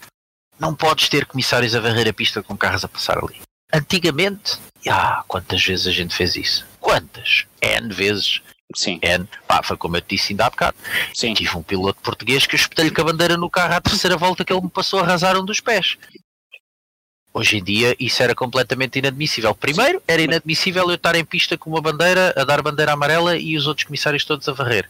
não 0.59 0.75
podes 0.75 1.09
ter 1.09 1.25
comissários 1.25 1.75
a 1.75 1.79
varrer 1.79 2.07
a 2.07 2.13
pista 2.13 2.41
com 2.41 2.57
carros 2.57 2.83
a 2.83 2.87
passar 2.87 3.17
ali. 3.17 3.39
Antigamente, 3.71 4.57
ah, 4.87 5.23
quantas 5.27 5.63
vezes 5.63 5.87
a 5.87 5.91
gente 5.91 6.15
fez 6.15 6.35
isso? 6.35 6.67
Quantas? 6.79 7.45
N 7.61 7.93
vezes. 7.93 8.41
Sim, 8.75 8.99
N. 9.01 9.27
Pá, 9.47 9.63
foi 9.63 9.75
como 9.77 9.97
eu 9.97 10.01
te 10.01 10.15
disse 10.15 10.33
ainda 10.33 10.45
há 10.45 10.49
bocado. 10.49 10.77
sim. 11.13 11.33
Tive 11.33 11.57
um 11.57 11.63
piloto 11.63 12.01
português 12.01 12.45
que 12.45 12.55
eu 12.55 12.59
espetei-lhe 12.59 12.91
com 12.93 13.01
a 13.01 13.05
bandeira 13.05 13.35
no 13.35 13.49
carro 13.49 13.73
à 13.73 13.81
terceira 13.81 14.15
volta 14.15 14.45
que 14.45 14.53
ele 14.53 14.61
me 14.61 14.69
passou 14.69 14.99
a 14.99 15.03
arrasar 15.03 15.35
um 15.37 15.43
dos 15.45 15.59
pés. 15.59 15.97
Hoje 17.33 17.57
em 17.57 17.63
dia 17.63 17.95
isso 17.99 18.21
era 18.21 18.33
completamente 18.35 18.99
inadmissível. 18.99 19.53
Primeiro, 19.55 20.01
era 20.07 20.21
inadmissível 20.21 20.87
eu 20.89 20.95
estar 20.95 21.15
em 21.15 21.25
pista 21.25 21.57
com 21.57 21.69
uma 21.69 21.81
bandeira, 21.81 22.33
a 22.37 22.43
dar 22.43 22.61
bandeira 22.61 22.93
amarela 22.93 23.37
e 23.37 23.55
os 23.57 23.67
outros 23.67 23.85
comissários 23.85 24.25
todos 24.25 24.47
a 24.47 24.53
varrer. 24.53 24.89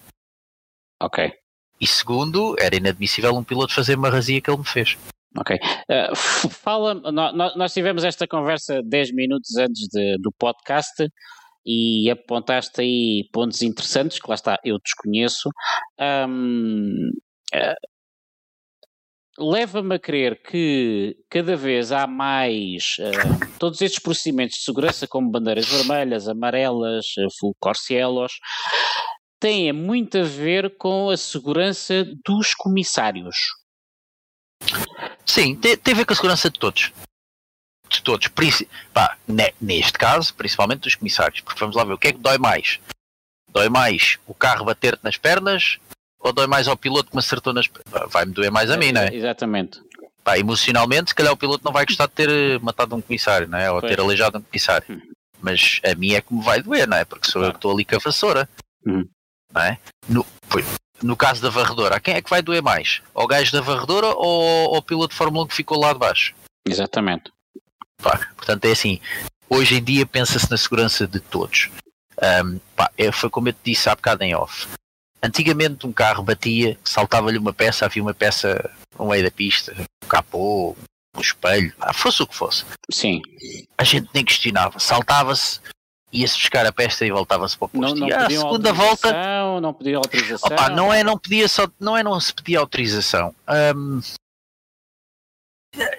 Ok. 1.02 1.32
E 1.80 1.88
segundo, 1.88 2.56
era 2.60 2.76
inadmissível 2.76 3.34
um 3.36 3.44
piloto 3.44 3.74
fazer 3.74 3.96
uma 3.98 4.10
razia 4.10 4.42
que 4.42 4.50
ele 4.50 4.58
me 4.58 4.66
fez. 4.66 4.98
Ok. 5.38 5.56
Uh, 5.90 6.16
fala, 6.50 6.94
nó- 6.96 7.32
nó- 7.32 7.56
nós 7.56 7.72
tivemos 7.74 8.04
esta 8.04 8.28
conversa 8.28 8.82
10 8.84 9.14
minutos 9.14 9.56
antes 9.58 9.88
de- 9.88 10.18
do 10.20 10.32
podcast 10.32 11.08
e 11.72 12.10
apontaste 12.10 12.82
aí 12.82 13.30
pontos 13.32 13.62
interessantes 13.62 14.20
que 14.20 14.28
lá 14.28 14.34
está, 14.34 14.60
eu 14.64 14.80
desconheço. 14.84 15.50
Ahm, 16.00 17.12
eh, 17.54 17.76
Leva-me 19.38 19.96
a 19.96 20.00
crer 20.00 20.42
que 20.42 21.16
cada 21.30 21.56
vez 21.56 21.94
há 21.94 22.06
mais 22.06 22.96
eh, 23.00 23.12
todos 23.58 23.80
estes 23.82 24.02
procedimentos 24.02 24.58
de 24.58 24.64
segurança, 24.66 25.08
como 25.08 25.32
bandeiras 25.32 25.66
vermelhas, 25.66 26.28
amarelas, 26.28 27.06
eh, 27.18 27.28
full 27.40 27.56
corcielos, 27.58 28.34
têm 29.40 29.72
muito 29.72 30.18
a 30.18 30.24
ver 30.24 30.76
com 30.78 31.10
a 31.10 31.16
segurança 31.16 32.04
dos 32.26 32.54
comissários. 32.54 33.36
Sim, 35.26 35.56
te- 35.56 35.78
tem 35.78 35.94
a 35.94 35.98
ver 35.98 36.06
com 36.06 36.12
a 36.12 36.16
segurança 36.18 36.50
de 36.50 36.60
todos. 36.60 36.92
De 37.90 38.02
todos. 38.04 38.28
Pá, 38.94 39.18
ne- 39.28 39.54
neste 39.60 39.94
caso, 39.94 40.34
principalmente 40.36 40.82
dos 40.82 40.96
comissários. 40.96 41.42
Porque 41.42 41.60
vamos 41.60 41.76
lá 41.76 41.84
ver, 41.84 41.94
o 41.94 41.98
que 41.98 42.10
é 42.10 42.12
que 42.14 42.20
dói 42.20 42.38
mais? 42.38 42.80
Dói 43.52 43.68
mais 43.70 44.18
o 44.28 44.34
carro 44.34 44.64
bater-te 44.66 45.04
nas 45.04 45.18
pernas 45.18 45.78
ou 46.20 46.32
dói 46.32 46.46
mais 46.48 46.68
ao 46.68 46.78
piloto 46.78 47.10
que 47.10 47.16
me 47.16 47.20
acertou 47.20 47.52
nas 47.54 47.68
pernas? 47.68 48.12
Vai-me 48.12 48.32
doer 48.34 48.52
mais 48.52 48.70
a 48.70 48.78
mim, 48.78 48.92
não 48.92 49.02
é? 49.02 49.14
Exatamente. 49.14 49.82
Pá, 50.24 50.38
emocionalmente, 50.38 51.10
se 51.10 51.16
calhar 51.16 51.34
o 51.34 51.38
piloto 51.38 51.64
não 51.66 51.72
vai 51.72 51.86
gostar 51.86 52.06
de 52.06 52.12
ter 52.14 52.30
eh, 52.30 52.60
matado 52.60 52.96
um 52.96 53.02
comissário, 53.02 53.48
não 53.48 53.58
é? 53.58 53.72
Ou 53.72 53.80
Pois. 53.80 53.92
ter 53.96 54.00
aleijado 54.02 54.38
um 54.38 54.42
comissário. 54.42 54.86
Hum. 54.90 55.02
Mas 55.42 55.80
a 55.84 55.96
mim 55.96 56.14
é 56.14 56.22
que 56.22 56.34
me 56.34 56.44
vai 56.44 56.62
doer, 56.62 56.88
não 56.88 56.98
é? 56.98 57.06
Porque 57.06 57.26
sou 57.32 57.42
eu 57.42 57.46
Claro. 57.46 57.54
que 57.54 57.58
estou 57.58 57.72
ali 57.72 57.86
com 57.86 57.96
a 57.96 58.00
vassoura. 58.00 58.50
Hum. 58.86 59.06
Não 59.52 59.62
é? 59.62 59.80
No, 60.08 60.26
foi- 60.48 60.64
no 61.02 61.16
caso 61.18 61.42
da 61.42 61.50
varredora, 61.50 61.96
a 61.96 62.00
quem 62.00 62.14
é 62.16 62.22
que 62.22 62.30
vai 62.30 62.42
doer 62.42 62.62
mais? 62.62 63.02
Ao 63.16 63.26
gajo 63.26 63.52
da 63.54 63.62
varredora 63.62 64.08
ou 64.16 64.76
ao 64.76 64.82
piloto 64.84 65.14
de 65.14 65.18
Fórmula 65.18 65.46
1 65.46 65.48
que 65.48 65.56
ficou 65.56 65.80
lá 65.80 65.94
de 65.94 66.00
baixo? 66.00 66.36
Exatamente. 66.68 67.32
Pá, 68.02 68.18
portanto, 68.36 68.66
é 68.66 68.72
assim. 68.72 69.00
Hoje 69.50 69.76
em 69.76 69.84
dia 69.84 70.06
pensa-se 70.06 70.50
na 70.50 70.58
segurança 70.58 71.08
de 71.08 71.20
todos. 71.20 71.70
Ahm, 72.22 72.60
pá, 72.76 72.92
é- 72.98 73.12
foi 73.12 73.30
como 73.30 73.50
eu 73.50 73.54
te 73.54 73.60
disse 73.66 73.90
há 73.90 73.96
bocado 73.96 74.24
em 74.24 74.36
off. 74.36 74.68
Antigamente 75.22 75.86
um 75.86 75.92
carro 75.92 76.24
batia, 76.24 76.78
saltava-lhe 76.84 77.38
uma 77.38 77.52
peça, 77.54 77.86
havia 77.86 78.02
uma 78.02 78.14
peça 78.14 78.70
no 78.98 79.08
meio 79.08 79.24
da 79.24 79.32
pista, 79.32 79.74
um 80.04 80.08
capô, 80.08 80.76
um 81.16 81.20
espelho, 81.22 81.74
ah, 81.80 81.94
fosse 81.94 82.22
o 82.24 82.28
que 82.28 82.36
fosse. 82.36 82.64
Sim. 82.92 83.22
A 83.78 83.84
gente 83.84 84.10
nem 84.14 84.24
questionava. 84.24 84.80
Saltava-se, 84.80 85.60
ia-se 86.12 86.36
buscar 86.38 86.66
a 86.66 86.72
pesta 86.72 87.06
e 87.06 87.12
voltava-se 87.12 87.58
para 87.58 87.66
o 87.66 87.70
posto. 87.70 87.96
Não, 87.96 87.96
não 87.96 88.08
e 88.08 88.14
à 88.14 88.22
pediam 88.22 88.44
segunda 88.44 88.72
volta, 88.72 89.12
Não 89.62 89.74
pediam 89.74 89.98
autorização. 89.98 90.50
opa, 90.52 90.70
não 90.70 90.94
é 90.94 91.04
não 91.04 91.18
pedia 91.18 91.48
só, 91.50 91.68
não 91.80 91.98
é 91.98 92.04
não 92.04 92.18
se 92.20 92.34
pedia 92.34 92.60
autorização. 92.60 93.36
Hum, 93.76 94.00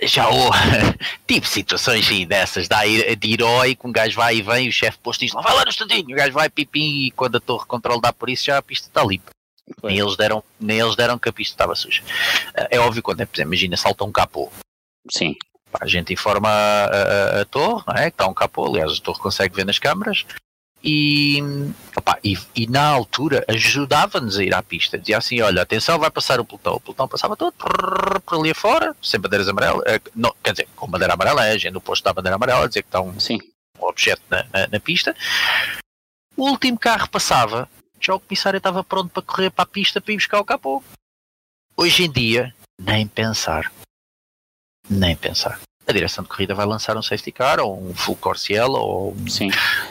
já 0.02 0.28
houve 0.28 0.59
tipo 1.27 1.47
situações 1.47 2.09
aí 2.09 2.24
dessas, 2.27 2.69
de 2.69 3.32
herói, 3.32 3.74
que 3.74 3.86
um 3.86 3.93
gajo 3.93 4.16
vai 4.16 4.36
e 4.36 4.43
vem, 4.43 4.69
o 4.69 4.73
chefe 4.73 4.98
posto 4.98 5.20
diz 5.20 5.32
lá, 5.32 5.40
vai 5.43 5.55
lá 5.55 5.65
no 5.65 5.70
estudinho, 5.70 6.11
o 6.12 6.16
gajo 6.16 6.32
vai 6.32 6.48
pipim 6.48 7.07
e 7.07 7.11
quando 7.12 7.36
a 7.36 7.40
torre 7.40 7.62
de 7.62 7.66
controle 7.69 8.01
dá 8.01 8.12
por 8.12 8.28
isso 8.31 8.44
já 8.47 8.59
a 8.59 8.62
pista 8.62 8.89
está 8.89 9.02
limpa. 9.05 9.31
Nem 9.85 9.98
eles, 9.98 10.16
deram, 10.16 10.43
nem 10.59 10.81
eles 10.81 10.97
deram 10.97 11.16
que 11.19 11.28
a 11.28 11.32
pista 11.32 11.55
estava 11.55 11.74
suja. 11.77 12.02
É 12.70 12.81
óbvio 12.81 13.02
quando 13.02 13.20
é, 13.20 13.27
por 13.27 13.36
exemplo, 13.36 13.52
imagina, 13.52 13.77
salta 13.77 14.05
um 14.05 14.11
capô. 14.11 14.51
Sim. 15.11 15.36
A 15.81 15.86
gente 15.86 16.12
informa 16.12 16.48
a, 16.48 16.85
a- 16.86 17.40
a 17.43 17.44
torre, 17.44 17.85
não 17.86 17.94
é? 17.94 18.11
Que 18.11 18.15
está 18.15 18.27
um 18.27 18.35
capô, 18.35 18.66
aliás, 18.66 18.98
a 18.98 19.01
torre 19.01 19.20
consegue 19.20 19.55
ver 19.55 19.65
nas 19.65 19.78
câmaras. 19.78 20.27
E, 20.82 21.39
opá, 21.94 22.19
e, 22.24 22.39
e 22.57 22.66
na 22.66 22.86
altura 22.89 23.44
ajudava-nos 23.48 24.39
a 24.39 24.44
ir 24.44 24.55
à 24.55 24.62
pista. 24.62 24.97
Dizia 24.98 25.19
assim: 25.19 25.40
olha, 25.43 25.61
atenção, 25.62 25.98
vai 25.98 26.11
passar 26.11 26.40
o 26.40 26.44
pelotão. 26.44 26.74
O 26.77 26.81
pelotão 26.81 27.07
passava 27.07 27.36
todo 27.36 27.52
prrr, 27.52 28.20
por 28.20 28.39
ali 28.39 28.51
afora, 28.51 28.97
sem 29.02 29.20
bandeiras 29.20 29.47
amarelas. 29.48 29.82
eh, 29.86 30.01
não, 30.15 30.35
quer 30.43 30.52
dizer, 30.52 30.69
com 30.74 30.89
bandeira 30.89 31.12
amarela, 31.15 31.44
é, 31.47 31.52
a 31.52 31.59
gente 31.59 31.73
no 31.74 31.81
posto 31.82 32.02
da 32.05 32.12
bandeira 32.15 32.36
amarela, 32.36 32.66
dizer 32.66 32.82
que 32.82 32.89
está 32.89 33.01
um, 33.01 33.19
Sim. 33.20 33.39
um 33.78 33.86
objeto 33.86 34.23
na, 34.31 34.44
na- 34.52 34.69
na 34.69 34.81
pista. 34.81 35.15
O 36.36 36.48
último 36.48 36.78
carro 36.78 37.09
passava, 37.11 37.69
já 38.01 38.15
o 38.15 38.20
comissário 38.20 38.57
estava 38.57 38.82
pronto 38.82 39.11
para 39.11 39.23
correr 39.23 39.51
para 39.51 39.65
a 39.65 39.66
pista 39.66 40.01
para 40.01 40.12
ir 40.15 40.16
buscar 40.16 40.40
o 40.40 40.44
capô. 40.44 40.82
Hoje 41.77 42.05
em 42.05 42.11
dia, 42.11 42.55
nem 42.81 43.07
pensar. 43.07 43.70
Nem 44.89 45.15
pensar. 45.15 45.61
A 45.90 45.92
direção 45.92 46.22
de 46.22 46.30
corrida 46.30 46.54
vai 46.54 46.64
lançar 46.66 46.96
um 46.96 47.02
safety 47.02 47.32
car, 47.32 47.58
ou 47.58 47.76
um 47.90 47.92
full 47.92 48.14
Corsiel, 48.14 48.70
ou 48.70 49.10
um, 49.12 49.24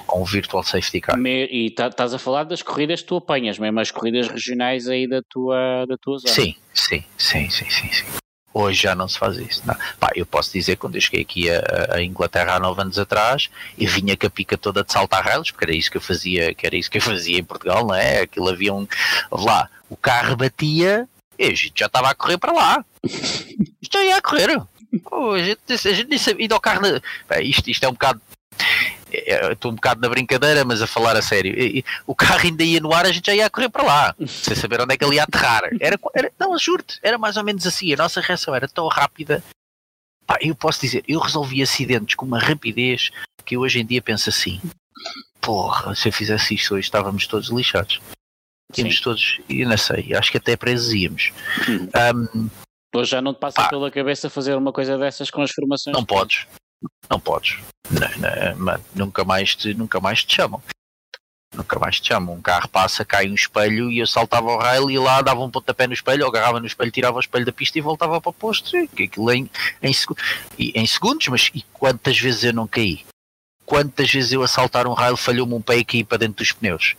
ou 0.08 0.22
um 0.22 0.24
virtual 0.24 0.64
safety 0.64 1.02
car. 1.02 1.18
Me- 1.18 1.46
E 1.48 1.70
tá- 1.72 1.88
estás 1.88 2.14
a 2.14 2.18
falar 2.18 2.46
das 2.46 2.62
corridas 2.62 3.02
que 3.02 3.08
tu 3.08 3.18
apanhas, 3.18 3.60
mesmo 3.60 3.78
as 3.82 3.92
corridas 3.92 4.30
regionais 4.30 4.88
aí 4.88 5.06
da 5.10 5.22
tua, 5.30 5.86
da 5.86 5.98
tua 5.98 6.18
zona. 6.20 6.34
Sim, 6.34 6.56
sim, 6.74 7.04
sim, 7.18 7.50
sim, 7.50 7.70
sim, 7.70 7.92
sim. 7.92 8.06
Hoje 8.54 8.84
já 8.84 8.96
não 8.96 9.10
se 9.10 9.20
faz 9.20 9.36
isso. 9.38 9.62
Não. 9.66 9.76
Pá, 10.00 10.10
eu 10.16 10.26
posso 10.26 10.54
dizer 10.54 10.76
que 10.78 10.82
quando 10.82 10.96
eu 10.96 11.02
cheguei 11.02 11.22
aqui 11.22 11.50
a, 11.52 11.96
a 11.96 12.02
Inglaterra 12.02 12.56
há 12.56 12.60
nove 12.62 12.82
anos 12.82 12.98
atrás, 12.98 13.50
eu 13.78 13.90
vinha 13.90 14.16
com 14.16 14.26
a 14.26 14.30
pica 14.30 14.58
toda 14.58 14.84
de 14.86 14.94
saltar 14.94 15.22
rails, 15.26 15.52
porque 15.52 15.66
era 15.66 15.76
isso 15.76 15.92
que 15.92 15.98
eu 15.98 16.02
fazia, 16.02 16.54
que 16.56 16.66
era 16.66 16.78
isso 16.78 16.90
que 16.90 16.98
eu 16.98 17.02
fazia 17.02 17.38
em 17.40 17.44
Portugal, 17.44 17.86
não 17.86 17.94
é? 17.94 18.22
Aquilo 18.22 18.48
havia 18.50 18.74
um. 18.74 18.88
lá, 19.32 19.70
o 19.90 19.98
carro 19.98 20.38
batia 20.38 21.10
e 21.38 21.44
a 21.46 21.50
gente 21.54 21.74
já 21.76 21.88
estava 21.88 22.10
a 22.10 22.16
correr 22.16 22.38
para 22.38 22.54
lá. 22.54 22.86
Isto 23.04 23.94
já 24.00 24.04
ia 24.06 24.16
a 24.18 24.22
correr. 24.22 24.58
Pô, 25.04 25.34
a, 25.34 25.40
gente, 25.44 25.60
a 25.72 25.76
gente 25.94 26.08
nem 26.10 26.18
sabia. 26.20 26.46
Indo 26.46 26.54
ao 26.56 26.62
carro. 26.62 26.82
na- 26.82 27.02
Pá, 27.28 27.40
isto, 27.42 27.70
isto 27.70 27.84
é 27.84 27.88
um 27.90 27.94
bocado. 27.94 28.22
é, 29.12 29.46
eu 29.46 29.52
Estou 29.54 29.72
um 29.72 29.76
bocado 29.76 30.02
na 30.02 30.10
brincadeira, 30.10 30.64
mas 30.66 30.82
a 30.82 30.88
falar 30.88 31.16
a 31.16 31.22
sério. 31.22 31.54
O 32.08 32.16
carro 32.16 32.40
ainda 32.44 32.64
ia 32.64 32.80
no 32.80 32.94
ar, 32.94 33.06
a 33.06 33.12
gente 33.12 33.28
já 33.28 33.36
ia 33.36 33.46
a 33.46 33.50
correr 33.50 33.70
para 33.70 33.84
lá, 33.84 34.16
sem 34.28 34.56
saber 34.56 34.82
onde 34.82 34.94
é 34.94 34.98
que 34.98 35.04
ele 35.06 35.16
ia 35.16 35.24
aterrar. 35.24 35.64
Era, 35.80 36.00
era, 36.16 36.32
não, 36.40 36.58
juro-te, 36.58 37.00
era 37.04 37.18
mais 37.18 37.38
ou 37.38 37.44
menos 37.44 37.66
assim. 37.68 37.94
A 37.94 37.98
nossa 37.98 38.20
reação 38.22 38.54
era 38.56 38.68
tão 38.68 38.88
rápida. 38.88 39.44
Pá, 40.26 40.38
eu 40.42 40.54
posso 40.56 40.82
dizer, 40.82 41.04
eu 41.08 41.20
resolvi 41.20 41.62
acidentes 41.62 42.16
com 42.16 42.26
uma 42.26 42.40
rapidez 42.40 43.12
que 43.46 43.56
eu 43.56 43.62
hoje 43.62 43.80
em 43.80 43.86
dia 43.86 44.02
penso 44.02 44.30
assim: 44.30 44.60
porra, 45.42 45.96
se 45.96 46.08
eu 46.08 46.14
fizesse 46.14 46.54
isto 46.56 46.74
hoje 46.76 46.86
estávamos 46.86 47.26
todos 47.28 47.50
lixados. 47.50 48.00
Tínhamos 48.72 48.98
Sim. 48.98 49.04
todos, 49.04 49.40
e 49.50 49.66
não 49.66 49.76
sei, 49.78 50.14
acho 50.16 50.30
que 50.32 50.38
até 50.38 50.56
presos 50.56 50.94
íamos. 50.94 51.32
Hum. 51.68 51.90
Ahm, 51.92 52.50
Hoje 52.96 53.12
já 53.12 53.22
não 53.22 53.34
te 53.34 53.40
passa 53.40 53.62
Pá. 53.64 53.70
pela 53.70 53.92
cabeça 53.92 54.30
fazer 54.30 54.56
uma 54.56 54.74
coisa 54.74 54.98
dessas 54.98 55.30
com 55.30 55.42
as 55.42 55.52
formações. 55.52 55.96
não 55.96 56.04
podes, 56.04 56.48
não 57.10 57.20
podes. 57.20 57.60
Não, 57.90 58.10
não, 58.18 58.58
mano, 58.58 58.86
nunca, 58.96 59.24
mais 59.24 59.56
te, 59.56 59.74
nunca 59.74 60.00
mais 60.00 60.24
te 60.24 60.36
chamam. 60.36 60.62
Nunca 61.56 61.80
mais 61.80 62.00
te 62.00 62.08
chamam. 62.08 62.36
Um 62.36 62.42
carro 62.42 62.68
passa, 62.68 63.04
cai 63.04 63.30
um 63.30 63.34
espelho 63.34 63.92
e 63.92 64.00
eu 64.00 64.08
saltava 64.08 64.52
ao 64.52 64.60
rail 64.60 64.90
e 64.90 64.98
lá 64.98 65.22
dava 65.22 65.42
um 65.42 65.50
pontapé 65.50 65.88
no 65.88 65.94
espelho, 65.94 66.24
eu 66.24 66.28
agarrava 66.28 66.60
no 66.60 66.66
espelho, 66.66 66.92
tirava 66.92 67.18
o 67.18 67.20
espelho 67.20 67.46
da 67.46 67.52
pista 67.52 67.78
e 67.78 67.82
voltava 67.82 68.20
para 68.22 68.30
o 68.30 68.34
posto. 68.34 68.76
Aquilo 68.78 69.32
em, 69.32 69.50
em, 69.82 69.92
em 70.58 70.88
segundos, 70.88 71.28
mas 71.28 71.52
e 71.54 71.64
quantas 71.74 72.18
vezes 72.20 72.44
eu 72.44 72.54
não 72.54 72.68
caí? 72.68 73.06
Quantas 73.66 74.12
vezes 74.12 74.32
eu 74.32 74.42
a 74.42 74.48
saltar 74.48 74.88
um 74.88 74.94
rail 74.94 75.16
falhou-me 75.16 75.54
um 75.54 75.62
pé 75.62 75.78
e 75.78 75.86
caí 75.86 76.04
para 76.04 76.20
dentro 76.20 76.38
dos 76.38 76.52
pneus? 76.52 76.96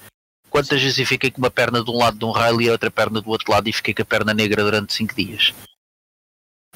Quantas 0.49 0.81
vezes 0.81 0.99
eu 0.99 1.07
fiquei 1.07 1.31
com 1.31 1.39
uma 1.39 1.51
perna 1.51 1.83
de 1.83 1.91
um 1.91 1.97
lado 1.97 2.19
de 2.19 2.25
um 2.25 2.33
rail 2.33 2.61
e 2.61 2.69
a 2.69 2.73
outra 2.73 2.91
perna 2.91 3.21
do 3.21 3.31
outro 3.31 3.53
lado 3.53 3.69
e 3.69 3.73
fiquei 3.73 3.95
com 3.95 4.03
a 4.03 4.05
perna 4.05 4.35
negra 4.35 4.63
durante 4.65 4.93
5 4.93 5.15
dias? 5.15 5.55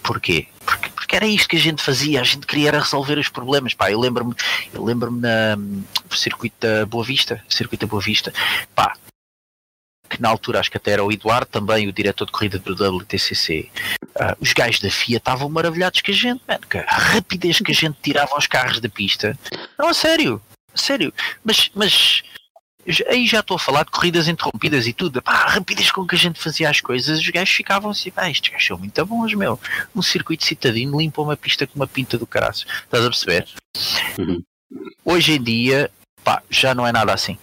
Porquê? 0.05 0.47
Porque, 0.66 0.90
porque 0.90 1.16
era 1.16 1.26
isto 1.26 1.48
que 1.48 1.56
a 1.56 1.60
gente 1.60 1.82
fazia, 1.82 2.20
a 2.20 2.24
gente 2.24 2.47
queria 2.47 2.70
resolver 2.70 3.18
os 3.18 3.31
problemas. 3.31 3.72
Pá, 3.72 3.90
eu 3.90 3.98
lembro-me, 3.98 4.35
eu 4.72 4.85
lembro-me 4.85 5.26
no 5.56 6.16
circuito 6.16 6.56
da 6.60 6.85
Boa 6.85 7.02
Vista, 7.02 7.43
circuito 7.48 7.86
da 7.86 7.90
Boa 7.90 8.02
Vista, 8.02 8.32
pá, 8.74 8.94
que 10.09 10.20
na 10.20 10.28
altura 10.28 10.60
acho 10.60 10.70
que 10.70 10.76
até 10.76 10.93
era 10.93 11.05
o 11.05 11.10
Eduardo, 11.10 11.47
também 11.47 11.89
o 11.89 11.93
diretor 11.93 12.26
de 12.26 12.32
corrida 12.32 12.59
do 12.59 12.98
WTCC. 12.98 13.70
Ah, 14.20 14.36
os 14.39 14.52
gajos 14.52 14.81
da 14.81 14.90
FIA 14.90 15.16
estavam 15.16 15.48
maravilhados 15.48 16.02
com 16.02 16.10
a 16.10 16.14
gente, 16.14 16.43
mano, 16.47 16.66
que 16.68 16.78
a 16.78 16.85
rapidez 16.85 17.59
que 17.60 17.72
a 17.72 17.74
gente 17.74 17.97
tirava 18.02 18.36
os 18.36 18.47
carros 18.47 18.78
da 18.78 18.89
pista. 18.89 19.39
Não, 19.78 19.89
a 19.89 19.94
sério, 19.94 20.40
a 20.72 20.76
sério. 20.76 21.12
Mas, 21.43 21.70
mas 21.74 22.22
aí 23.09 23.27
já 23.27 23.40
estou 23.40 23.56
a 23.56 23.59
falar 23.59 23.85
de 23.85 23.90
corridas 23.90 24.28
interrompidas 24.28 24.86
e 24.86 24.93
tudo. 24.93 25.23
Pá, 25.23 25.47
rapidez 25.48 25.90
com 25.90 26.06
que 26.06 26.15
a 26.15 26.19
gente 26.19 26.40
fazia 26.40 26.69
as 26.69 26.81
coisas, 26.81 27.19
os 27.19 27.28
gajos 27.28 27.55
ficavam 27.55 27.90
assim, 27.90 28.11
pá, 28.11 28.31
estes 28.31 28.52
gajos 28.52 28.66
são 28.66 28.78
muito 28.78 29.06
bons, 29.06 29.35
meu. 29.35 29.59
Um 29.94 30.02
circuito 30.02 30.44
citadino 30.44 30.98
limpa 30.98 31.23
uma 31.23 31.36
pista 31.36 31.66
com 31.66 31.77
uma 31.77 31.86
pinta 31.86 32.19
do 32.19 32.27
caraço. 32.27 32.66
Estás 32.85 33.05
a 33.05 33.09
perceber? 33.09 33.48
Uhum. 34.19 34.43
Hoje 35.05 35.32
em 35.32 35.43
dia, 35.43 35.90
pá, 36.23 36.43
já 36.51 36.74
não 36.74 36.86
é 36.86 36.93
nada 36.93 37.12
assim. 37.12 37.39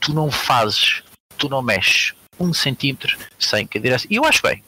Tu 0.00 0.12
não 0.14 0.30
fazes, 0.30 1.02
tu 1.36 1.48
não 1.48 1.62
mexes 1.62 2.14
um 2.38 2.54
centímetro 2.54 3.18
sem 3.38 3.66
que 3.66 3.78
a 3.78 3.80
direção. 3.80 4.08
E 4.10 4.16
eu 4.16 4.24
acho 4.24 4.42
bem. 4.42 4.64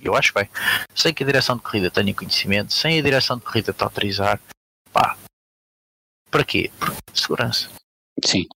Eu 0.00 0.14
acho 0.14 0.34
bem. 0.34 0.48
Sem 0.94 1.14
que 1.14 1.22
a 1.22 1.26
direção 1.26 1.56
de 1.56 1.62
corrida 1.62 1.90
tenha 1.90 2.12
conhecimento, 2.14 2.72
sem 2.72 2.98
a 2.98 3.02
direção 3.02 3.38
de 3.38 3.44
corrida 3.44 3.72
te 3.72 3.82
autorizar, 3.82 4.38
pá. 4.92 5.16
Para 6.30 6.44
quê? 6.44 6.70
Por 6.78 6.94
segurança. 7.14 7.70
Sim. 8.22 8.46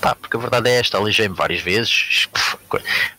Pá, 0.00 0.14
porque 0.14 0.36
a 0.36 0.40
verdade 0.40 0.70
é 0.70 0.78
esta, 0.78 0.96
aleijei-me 0.96 1.34
várias 1.34 1.60
vezes, 1.60 2.28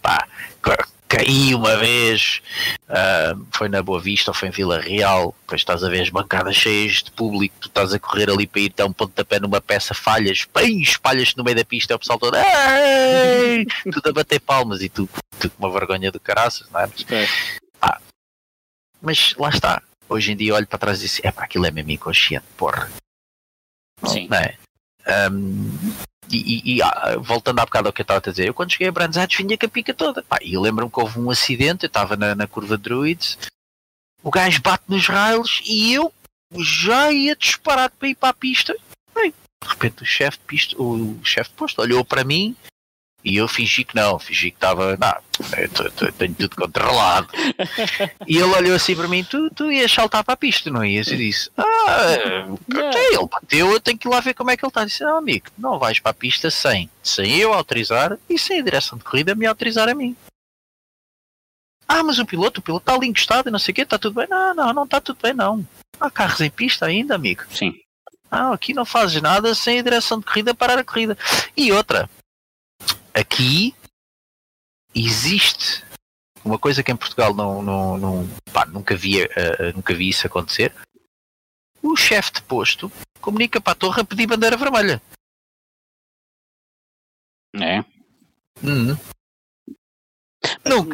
pá, 0.02 0.28
ca- 0.62 0.88
caí 1.10 1.54
uma 1.54 1.76
vez, 1.76 2.42
ah, 2.88 3.36
foi 3.52 3.68
na 3.68 3.82
Boa 3.84 4.00
Vista 4.00 4.32
ou 4.32 4.36
foi 4.36 4.48
em 4.48 4.52
Vila 4.52 4.80
Real, 4.80 5.36
depois 5.42 5.60
estás 5.60 5.84
a 5.84 5.90
ver 5.90 6.02
as 6.02 6.10
bancadas 6.10 6.56
cheias 6.56 7.04
de 7.04 7.12
público, 7.12 7.56
tu 7.60 7.68
estás 7.68 7.94
a 7.94 8.00
correr 8.00 8.30
ali 8.30 8.48
para 8.48 8.62
ir 8.62 8.74
dar 8.74 8.86
um 8.86 8.94
pontapé 8.94 9.40
numa 9.40 9.60
peça, 9.60 9.94
falhas, 9.94 10.48
bem, 10.56 10.82
espalhas-te 10.82 11.38
no 11.38 11.44
meio 11.44 11.58
da 11.58 11.66
pista, 11.66 11.92
é 11.94 11.96
o 11.96 12.00
pessoal 12.00 12.18
todo, 12.20 12.36
Ei! 12.38 13.66
tudo 13.92 14.10
a 14.10 14.14
bater 14.14 14.40
palmas 14.40 14.82
e 14.82 14.88
tu, 14.88 15.10
tu 15.38 15.50
com 15.50 15.66
uma 15.68 15.74
vergonha 15.74 16.12
do 16.12 16.20
caraças, 16.20 16.70
não 16.70 16.80
é? 16.80 16.88
Mas, 16.88 17.04
Pois. 17.04 17.30
mas 19.02 19.34
lá 19.38 19.50
está, 19.50 19.82
hoje 20.08 20.32
em 20.32 20.38
dia 20.38 20.54
olho 20.56 20.68
para 20.68 20.80
trás 20.80 21.00
e 21.00 21.04
disse, 21.04 21.22
é 21.28 21.32
pá, 21.32 21.44
aquilo 21.44 21.66
é 21.66 21.72
mesmo 21.72 21.92
inconsciente, 21.92 22.46
porra. 22.56 22.90
Sim. 24.06 24.28
Não 24.30 24.38
é? 24.38 24.58
Ahm, 25.06 25.72
e, 26.32 26.38
e- 26.38 26.76
e, 26.78 26.82
ah, 26.82 27.18
voltando 27.20 27.60
há 27.60 27.66
bocado 27.66 27.88
ao 27.90 27.94
que 27.94 28.02
eu 28.02 28.04
estava 28.04 28.20
a 28.26 28.30
dizer, 28.32 28.48
eu 28.48 28.54
quando 28.54 28.72
cheguei 28.72 28.88
a 28.88 28.92
Brands 28.92 29.18
Hatch 29.18 29.38
vinha 29.38 29.58
com 29.58 29.66
a 29.66 29.70
pica 29.70 29.94
toda. 29.94 30.24
Pá, 30.24 30.38
e 30.42 30.58
lembro-me 30.58 30.92
que 30.92 31.00
houve 31.00 31.20
um 31.20 31.30
acidente, 31.30 31.86
eu 31.86 31.88
estava 31.88 32.16
na, 32.16 32.36
na 32.36 32.48
curva 32.48 32.78
de 32.78 32.84
Druids, 32.84 33.38
o 34.24 34.30
gajo 34.30 34.62
bate 34.62 34.84
nos 34.88 35.08
rails 35.08 35.62
e 35.66 35.94
eu 35.94 36.14
já 36.58 37.12
ia 37.12 37.36
disparado 37.36 37.94
para 37.98 38.08
ir 38.10 38.16
para 38.16 38.30
a 38.30 38.34
pista. 38.34 38.76
Bem, 39.14 39.32
de 39.64 39.70
repente 39.70 40.04
o 40.04 40.06
chefe 40.06 40.38
de 40.38 40.44
pista, 40.46 40.76
o 40.82 41.20
chefe 41.24 41.50
de 41.52 41.56
posto 41.56 41.82
olhou 41.82 42.04
para 42.04 42.24
mim 42.24 42.56
e 43.24 43.36
eu 43.36 43.48
fingi 43.48 43.84
que 43.84 43.96
não, 43.96 44.18
fingi 44.18 44.52
que 44.52 44.58
estava, 44.58 44.98
não, 44.98 46.12
tenho 46.18 46.34
tudo 46.36 46.56
controlado. 46.56 47.28
e 48.26 48.38
ele 48.38 48.56
olhou 48.56 48.76
assim 48.76 48.96
para 48.96 49.08
mim, 49.08 49.24
tu, 49.24 49.50
tu 49.50 49.72
ias 49.72 49.92
saltar 49.92 50.24
para 50.24 50.34
a 50.34 50.38
pista, 50.38 50.70
não 50.70 50.86
ias? 50.86 51.08
Eu 51.08 51.18
disse, 51.18 51.52
ah, 51.58 52.48
ok, 52.50 53.02
ele 53.12 53.28
bateu, 53.28 53.72
eu 53.72 53.80
tenho 53.80 53.98
que 53.98 54.08
ir 54.08 54.12
lá 54.12 54.20
ver 54.22 54.34
como 54.34 54.52
é 54.52 54.58
que 54.58 54.64
ele 54.64 54.70
está. 54.70 54.86
Disse, 54.86 55.04
não, 55.04 55.18
amigo, 55.18 55.48
não 55.58 55.78
vais 55.78 56.00
para 56.00 56.12
a 56.12 56.14
pista 56.14 56.50
sem, 56.50 56.90
sem 57.04 57.38
eu 57.38 57.54
autorizar 57.54 58.18
e 58.30 58.40
sem 58.40 58.60
a 58.60 58.64
direção 58.64 58.98
de 58.98 59.04
corrida 59.04 59.36
me 59.36 59.46
autorizar 59.46 59.90
a 59.90 59.96
mim. 59.96 60.16
Ah, 61.88 62.04
mas 62.04 62.20
o 62.20 62.26
piloto, 62.26 62.60
o 62.60 62.64
piloto 62.64 62.84
está 62.84 62.96
ali 62.96 63.08
encostado 63.08 63.50
e 63.50 63.52
não 63.52 63.60
sei 63.60 63.72
o 63.72 63.76
quê, 63.76 63.82
está 63.82 63.98
tudo 63.98 64.16
bem? 64.16 64.28
Não, 64.30 64.54
não, 64.54 64.74
não 64.74 64.84
está 64.84 65.02
tudo 65.02 65.18
bem, 65.22 65.34
não. 65.34 65.66
Há 66.00 66.10
carros 66.10 66.40
em 66.40 66.50
pista 66.50 66.86
ainda, 66.86 67.16
amigo. 67.16 67.44
Sim. 67.52 67.74
Ah, 68.32 68.54
aqui 68.54 68.74
não 68.74 68.86
fazes 68.86 69.20
nada 69.22 69.56
sem 69.56 69.80
a 69.80 69.82
direção 69.82 70.20
de 70.20 70.26
corrida 70.26 70.54
parar 70.54 70.78
a 70.78 70.84
corrida. 70.84 71.18
E 71.58 71.72
outra, 71.72 72.08
aqui 73.20 73.76
existe 74.96 75.84
uma 76.44 76.58
coisa 76.58 76.82
que 76.82 76.92
em 76.92 76.96
Portugal 76.96 77.34
não, 77.34 77.62
não, 77.62 77.98
não- 77.98 78.28
pá, 78.54 78.66
nunca, 78.66 78.96
vi, 78.96 79.22
eh, 79.22 79.28
eh, 79.36 79.74
nunca 79.74 79.94
vi 79.94 80.10
isso 80.10 80.26
acontecer. 80.26 80.74
O 81.82 81.96
chefe 81.96 82.34
de 82.34 82.42
posto 82.44 82.92
comunica 83.22 83.60
para 83.62 83.74
a 83.74 83.76
torre 83.76 84.02
a 84.02 84.06
pedir 84.06 84.28
bandeira 84.28 84.58
vermelha. 84.58 85.02
É. 87.56 87.80
Uhum. 88.64 88.98
Não, 90.66 90.88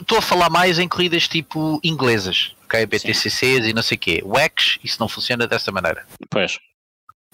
estou 0.00 0.18
a 0.18 0.22
falar 0.22 0.50
mais 0.50 0.78
em 0.78 0.88
corridas 0.88 1.28
tipo 1.28 1.80
inglesas, 1.84 2.54
ok? 2.64 2.84
BTCCs 2.86 3.66
e 3.66 3.72
não 3.72 3.82
sei 3.82 3.96
o 3.96 4.00
quê. 4.00 4.22
O 4.24 4.38
X, 4.38 4.78
isso 4.82 4.98
não 4.98 5.08
funciona 5.08 5.46
dessa 5.46 5.70
maneira. 5.70 6.06
Pois. 6.30 6.58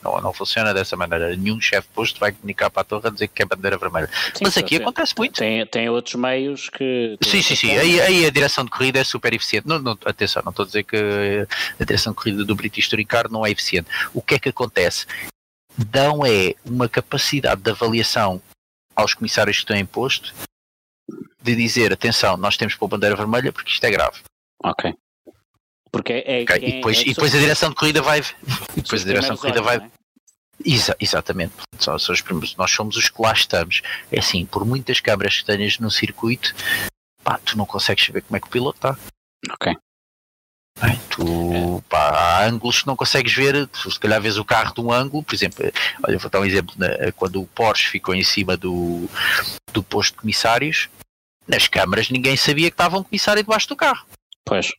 Não, 0.02 0.20
não 0.20 0.32
funciona 0.32 0.72
dessa 0.72 0.96
maneira. 0.96 1.34
Nenhum 1.34 1.60
chefe 1.60 1.88
posto 1.92 2.20
vai 2.20 2.32
comunicar 2.32 2.70
para 2.70 2.82
a 2.82 2.84
torre 2.84 3.08
a 3.08 3.10
dizer 3.10 3.28
que 3.28 3.42
é 3.42 3.46
bandeira 3.46 3.76
vermelha. 3.76 4.08
Sim, 4.34 4.44
Mas 4.44 4.56
aqui 4.56 4.76
acontece 4.76 5.14
muito. 5.16 5.38
Tem, 5.38 5.66
tem 5.66 5.88
outros 5.88 6.14
meios 6.14 6.68
que. 6.70 7.18
Sim, 7.22 7.42
sim, 7.42 7.56
sim. 7.56 7.70
Aí, 7.76 8.00
aí, 8.00 8.26
a 8.26 8.30
direção 8.30 8.64
de 8.64 8.70
corrida 8.70 9.00
é 9.00 9.04
super 9.04 9.32
eficiente. 9.34 9.66
Não, 9.66 9.78
não, 9.78 9.98
atenção, 10.04 10.42
não 10.44 10.50
estou 10.50 10.62
a 10.62 10.66
dizer 10.66 10.84
que 10.84 11.46
a 11.80 11.84
direção 11.84 12.12
de 12.12 12.16
corrida 12.16 12.44
do 12.44 12.54
British 12.54 12.88
Touring 12.88 13.06
Car 13.06 13.30
não 13.30 13.44
é 13.44 13.50
eficiente. 13.50 13.88
O 14.14 14.22
que 14.22 14.34
é 14.34 14.38
que 14.38 14.48
acontece? 14.48 15.06
Dão 15.76 16.24
é 16.24 16.54
uma 16.64 16.88
capacidade 16.88 17.60
de 17.60 17.70
avaliação 17.70 18.40
aos 18.94 19.14
comissários 19.14 19.58
que 19.58 19.62
estão 19.62 19.76
em 19.76 19.86
posto 19.86 20.34
de 21.40 21.54
dizer, 21.54 21.92
atenção, 21.92 22.36
nós 22.36 22.56
temos 22.56 22.74
para 22.74 22.86
a 22.86 22.90
bandeira 22.90 23.16
vermelha 23.16 23.52
porque 23.52 23.70
isto 23.70 23.84
é 23.84 23.90
grave. 23.90 24.20
Ok. 24.62 24.92
Porque 25.90 26.24
é, 26.26 26.42
okay. 26.42 26.56
e, 26.56 26.72
depois, 26.72 26.98
é, 26.98 27.02
e 27.02 27.14
depois 27.14 27.34
a 27.34 27.38
direção 27.38 27.70
de 27.70 27.76
corrida 27.76 28.02
vai. 28.02 28.20
E 28.20 28.80
depois 28.82 29.02
a 29.02 29.04
direção 29.04 29.34
de 29.34 29.40
corrida 29.40 29.62
vai. 29.62 29.76
É? 29.76 29.90
Exa 30.64 30.96
exatamente. 30.98 31.54
Nós 32.56 32.70
somos 32.70 32.96
os 32.96 33.08
que 33.08 33.22
lá 33.22 33.32
estamos. 33.32 33.82
É 34.10 34.18
assim, 34.18 34.44
por 34.44 34.64
muitas 34.64 35.00
câmaras 35.00 35.38
que 35.38 35.44
tenhas 35.44 35.78
no 35.78 35.90
circuito, 35.90 36.54
pá, 37.22 37.38
tu 37.44 37.56
não 37.56 37.64
consegues 37.64 38.04
saber 38.04 38.22
como 38.22 38.36
é 38.36 38.40
que 38.40 38.46
o 38.46 38.50
piloto 38.50 38.78
está. 38.78 38.98
Ok. 39.52 39.76
Bem, 40.80 41.00
tu, 41.10 41.82
pá, 41.88 42.10
há 42.10 42.44
ângulos 42.44 42.82
que 42.82 42.86
não 42.86 42.94
consegues 42.94 43.32
ver, 43.32 43.68
se 43.72 43.98
calhar 43.98 44.20
vês 44.20 44.36
o 44.36 44.44
carro 44.44 44.72
de 44.72 44.80
um 44.80 44.92
ângulo, 44.92 45.24
por 45.24 45.34
exemplo, 45.34 45.64
olha, 46.04 46.18
vou 46.18 46.30
dar 46.30 46.40
um 46.40 46.44
exemplo, 46.44 46.74
quando 47.16 47.42
o 47.42 47.46
Porsche 47.48 47.88
ficou 47.88 48.14
em 48.14 48.22
cima 48.22 48.56
do, 48.56 49.08
do 49.72 49.82
posto 49.82 50.12
de 50.12 50.20
comissários, 50.20 50.88
nas 51.48 51.66
câmaras 51.66 52.10
ninguém 52.10 52.36
sabia 52.36 52.70
que 52.70 52.74
estava 52.74 52.96
um 52.96 53.02
comissário 53.02 53.42
debaixo 53.42 53.68
do 53.68 53.74
carro. 53.74 54.06
Pois. 54.44 54.72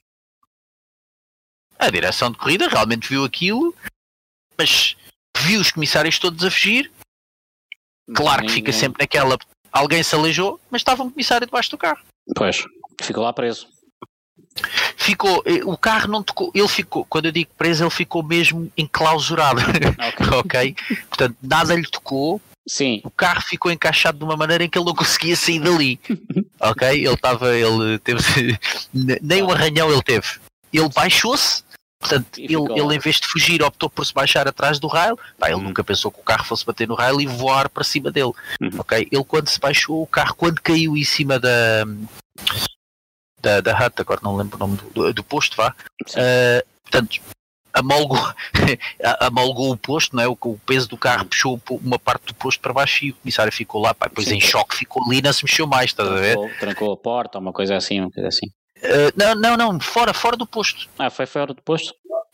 A 1.79 1.89
direção 1.89 2.29
de 2.29 2.37
corrida 2.37 2.67
realmente 2.67 3.07
viu 3.07 3.23
aquilo, 3.23 3.73
mas 4.57 4.97
viu 5.37 5.61
os 5.61 5.71
comissários 5.71 6.19
todos 6.19 6.43
a 6.43 6.51
fugir. 6.51 6.91
Claro 8.13 8.45
que 8.45 8.51
fica 8.51 8.73
sempre 8.73 9.01
naquela. 9.01 9.37
Alguém 9.71 10.03
se 10.03 10.13
aleijou, 10.13 10.59
mas 10.69 10.81
estava 10.81 11.03
um 11.03 11.09
comissário 11.09 11.47
debaixo 11.47 11.71
do 11.71 11.77
carro. 11.77 11.99
Pois, 12.35 12.65
ficou 13.01 13.23
lá 13.23 13.31
preso. 13.31 13.67
Ficou, 14.97 15.41
eh, 15.45 15.63
o 15.63 15.77
carro 15.77 16.09
não 16.09 16.21
tocou, 16.21 16.51
ele 16.53 16.67
ficou, 16.67 17.05
quando 17.05 17.25
eu 17.25 17.31
digo 17.31 17.51
preso, 17.57 17.83
ele 17.83 17.89
ficou 17.89 18.21
mesmo 18.21 18.69
enclausurado. 18.77 19.61
Ok. 20.19 20.37
okay? 20.39 20.75
Portanto, 21.07 21.37
nada 21.41 21.75
lhe 21.75 21.87
tocou. 21.87 22.41
Sim. 22.67 23.01
O 23.03 23.09
carro 23.09 23.41
ficou 23.41 23.71
encaixado 23.71 24.17
de 24.17 24.23
uma 24.23 24.35
maneira 24.35 24.63
em 24.63 24.69
que 24.69 24.77
ele 24.77 24.85
não 24.85 24.93
conseguia 24.93 25.35
sair 25.35 25.59
dali. 25.59 25.99
ok? 26.59 26.87
Ele 26.89 27.13
estava, 27.13 27.55
ele 27.55 27.97
teve, 27.99 28.59
nem 29.21 29.41
um 29.41 29.51
arranhão 29.51 29.91
ele 29.91 30.03
teve. 30.03 30.39
Ele 30.73 30.89
baixou-se 30.89 31.63
Portanto, 31.99 32.39
ele, 32.39 32.53
ele 32.53 32.95
em 32.95 32.99
vez 32.99 33.17
de 33.17 33.27
fugir 33.27 33.61
optou 33.61 33.89
por 33.89 34.05
se 34.05 34.13
baixar 34.13 34.47
atrás 34.47 34.79
do 34.79 34.87
rail. 34.87 35.19
Pá, 35.37 35.47
ele 35.47 35.55
uhum. 35.55 35.63
nunca 35.63 35.83
pensou 35.83 36.09
que 36.09 36.19
o 36.19 36.23
carro 36.23 36.45
fosse 36.45 36.65
bater 36.65 36.87
no 36.87 36.95
rail 36.95 37.19
e 37.19 37.27
voar 37.27 37.69
para 37.69 37.83
cima 37.83 38.09
dele. 38.09 38.31
Uhum. 38.61 38.69
Ok? 38.79 39.07
Ele 39.11 39.23
quando 39.25 39.49
se 39.49 39.59
baixou, 39.59 40.01
o 40.01 40.07
carro 40.07 40.33
quando 40.35 40.61
caiu 40.61 40.95
em 40.95 41.03
cima 41.03 41.37
da 41.37 41.85
da, 43.41 43.61
da 43.61 43.73
hut, 43.73 43.93
agora 43.99 44.19
não 44.23 44.35
lembro 44.35 44.57
o 44.57 44.59
nome 44.59 44.77
do, 44.93 45.13
do 45.13 45.23
posto, 45.23 45.55
vá. 45.55 45.73
Uh, 46.01 46.65
portanto, 46.83 47.21
amolgou, 47.73 48.19
amolgou 49.21 49.71
o 49.71 49.77
posto, 49.77 50.15
não 50.15 50.23
é? 50.23 50.27
o, 50.27 50.37
o 50.41 50.59
peso 50.65 50.87
do 50.89 50.97
carro 50.97 51.23
uhum. 51.23 51.27
puxou 51.27 51.61
uma 51.69 51.99
parte 51.99 52.27
do 52.27 52.35
posto 52.35 52.59
para 52.59 52.73
baixo 52.73 53.05
e 53.05 53.11
o 53.11 53.15
comissário 53.15 53.51
ficou 53.51 53.81
lá, 53.81 53.93
pá, 53.93 54.07
depois 54.07 54.27
Sim. 54.27 54.35
em 54.35 54.41
choque 54.41 54.75
ficou 54.75 55.03
ali 55.05 55.21
não 55.21 55.33
se 55.33 55.43
mexeu 55.43 55.67
mais, 55.67 55.91
estás 55.91 56.09
trancou, 56.09 56.43
a 56.43 56.47
ver? 56.47 56.59
Trancou 56.59 56.93
a 56.93 56.97
porta, 56.97 57.39
uma 57.39 57.53
coisa 57.53 57.75
assim, 57.75 57.99
uma 57.99 58.11
coisa 58.11 58.27
assim. 58.27 58.47
Uh, 58.79 59.11
não, 59.15 59.35
não, 59.35 59.57
não, 59.57 59.79
fora, 59.79 60.13
fora 60.13 60.37
do 60.37 60.47
posto. 60.47 60.89
Ah, 60.97 61.09
foi 61.09 61.25
fora 61.25 61.53
do 61.53 61.61
posto? 61.61 61.93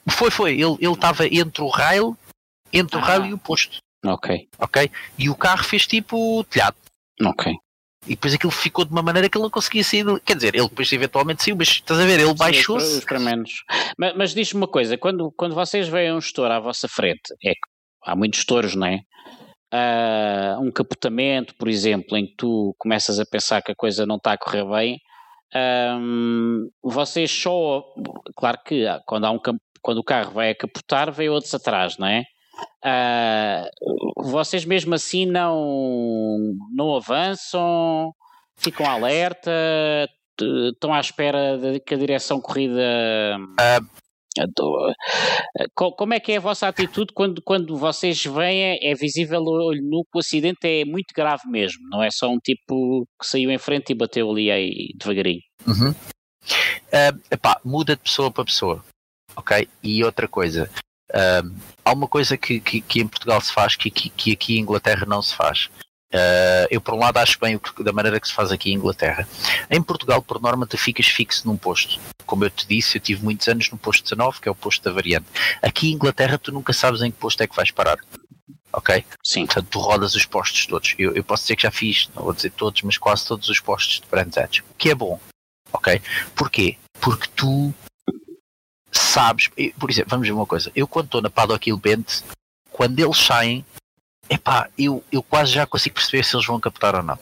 Foi, 0.10 0.30
foi. 0.30 0.54
Ele 0.54 0.78
estava 0.82 1.26
entre 1.28 1.64
o 1.64 1.70
rail, 1.70 2.16
entre 2.72 2.98
ah. 2.98 3.00
o 3.00 3.04
rail 3.04 3.26
e 3.26 3.34
o 3.34 3.38
posto. 3.38 3.80
Ok. 4.06 4.48
Ok? 4.60 4.92
E 5.18 5.30
o 5.30 5.36
carro 5.36 5.64
fez 5.64 5.88
tipo 5.88 6.44
telhado. 6.46 6.76
Ok. 7.24 7.52
E 8.06 8.10
depois 8.10 8.36
aquilo 8.36 8.52
ficou 8.52 8.86
de 8.86 8.92
uma 8.92 9.02
maneira 9.02 9.28
que 9.28 9.36
ele 9.36 9.44
não 9.44 9.50
conseguia 9.50 9.84
sair. 9.84 10.06
Quer 10.24 10.36
dizer, 10.36 10.54
ele 10.54 10.70
depois 10.70 10.92
eventualmente 10.94 11.44
saiu, 11.44 11.56
mas 11.56 11.70
estás 11.70 12.00
a 12.00 12.06
ver, 12.06 12.20
ele 12.20 12.34
baixou-se. 12.36 13.04
Mas, 13.98 14.16
mas 14.16 14.34
diz-me 14.34 14.62
uma 14.62 14.68
coisa: 14.68 14.98
quando, 14.98 15.32
quando 15.36 15.56
vocês 15.56 15.88
veem 15.88 16.14
um 16.14 16.22
gestor 16.22 16.52
à 16.52 16.60
vossa 16.60 16.88
frente, 16.88 17.34
é 17.44 17.52
que 17.52 17.60
há 18.06 18.16
muitos 18.16 18.40
gestores, 18.40 18.76
não 18.76 18.86
é? 18.86 19.00
Uh, 19.74 20.62
um 20.62 20.72
capotamento, 20.72 21.56
por 21.56 21.68
exemplo, 21.68 22.16
em 22.16 22.28
que 22.28 22.36
tu 22.38 22.76
começas 22.78 23.20
a 23.20 23.26
pensar 23.26 23.64
que 23.64 23.72
a 23.72 23.76
coisa 23.76 24.06
não 24.06 24.18
está 24.18 24.34
a 24.34 24.38
correr 24.38 24.64
bem, 24.66 25.00
um, 25.56 26.70
vocês 26.84 27.32
só, 27.32 27.84
claro 28.36 28.60
que 28.66 28.86
quando, 29.06 29.26
há 29.26 29.32
um, 29.32 29.40
quando 29.82 29.98
o 30.00 30.04
carro 30.04 30.32
vai 30.32 30.52
a 30.52 30.56
capotar, 30.56 31.12
vem 31.12 31.30
outros 31.30 31.54
atrás, 31.54 31.98
não 31.98 32.08
é? 32.08 32.24
Uh, 32.84 34.24
vocês 34.24 34.66
mesmo 34.66 34.94
assim 34.96 35.26
não, 35.26 36.38
não 36.74 36.96
avançam, 36.96 38.14
ficam 38.56 38.86
alerta, 38.86 39.52
estão 40.72 40.94
à 40.94 41.00
espera 41.00 41.58
de 41.58 41.80
que 41.80 41.94
a 41.94 41.98
direção 41.98 42.40
corrida. 42.40 42.82
Uh, 43.40 44.05
como 45.74 46.14
é 46.14 46.20
que 46.20 46.34
é 46.34 46.38
a 46.38 46.42
vossa 46.42 46.68
atitude 46.68 47.14
quando, 47.14 47.42
quando 47.42 47.78
vocês 47.78 48.24
veem, 48.24 48.80
é 48.82 48.94
visível 48.94 49.42
o 49.42 49.68
olho 49.68 49.82
nu 49.82 50.04
que 50.04 50.18
o 50.18 50.20
acidente 50.20 50.68
é 50.68 50.86
muito 50.86 51.14
grave 51.16 51.44
mesmo, 51.48 51.82
não 51.90 52.04
é 52.04 52.10
só 52.12 52.30
um 52.30 52.40
tipo 52.40 53.08
que 53.20 53.28
saiu 53.28 53.52
em 53.52 53.58
frente 53.58 53.92
e 53.92 53.96
bateu 53.96 54.30
ali 54.30 54.52
aí 54.52 54.94
devagarinho? 54.98 55.42
Uhum. 55.68 55.92
Uh, 55.92 57.20
epá, 57.32 57.60
muda 57.64 57.96
de 57.96 58.02
pessoa 58.02 58.32
para 58.32 58.46
pessoa, 58.46 58.84
ok? 59.36 59.68
E 59.82 60.04
outra 60.04 60.28
coisa, 60.28 60.70
uh, 61.12 61.56
há 61.84 61.94
uma 61.94 62.08
coisa 62.08 62.38
que, 62.38 62.60
que, 62.60 62.82
que, 62.82 63.02
em 63.02 63.08
Portugal 63.08 63.42
se 63.42 63.52
faz 63.52 63.76
que, 63.76 63.90
que, 63.90 64.10
que 64.10 64.32
aqui 64.32 64.58
em 64.58 64.62
Inglaterra 64.62 65.06
não 65.06 65.22
se 65.22 65.36
faz. 65.36 65.70
Uh, 66.16 66.68
eu, 66.72 66.80
por 66.80 66.94
um 66.94 67.00
lado, 67.00 67.18
acho 67.18 67.38
bem 67.40 67.58
o 67.58 67.84
da 67.84 67.92
maneira 67.92 68.22
que 68.22 68.28
se 68.28 68.34
faz 68.34 68.50
aqui 68.50 68.72
em 68.72 68.76
Inglaterra. 68.76 69.28
Em 69.70 69.82
Portugal, 69.82 70.22
por 70.22 70.42
norma, 70.42 70.66
tu 70.66 70.78
ficas 70.78 71.08
fixo 71.08 71.46
num 71.46 71.58
posto. 71.58 72.00
Como 72.26 72.46
eu 72.46 72.50
te 72.50 72.66
disse, 72.66 72.98
eu 72.98 73.02
tive 73.02 73.22
muitos 73.22 73.46
anos 73.50 73.70
no 73.70 73.78
posto 73.78 74.04
19, 74.04 74.40
que 74.40 74.48
é 74.48 74.52
o 74.52 74.56
posto 74.56 74.82
da 74.82 74.94
variante. 74.94 75.26
Aqui 75.62 75.90
em 75.90 75.96
Inglaterra, 75.96 76.38
tu 76.38 76.54
nunca 76.54 76.72
sabes 76.72 77.02
em 77.02 77.12
que 77.12 77.18
posto 77.18 77.42
é 77.42 77.48
que 77.48 77.56
vais 77.56 77.70
parar. 77.70 77.98
Ok? 78.72 79.04
Sim. 79.22 79.46
Portanto, 79.46 79.68
tu 79.70 79.80
rodas 79.80 80.16
os 80.16 80.26
postos 80.26 80.66
todos. 80.66 80.96
Eu, 80.98 81.14
eu 81.14 81.24
posso 81.24 81.44
dizer 81.44 81.58
que 81.58 81.64
já 81.64 81.72
fiz, 81.72 82.10
não 82.16 82.24
vou 82.24 82.34
dizer 82.34 82.52
todos, 82.52 82.82
mas 82.84 82.98
quase 82.98 83.28
todos 83.28 83.50
os 83.50 83.60
postos 83.60 84.00
de 84.00 84.08
Brands 84.08 84.38
Edge. 84.38 84.62
O 84.62 84.74
que 84.78 84.90
é 84.90 84.96
bom. 84.96 85.20
Ok? 85.74 86.02
Porquê? 86.34 86.78
Porque 87.02 87.28
tu 87.36 87.74
sabes. 88.92 89.50
Por 89.78 89.90
exemplo, 89.90 90.12
vamos 90.12 90.28
ver 90.28 90.34
uma 90.34 90.46
coisa. 90.46 90.72
Eu, 90.74 90.88
quando 90.88 91.06
estou 91.06 91.22
na 91.22 91.30
Paddock 91.30 91.70
Hill 91.70 91.78
Bent, 91.78 92.22
quando 92.72 93.00
eles 93.00 93.18
saem, 93.18 93.66
epá, 94.30 94.70
eu, 94.78 95.04
eu 95.12 95.22
quase 95.22 95.52
já 95.52 95.66
consigo 95.66 95.96
perceber 95.96 96.24
se 96.24 96.36
eles 96.36 96.46
vão 96.46 96.60
captar 96.60 96.96
ou 96.96 97.04
não. 97.04 97.18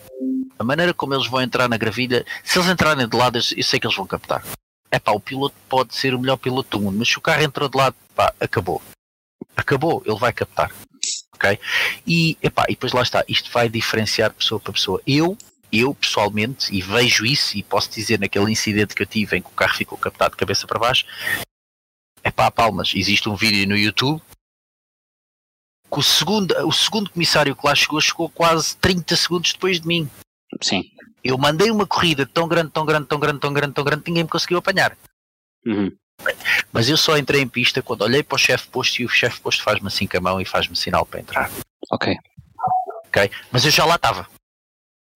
A 0.58 0.64
maneira 0.64 0.94
como 0.94 1.14
eles 1.14 1.28
vão 1.28 1.42
entrar 1.42 1.68
na 1.68 1.78
gravilha, 1.78 2.26
se 2.44 2.58
eles 2.58 2.70
entrarem 2.70 3.08
de 3.08 3.18
lado, 3.18 3.38
eu 3.38 3.64
sei 3.64 3.80
que 3.80 3.88
eles 3.88 3.98
vão 3.98 4.08
captar. 4.08 4.44
Epá, 4.92 5.12
o 5.12 5.20
piloto 5.20 5.56
pode 5.68 5.96
ser 5.96 6.14
o 6.14 6.20
melhor 6.20 6.38
piloto 6.38 6.78
do 6.78 6.84
mundo, 6.84 7.00
mas 7.00 7.10
se 7.10 7.18
o 7.18 7.22
carro 7.22 7.44
entrou 7.44 7.68
de 7.68 7.78
lado, 7.78 7.96
pá, 8.16 8.34
acabou. 8.40 8.82
Acabou, 9.56 10.04
ele 10.06 10.20
vai 10.20 10.32
captar. 10.32 10.72
Ok? 11.34 11.60
E, 12.06 12.38
epá, 12.42 12.66
e 12.70 12.74
depois 12.74 12.94
lá 12.94 13.02
está, 13.02 13.24
isto 13.28 13.52
vai 13.52 13.68
diferenciar 13.68 14.32
pessoa 14.34 14.60
para 14.60 14.74
pessoa. 14.74 15.02
Eu, 15.06 15.38
eu 15.72 15.96
pessoalmente, 15.96 16.74
e 16.74 16.82
vejo 16.82 17.26
isso, 17.26 17.58
e 17.58 17.64
posso 17.64 17.90
dizer 17.90 18.20
naquele 18.20 18.52
incidente 18.52 18.94
que 18.94 19.02
eu 19.02 19.08
tive 19.08 19.38
em 19.38 19.42
que 19.42 19.50
o 19.50 19.52
carro 19.52 19.76
ficou 19.76 19.98
captado 19.98 20.32
de 20.32 20.38
cabeça 20.38 20.68
para 20.68 20.80
baixo, 20.80 21.06
é 22.24 22.32
palmas, 22.32 22.94
existe 22.96 23.28
um 23.28 23.36
vídeo 23.36 23.68
no 23.68 23.76
YouTube 23.76 24.22
que 25.94 26.00
o 26.00 26.04
segundo, 26.04 26.52
o 26.68 26.72
segundo 26.72 27.12
comissário 27.12 27.56
que 27.56 27.66
lá 27.66 27.76
chegou 27.76 28.02
chegou 28.02 28.28
quase 28.28 28.76
30 28.78 29.16
segundos 29.16 29.54
depois 29.54 29.80
de 29.80 29.88
mim. 29.88 30.10
Sim. 30.60 30.84
Eu 31.24 31.38
mandei 31.38 31.70
uma 31.70 31.86
corrida 31.86 32.26
tão 32.26 32.48
grande, 32.48 32.72
tão 32.72 32.84
grande, 32.84 33.08
tão 33.08 33.20
grande, 33.20 33.40
tão 33.40 33.54
grande, 33.54 33.74
tão 33.74 33.84
grande, 33.84 34.04
ninguém 34.08 34.24
me 34.24 34.30
conseguiu 34.30 34.58
apanhar. 34.58 34.98
Uhum. 35.66 35.96
Mas 36.72 36.90
eu 36.90 36.98
só 36.98 37.16
entrei 37.18 37.42
em 37.42 37.48
pista 37.48 37.82
quando 37.82 38.02
olhei 38.02 38.24
para 38.24 38.36
o 38.36 38.40
chefe 38.40 38.68
posto 38.70 39.02
e 39.02 39.06
o 39.06 39.10
chefe 39.10 39.40
posto 39.40 39.64
faz-me 39.64 39.88
assim 39.88 40.08
com 40.08 40.18
a 40.18 40.22
mão 40.22 40.42
e 40.42 40.46
faz-me 40.46 40.76
sinal 40.76 41.06
para 41.06 41.20
entrar. 41.20 41.52
Ok. 41.92 42.16
Ok. 43.08 43.32
Mas 43.52 43.64
eu 43.64 43.72
já 43.72 43.86
lá 43.86 43.96
estava. 43.96 44.28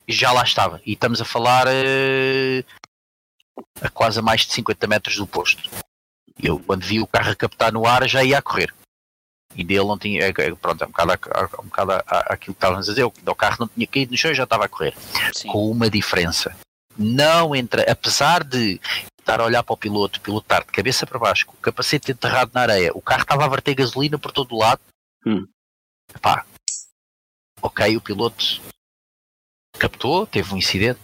Já 0.07 0.31
lá 0.31 0.43
estava. 0.43 0.79
E 0.85 0.93
estamos 0.93 1.19
a 1.19 1.25
falar 1.25 1.67
uh, 1.67 2.65
a 3.81 3.89
quase 3.89 4.19
a 4.19 4.21
mais 4.21 4.41
de 4.41 4.53
50 4.53 4.87
metros 4.87 5.17
do 5.17 5.25
posto. 5.25 5.69
Eu, 6.41 6.59
quando 6.59 6.85
vi 6.85 6.99
o 6.99 7.07
carro 7.07 7.31
a 7.31 7.35
captar 7.35 7.73
no 7.73 7.87
ar, 7.87 8.07
já 8.07 8.23
ia 8.23 8.37
a 8.37 8.41
correr 8.41 8.71
e 9.57 9.63
dele 9.63 9.85
não 9.85 9.97
tinha, 9.97 10.21
é, 10.21 10.29
é, 10.29 10.55
pronto, 10.55 10.83
é 10.83 10.87
um 10.87 10.91
bocado, 10.91 11.11
um 11.59 11.65
bocado 11.65 11.91
aquilo 12.07 12.53
que 12.53 12.57
estávamos 12.59 12.87
a 12.87 12.91
dizer, 12.91 13.03
o 13.03 13.35
carro 13.35 13.57
não 13.59 13.67
tinha 13.67 13.87
caído 13.87 14.11
no 14.11 14.17
chão 14.17 14.31
e 14.31 14.35
já 14.35 14.43
estava 14.43 14.65
a 14.65 14.69
correr, 14.69 14.95
Sim. 15.33 15.47
com 15.47 15.71
uma 15.71 15.89
diferença, 15.89 16.55
não 16.97 17.55
entra, 17.55 17.89
apesar 17.91 18.43
de 18.43 18.79
estar 19.19 19.41
a 19.41 19.45
olhar 19.45 19.63
para 19.63 19.73
o 19.73 19.77
piloto, 19.77 20.19
o 20.19 20.21
piloto 20.21 20.45
estar 20.45 20.63
de 20.63 20.71
cabeça 20.71 21.07
para 21.07 21.19
baixo, 21.19 21.47
com 21.47 21.53
o 21.53 21.57
capacete 21.57 22.11
enterrado 22.11 22.51
na 22.53 22.61
areia, 22.61 22.91
o 22.93 23.01
carro 23.01 23.23
estava 23.23 23.45
a 23.45 23.49
verter 23.49 23.73
gasolina 23.73 24.19
por 24.19 24.31
todo 24.31 24.53
o 24.53 24.59
lado, 24.59 24.79
hum. 25.25 25.47
Epá, 26.15 26.45
ok, 27.61 27.97
o 27.97 28.01
piloto 28.01 28.61
captou, 29.77 30.25
teve 30.25 30.53
um 30.53 30.57
incidente, 30.57 31.01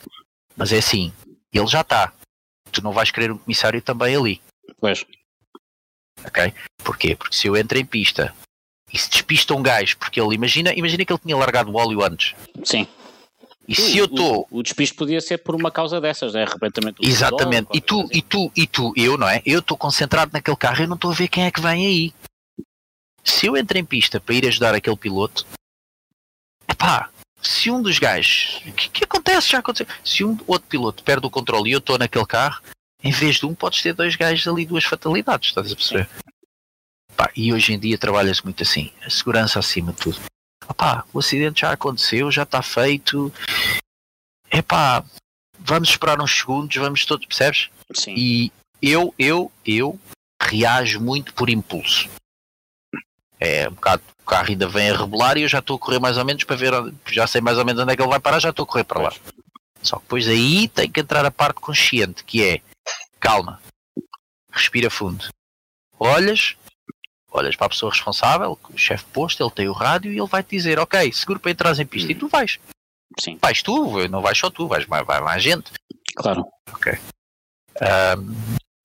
mas 0.56 0.72
é 0.72 0.78
assim, 0.78 1.12
ele 1.52 1.68
já 1.68 1.82
está, 1.82 2.14
tu 2.72 2.82
não 2.82 2.94
vais 2.94 3.12
querer 3.12 3.32
um 3.32 3.38
comissário 3.38 3.82
também 3.82 4.16
ali. 4.16 4.42
Pois. 4.80 5.06
Ok? 6.26 6.54
Porquê? 6.84 7.16
Porque 7.16 7.36
se 7.36 7.48
eu 7.48 7.58
entro 7.58 7.78
em 7.78 7.86
pista 7.86 8.34
e 8.94 8.98
se 8.98 9.10
despista 9.10 9.56
um 9.56 9.64
gajo, 9.64 9.98
porque 9.98 10.22
ele 10.22 10.36
imagina, 10.36 10.72
imagina 10.76 11.04
que 11.04 11.12
ele 11.12 11.20
tinha 11.20 11.36
largado 11.36 11.72
o 11.72 11.76
óleo 11.76 12.04
antes. 12.04 12.36
Sim. 12.64 12.88
E 13.68 13.74
se 13.74 13.98
eu 13.98 14.06
estou. 14.06 14.48
O, 14.52 14.60
o 14.60 14.64
despiste 14.64 14.96
podia 14.96 15.20
ser 15.20 15.40
por 15.40 15.56
uma 15.56 15.72
causa 15.72 16.00
dessas, 16.00 16.34
né? 16.34 16.44
arrebentamento 16.44 17.02
do 17.02 17.08
Exatamente. 17.08 17.70
E 17.74 17.82
tu, 17.82 17.96
qualquer 17.96 18.18
e 18.18 18.22
tu, 18.22 18.52
e 18.56 18.68
tu, 18.68 18.94
eu, 18.96 19.18
não 19.18 19.28
é? 19.28 19.42
Eu 19.46 19.60
estou 19.60 19.76
concentrado 19.76 20.32
naquele 20.32 20.58
carro 20.58 20.84
e 20.84 20.88
não 20.88 20.96
estou 20.96 21.12
a 21.12 21.16
ver 21.16 21.28
quem 21.28 21.46
é 21.46 21.52
que 21.52 21.62
vem 21.62 21.86
aí. 21.86 22.14
Se 23.24 23.48
eu 23.48 23.58
entro 23.58 23.78
em 23.78 23.86
pista 23.86 24.20
para 24.20 24.36
ir 24.36 24.46
ajudar 24.46 24.76
aquele 24.76 24.98
piloto, 24.98 25.48
epá, 26.68 27.10
se 27.42 27.72
um 27.72 27.82
dos 27.82 27.98
gajos. 27.98 28.62
O 28.68 28.74
que, 28.74 28.90
que 28.90 29.04
acontece? 29.06 29.50
Já 29.50 29.60
aconteceu. 29.60 29.88
Se 30.04 30.24
um 30.26 30.38
outro 30.46 30.68
piloto 30.68 31.04
perde 31.04 31.26
o 31.26 31.32
controle 31.32 31.70
e 31.70 31.74
eu 31.74 31.80
estou 31.80 31.98
naquele 31.98 32.26
carro, 32.26 32.62
em 33.02 33.12
vez 33.12 33.38
de 33.38 33.46
um, 33.46 33.56
podes 33.56 33.82
ter 33.82 33.94
dois 33.94 34.16
gajos 34.18 34.46
ali, 34.46 34.66
duas 34.66 34.84
fatalidades, 34.84 35.50
estás 35.50 35.72
a 35.72 35.76
perceber? 35.76 36.10
Pá, 37.16 37.32
e 37.36 37.54
hoje 37.54 37.74
em 37.74 37.80
dia 37.80 37.98
trabalha-se 37.98 38.44
muito 38.44 38.64
assim, 38.64 38.92
a 39.06 39.10
segurança 39.10 39.60
acima 39.60 39.92
de 39.92 40.00
tudo. 40.00 40.20
Opá, 40.68 41.06
o 41.14 41.20
acidente 41.20 41.62
já 41.62 41.72
aconteceu, 41.72 42.32
já 42.32 42.44
está 42.44 42.62
feito. 42.62 43.32
Epá, 44.52 45.04
vamos 45.60 45.90
esperar 45.90 46.22
uns 46.22 46.36
segundos, 46.38 46.76
vamos 46.76 47.06
todos, 47.06 47.26
percebes? 47.26 47.70
Sim. 47.94 48.14
E 48.18 48.52
eu, 48.82 49.14
eu, 49.18 49.52
eu 49.66 50.00
reajo 50.42 51.00
muito 51.00 51.34
por 51.34 51.50
impulso. 51.50 52.10
É 53.40 53.68
um 53.68 53.74
bocado, 53.74 54.04
o 54.22 54.26
carro 54.26 54.50
ainda 54.50 54.68
vem 54.68 54.90
a 54.90 54.98
rebolar 54.98 55.38
e 55.38 55.42
eu 55.42 55.50
já 55.50 55.60
estou 55.60 55.76
a 55.76 55.80
correr 55.80 56.00
mais 56.00 56.18
ou 56.18 56.24
menos 56.24 56.44
para 56.44 56.56
ver, 56.56 56.72
já 57.08 57.28
sei 57.28 57.42
mais 57.42 57.58
ou 57.58 57.66
menos 57.66 57.82
onde 57.82 57.92
é 57.92 57.96
que 57.96 58.02
ele 58.02 58.10
vai 58.10 58.20
parar, 58.20 58.40
já 58.40 58.50
estou 58.50 58.64
a 58.64 58.68
correr 58.68 58.86
para 58.86 59.02
lá. 59.02 59.14
Só 59.82 59.98
que 59.98 60.04
depois 60.04 60.28
aí 60.30 60.70
tem 60.70 60.90
que 60.90 61.02
entrar 61.02 61.26
a 61.26 61.32
parte 61.32 61.60
consciente, 61.60 62.24
que 62.24 62.42
é 62.42 62.62
calma, 63.20 63.62
respira 64.50 64.90
fundo, 64.90 65.28
olhas, 66.00 66.56
olhas 67.34 67.56
para 67.56 67.66
a 67.66 67.70
pessoa 67.70 67.92
responsável, 67.92 68.58
o 68.72 68.78
chefe 68.78 69.06
posto, 69.06 69.44
ele 69.44 69.52
tem 69.52 69.68
o 69.68 69.74
rádio 69.74 70.12
e 70.14 70.18
ele 70.20 70.28
vai 70.28 70.44
te 70.44 70.56
dizer, 70.56 70.80
ok, 70.80 71.12
seguro 71.12 71.40
para 71.40 71.52
entrar 71.52 71.78
em 71.80 71.86
pista 71.86 72.12
e 72.12 72.16
tu 72.16 72.28
vais. 72.28 72.60
Sim, 73.20 73.38
Vais 73.42 73.62
tu, 73.62 74.08
não 74.08 74.22
vais 74.22 74.38
só 74.38 74.50
tu, 74.50 74.68
vais, 74.68 74.86
vai, 74.86 75.04
vai 75.04 75.20
mais 75.22 75.42
gente. 75.44 75.72
claro. 76.16 76.46
Ahm, 77.82 78.34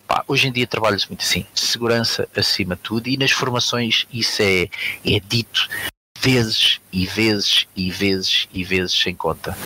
pá, 0.07 0.25
hoje 0.27 0.49
em 0.49 0.53
dia 0.53 0.66
trabalha-se 0.66 1.07
muito 1.09 1.23
assim, 1.23 1.47
segurança 1.55 2.29
acima 2.37 2.75
de 2.75 2.83
tudo, 2.83 3.09
e 3.09 3.16
nas 3.16 3.31
formações 3.31 4.07
isso 4.12 4.41
é, 4.43 4.62
é 5.05 5.20
dito 5.20 5.69
vezes 6.19 6.81
e 6.93 7.07
vezes 7.07 7.66
e 7.77 7.91
vezes 7.91 8.49
e 8.53 8.65
vezes 8.65 8.93
sem 8.99 9.15
conta. 9.15 9.57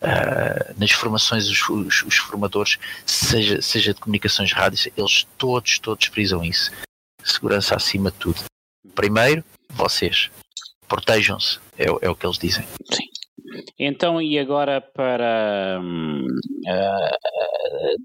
Ah, 0.00 0.72
nas 0.76 0.90
formações, 0.90 1.48
os, 1.48 1.68
os- 1.68 2.02
os 2.02 2.16
formadores, 2.16 2.76
seja, 3.06 3.62
seja 3.62 3.94
de 3.94 4.00
comunicações 4.00 4.52
rádios, 4.52 4.88
eles 4.96 5.26
todos, 5.38 5.78
todos 5.78 6.06
frisam 6.06 6.42
isso. 6.44 6.72
Segurança 7.24 7.74
acima 7.76 8.10
de 8.10 8.18
tudo. 8.18 8.40
Primeiro, 8.94 9.44
vocês. 9.70 10.30
Protejam-se, 10.88 11.58
é, 11.78 11.90
o- 11.90 11.98
é 12.02 12.10
o 12.10 12.14
que 12.14 12.26
eles 12.26 12.38
dizem. 12.38 12.64
Então, 13.78 14.20
e 14.20 14.38
agora 14.38 14.80
para. 14.80 15.80
ah, 16.68 17.10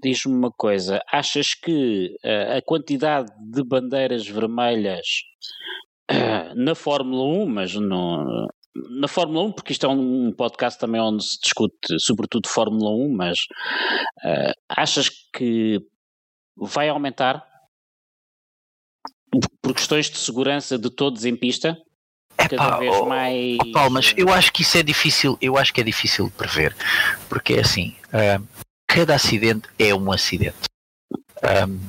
Diz-me 0.02 0.34
uma 0.34 0.50
coisa: 0.50 1.00
achas 1.10 1.54
que 1.54 2.14
ah, 2.24 2.56
a 2.58 2.62
quantidade 2.62 3.30
de 3.50 3.62
bandeiras 3.62 4.26
vermelhas 4.26 5.06
ah, 6.10 6.52
na 6.54 6.74
Fórmula 6.74 7.22
1, 7.44 7.46
mas 7.46 7.74
no, 7.74 8.48
na 9.00 9.08
Fórmula 9.08 9.44
1, 9.46 9.52
porque 9.52 9.72
isto 9.72 9.86
é 9.86 9.88
um 9.88 10.32
podcast 10.32 10.78
também 10.80 11.00
onde 11.00 11.24
se 11.24 11.38
discute 11.40 11.76
sobretudo 12.00 12.48
Fórmula 12.48 12.90
1, 12.90 13.14
mas 13.16 13.36
ah, 14.24 14.52
achas 14.68 15.08
que 15.34 15.80
vai 16.56 16.88
aumentar 16.88 17.46
por 19.62 19.74
questões 19.74 20.10
de 20.10 20.18
segurança 20.18 20.78
de 20.78 20.90
todos 20.90 21.24
em 21.24 21.36
pista? 21.36 21.76
Cada 22.36 22.54
Epá, 22.54 22.78
vez 22.78 22.94
oh, 22.96 23.06
mais. 23.06 23.56
Oh, 23.60 23.72
Paulo, 23.72 23.90
mas 23.90 24.14
eu 24.16 24.32
acho 24.32 24.52
que 24.52 24.62
isso 24.62 24.78
é 24.78 24.82
difícil, 24.82 25.36
eu 25.40 25.58
acho 25.58 25.74
que 25.74 25.80
é 25.80 25.84
difícil 25.84 26.26
de 26.26 26.32
prever, 26.32 26.74
porque 27.28 27.54
é 27.54 27.60
assim, 27.60 27.96
ah, 28.12 28.40
cada 28.86 29.14
acidente 29.16 29.68
é 29.78 29.92
um 29.94 30.12
acidente. 30.12 30.68
Ahm, 31.42 31.80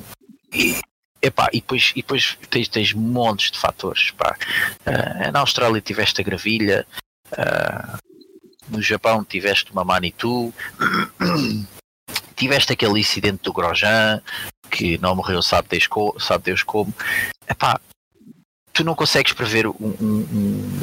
e, 0.52 0.80
epá, 1.22 1.48
e 1.52 1.60
depois, 1.60 1.92
e 1.94 2.02
depois 2.02 2.36
tens, 2.50 2.68
tens 2.68 2.92
montes 2.92 3.52
de 3.52 3.58
fatores. 3.58 4.10
Pá. 4.10 4.36
Ah, 4.84 5.30
na 5.30 5.40
Austrália 5.40 5.80
tiveste 5.80 6.20
a 6.20 6.24
gravilha, 6.24 6.86
ah, 7.32 7.98
no 8.68 8.82
Japão 8.82 9.24
tiveste 9.24 9.70
uma 9.72 9.84
Manitou, 9.84 10.52
tiveste 12.36 12.72
aquele 12.72 13.00
incidente 13.00 13.42
do 13.44 13.52
Grosjean, 13.52 14.22
que 14.70 14.96
não 14.98 15.14
morreu, 15.16 15.42
sabe 15.42 15.68
Deus, 15.68 15.86
co- 15.86 16.18
sabe 16.20 16.44
Deus 16.44 16.62
como. 16.62 16.94
Epá, 17.48 17.80
tu 18.72 18.84
não 18.84 18.94
consegues 18.94 19.32
prever 19.32 19.66
um, 19.66 19.74
um- 19.80 20.82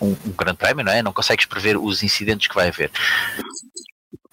um- 0.00 0.16
um, 0.26 0.32
grande 0.36 0.58
prémio, 0.58 0.84
não 0.84 0.92
é? 0.92 1.02
Não 1.02 1.12
consegues 1.12 1.46
prever 1.46 1.76
os 1.76 2.02
incidentes 2.02 2.48
que 2.48 2.54
vai 2.54 2.68
haver. 2.68 2.90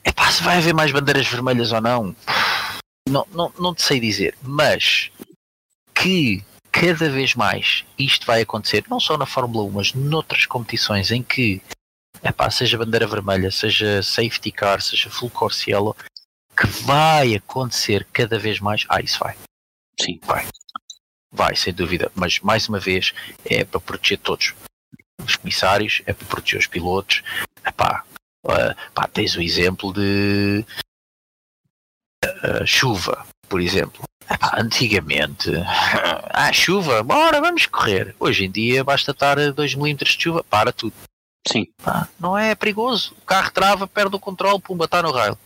É 0.03 0.12
pá, 0.12 0.32
se 0.32 0.41
vai 0.44 0.58
haver 0.58 0.74
mais 0.74 0.91
bandeiras 0.91 1.28
vermelhas 1.28 1.72
ou 1.72 1.80
não, 1.80 2.16
não, 3.08 3.28
não, 3.32 3.53
não 3.60 3.76
te 3.76 3.84
sei 3.84 3.99
dizer, 3.99 4.36
mas 4.41 5.12
que 5.94 6.44
cada 6.72 7.10
vez 7.10 7.36
mais 7.36 7.86
isto 7.99 8.26
vai 8.26 8.41
acontecer, 8.41 8.84
não 8.90 8.99
só 8.99 9.18
na 9.18 9.26
Fórmula 9.26 9.66
1, 9.66 9.72
mas 9.72 9.94
noutras 9.94 10.45
competições 10.45 11.12
em 11.12 11.22
que 11.22 11.62
é 12.24 12.32
pá, 12.32 12.49
seja 12.49 12.78
bandeira 12.78 13.08
vermelha, 13.08 13.52
seja 13.52 14.02
safety 14.02 14.52
car, 14.52 14.82
seja 14.82 15.10
full 15.10 15.30
course 15.30 15.70
yellow, 15.70 15.95
que 16.62 16.68
vai 16.84 17.34
acontecer 17.34 18.08
cada 18.14 18.38
vez 18.38 18.60
mais. 18.60 18.86
Ah, 18.88 19.02
isso 19.02 19.20
vai. 19.20 19.36
Sim. 20.00 20.20
Vai. 20.24 20.46
Vai, 21.32 21.56
sem 21.56 21.74
dúvida. 21.74 22.12
Mas, 22.14 22.40
mais 22.40 22.70
uma 22.70 22.80
vez, 22.80 23.14
é 23.44 23.64
para 23.64 23.80
proteger 23.80 24.20
todos. 24.20 24.54
Os 25.26 25.36
comissários, 25.36 26.02
é 26.06 26.14
para 26.14 26.28
proteger 26.28 26.60
os 26.60 26.68
pilotos. 26.68 27.24
Epá, 27.66 28.04
ah, 28.48 28.76
pá, 28.94 29.08
tens 29.08 29.36
o 29.36 29.42
exemplo 29.42 29.92
de 29.92 30.64
ah, 32.24 32.66
chuva, 32.66 33.26
por 33.50 33.60
exemplo. 33.60 34.04
Epá, 34.30 34.60
antigamente, 34.60 35.50
ah, 36.30 36.54
chuva, 36.54 37.02
bora, 37.02 37.42
vamos 37.42 37.66
correr. 37.66 38.16
Hoje 38.20 38.46
em 38.46 38.52
dia 38.52 38.84
basta 38.84 39.12
estar 39.12 39.40
a 39.40 39.52
2 39.52 39.76
milímetros 39.76 40.16
de 40.16 40.24
chuva, 40.24 40.44
para 40.44 40.72
tudo. 40.72 40.94
Sim. 41.48 41.68
Pá, 41.84 42.08
não 42.20 42.38
é 42.38 42.54
perigoso. 42.54 43.16
O 43.20 43.26
carro 43.26 43.52
trava, 43.52 43.88
perde 43.88 44.16
o 44.16 44.20
controle, 44.20 44.62
pumba, 44.62 44.86
está 44.86 45.02
no 45.02 45.12
raio. 45.12 45.38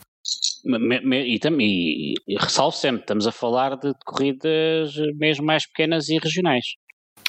E, 0.66 1.40
e, 1.60 2.14
e 2.28 2.36
ressalvo 2.38 2.76
sempre, 2.76 3.02
estamos 3.02 3.28
a 3.28 3.32
falar 3.32 3.76
de 3.78 3.94
corridas 4.06 4.94
mesmo 5.16 5.46
mais 5.46 5.66
pequenas 5.68 6.10
e 6.10 6.18
regionais. 6.18 6.66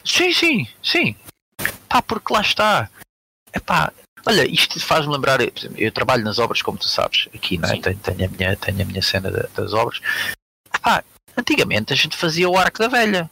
Sim, 0.04 0.32
sim, 0.32 0.66
sim. 0.82 1.16
Pá, 1.88 2.00
porque 2.00 2.32
lá 2.32 2.40
está. 2.40 2.90
Epá, 3.54 3.92
olha, 4.26 4.46
isto 4.50 4.80
faz-me 4.80 5.12
lembrar, 5.12 5.40
exemplo, 5.40 5.78
eu 5.78 5.92
trabalho 5.92 6.24
nas 6.24 6.38
obras, 6.38 6.62
como 6.62 6.78
tu 6.78 6.88
sabes, 6.88 7.28
aqui, 7.34 7.58
não 7.58 7.68
é? 7.68 7.80
Tenho, 7.80 7.98
tenho 7.98 8.24
a 8.24 8.28
minha, 8.32 8.56
tenho 8.56 8.82
a 8.82 8.84
minha 8.84 9.02
cena 9.02 9.30
da- 9.30 9.48
das 9.54 9.72
obras. 9.72 10.00
Epá, 10.74 11.04
antigamente 11.36 11.92
a 11.92 11.96
gente 11.96 12.16
fazia 12.16 12.48
o 12.48 12.56
arco 12.56 12.78
da 12.78 12.88
velha. 12.88 13.30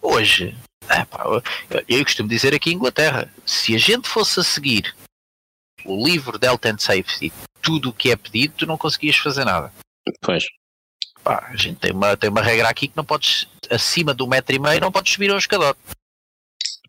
Hoje, 0.00 0.56
epá, 0.84 1.24
eu, 1.26 1.84
eu 1.88 2.04
costumo 2.04 2.28
dizer 2.28 2.54
aqui 2.54 2.70
em 2.70 2.74
Inglaterra, 2.74 3.32
se 3.44 3.74
a 3.74 3.78
gente 3.78 4.08
fosse 4.08 4.40
a 4.40 4.44
seguir 4.44 4.94
o 5.84 6.06
livro 6.06 6.38
de 6.38 6.46
Health 6.46 6.64
and 6.66 6.78
Safety, 6.78 7.32
tudo 7.62 7.90
o 7.90 7.92
que 7.92 8.10
é 8.10 8.16
pedido, 8.16 8.54
tu 8.58 8.66
não 8.66 8.78
conseguias 8.78 9.16
fazer 9.16 9.44
nada. 9.44 9.72
Pois. 10.20 10.44
Pá, 11.22 11.46
a 11.50 11.56
gente 11.56 11.78
tem 11.78 11.92
uma, 11.92 12.16
tem 12.16 12.30
uma 12.30 12.42
regra 12.42 12.68
aqui 12.68 12.88
que 12.88 12.96
não 12.96 13.04
podes, 13.04 13.46
acima 13.70 14.14
de 14.14 14.22
um 14.22 14.26
metro 14.26 14.54
e 14.54 14.58
meio, 14.58 14.80
não 14.80 14.92
podes 14.92 15.12
subir 15.12 15.30
ao 15.30 15.38
escadote. 15.38 15.78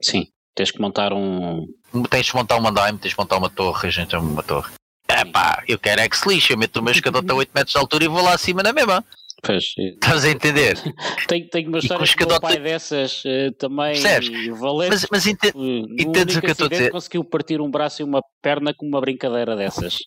Sim. 0.01 0.27
Tens 0.55 0.71
que 0.71 0.81
montar 0.81 1.13
um. 1.13 1.65
tens 2.09 2.25
de 2.25 2.35
montar 2.35 2.57
um 2.57 2.67
andaime, 2.67 2.97
tens 2.97 3.11
de 3.11 3.17
montar 3.17 3.37
uma 3.37 3.49
torre, 3.49 3.87
a 3.87 3.91
gente 3.91 4.09
tem 4.09 4.19
uma 4.19 4.43
torre. 4.43 4.71
É 5.07 5.25
pá, 5.25 5.63
eu 5.67 5.77
quero 5.77 6.01
é 6.01 6.09
que 6.09 6.17
se 6.17 6.27
lixe, 6.27 6.53
eu 6.53 6.57
meto 6.57 6.77
o 6.77 6.83
meu 6.83 6.93
escadote 6.93 7.29
a 7.29 7.35
8 7.35 7.51
metros 7.53 7.73
de 7.73 7.77
altura 7.77 8.03
e 8.05 8.07
vou 8.07 8.21
lá 8.21 8.33
acima 8.33 8.63
na 8.63 8.73
mesma. 8.73 9.03
Pois. 9.43 9.73
Estás 9.77 10.23
a 10.23 10.29
entender? 10.29 10.77
Tenho, 11.27 11.49
tenho 11.49 11.69
uma 11.69 11.79
história 11.79 12.05
com 12.15 12.23
o 12.35 12.39
pai 12.41 12.59
dessas 12.59 13.23
eh, 13.25 13.49
também. 13.57 13.93
Percebes? 13.93 14.59
Valente. 14.59 14.91
Mas, 14.91 15.07
mas 15.11 15.27
ente- 15.27 15.51
entendes 15.97 16.35
o 16.35 16.41
que 16.41 16.47
eu 16.47 16.51
estou 16.51 16.67
a 16.67 16.69
dizer? 16.69 16.91
Conseguiu 16.91 17.23
partir 17.23 17.59
um 17.59 17.71
braço 17.71 18.01
e 18.01 18.05
uma 18.05 18.21
perna 18.41 18.73
com 18.73 18.85
uma 18.85 19.01
brincadeira 19.01 19.55
dessas. 19.55 19.97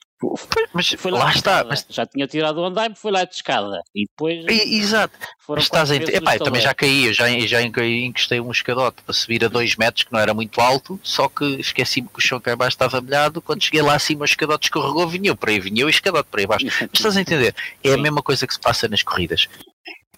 Mas 0.72 0.94
Foi 0.98 1.10
lá, 1.10 1.24
lá 1.24 1.30
está. 1.30 1.64
Mas, 1.64 1.86
Já 1.88 2.06
tinha 2.06 2.26
tirado 2.26 2.58
o 2.60 2.64
andaime, 2.64 2.94
foi 2.94 3.10
lá 3.12 3.24
de 3.24 3.34
escada. 3.34 3.82
E 3.94 4.06
depois 4.06 4.44
e- 4.48 4.78
exato. 4.78 5.14
estás 5.58 5.90
a 5.90 5.98
vezes 5.98 6.14
Epá, 6.14 6.34
eu 6.36 6.44
também 6.44 6.60
já 6.60 6.74
caí, 6.74 7.06
eu 7.06 7.12
já, 7.12 7.28
já 7.46 7.62
encostei 7.62 8.40
um 8.40 8.50
escadote 8.50 9.02
para 9.02 9.14
subir 9.14 9.44
a 9.44 9.48
2 9.48 9.76
metros, 9.76 10.04
que 10.04 10.12
não 10.12 10.20
era 10.20 10.32
muito 10.34 10.60
alto, 10.60 10.98
só 11.02 11.28
que 11.28 11.44
esqueci-me 11.60 12.08
que 12.08 12.18
o 12.18 12.22
chão 12.22 12.40
cá 12.40 12.52
em 12.52 12.56
baixo 12.56 12.74
estava 12.74 13.00
molhado. 13.00 13.40
Quando 13.40 13.62
cheguei 13.62 13.82
lá 13.82 13.94
acima, 13.94 14.22
o 14.22 14.24
escadote 14.24 14.66
escorregou, 14.66 15.08
vinha 15.08 15.30
eu 15.30 15.36
para 15.36 15.50
aí, 15.50 15.60
vinha 15.60 15.82
eu 15.82 15.88
e 15.88 15.90
o 15.90 15.94
escadote 15.94 16.28
para 16.30 16.40
aí 16.40 16.46
baixo. 16.46 16.66
Mas 16.66 16.88
estás 16.92 17.16
a 17.16 17.20
entender? 17.20 17.54
É 17.82 17.90
a 17.90 17.94
Sim. 17.94 18.00
mesma 18.02 18.22
coisa 18.22 18.46
que 18.46 18.54
se 18.54 18.60
passa 18.60 18.88
nas 18.88 19.02
corridas. 19.02 19.48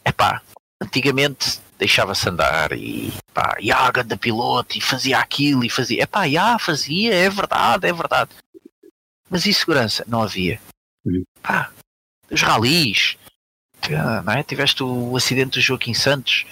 Epá, 0.04 0.40
antigamente 0.80 1.58
deixava-se 1.78 2.28
andar 2.28 2.72
e 2.72 3.12
pá, 3.34 3.56
ia 3.60 3.90
ganda 3.90 4.16
piloto 4.16 4.78
e 4.78 4.80
fazia 4.80 5.18
aquilo 5.18 5.64
e 5.64 5.68
fazia. 5.68 6.02
Epá, 6.02 6.28
já 6.28 6.58
fazia, 6.58 7.14
é 7.14 7.28
verdade, 7.28 7.86
é 7.86 7.92
verdade. 7.92 8.30
Mas 9.28 9.46
e 9.46 9.52
segurança? 9.52 10.04
Não 10.06 10.22
havia. 10.22 10.60
Pá, 11.42 11.70
os 12.30 12.42
ralis, 12.42 13.16
ah, 13.90 14.22
não 14.22 14.32
é? 14.32 14.42
tiveste 14.42 14.82
o 14.82 15.16
acidente 15.16 15.58
do 15.58 15.60
Joaquim 15.60 15.94
Santos. 15.94 16.44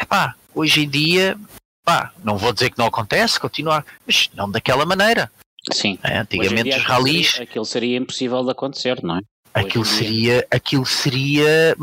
Epá, 0.00 0.34
hoje 0.54 0.82
em 0.82 0.88
dia, 0.88 1.38
pá, 1.84 2.12
não 2.24 2.38
vou 2.38 2.52
dizer 2.52 2.70
que 2.70 2.78
não 2.78 2.86
acontece, 2.86 3.40
continua, 3.40 3.84
mas 4.06 4.30
não 4.34 4.50
daquela 4.50 4.86
maneira. 4.86 5.30
Sim. 5.72 5.98
É, 6.02 6.18
antigamente 6.18 6.70
os 6.70 6.84
ralis. 6.84 7.30
Seria, 7.32 7.44
aquilo 7.44 7.64
seria 7.64 7.98
impossível 7.98 8.44
de 8.44 8.50
acontecer, 8.50 9.02
não 9.02 9.18
é? 9.18 9.20
Aquilo 9.52 9.84
seria, 9.84 10.46
aquilo 10.50 10.86
seria. 10.86 11.76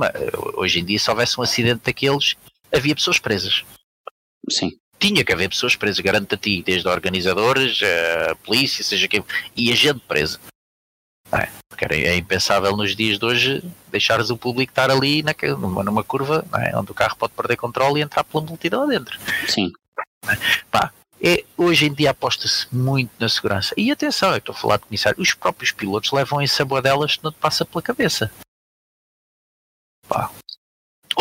Hoje 0.55 0.79
em 0.79 0.85
dia, 0.85 0.97
se 0.97 1.09
houvesse 1.09 1.39
um 1.39 1.43
acidente 1.43 1.81
daqueles, 1.83 2.35
havia 2.73 2.95
pessoas 2.95 3.19
presas. 3.19 3.63
Sim. 4.49 4.71
Tinha 4.99 5.23
que 5.23 5.33
haver 5.33 5.49
pessoas 5.49 5.75
presas, 5.75 5.99
garanto 5.99 6.35
a 6.35 6.37
ti, 6.37 6.63
desde 6.65 6.87
organizadores, 6.87 7.81
a 8.31 8.35
polícia, 8.35 8.83
seja 8.83 9.07
quem. 9.07 9.23
e 9.55 9.71
a 9.71 9.75
gente 9.75 9.99
presa. 10.01 10.39
É, 11.31 11.49
porque 11.67 11.85
é 11.85 12.15
impensável 12.15 12.77
nos 12.77 12.95
dias 12.95 13.17
de 13.17 13.25
hoje 13.25 13.63
deixares 13.91 14.29
o 14.29 14.37
público 14.37 14.71
estar 14.71 14.91
ali 14.91 15.23
na, 15.23 15.33
numa, 15.57 15.83
numa 15.83 16.03
curva 16.03 16.45
é? 16.59 16.77
onde 16.77 16.91
o 16.91 16.93
carro 16.93 17.15
pode 17.17 17.33
perder 17.33 17.57
controle 17.57 17.99
e 17.99 18.03
entrar 18.03 18.23
pela 18.23 18.43
multidão 18.43 18.87
dentro. 18.87 19.19
Sim. 19.47 19.71
Pá, 20.71 20.91
é, 21.21 21.43
hoje 21.57 21.87
em 21.87 21.93
dia 21.93 22.11
aposta-se 22.11 22.67
muito 22.73 23.11
na 23.19 23.27
segurança. 23.27 23.73
E 23.75 23.91
atenção, 23.91 24.31
eu 24.31 24.37
estou 24.37 24.53
a 24.53 24.57
falar 24.57 24.77
de 24.77 24.83
comissário, 24.83 25.21
os 25.21 25.33
próprios 25.33 25.71
pilotos 25.71 26.11
levam 26.11 26.41
em 26.41 26.47
delas 26.81 27.15
que 27.17 27.23
não 27.23 27.31
te 27.31 27.39
passa 27.39 27.65
pela 27.65 27.81
cabeça. 27.81 28.31
Pá. 30.07 30.31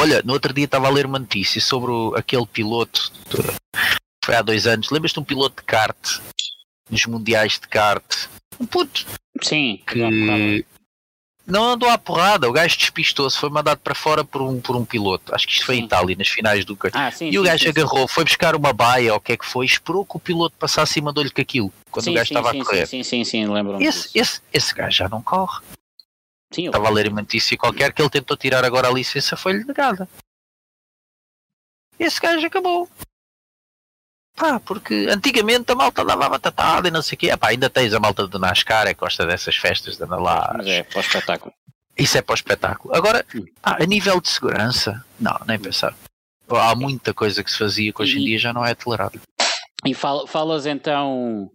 Olha, 0.04 0.20
no 0.22 0.34
outro 0.34 0.52
dia 0.52 0.66
estava 0.66 0.86
a 0.86 0.90
ler 0.90 1.06
uma 1.06 1.18
notícia 1.18 1.58
sobre 1.62 1.90
o, 1.90 2.14
aquele 2.14 2.44
piloto, 2.44 3.10
foi 4.22 4.34
há 4.34 4.42
dois 4.42 4.66
anos, 4.66 4.90
lembras-te 4.90 5.14
de 5.14 5.20
um 5.20 5.24
piloto 5.24 5.62
de 5.62 5.66
kart, 5.66 5.96
nos 6.90 7.06
mundiais 7.06 7.52
de 7.52 7.66
kart, 7.66 8.04
um 8.60 8.66
puto, 8.66 9.06
Sim, 9.40 9.80
que 9.86 10.66
não 11.46 11.70
andou 11.70 11.88
à 11.88 11.96
porrada, 11.96 12.46
o 12.46 12.52
gajo 12.52 12.76
despistou-se, 12.76 13.38
foi 13.38 13.48
mandado 13.48 13.78
para 13.78 13.94
fora 13.94 14.22
por 14.22 14.42
um, 14.42 14.60
por 14.60 14.76
um 14.76 14.84
piloto. 14.84 15.34
Acho 15.34 15.46
que 15.46 15.54
isto 15.54 15.64
foi 15.64 15.76
sim. 15.76 15.80
em 15.80 15.84
Itália, 15.86 16.16
nas 16.18 16.28
finais 16.28 16.66
do 16.66 16.76
ah, 16.92 17.10
sim, 17.10 17.28
E 17.28 17.32
sim, 17.32 17.38
o 17.38 17.42
gajo 17.42 17.66
agarrou, 17.70 18.06
foi 18.06 18.24
buscar 18.24 18.54
uma 18.54 18.74
baia 18.74 19.10
ou 19.10 19.18
o 19.18 19.22
que 19.22 19.32
é 19.32 19.36
que 19.38 19.46
foi, 19.46 19.64
esperou 19.64 20.04
que 20.04 20.18
o 20.18 20.20
piloto 20.20 20.54
passasse 20.58 20.98
e 20.98 21.02
mandou-lhe 21.02 21.30
com 21.30 21.40
aquilo, 21.40 21.72
quando 21.90 22.10
o 22.10 22.12
gajo 22.12 22.24
estava 22.24 22.50
a 22.50 22.54
correr. 22.62 22.86
Sim, 22.86 23.02
sim, 23.02 23.24
sim, 23.24 23.46
lembro 23.46 23.80
esse, 23.80 24.10
esse, 24.14 24.42
esse 24.52 24.74
gajo 24.74 24.98
já 24.98 25.08
não 25.08 25.22
corre. 25.22 25.62
Sim, 26.54 26.66
estava 26.66 26.86
a 26.86 26.90
ler 26.90 27.08
uma 27.08 27.22
notícia 27.22 27.56
qualquer 27.58 27.92
que 27.92 28.00
ele 28.00 28.10
tentou 28.10 28.36
tirar 28.36 28.64
agora 28.64 28.88
a 28.88 28.92
licença, 28.92 29.36
foi-lhe 29.36 29.64
negada. 29.64 30.08
Esse 31.98 32.20
gajo 32.20 32.46
acabou. 32.46 32.88
Pá, 34.36 34.58
porque 34.58 35.06
antigamente 35.08 35.70
a 35.70 35.74
malta 35.74 36.04
dava 36.04 36.28
batatada 36.28 36.88
e 36.88 36.90
não 36.90 37.02
sei 37.02 37.16
o 37.16 37.18
quê. 37.18 37.36
Pá, 37.36 37.48
ainda 37.48 37.70
tens 37.70 37.92
a 37.92 38.00
malta 38.00 38.26
do 38.26 38.38
NASCAR, 38.38 38.86
é 38.86 38.94
gosta 38.94 39.26
dessas 39.26 39.56
festas 39.56 39.96
de 39.96 40.04
andar 40.04 40.18
lá. 40.18 40.52
Mas 40.56 40.66
é 40.66 40.82
para 40.82 40.98
o 40.98 41.00
espetáculo. 41.00 41.54
Isso 41.96 42.18
é 42.18 42.22
para 42.22 42.32
o 42.32 42.36
espetáculo. 42.36 42.94
Agora, 42.94 43.24
hum. 43.34 43.44
a 43.62 43.84
nível 43.84 44.20
de 44.20 44.28
segurança, 44.28 45.04
não, 45.18 45.38
nem 45.46 45.58
pensar. 45.58 45.94
Há 46.48 46.74
muita 46.74 47.14
coisa 47.14 47.42
que 47.42 47.50
se 47.50 47.58
fazia 47.58 47.92
que 47.92 48.02
hoje 48.02 48.18
em 48.18 48.24
dia 48.24 48.38
já 48.38 48.52
não 48.52 48.64
é 48.64 48.74
tolerado. 48.74 49.20
E 49.86 49.92
fal, 49.92 50.26
falas 50.26 50.64
então, 50.64 51.50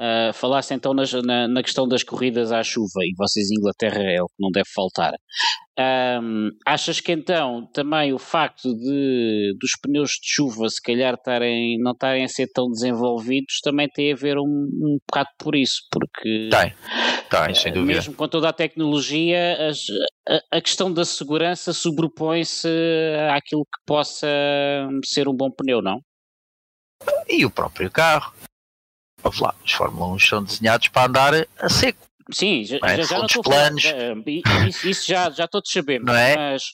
uh, 0.00 0.32
falaste 0.32 0.72
então 0.72 0.94
nas, 0.94 1.12
na, 1.12 1.46
na, 1.46 1.62
questão 1.62 1.86
das 1.86 2.02
corridas 2.02 2.50
à 2.50 2.62
chuva, 2.62 3.00
e 3.02 3.12
vocês 3.18 3.50
Inglaterra 3.50 4.02
é 4.02 4.22
o 4.22 4.26
que 4.26 4.34
não 4.40 4.50
deve 4.50 4.68
faltar. 4.74 5.12
Um, 5.78 6.48
achas 6.64 7.00
que 7.00 7.12
então 7.12 7.68
também 7.74 8.14
o 8.14 8.18
facto 8.18 8.74
de 8.74 9.54
dos 9.60 9.72
pneus 9.82 10.12
de 10.12 10.26
chuva 10.26 10.70
se 10.70 10.80
calhar 10.80 11.18
tarem, 11.18 11.76
não 11.78 11.92
estarem 11.92 12.24
a 12.24 12.28
ser 12.28 12.46
tão 12.50 12.70
desenvolvidos 12.70 13.60
também 13.62 13.86
tem 13.86 14.10
a 14.10 14.16
ver 14.16 14.38
um, 14.38 14.42
um 14.42 14.96
bocado 15.06 15.28
por 15.38 15.54
isso, 15.54 15.82
porque 15.92 16.48
tem, 16.50 16.72
tem, 17.28 17.54
sem 17.54 17.72
dúvida. 17.74 17.92
mesmo 17.92 18.14
com 18.14 18.26
toda 18.26 18.48
a 18.48 18.54
tecnologia, 18.54 19.68
as, 19.68 19.80
a, 20.26 20.56
a, 20.56 20.62
questão 20.62 20.90
da 20.90 21.04
segurança 21.04 21.74
sobrepõe-se 21.74 22.70
àquilo 23.30 23.64
que 23.64 23.84
possa 23.84 24.26
ser 25.04 25.28
um 25.28 25.36
bom 25.36 25.50
pneu, 25.50 25.82
não? 25.82 26.00
E 27.28 27.44
o 27.44 27.50
próprio 27.50 27.90
carro. 27.90 28.32
Vamos 29.22 29.40
lá, 29.40 29.54
os 29.64 29.72
Fórmula 29.72 30.14
1 30.14 30.18
são 30.20 30.44
desenhados 30.44 30.88
para 30.88 31.08
andar 31.08 31.46
a 31.58 31.68
seco. 31.68 32.06
Sim, 32.32 32.64
já, 32.64 32.78
é? 32.82 33.02
já, 33.02 33.18
não 33.18 33.26
estou 33.26 33.42
planos. 33.42 33.84
Falar, 33.84 34.68
isso, 34.68 34.88
isso, 34.88 35.06
já, 35.06 35.30
já 35.30 35.46
todos 35.46 35.70
sabemos, 35.70 36.06
não 36.06 36.14
é? 36.14 36.34
mas, 36.34 36.64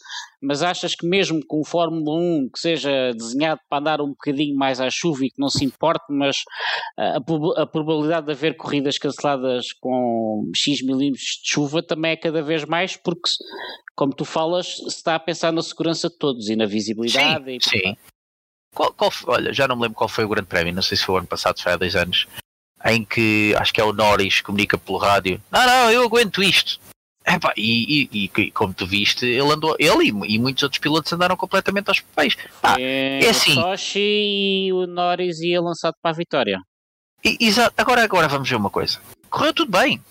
mas 0.40 0.62
achas 0.62 0.94
que 0.94 1.06
mesmo 1.06 1.44
com 1.46 1.60
o 1.60 1.64
Fórmula 1.64 2.18
1 2.18 2.50
que 2.54 2.58
seja 2.58 3.12
desenhado 3.12 3.60
para 3.68 3.78
andar 3.78 4.00
um 4.00 4.08
bocadinho 4.08 4.56
mais 4.56 4.80
à 4.80 4.88
chuva 4.88 5.26
e 5.26 5.30
que 5.30 5.38
não 5.38 5.50
se 5.50 5.62
importe, 5.62 6.06
mas 6.08 6.38
a, 6.98 7.18
a 7.62 7.66
probabilidade 7.66 8.26
de 8.26 8.32
haver 8.32 8.56
corridas 8.56 8.96
canceladas 8.96 9.72
com 9.78 10.50
X 10.56 10.82
milímetros 10.82 11.40
de 11.42 11.50
chuva 11.50 11.82
também 11.82 12.12
é 12.12 12.16
cada 12.16 12.42
vez 12.42 12.64
mais, 12.64 12.96
porque, 12.96 13.28
como 13.94 14.14
tu 14.14 14.24
falas, 14.24 14.76
se 14.76 14.88
está 14.88 15.16
a 15.16 15.20
pensar 15.20 15.52
na 15.52 15.62
segurança 15.62 16.08
de 16.08 16.16
todos 16.16 16.48
e 16.48 16.56
na 16.56 16.64
visibilidade. 16.64 17.44
Sim, 17.44 17.56
e, 17.56 17.62
sim. 17.62 17.96
Qual, 18.74 18.93
qual, 18.93 19.11
olha, 19.27 19.53
já 19.53 19.69
não 19.69 19.77
me 19.77 19.82
lembro 19.82 19.97
qual 19.97 20.09
foi 20.09 20.24
o 20.24 20.28
grande 20.28 20.49
prémio, 20.49 20.74
não 20.74 20.82
sei 20.82 20.97
se 20.97 21.05
foi 21.05 21.16
o 21.16 21.19
ano 21.19 21.27
passado, 21.27 21.61
foi 21.61 21.73
há 21.73 21.77
dois 21.77 21.94
anos, 21.94 22.27
em 22.85 23.05
que 23.05 23.55
acho 23.59 23.73
que 23.73 23.81
é 23.81 23.85
o 23.85 23.93
Norris 23.93 24.40
comunica 24.40 24.78
pelo 24.78 24.99
rádio: 24.99 25.40
Não, 25.51 25.66
não, 25.66 25.90
eu 25.90 26.03
aguento 26.05 26.43
isto. 26.43 26.81
Epá, 27.24 27.53
e, 27.57 28.09
e, 28.12 28.31
e, 28.36 28.51
como 28.51 28.74
tu 28.74 28.85
viste, 28.85 29.24
ele 29.24 29.53
andou, 29.53 29.77
ele 29.78 30.11
e, 30.11 30.35
e, 30.35 30.39
muitos 30.40 30.62
outros 30.65 30.81
pilotos 30.81 31.12
andaram 31.12 31.36
completamente 31.36 31.89
aos 31.89 32.01
papéis. 32.01 32.36
Ah, 32.62 32.81
é 32.81 33.28
assim. 33.28 33.53
O 33.53 33.62
Sochi 33.62 34.01
e 34.66 34.73
o 34.73 34.86
Norris 34.89 35.40
ia 35.40 35.61
lançado 35.61 35.94
para 36.03 36.11
a 36.11 36.15
vitória. 36.15 36.61
Exato. 37.23 37.74
Agora, 37.77 38.03
agora 38.03 38.27
vamos 38.27 38.49
ver 38.49 38.57
uma 38.57 38.70
coisa. 38.70 39.01
Correu 39.31 39.55
tudo 39.55 39.70
bem. 39.70 40.03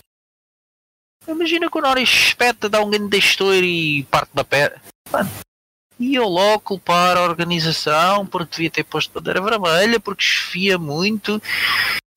Imagina 1.28 1.70
que 1.70 1.78
o 1.78 1.82
Norris 1.82 2.10
espeta, 2.10 2.70
dá 2.70 2.82
um 2.82 2.90
grande 2.90 3.18
estouro 3.18 3.66
e 3.66 4.04
parte 4.04 4.32
da 4.34 4.44
perna. 4.44 4.82
Mano, 5.12 5.30
e 6.02 6.15
eu 6.15 6.28
logo 6.28 6.60
culpar 6.61 7.15
a 7.15 7.23
organização 7.23 8.26
porque 8.26 8.56
devia 8.56 8.72
ter 8.72 8.84
posto 8.84 9.14
bandeira 9.14 9.40
vermelha, 9.40 9.99
porque 9.99 10.23
chefia 10.23 10.78
muito, 10.78 11.41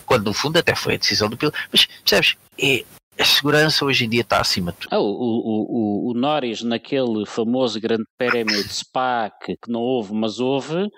quando 0.06 0.24
no 0.26 0.32
fundo 0.32 0.58
até 0.58 0.74
foi 0.74 0.94
a 0.94 0.98
decisão 0.98 1.28
do 1.28 1.36
piloto. 1.36 1.58
Mas 1.70 1.86
percebes? 1.86 2.36
É, 2.58 2.84
a 3.18 3.24
segurança 3.24 3.84
hoje 3.84 4.06
em 4.06 4.08
dia 4.08 4.22
está 4.22 4.40
acima 4.40 4.72
de 4.72 4.78
tudo. 4.78 4.92
Ah, 4.92 4.98
o, 4.98 5.04
o, 5.04 6.10
o, 6.10 6.14
Norris, 6.14 6.62
naquele 6.62 7.26
famoso 7.26 7.80
grande 7.80 8.04
prémio 8.16 8.62
de 8.62 8.72
Spa, 8.72 9.30
que, 9.44 9.56
não 9.68 9.80
houve, 9.80 10.14
mas 10.14 10.40
houve, 10.40 10.88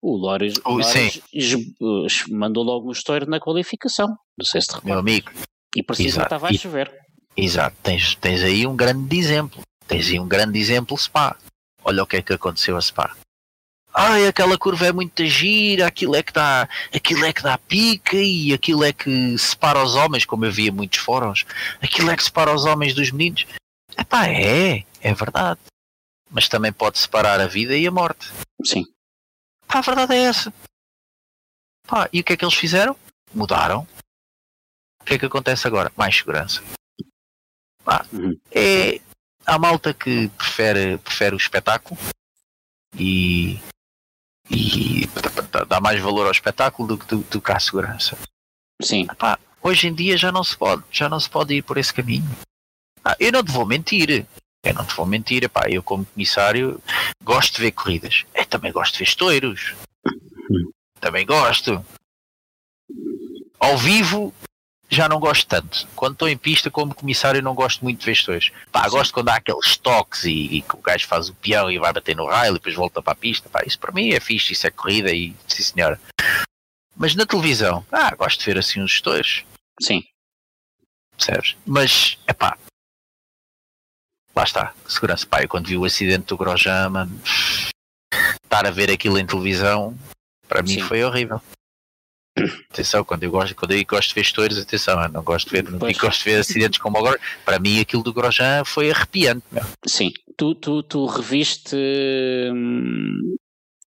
o 0.00 0.18
Norris, 0.18 0.54
Norris 0.64 2.24
mandou 2.30 2.62
logo 2.62 2.88
um 2.88 2.92
estouro 2.92 3.28
na 3.28 3.40
qualificação. 3.40 4.08
Não 4.38 4.46
sei 4.46 4.60
se 4.60 4.68
te 4.68 4.74
recordas. 4.74 4.90
Meu 4.90 4.98
amigo. 5.00 5.30
E 5.76 5.82
precisa 5.82 6.22
estava 6.22 6.48
a 6.48 6.52
chover. 6.52 6.90
Exato, 7.36 7.76
tens, 7.82 8.14
tens 8.14 8.42
aí 8.42 8.66
um 8.66 8.74
grande 8.74 9.18
exemplo. 9.18 9.60
Tens 9.86 10.08
aí 10.08 10.18
um 10.18 10.26
grande 10.26 10.58
exemplo 10.58 10.96
Spa. 10.96 11.36
Olha 11.84 12.02
o 12.02 12.06
que 12.06 12.16
é 12.16 12.22
que 12.22 12.32
aconteceu 12.32 12.76
a 12.76 12.80
Spa. 12.80 13.16
Ai, 13.92 14.26
aquela 14.26 14.56
curva 14.56 14.86
é 14.86 14.92
muito 14.92 15.24
gira, 15.26 15.86
aquilo 15.86 16.14
é 16.14 16.22
que 16.22 16.32
dá, 16.32 16.68
aquilo 16.94 17.24
é 17.24 17.32
que 17.32 17.42
dá 17.42 17.58
pica 17.58 18.16
e 18.16 18.52
aquilo 18.52 18.84
é 18.84 18.92
que 18.92 19.36
separa 19.36 19.82
os 19.82 19.96
homens, 19.96 20.24
como 20.24 20.44
eu 20.44 20.52
via 20.52 20.70
muitos 20.70 21.00
fóruns, 21.00 21.44
aquilo 21.82 22.10
é 22.10 22.16
que 22.16 22.22
separa 22.22 22.54
os 22.54 22.64
homens 22.64 22.94
dos 22.94 23.10
meninos. 23.10 23.46
Epá, 23.98 24.28
é, 24.28 24.84
é 25.00 25.14
verdade. 25.14 25.60
Mas 26.30 26.48
também 26.48 26.72
pode 26.72 26.98
separar 26.98 27.40
a 27.40 27.46
vida 27.46 27.76
e 27.76 27.86
a 27.86 27.90
morte. 27.90 28.30
Sim. 28.64 28.84
Pá, 29.66 29.78
a 29.78 29.82
verdade 29.82 30.14
é 30.14 30.22
essa. 30.24 30.54
Pá, 31.86 32.08
e 32.12 32.20
o 32.20 32.24
que 32.24 32.34
é 32.34 32.36
que 32.36 32.44
eles 32.44 32.54
fizeram? 32.54 32.94
Mudaram. 33.34 33.86
O 35.00 35.04
que 35.04 35.14
é 35.14 35.18
que 35.18 35.26
acontece 35.26 35.66
agora? 35.66 35.90
Mais 35.96 36.16
segurança. 36.16 36.62
Pá, 37.82 38.06
uhum. 38.12 38.38
é, 38.52 39.00
há 39.48 39.58
malta 39.58 39.94
que 39.94 40.28
prefere, 40.36 40.98
prefere 40.98 41.34
o 41.34 41.38
espetáculo 41.38 41.98
e, 42.96 43.58
e 44.50 45.08
dá 45.66 45.80
mais 45.80 46.00
valor 46.00 46.26
ao 46.26 46.32
espetáculo 46.32 46.96
do, 46.96 47.06
do, 47.06 47.18
do 47.22 47.40
que 47.40 47.52
à 47.52 47.58
segurança. 47.58 48.16
Sim. 48.82 49.06
Epá, 49.10 49.38
hoje 49.62 49.88
em 49.88 49.94
dia 49.94 50.16
já 50.16 50.30
não 50.30 50.44
se 50.44 50.56
pode, 50.56 50.84
já 50.92 51.08
não 51.08 51.18
se 51.18 51.30
pode 51.30 51.54
ir 51.54 51.62
por 51.62 51.78
esse 51.78 51.92
caminho. 51.92 52.28
Ah, 53.02 53.16
eu 53.18 53.32
não 53.32 53.42
te 53.42 53.50
vou 53.50 53.66
mentir. 53.66 54.26
Eu 54.62 54.74
não 54.74 54.84
te 54.84 54.94
vou 54.94 55.06
mentir, 55.06 55.44
epá, 55.44 55.70
eu 55.70 55.82
como 55.82 56.04
comissário 56.04 56.82
gosto 57.22 57.56
de 57.56 57.62
ver 57.62 57.72
corridas. 57.72 58.26
Eu 58.34 58.44
também 58.44 58.72
gosto 58.72 58.94
de 58.94 58.98
ver 58.98 59.04
estoiros. 59.04 59.74
Também 61.00 61.24
gosto. 61.24 61.84
Ao 63.58 63.78
vivo 63.78 64.34
já 64.88 65.08
não 65.08 65.20
gosto 65.20 65.46
tanto. 65.46 65.86
Quando 65.94 66.14
estou 66.14 66.28
em 66.28 66.36
pista, 66.36 66.70
como 66.70 66.94
comissário, 66.94 67.42
não 67.42 67.54
gosto 67.54 67.82
muito 67.82 68.00
de 68.00 68.06
versões. 68.06 68.50
Pá, 68.72 68.84
Sim. 68.84 68.90
gosto 68.90 69.12
quando 69.12 69.28
há 69.28 69.36
aqueles 69.36 69.76
toques 69.76 70.24
e, 70.24 70.30
e 70.30 70.62
que 70.62 70.74
o 70.74 70.80
gajo 70.80 71.06
faz 71.06 71.28
o 71.28 71.34
peão 71.34 71.70
e 71.70 71.78
vai 71.78 71.92
bater 71.92 72.16
no 72.16 72.26
raio 72.26 72.52
e 72.52 72.54
depois 72.54 72.74
volta 72.74 73.02
para 73.02 73.12
a 73.12 73.16
pista. 73.16 73.48
Pá, 73.48 73.62
isso 73.66 73.78
para 73.78 73.92
mim 73.92 74.10
é 74.10 74.20
fixe, 74.20 74.54
isso 74.54 74.66
é 74.66 74.70
corrida 74.70 75.12
e 75.12 75.34
sim 75.46 75.62
senhora. 75.62 76.00
Mas 76.96 77.14
na 77.14 77.26
televisão, 77.26 77.84
ah, 77.92 78.14
gosto 78.16 78.40
de 78.40 78.46
ver 78.46 78.58
assim 78.58 78.80
uns 78.80 78.92
gestores. 78.92 79.44
Sim. 79.80 80.02
Percebes? 81.16 81.56
Mas, 81.66 82.18
é 82.26 82.32
pá. 82.32 82.56
Lá 84.34 84.44
está, 84.44 84.72
segurança. 84.88 85.26
Pá, 85.26 85.42
eu 85.42 85.48
quando 85.48 85.66
vi 85.66 85.76
o 85.76 85.84
acidente 85.84 86.26
do 86.26 86.36
Grosjean, 86.36 86.90
mano, 86.90 87.20
estar 88.42 88.66
a 88.66 88.70
ver 88.70 88.90
aquilo 88.90 89.18
em 89.18 89.26
televisão, 89.26 89.96
para 90.48 90.62
mim 90.62 90.74
Sim. 90.74 90.82
foi 90.82 91.04
horrível. 91.04 91.42
Atenção, 92.70 93.04
quando 93.04 93.24
eu 93.24 93.30
gosto, 93.30 93.54
quando 93.54 93.72
eu 93.72 93.84
gosto 93.84 94.08
de 94.08 94.14
ver 94.14 94.20
histórias, 94.20 94.58
atenção, 94.58 95.02
eu 95.02 95.08
não 95.08 95.22
gosto 95.22 95.46
de 95.46 95.52
ver, 95.52 95.70
não 95.70 95.78
gosto 95.78 96.18
de 96.18 96.24
ver 96.24 96.40
acidentes 96.40 96.78
como 96.78 96.98
agora. 96.98 97.18
Para 97.44 97.58
mim, 97.58 97.80
aquilo 97.80 98.02
do 98.02 98.12
Grosjean 98.12 98.64
foi 98.64 98.90
arrepiante. 98.90 99.42
Meu. 99.50 99.64
Sim, 99.86 100.12
tu, 100.36 100.54
tu, 100.54 100.82
tu 100.82 101.06
reviste 101.06 101.76
hum, 101.76 103.36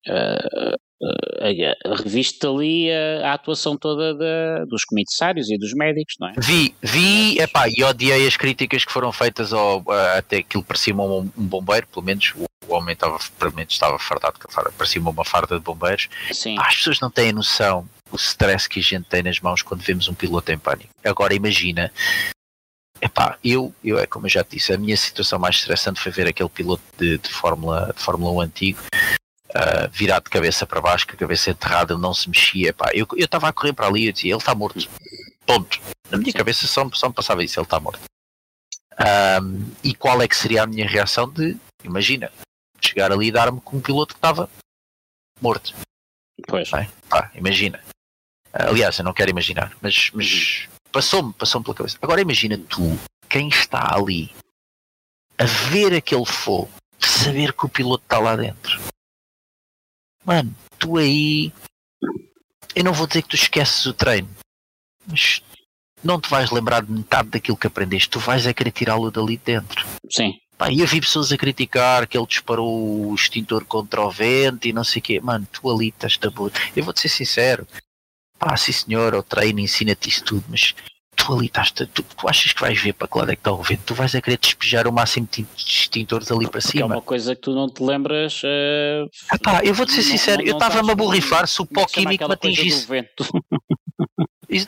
uh, 0.08 0.74
uh, 0.74 1.94
reviste 2.02 2.46
ali 2.46 2.90
a, 2.90 3.30
a 3.30 3.34
atuação 3.34 3.76
toda 3.76 4.14
de, 4.14 4.66
dos 4.66 4.84
comissários 4.84 5.50
e 5.50 5.56
dos 5.56 5.72
médicos, 5.72 6.14
não 6.20 6.28
é? 6.28 6.34
Vi, 6.38 6.74
vi, 6.82 7.38
epá, 7.38 7.66
e 7.68 7.82
odiei 7.82 8.26
as 8.26 8.36
críticas 8.36 8.84
que 8.84 8.92
foram 8.92 9.12
feitas 9.12 9.52
ao, 9.52 9.84
até 10.16 10.38
aquilo 10.38 10.62
parecia 10.62 10.94
um, 10.94 11.30
um 11.36 11.46
bombeiro, 11.46 11.86
pelo 11.86 12.04
menos 12.04 12.32
o, 12.36 12.44
o 12.68 12.74
homem 12.74 12.92
estava, 12.92 13.18
provavelmente 13.38 13.72
estava 13.72 13.98
fardado, 13.98 14.38
parecia 14.76 15.00
uma 15.00 15.24
farda 15.24 15.56
de 15.56 15.64
bombeiros. 15.64 16.08
Sim. 16.32 16.56
as 16.58 16.76
pessoas 16.76 17.00
não 17.00 17.10
têm 17.10 17.32
noção 17.32 17.88
o 18.10 18.16
stress 18.16 18.68
que 18.68 18.80
a 18.80 18.82
gente 18.82 19.08
tem 19.08 19.22
nas 19.22 19.40
mãos 19.40 19.62
quando 19.62 19.82
vemos 19.82 20.08
um 20.08 20.14
piloto 20.14 20.50
em 20.52 20.58
pânico. 20.58 20.90
Agora 21.04 21.34
imagina, 21.34 21.92
epá, 23.00 23.38
eu, 23.42 23.74
eu 23.82 23.98
é 23.98 24.06
como 24.06 24.26
eu 24.26 24.30
já 24.30 24.44
te 24.44 24.56
disse, 24.56 24.72
a 24.72 24.78
minha 24.78 24.96
situação 24.96 25.38
mais 25.38 25.56
estressante 25.56 26.00
foi 26.00 26.12
ver 26.12 26.26
aquele 26.26 26.48
piloto 26.48 26.82
de, 26.98 27.18
de 27.18 27.28
Fórmula, 27.30 27.92
de 27.94 28.02
Fórmula 28.02 28.32
1 28.32 28.40
antigo 28.40 28.80
uh, 29.50 29.90
virado 29.92 30.24
de 30.24 30.30
cabeça 30.30 30.66
para 30.66 30.80
baixo, 30.80 31.06
com 31.06 31.14
a 31.14 31.18
cabeça 31.18 31.50
enterrada, 31.50 31.94
ele 31.94 32.02
não 32.02 32.14
se 32.14 32.28
mexia. 32.28 32.70
Epá, 32.70 32.90
eu 32.94 33.06
estava 33.16 33.48
a 33.48 33.52
correr 33.52 33.72
para 33.72 33.86
ali 33.86 34.08
e 34.08 34.12
dizia, 34.12 34.32
ele 34.32 34.38
está 34.38 34.54
morto. 34.54 34.88
Ponto. 35.46 35.80
Na 36.10 36.18
minha 36.18 36.32
cabeça 36.32 36.66
só, 36.66 36.88
só 36.92 37.08
me 37.08 37.14
passava 37.14 37.44
isso, 37.44 37.58
ele 37.58 37.64
está 37.64 37.80
morto. 37.80 38.00
Um, 39.42 39.70
e 39.82 39.94
qual 39.94 40.20
é 40.20 40.28
que 40.28 40.36
seria 40.36 40.62
a 40.62 40.66
minha 40.66 40.86
reação 40.86 41.28
de, 41.28 41.56
imagina, 41.82 42.30
chegar 42.80 43.12
ali 43.12 43.28
e 43.28 43.32
dar-me 43.32 43.60
com 43.60 43.76
um 43.76 43.80
piloto 43.80 44.14
que 44.14 44.18
estava 44.18 44.48
morto. 45.40 45.74
Pois. 46.46 46.72
É? 46.72 46.88
Pá, 47.08 47.30
imagina. 47.34 47.82
Aliás, 48.52 48.98
eu 48.98 49.04
não 49.04 49.12
quero 49.12 49.30
imaginar, 49.30 49.72
mas, 49.80 50.10
mas 50.12 50.68
passou-me, 50.90 51.32
passou-me 51.32 51.64
pela 51.64 51.76
cabeça. 51.76 51.98
Agora 52.02 52.20
imagina 52.20 52.58
tu, 52.58 52.98
quem 53.28 53.48
está 53.48 53.94
ali 53.94 54.34
a 55.38 55.44
ver 55.44 55.94
aquele 55.94 56.26
fogo, 56.26 56.70
saber 56.98 57.52
que 57.52 57.64
o 57.64 57.68
piloto 57.68 58.04
está 58.04 58.18
lá 58.18 58.36
dentro. 58.36 58.80
Mano, 60.24 60.54
tu 60.78 60.98
aí. 60.98 61.52
Eu 62.74 62.84
não 62.84 62.92
vou 62.92 63.06
dizer 63.06 63.22
que 63.22 63.28
tu 63.28 63.36
esqueces 63.36 63.86
o 63.86 63.94
treino, 63.94 64.28
mas 65.06 65.42
não 66.04 66.20
te 66.20 66.28
vais 66.28 66.50
lembrar 66.50 66.82
de 66.82 66.92
metade 66.92 67.30
daquilo 67.30 67.56
que 67.56 67.66
aprendeste. 67.66 68.10
Tu 68.10 68.18
vais 68.18 68.46
a 68.46 68.52
querer 68.52 68.70
tirá-lo 68.70 69.10
dali 69.10 69.38
dentro. 69.38 69.86
Sim. 70.10 70.38
Pá, 70.58 70.70
e 70.70 70.82
havia 70.82 71.00
pessoas 71.00 71.32
a 71.32 71.38
criticar 71.38 72.06
que 72.06 72.18
ele 72.18 72.26
disparou 72.26 73.08
o 73.08 73.14
extintor 73.14 73.64
contra 73.64 74.02
o 74.02 74.10
vento 74.10 74.68
e 74.68 74.72
não 74.72 74.84
sei 74.84 75.00
o 75.00 75.02
quê. 75.02 75.20
Mano, 75.20 75.48
tu 75.50 75.70
ali 75.70 75.88
estás 75.88 76.18
tabu. 76.18 76.52
Eu 76.76 76.84
vou-te 76.84 77.00
ser 77.00 77.08
sincero 77.08 77.66
pá, 78.40 78.56
sim 78.56 78.72
senhor, 78.72 79.14
o 79.14 79.22
treino 79.22 79.60
ensina-te 79.60 80.08
isso 80.08 80.24
tudo, 80.24 80.44
mas 80.48 80.74
tu 81.14 81.34
ali 81.34 81.46
estás, 81.46 81.70
tu, 81.70 81.86
tu, 81.86 82.28
achas 82.28 82.52
que 82.52 82.60
vais 82.60 82.80
ver 82.80 82.94
para 82.94 83.06
que 83.06 83.18
lado 83.18 83.30
é 83.30 83.36
que 83.36 83.40
está 83.40 83.52
o 83.52 83.62
vento? 83.62 83.82
Tu 83.84 83.94
vais 83.94 84.14
a 84.14 84.20
querer 84.20 84.38
despejar 84.38 84.88
o 84.88 84.92
máximo 84.92 85.28
de 85.30 85.46
extintores 85.56 86.32
ali 86.32 86.48
para 86.48 86.60
Porque 86.60 86.78
cima. 86.78 86.94
é 86.94 86.96
uma 86.96 87.02
coisa 87.02 87.36
que 87.36 87.42
tu 87.42 87.54
não 87.54 87.68
te 87.68 87.82
lembras. 87.82 88.42
Uh, 88.42 89.08
ah, 89.30 89.38
pá, 89.38 89.60
eu 89.62 89.74
vou-te 89.74 89.92
ser 89.92 90.02
sincero, 90.02 90.38
não, 90.38 90.46
não 90.46 90.52
eu 90.52 90.58
estava-me 90.58 90.90
a 90.90 90.94
borrifar 90.94 91.46
se 91.46 91.60
o 91.60 91.66
pó 91.66 91.84
químico 91.86 92.26
me 92.26 92.34
atingisse. 92.34 92.88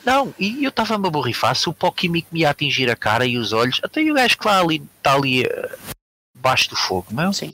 Não, 0.05 0.33
e 0.39 0.63
eu 0.63 0.69
estava-me 0.69 1.05
a 1.07 1.09
borrifar 1.09 1.57
se 1.57 1.67
o 1.67 1.73
pó 1.73 1.91
químico 1.91 2.29
me 2.31 2.39
ia 2.39 2.49
atingir 2.49 2.89
a 2.89 2.95
cara 2.95 3.25
e 3.25 3.37
os 3.37 3.51
olhos, 3.51 3.81
até 3.83 4.01
o 4.01 4.13
gajo 4.13 4.37
que 4.37 4.47
lá 4.47 4.61
ali, 4.61 4.81
está 4.97 5.13
ali 5.13 5.43
uh, 5.43 5.77
debaixo 6.33 6.69
do 6.69 6.75
fogo, 6.77 7.07
não? 7.11 7.33
Sim. 7.33 7.53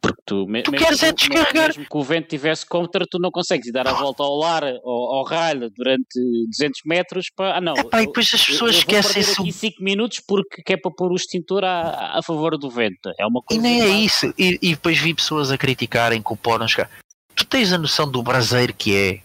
Porque 0.00 0.22
tu, 0.24 0.46
tu 0.62 0.72
queres 0.72 1.02
é 1.02 1.12
descarregar. 1.12 1.68
Mesmo 1.68 1.86
que 1.86 1.96
o 1.96 2.02
vento 2.02 2.28
tivesse 2.28 2.64
contra, 2.64 3.04
tu 3.10 3.18
não 3.18 3.30
consegues 3.30 3.72
dar 3.72 3.88
a 3.88 3.92
volta 3.92 4.22
ao 4.22 4.36
lar, 4.36 4.62
ao, 4.62 5.14
ao 5.14 5.24
ralho, 5.24 5.68
durante 5.70 6.20
200 6.48 6.80
metros. 6.86 7.26
Para... 7.34 7.56
Ah, 7.56 7.60
não. 7.60 7.74
Epá, 7.74 8.02
e 8.02 8.06
depois 8.06 8.32
as 8.32 8.44
pessoas 8.44 8.76
esquecem 8.76 9.22
isso. 9.22 9.40
aqui 9.40 9.52
5 9.52 9.82
minutos 9.82 10.20
porque 10.20 10.62
quer 10.62 10.76
para 10.76 10.92
pôr 10.92 11.10
o 11.10 11.16
extintor 11.16 11.64
a, 11.64 12.18
a 12.18 12.22
favor 12.22 12.56
do 12.56 12.70
vento. 12.70 13.12
É 13.18 13.26
uma 13.26 13.42
coisa. 13.42 13.60
E 13.60 13.62
nem 13.62 13.80
é 13.80 13.88
isso. 13.88 14.32
E, 14.38 14.58
e, 14.62 14.70
depois 14.74 14.98
vi 14.98 15.12
pessoas 15.12 15.50
a 15.50 15.58
criticarem 15.58 16.22
que 16.22 16.32
o 16.32 16.36
pó 16.36 16.56
não 16.56 16.68
chegar. 16.68 16.90
Tu 17.34 17.44
tens 17.44 17.72
a 17.72 17.78
noção 17.78 18.10
do 18.10 18.22
braseiro 18.22 18.72
que 18.72 18.94
é. 18.94 19.22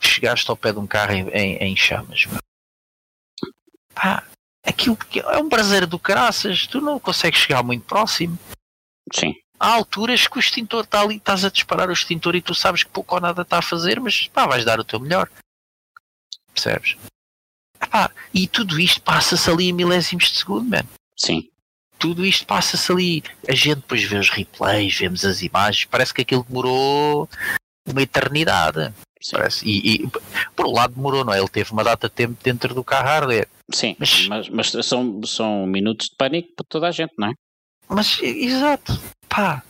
Chegaste 0.00 0.48
ao 0.50 0.56
pé 0.56 0.72
de 0.72 0.78
um 0.78 0.86
carro 0.86 1.12
em, 1.12 1.28
em, 1.30 1.56
em 1.56 1.76
chamas. 1.76 2.28
Pá, 3.94 4.22
aquilo 4.64 4.96
que 4.96 5.20
é 5.20 5.38
um 5.38 5.48
braseiro 5.48 5.86
do 5.86 5.98
caraças, 5.98 6.66
tu 6.66 6.80
não 6.80 7.00
consegues 7.00 7.40
chegar 7.40 7.62
muito 7.62 7.84
próximo. 7.84 8.38
Sim. 9.12 9.34
Há 9.58 9.74
alturas 9.74 10.26
que 10.26 10.36
o 10.36 10.40
extintor 10.40 10.84
está 10.84 11.00
ali, 11.00 11.16
estás 11.16 11.44
a 11.44 11.50
disparar 11.50 11.88
o 11.88 11.92
extintor 11.92 12.34
e 12.34 12.42
tu 12.42 12.54
sabes 12.54 12.82
que 12.82 12.90
pouco 12.90 13.14
ou 13.14 13.20
nada 13.20 13.42
está 13.42 13.58
a 13.58 13.62
fazer, 13.62 14.00
mas 14.00 14.28
pá, 14.28 14.46
vais 14.46 14.64
dar 14.64 14.80
o 14.80 14.84
teu 14.84 15.00
melhor. 15.00 15.30
Percebes? 16.52 16.96
Epá, 17.80 18.10
e 18.32 18.46
tudo 18.46 18.80
isto 18.80 19.00
passa-se 19.02 19.50
ali 19.50 19.68
em 19.68 19.72
milésimos 19.72 20.30
de 20.30 20.38
segundo, 20.38 20.68
mano. 20.68 20.88
Sim. 21.16 21.48
Tudo 21.98 22.24
isto 22.24 22.46
passa-se 22.46 22.90
ali. 22.90 23.22
A 23.48 23.54
gente 23.54 23.76
depois 23.76 24.02
vê 24.02 24.16
os 24.16 24.30
replays, 24.30 24.96
vemos 24.96 25.24
as 25.24 25.42
imagens, 25.42 25.84
parece 25.84 26.12
que 26.12 26.22
aquilo 26.22 26.44
demorou 26.44 27.28
uma 27.86 28.02
eternidade. 28.02 28.92
Parece. 29.30 29.66
E, 29.66 29.94
e, 29.94 30.08
por 30.54 30.66
um 30.66 30.72
lado 30.72 30.94
demorou, 30.94 31.24
não 31.24 31.32
é? 31.32 31.38
Ele 31.38 31.48
teve 31.48 31.72
uma 31.72 31.84
data 31.84 32.08
de 32.08 32.14
tempo 32.14 32.36
dentro 32.42 32.74
do 32.74 32.84
carro 32.84 33.06
hardware. 33.06 33.48
Sim, 33.72 33.96
mas, 33.98 34.28
mas, 34.28 34.48
mas 34.50 34.70
são, 34.86 35.22
são 35.24 35.66
minutos 35.66 36.08
de 36.08 36.16
pânico 36.16 36.50
para 36.54 36.66
toda 36.68 36.88
a 36.88 36.90
gente, 36.90 37.14
não 37.16 37.28
é? 37.28 37.32
Mas, 37.88 38.20
exato, 38.22 39.00
pá, 39.28 39.62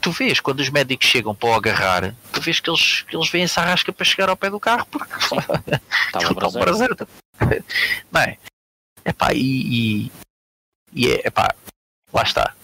tu 0.00 0.10
vês, 0.10 0.40
quando 0.40 0.60
os 0.60 0.70
médicos 0.70 1.06
chegam 1.06 1.34
para 1.34 1.48
o 1.48 1.54
agarrar, 1.54 2.14
tu 2.32 2.40
vês 2.40 2.60
que 2.60 2.70
eles, 2.70 3.02
que 3.02 3.16
eles 3.16 3.28
vêm 3.28 3.44
essa 3.44 3.62
rasca 3.62 3.92
para 3.92 4.04
chegar 4.04 4.28
ao 4.28 4.36
pé 4.36 4.50
do 4.50 4.60
carro 4.60 4.86
porque 4.86 5.14
um 6.30 6.34
prazer. 6.60 6.90
Não 8.10 8.20
é? 8.20 8.38
Epá, 9.04 9.32
e, 9.32 10.06
e, 10.06 10.12
e 10.92 11.08
é, 11.08 11.26
epá, 11.26 11.54
lá 12.12 12.22
está. 12.22 12.54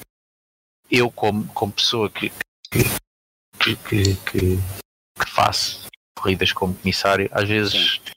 Eu, 0.90 1.10
como, 1.10 1.46
como 1.54 1.72
pessoa 1.72 2.10
que, 2.10 2.30
que, 2.70 2.84
que, 3.88 4.14
que, 4.16 4.56
que 5.18 5.30
faço 5.30 5.86
corridas 6.16 6.52
como 6.52 6.74
comissário, 6.74 7.28
às 7.32 7.48
vezes 7.48 8.00
Sim 8.04 8.12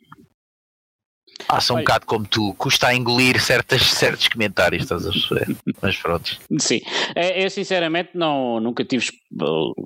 Passa 1.47 1.73
um 1.73 1.77
bocado 1.77 2.05
como 2.05 2.25
tu, 2.25 2.53
custa 2.55 2.87
a 2.87 2.95
engolir 2.95 3.39
certas, 3.39 3.81
certos 3.83 4.27
comentários, 4.27 4.83
estás 4.83 5.05
a 5.05 5.11
perceber? 5.11 5.55
Mas 5.81 5.97
pronto. 5.97 6.37
Sim, 6.59 6.81
é, 7.15 7.43
eu 7.43 7.49
sinceramente 7.49 8.11
não, 8.13 8.59
nunca 8.59 8.83
tive 8.83 9.05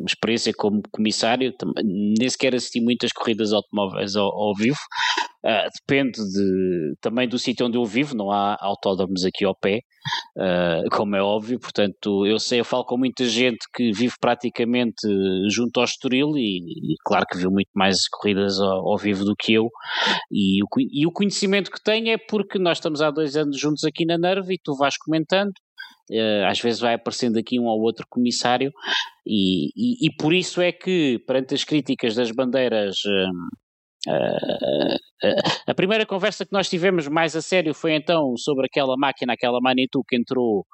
experiência 0.06 0.54
como 0.54 0.82
comissário, 0.92 1.54
nem 1.84 2.30
sequer 2.30 2.56
assisti 2.56 2.82
muitas 2.82 3.12
corridas 3.12 3.52
automóveis 3.52 4.16
ao, 4.16 4.28
ao 4.28 4.56
vivo. 4.56 4.78
Uh, 5.44 5.70
depende 5.80 6.20
de, 6.20 6.96
também 7.00 7.28
do 7.28 7.40
sítio 7.40 7.66
onde 7.66 7.78
eu 7.78 7.86
vivo, 7.86 8.16
não 8.16 8.30
há 8.30 8.58
autódromos 8.60 9.24
aqui 9.24 9.46
ao 9.46 9.56
pé, 9.56 9.80
uh, 10.38 10.90
como 10.92 11.16
é 11.16 11.22
óbvio, 11.22 11.60
portanto 11.60 12.26
eu 12.26 12.40
sei, 12.40 12.60
eu 12.60 12.66
falo 12.66 12.86
com 12.86 12.98
muita 12.98 13.26
gente 13.26 13.60
que 13.74 13.92
vive 13.92 14.14
praticamente 14.20 15.08
junto 15.50 15.80
ao 15.80 15.86
Estoril 15.86 16.32
e, 16.36 16.94
e 16.94 16.96
claro 17.06 17.26
que 17.30 17.38
viu 17.38 17.52
muito 17.52 17.70
mais 17.76 18.08
corridas 18.08 18.60
ao, 18.60 18.90
ao 18.90 18.98
vivo 18.98 19.24
do 19.24 19.36
que 19.36 19.54
eu. 19.54 19.70
E 20.32 20.64
o, 20.64 20.68
e 20.78 21.08
o 21.08 21.12
conhecimento 21.12 21.72
que 21.72 21.82
tenho 21.84 22.10
é 22.10 22.18
porque 22.18 22.60
nós 22.60 22.78
estamos 22.78 23.02
há 23.02 23.12
dois 23.12 23.36
anos 23.36 23.60
juntos 23.60 23.84
aqui 23.84 24.06
na 24.06 24.18
Nerve 24.18 24.54
e 24.54 24.60
tu 24.64 24.76
vais 24.76 24.98
comentando. 24.98 25.52
Uh, 26.12 26.46
às 26.48 26.60
vezes 26.60 26.80
vai 26.80 26.96
aparecendo 26.96 27.38
aqui 27.38 27.60
um 27.60 27.66
ou 27.66 27.82
outro 27.82 28.04
comissário, 28.10 28.72
e, 29.28 29.68
e, 29.76 30.08
e, 30.08 30.16
por 30.18 30.34
isso 30.34 30.60
é 30.60 30.72
que, 30.72 31.20
perante 31.28 31.54
as 31.54 31.64
críticas 31.64 32.16
das 32.16 32.32
bandeiras 32.32 32.96
Uh, 33.06 33.69
a 35.68 35.74
primeira 35.74 36.06
conversa 36.06 36.46
que 36.46 36.54
nós 36.54 36.70
tivemos 36.70 37.08
mais 37.08 37.36
a 37.36 37.42
sério 37.42 37.74
foi 37.74 37.94
então 37.94 38.36
sobre 38.38 38.66
aquela 38.66 38.96
máquina, 38.98 39.34
aquela 39.34 39.60
Manitou 39.62 40.04
que 40.08 40.16
entrou 40.16 40.66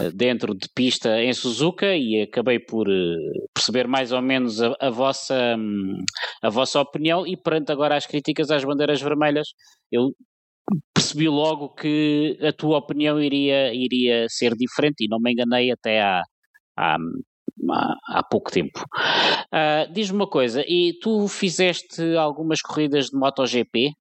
uh, 0.00 0.12
dentro 0.14 0.54
de 0.54 0.68
pista 0.74 1.22
em 1.22 1.32
Suzuka 1.32 1.96
e 1.96 2.22
acabei 2.22 2.58
por 2.58 2.88
uh, 2.88 3.48
perceber 3.54 3.88
mais 3.88 4.12
ou 4.12 4.20
menos 4.20 4.62
a, 4.62 4.74
a 4.80 4.90
vossa, 4.90 5.56
um, 5.56 5.96
a 6.42 6.50
vossa 6.50 6.80
opinião 6.80 7.26
e 7.26 7.36
perante 7.36 7.72
agora 7.72 7.96
as 7.96 8.06
críticas 8.06 8.50
às 8.50 8.64
bandeiras 8.64 9.00
vermelhas, 9.00 9.48
eu 9.90 10.10
percebi 10.94 11.28
logo 11.28 11.74
que 11.74 12.38
a 12.42 12.52
tua 12.52 12.78
opinião 12.78 13.20
iria, 13.20 13.72
iria 13.72 14.26
ser 14.28 14.54
diferente 14.54 15.04
e 15.04 15.08
não 15.08 15.18
me 15.20 15.32
enganei 15.32 15.70
até 15.70 16.02
há, 16.02 16.22
há 16.76 16.96
há, 18.08 18.22
pouco 18.22 18.50
tempo. 18.50 18.84
Uh, 19.52 19.92
Diz-me 19.92 20.16
uma 20.16 20.28
coisa, 20.28 20.64
e 20.66 20.98
tu 21.00 21.28
fizeste 21.28 22.16
algumas 22.16 22.60
corridas 22.60 23.06
de 23.06 23.16
MotoGP? 23.16 23.92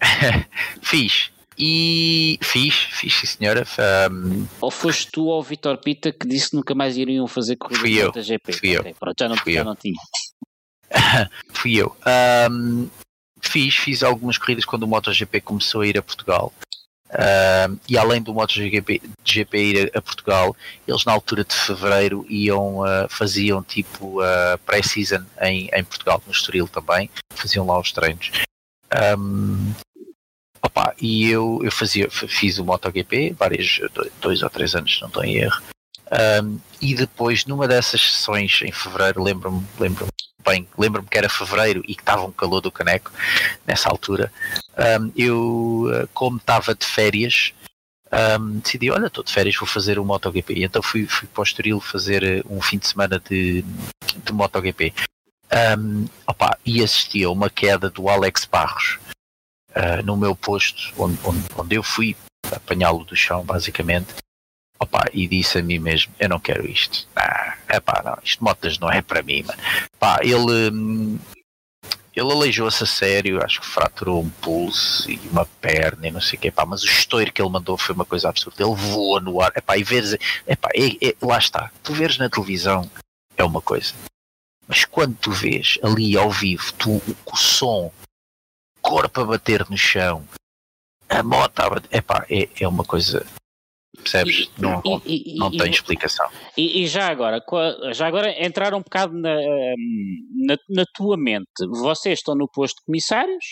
fiz. 0.82 1.30
E 1.58 2.38
fiz, 2.42 2.74
fiz 2.74 3.14
sim 3.14 3.26
senhora. 3.26 3.64
Um... 4.10 4.46
Ou 4.60 4.70
foste 4.70 5.10
tu 5.10 5.24
ou 5.24 5.40
o 5.40 5.42
Vitor 5.42 5.78
Pita 5.78 6.12
que 6.12 6.28
disse 6.28 6.50
que 6.50 6.56
nunca 6.56 6.74
mais 6.74 6.98
iriam 6.98 7.26
fazer 7.26 7.56
corridas 7.56 7.80
fui 7.80 7.92
de 7.92 7.98
eu, 7.98 8.06
MotoGP? 8.06 8.52
Fui 8.52 8.78
okay, 8.78 8.90
eu. 8.92 8.94
Pronto, 8.96 9.16
já 9.18 9.28
não, 9.28 9.36
fui 9.36 9.52
já 9.54 9.60
eu. 9.60 9.64
não 9.64 9.74
tinha. 9.74 10.00
fui 11.54 11.74
eu. 11.76 11.96
Um, 12.50 12.88
fiz, 13.40 13.74
fiz 13.74 14.02
algumas 14.02 14.36
corridas 14.36 14.66
quando 14.66 14.82
o 14.82 14.86
MotoGP 14.86 15.40
começou 15.40 15.80
a 15.80 15.86
ir 15.86 15.96
a 15.96 16.02
Portugal. 16.02 16.52
Uh, 17.10 17.78
e 17.88 17.96
além 17.96 18.20
do 18.20 18.34
MotoGP 18.34 19.00
GP 19.24 19.58
ir 19.58 19.92
a, 19.94 19.98
a, 19.98 20.02
Portugal, 20.02 20.56
eles 20.86 21.04
na 21.04 21.12
altura 21.12 21.44
de 21.44 21.54
fevereiro 21.54 22.26
iam, 22.28 22.78
uh, 22.80 23.08
faziam 23.08 23.62
tipo 23.62 24.20
uh, 24.20 24.58
pré-season 24.66 25.24
em, 25.40 25.70
em 25.72 25.84
Portugal, 25.84 26.20
no 26.26 26.32
Estoril 26.32 26.66
também, 26.66 27.08
faziam 27.30 27.64
lá 27.64 27.78
os 27.78 27.92
treinos. 27.92 28.32
Um, 29.18 29.72
opa, 30.60 30.94
e 31.00 31.30
eu, 31.30 31.60
eu 31.62 31.70
fazia, 31.70 32.10
fiz 32.10 32.58
o 32.58 32.64
MotoGP 32.64 33.36
vários, 33.38 33.80
dois 34.20 34.42
ou 34.42 34.50
três 34.50 34.74
anos, 34.74 34.98
não 35.00 35.08
estou 35.08 35.24
em 35.24 35.36
erro. 35.36 35.62
Um, 36.42 36.58
e 36.80 36.94
depois, 36.94 37.46
numa 37.46 37.68
dessas 37.68 38.00
sessões 38.00 38.60
em 38.62 38.72
fevereiro, 38.72 39.22
lembro-me 39.22 39.64
lembro 39.78 40.06
bem, 40.46 40.68
lembro-me 40.78 41.08
que 41.08 41.18
era 41.18 41.28
fevereiro 41.28 41.82
e 41.86 41.94
que 41.94 42.02
estava 42.02 42.24
um 42.24 42.32
calor 42.32 42.60
do 42.60 42.70
caneco 42.70 43.10
nessa 43.66 43.88
altura. 43.88 44.32
Um, 44.76 45.10
eu, 45.16 45.90
eh, 45.92 46.06
como 46.12 46.36
estava 46.36 46.74
de 46.74 46.86
férias, 46.86 47.54
um, 48.38 48.58
decidi: 48.58 48.90
olha, 48.90 49.06
estou 49.06 49.24
de 49.24 49.32
férias, 49.32 49.56
vou 49.56 49.66
fazer 49.66 49.98
um 49.98 50.04
MotoGP. 50.04 50.62
Então 50.62 50.82
fui, 50.82 51.06
fui 51.06 51.26
para 51.28 51.40
o 51.40 51.44
Estoril 51.44 51.80
fazer 51.80 52.22
eh, 52.22 52.42
um 52.48 52.60
fim 52.60 52.78
de 52.78 52.86
semana 52.86 53.18
de, 53.18 53.62
de 53.62 54.32
MotoGP. 54.32 54.92
Um, 55.78 56.06
opa, 56.26 56.58
e 56.64 56.82
assisti 56.82 57.24
a 57.24 57.30
uma 57.30 57.48
queda 57.48 57.88
do 57.88 58.08
Alex 58.08 58.44
Barros 58.44 58.98
uh, 59.70 60.04
no 60.04 60.16
meu 60.16 60.34
posto, 60.34 60.92
onde, 60.98 61.18
onde, 61.24 61.44
onde 61.56 61.74
eu 61.76 61.82
fui 61.82 62.16
apanhá-lo 62.52 63.04
do 63.04 63.16
chão, 63.16 63.44
basicamente. 63.44 64.14
Opa, 64.78 65.06
e 65.12 65.26
disse 65.26 65.58
a 65.58 65.62
mim 65.62 65.78
mesmo: 65.78 66.12
Eu 66.18 66.28
não 66.28 66.40
quero 66.40 66.68
isto. 66.68 67.08
Ah, 67.16 67.56
epá, 67.70 68.02
não, 68.04 68.18
isto 68.22 68.44
motas 68.44 68.78
não 68.78 68.90
é 68.90 69.00
para 69.00 69.22
mim. 69.22 69.44
Ele, 70.20 70.70
hum, 70.70 71.18
ele 72.16 72.32
aleijou-se 72.32 72.82
a 72.82 72.86
sério, 72.86 73.44
acho 73.44 73.60
que 73.60 73.66
fraturou 73.66 74.22
um 74.22 74.30
pulso 74.30 75.10
e 75.10 75.18
uma 75.28 75.44
perna 75.60 76.08
e 76.08 76.10
não 76.10 76.20
sei 76.20 76.38
o 76.38 76.40
que, 76.40 76.50
pá, 76.50 76.64
mas 76.64 76.82
o 76.82 76.86
estouro 76.86 77.30
que 77.30 77.42
ele 77.42 77.50
mandou 77.50 77.76
foi 77.76 77.94
uma 77.94 78.06
coisa 78.06 78.30
absurda. 78.30 78.64
Ele 78.64 78.74
voou 78.74 79.20
no 79.20 79.42
ar, 79.42 79.52
epá, 79.54 79.76
e 79.76 79.84
veres, 79.84 80.16
epá, 80.46 80.70
é, 80.74 81.08
é, 81.08 81.14
lá 81.20 81.36
está, 81.36 81.70
tu 81.82 81.92
veres 81.92 82.16
na 82.16 82.30
televisão 82.30 82.90
é 83.36 83.44
uma 83.44 83.60
coisa, 83.60 83.92
mas 84.66 84.86
quando 84.86 85.14
tu 85.16 85.30
vês 85.30 85.78
ali 85.82 86.16
ao 86.16 86.30
vivo, 86.30 86.72
tu, 86.72 87.02
o 87.26 87.36
som, 87.36 87.92
corpo 88.80 89.20
a 89.20 89.24
bater 89.26 89.68
no 89.68 89.76
chão, 89.76 90.26
a 91.10 91.22
moto 91.22 91.60
a 91.60 91.68
bater, 91.68 91.98
epá, 91.98 92.24
é, 92.30 92.48
é 92.58 92.66
uma 92.66 92.82
coisa 92.82 93.26
percebes? 93.96 94.48
E, 94.58 94.60
não, 94.60 94.82
e, 95.04 95.34
e, 95.34 95.38
não 95.38 95.50
tem 95.50 95.70
explicação. 95.70 96.28
E, 96.56 96.86
já 96.86 97.08
agora, 97.08 97.42
já 97.92 98.06
agora 98.06 98.44
entrar 98.44 98.74
um 98.74 98.80
bocado 98.80 99.14
na, 99.14 99.34
na, 100.46 100.56
na, 100.68 100.84
tua 100.94 101.16
mente. 101.16 101.66
Vocês 101.68 102.18
estão 102.18 102.34
no 102.34 102.48
posto 102.48 102.76
de 102.76 102.84
comissários, 102.86 103.44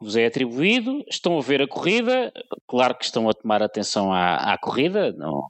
vos 0.00 0.16
é 0.16 0.26
atribuído, 0.26 1.02
estão 1.08 1.38
a 1.38 1.42
ver 1.42 1.62
a 1.62 1.68
corrida, 1.68 2.32
claro 2.68 2.96
que 2.96 3.04
estão 3.04 3.28
a 3.28 3.32
tomar 3.32 3.62
atenção 3.62 4.12
à, 4.12 4.52
à 4.52 4.58
corrida, 4.58 5.12
não, 5.12 5.46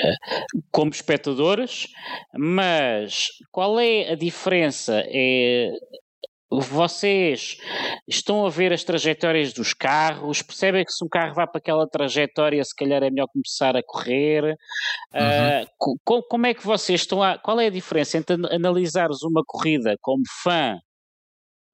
eh, 0.00 0.14
como 0.70 0.90
espectadores, 0.90 1.86
mas 2.36 3.28
qual 3.50 3.80
é 3.80 4.12
a 4.12 4.14
diferença? 4.14 5.02
É 5.06 5.70
vocês 6.50 7.58
estão 8.06 8.46
a 8.46 8.50
ver 8.50 8.72
as 8.72 8.82
trajetórias 8.82 9.52
dos 9.52 9.74
carros, 9.74 10.40
percebem 10.40 10.84
que 10.84 10.92
se 10.92 11.04
um 11.04 11.08
carro 11.08 11.34
vai 11.34 11.46
para 11.46 11.58
aquela 11.58 11.86
trajetória, 11.86 12.64
se 12.64 12.74
calhar 12.74 13.02
é 13.02 13.10
melhor 13.10 13.28
começar 13.28 13.76
a 13.76 13.82
correr. 13.82 14.56
Uhum. 15.14 15.92
Uh, 16.16 16.22
como 16.28 16.46
é 16.46 16.54
que 16.54 16.64
vocês 16.64 17.02
estão 17.02 17.22
a. 17.22 17.38
Qual 17.38 17.60
é 17.60 17.66
a 17.66 17.70
diferença 17.70 18.16
entre 18.16 18.36
analisares 18.50 19.22
uma 19.22 19.42
corrida 19.46 19.96
como 20.00 20.22
fã 20.42 20.78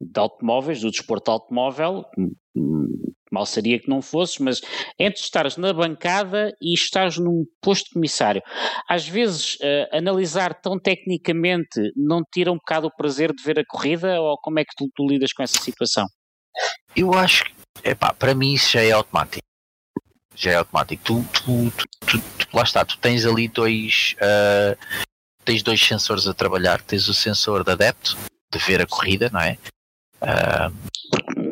de 0.00 0.20
automóveis, 0.20 0.80
do 0.80 0.90
desporto 0.90 1.30
automóvel, 1.30 2.04
mal 3.34 3.46
seria 3.46 3.78
que 3.78 3.88
não 3.88 4.00
fosses, 4.00 4.38
mas 4.38 4.60
entre 4.98 5.20
estares 5.20 5.56
na 5.56 5.72
bancada 5.72 6.52
e 6.62 6.72
estares 6.72 7.18
num 7.18 7.44
posto 7.60 7.86
de 7.86 7.94
comissário, 7.94 8.42
às 8.88 9.06
vezes 9.06 9.56
uh, 9.56 9.96
analisar 9.96 10.54
tão 10.60 10.78
tecnicamente 10.78 11.92
não 11.96 12.22
tira 12.32 12.50
um 12.50 12.56
bocado 12.56 12.86
o 12.86 12.94
prazer 12.96 13.32
de 13.32 13.42
ver 13.42 13.58
a 13.58 13.64
corrida 13.66 14.20
ou 14.20 14.38
como 14.38 14.58
é 14.58 14.64
que 14.64 14.74
tu, 14.76 14.88
tu 14.94 15.06
lidas 15.06 15.32
com 15.32 15.42
essa 15.42 15.58
situação? 15.60 16.06
Eu 16.94 17.12
acho 17.14 17.44
que, 17.44 17.52
epá, 17.84 18.12
para 18.12 18.34
mim 18.34 18.54
isso 18.54 18.70
já 18.70 18.82
é 18.82 18.92
automático. 18.92 19.44
Já 20.34 20.52
é 20.52 20.54
automático. 20.56 21.02
Tu, 21.04 21.24
tu, 21.32 21.72
tu, 22.06 22.18
tu 22.38 22.56
lá 22.56 22.62
está, 22.62 22.84
tu 22.84 22.98
tens 22.98 23.24
ali 23.24 23.48
dois. 23.48 24.16
Uh, 24.18 24.76
tens 25.44 25.62
dois 25.62 25.80
sensores 25.80 26.26
a 26.26 26.34
trabalhar. 26.34 26.80
Tens 26.82 27.08
o 27.08 27.14
sensor 27.14 27.64
de 27.64 27.72
adepto, 27.72 28.16
de 28.52 28.58
ver 28.58 28.80
a 28.80 28.86
corrida, 28.86 29.30
não 29.32 29.40
é? 29.40 29.58
Uh, 30.22 30.72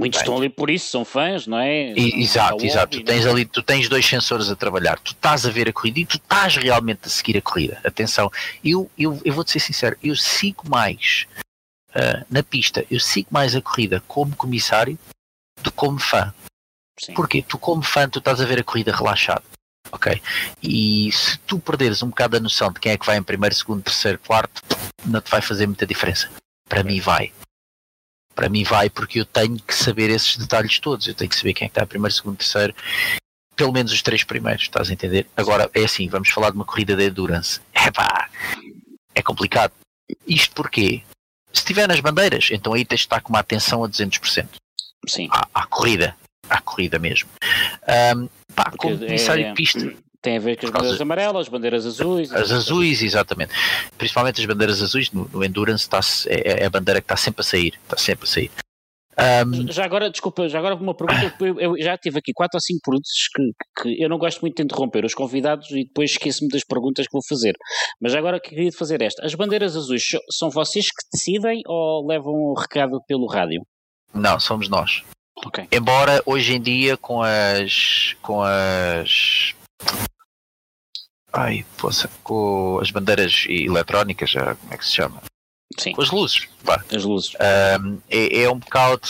Muitos 0.03 0.19
bem, 0.19 0.25
estão 0.25 0.37
ali 0.37 0.49
por 0.49 0.71
isso, 0.71 0.91
são 0.91 1.05
fãs, 1.05 1.47
não 1.47 1.59
é? 1.59 1.93
E, 1.93 2.23
exato, 2.23 2.65
exato. 2.65 2.99
tu 2.99 3.05
tens 3.05 3.27
ali, 3.27 3.45
tu 3.45 3.63
tens 3.63 3.89
dois 3.89 4.05
sensores 4.05 4.51
a 4.51 4.57
trabalhar, 4.57 4.99
tu 4.99 5.13
estás 5.13 5.47
a 5.47 5.51
ver 5.51 5.69
a 5.69 5.73
corrida 5.73 6.01
e 6.01 6.07
tu 6.07 6.17
estás 6.17 6.57
realmente 6.57 7.07
a 7.07 7.09
seguir 7.09 7.37
a 7.37 7.43
corrida. 7.43 7.81
Atenção, 7.85 8.31
eu, 8.65 8.91
eu, 8.99 9.21
eu 9.25 9.33
vou-te 9.33 9.53
ser 9.53 9.61
sincero, 9.61 9.97
eu 10.03 10.15
sigo 10.17 10.69
mais 10.69 11.27
uh, 11.91 12.25
na 12.29 12.43
pista, 12.43 12.85
eu 12.91 13.01
sigo 13.01 13.29
mais 13.31 13.55
a 13.55 13.63
corrida 13.63 14.03
como 14.07 14.37
comissário 14.37 14.99
do 15.63 15.71
que 15.71 15.77
como 15.77 15.99
fã. 15.99 16.35
Sim. 16.99 17.15
Porque 17.15 17.43
tu 17.43 17.59
como 17.59 17.83
fã 17.83 18.09
tu 18.09 18.19
estás 18.19 18.41
a 18.41 18.45
ver 18.45 18.61
a 18.61 18.65
corrida 18.65 18.95
relaxado. 18.95 19.45
Ok? 19.91 20.23
E 20.63 21.11
se 21.13 21.39
tu 21.41 21.59
perderes 21.59 22.03
um 22.03 22.09
bocado 22.09 22.37
a 22.37 22.41
noção 22.41 22.73
de 22.73 22.81
quem 22.81 22.93
é 22.93 22.97
que 22.97 23.05
vai 23.05 23.17
em 23.17 23.23
primeiro, 23.23 23.55
segundo, 23.55 23.83
terceiro, 23.83 24.19
quarto, 24.19 24.63
não 25.05 25.21
te 25.21 25.31
vai 25.31 25.43
fazer 25.43 25.67
muita 25.67 25.87
diferença. 25.87 26.31
Para 26.69 26.83
mim 26.83 27.01
vai 27.01 27.33
para 28.35 28.49
mim 28.49 28.65
vai 28.65 28.91
porque 28.91 29.21
eu 29.21 29.25
tenho 29.25 29.59
que 29.59 29.75
saber 29.75 30.11
esses 30.11 30.37
detalhes 30.37 30.79
todos. 30.79 31.07
Eu 31.07 31.15
tenho 31.15 31.31
que 31.31 31.37
saber 31.37 31.55
quem 31.55 31.67
é 31.67 31.69
que 31.69 31.79
está 31.79 31.87
primeiro, 31.87 32.15
segundo, 32.15 32.37
terceiro, 32.37 32.75
pelo 33.57 33.73
menos 33.73 33.93
os 33.93 34.03
três 34.03 34.25
primeiros, 34.25 34.63
estás 34.63 34.91
a 34.91 34.93
entender? 34.93 35.27
Agora 35.37 35.71
é 35.75 35.85
assim, 35.85 36.09
vamos 36.09 36.31
falar 36.31 36.51
de 36.51 36.57
uma 36.57 36.65
corrida 36.65 36.97
de 36.97 37.07
endurance. 37.07 37.61
É 37.73 37.91
pá, 37.91 38.29
é 39.15 39.23
complicado. 39.23 39.73
Isto 40.27 40.55
porquê? 40.55 41.03
Se 41.53 41.61
estiver 41.61 41.87
nas 41.87 42.01
bandeiras, 42.01 42.49
então 42.51 42.73
aí 42.73 42.85
tens 42.85 43.01
de 43.01 43.07
estar 43.07 43.21
com 43.21 43.31
uma 43.31 43.41
atenção 43.41 43.85
a 43.85 43.89
200%. 43.89 44.49
Sim. 45.07 45.29
À, 45.31 45.47
à 45.55 45.67
corrida, 45.67 46.17
à 46.49 46.61
corrida 46.61 46.99
mesmo. 46.99 47.29
Um, 48.17 48.29
pá, 48.55 48.73
como 48.77 48.99
comissário 48.99 49.45
é, 49.45 49.49
de 49.49 49.55
pista, 49.55 49.95
tem 50.23 50.37
a 50.37 50.41
ver 50.41 50.57
com 50.57 50.67
as 50.67 50.73
bandeiras 50.73 51.01
amarelas, 51.01 51.49
bandeiras 51.49 51.85
azuis. 51.85 52.33
As 52.33 52.53
azuis, 52.53 53.03
exatamente. 53.03 53.53
Principalmente 53.99 54.41
as 54.41 54.47
bandeiras 54.47 54.81
azuis 54.81 55.11
no, 55.11 55.29
no 55.29 55.45
Endurance 55.45 55.83
está, 55.83 56.01
é, 56.27 56.63
é, 56.63 56.67
a 56.67 56.71
bandeira 56.71 57.01
que 57.01 57.07
está 57.07 57.17
sempre 57.17 57.41
a 57.41 57.45
sair. 57.45 57.75
Está 57.83 57.97
sempre 57.99 58.25
a 58.25 58.29
sair. 58.29 58.51
Um... 59.19 59.71
Já 59.71 59.85
agora, 59.85 60.09
desculpa, 60.11 60.49
já 60.49 60.59
agora 60.59 60.75
uma 60.75 60.95
pergunta. 60.95 61.35
Eu, 61.43 61.61
eu 61.61 61.83
já 61.83 61.99
tive 61.99 62.19
aqui 62.19 62.33
quatro 62.33 62.57
ou 62.57 62.61
cinco 62.61 62.81
perguntas 62.85 63.11
que, 63.35 63.83
que 63.83 64.03
eu 64.03 64.09
não 64.09 64.17
gosto 64.17 64.41
muito 64.41 64.57
de 64.57 64.63
interromper 64.63 65.05
os 65.05 65.13
convidados 65.13 65.71
e 65.71 65.85
depois 65.85 66.13
esqueço-me 66.13 66.49
das 66.49 66.65
perguntas 66.65 67.07
que 67.07 67.13
vou 67.13 67.23
fazer. 67.29 67.55
Mas 68.01 68.15
agora 68.15 68.41
queria 68.41 68.71
fazer 68.73 69.03
esta. 69.03 69.25
As 69.27 69.35
bandeiras 69.35 69.77
azuis 69.77 70.05
são 70.31 70.51
vocês 70.51 70.87
que 70.87 71.05
decidem 71.13 71.63
ou 71.67 72.07
levam 72.07 72.33
o 72.33 72.55
recado 72.55 73.03
pelo 73.07 73.27
rádio? 73.27 73.63
Não, 74.15 74.39
somos 74.39 74.69
nós. 74.69 75.03
Okay. 75.45 75.67
Embora 75.73 76.23
hoje 76.25 76.55
em 76.55 76.61
dia 76.61 76.97
com 76.97 77.23
as 77.23 78.15
com 78.23 78.43
as 78.43 79.55
Ai, 81.33 81.65
poça, 81.79 82.11
com 82.23 82.79
as 82.81 82.91
bandeiras 82.91 83.47
eletrónicas, 83.49 84.31
já, 84.31 84.55
como 84.55 84.75
é 84.75 84.77
que 84.77 84.85
se 84.85 84.93
chama? 84.93 85.23
Sim. 85.79 85.93
Com 85.93 86.03
as 86.03 86.11
luzes. 86.11 86.49
Pá. 86.65 86.85
As 86.95 87.05
luzes. 87.05 87.33
Um, 87.81 87.99
é, 88.11 88.43
é, 88.43 88.51
um 88.51 88.59
bocado. 88.59 89.09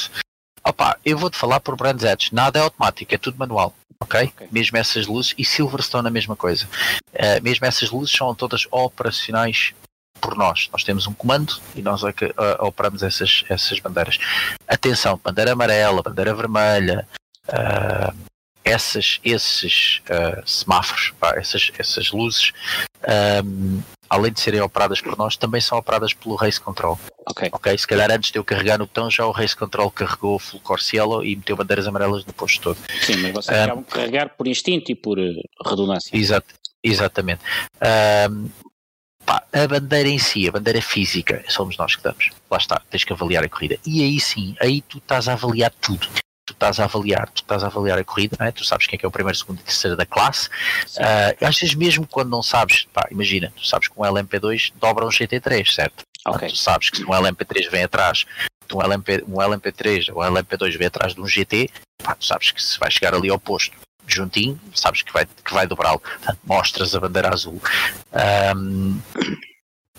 Opa, 0.65 0.97
eu 1.05 1.19
vou-te 1.19 1.37
falar 1.37 1.59
por 1.59 1.77
Brands 1.77 2.05
Edge, 2.05 2.33
nada 2.33 2.61
é 2.61 2.63
automático, 2.63 3.13
é 3.13 3.19
tudo 3.19 3.39
manual. 3.39 3.75
Okay? 4.01 4.33
ok? 4.35 4.49
Mesmo 4.53 4.79
essas 4.79 5.07
luzes 5.07 5.35
e 5.37 5.45
Silverstone 5.45 6.07
a 6.07 6.11
mesma 6.11 6.37
coisa. 6.37 6.69
Uh, 7.13 7.43
mesmo 7.43 7.67
essas 7.67 7.91
luzes 7.91 8.15
são 8.15 8.33
todas 8.35 8.67
operacionais 8.71 9.75
por 10.21 10.37
nós. 10.37 10.69
Nós 10.73 10.85
temos 10.85 11.09
um 11.09 11.13
comando 11.13 11.61
e 11.75 11.83
nós 11.83 12.05
é 12.05 12.13
que, 12.13 12.27
uh, 12.27 12.33
operamos 12.61 13.03
essas, 13.03 13.45
essas 13.49 13.81
bandeiras. 13.81 14.19
Atenção, 14.69 15.21
bandeira 15.23 15.53
amarela, 15.53 16.03
bandeira 16.03 16.33
vermelha, 16.33 17.09
uh, 17.49 18.15
essas, 18.65 19.21
esses 19.25 20.01
uh, 20.09 20.43
semáforos, 20.47 21.13
pá, 21.19 21.35
essas, 21.37 21.71
essas 21.79 22.11
luzes, 22.11 22.53
um, 23.45 23.81
além 24.09 24.33
de 24.33 24.41
serem 24.41 24.61
operadas 24.61 25.01
por 25.01 25.17
nós, 25.17 25.37
também 25.37 25.61
são 25.61 25.79
operadas 25.79 26.13
pelo 26.13 26.37
Race 26.37 26.61
Control. 26.61 26.99
Ok. 27.27 27.49
Ok, 27.53 27.79
se 27.79 27.87
calhar 27.87 28.11
antes 28.11 28.31
de 28.31 28.39
eu 28.39 28.45
carregar 28.45 28.79
no 28.79 28.87
botão, 28.87 29.11
já 29.11 29.27
o 29.27 29.31
Race 29.31 29.57
Control 29.57 29.91
carregou 29.91 30.37
o 30.37 30.39
full 30.39 30.61
core 30.61 30.83
cielo 30.83 31.25
e 31.25 31.37
meteu 31.37 31.57
bandeiras 31.57 31.87
amarelas 31.87 32.25
no 32.25 32.33
posto 32.33 32.61
todo. 32.61 32.79
Sim, 33.01 33.17
mas 33.23 33.33
vocês 33.33 33.59
um, 33.59 33.63
acabam 33.65 33.85
de 33.85 33.91
carregar 33.91 34.29
por 34.37 34.47
instinto 34.47 34.93
e 34.93 34.95
por 34.95 35.19
uh, 35.19 35.43
redundância. 35.65 36.17
Exato, 36.17 36.55
exatamente. 36.83 37.41
Um, 38.31 38.49
pá, 39.25 39.43
a 39.53 39.67
bandeira 39.67 40.09
em 40.09 40.19
si, 40.19 40.49
a 40.49 40.53
bandeira 40.53 40.83
física, 40.83 41.45
somos 41.49 41.77
nós 41.77 41.97
que 41.97 42.03
damos. 42.03 42.31
Lá 42.51 42.59
está, 42.59 42.81
tens 42.91 43.05
que 43.05 43.13
avaliar 43.13 43.45
a 43.45 43.49
corrida. 43.49 43.79
E 43.87 44.03
aí 44.03 44.21
sim, 44.21 44.55
aí 44.61 44.83
tu 44.83 44.99
estás 44.99 45.29
a 45.29 45.33
avaliar 45.33 45.73
tudo 45.81 46.09
tu 46.09 46.23
estás 46.63 46.79
a 46.79 46.85
avaliar, 46.85 47.29
tu 47.31 47.43
estás 47.43 47.65
a 47.65 47.67
avaliar 47.67 47.99
a 47.99 48.05
corrida, 48.05 48.37
é? 48.41 48.53
tu 48.53 48.65
sabes 48.65 48.87
quem 48.87 48.97
é, 48.97 48.99
que 48.99 49.05
é 49.05 49.09
o 49.09 49.13
primeiro, 49.13 49.37
segundo 49.37 49.59
e 49.59 49.65
terceiro 49.65 49.97
da 49.97 50.07
classe. 50.07 50.49
Uh, 50.97 51.45
às 51.45 51.59
vezes 51.59 51.75
mesmo 51.75 52.07
quando 52.07 52.31
não 52.31 52.43
sabes, 52.43 52.87
pá, 52.93 53.09
imagina, 53.11 53.53
tu 53.57 53.67
sabes 53.67 53.89
que 53.89 53.95
um 53.99 54.03
LMP2 54.03 54.73
dobra 54.77 55.05
um 55.05 55.09
GT3, 55.09 55.75
certo? 55.75 56.05
Okay. 56.27 56.49
Tu 56.49 56.57
sabes 56.57 56.91
que 56.91 56.99
se 56.99 57.05
um 57.05 57.09
LMP3 57.09 57.69
vem 57.69 57.83
atrás 57.83 58.25
um, 58.73 58.81
LMP, 58.81 59.25
um 59.27 59.35
LMP3 59.35 60.15
ou 60.15 60.23
um 60.23 60.27
LMP2 60.27 60.79
vem 60.79 60.87
atrás 60.87 61.15
de 61.15 61.21
um 61.21 61.27
GT, 61.27 61.69
pá, 62.03 62.15
tu 62.15 62.25
sabes 62.25 62.53
que 62.53 62.63
se 62.63 62.79
vai 62.79 62.91
chegar 62.91 63.15
ali 63.15 63.29
ao 63.29 63.39
posto 63.39 63.77
juntinho, 64.07 64.59
sabes 64.75 65.03
que 65.03 65.13
vai, 65.13 65.27
que 65.27 65.53
vai 65.53 65.67
dobrá-lo. 65.67 66.03
Mostras 66.45 66.95
a 66.95 67.01
bandeira 67.01 67.33
azul. 67.33 67.61
Um, 68.57 69.01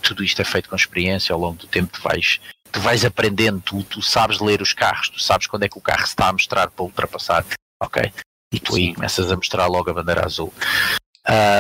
tudo 0.02 0.24
isto 0.24 0.42
é 0.42 0.46
feito 0.46 0.70
com 0.70 0.76
experiência, 0.76 1.34
ao 1.34 1.40
longo 1.40 1.58
do 1.58 1.68
tempo 1.68 1.92
tu 1.92 2.02
vais 2.02 2.40
tu 2.74 2.80
vais 2.80 3.06
aprendendo, 3.06 3.62
tu, 3.62 3.84
tu 3.84 4.02
sabes 4.02 4.40
ler 4.40 4.62
os 4.62 4.74
carros, 4.74 5.08
tu 5.08 5.22
sabes 5.22 5.48
quando 5.48 5.64
é 5.64 5.70
que 5.70 5.78
o 5.78 5.82
carro 5.82 6.02
se 6.02 6.08
está 6.08 6.28
a 6.28 6.34
mostrar 6.34 6.70
para 6.70 6.84
ultrapassar, 6.84 7.46
ok? 7.80 8.12
E 8.52 8.60
tu 8.60 8.74
Sim. 8.74 8.88
aí 8.88 8.96
começas 8.96 9.32
a 9.32 9.36
mostrar 9.36 9.68
logo 9.68 9.90
a 9.92 9.94
bandeira 9.94 10.26
azul. 10.26 10.52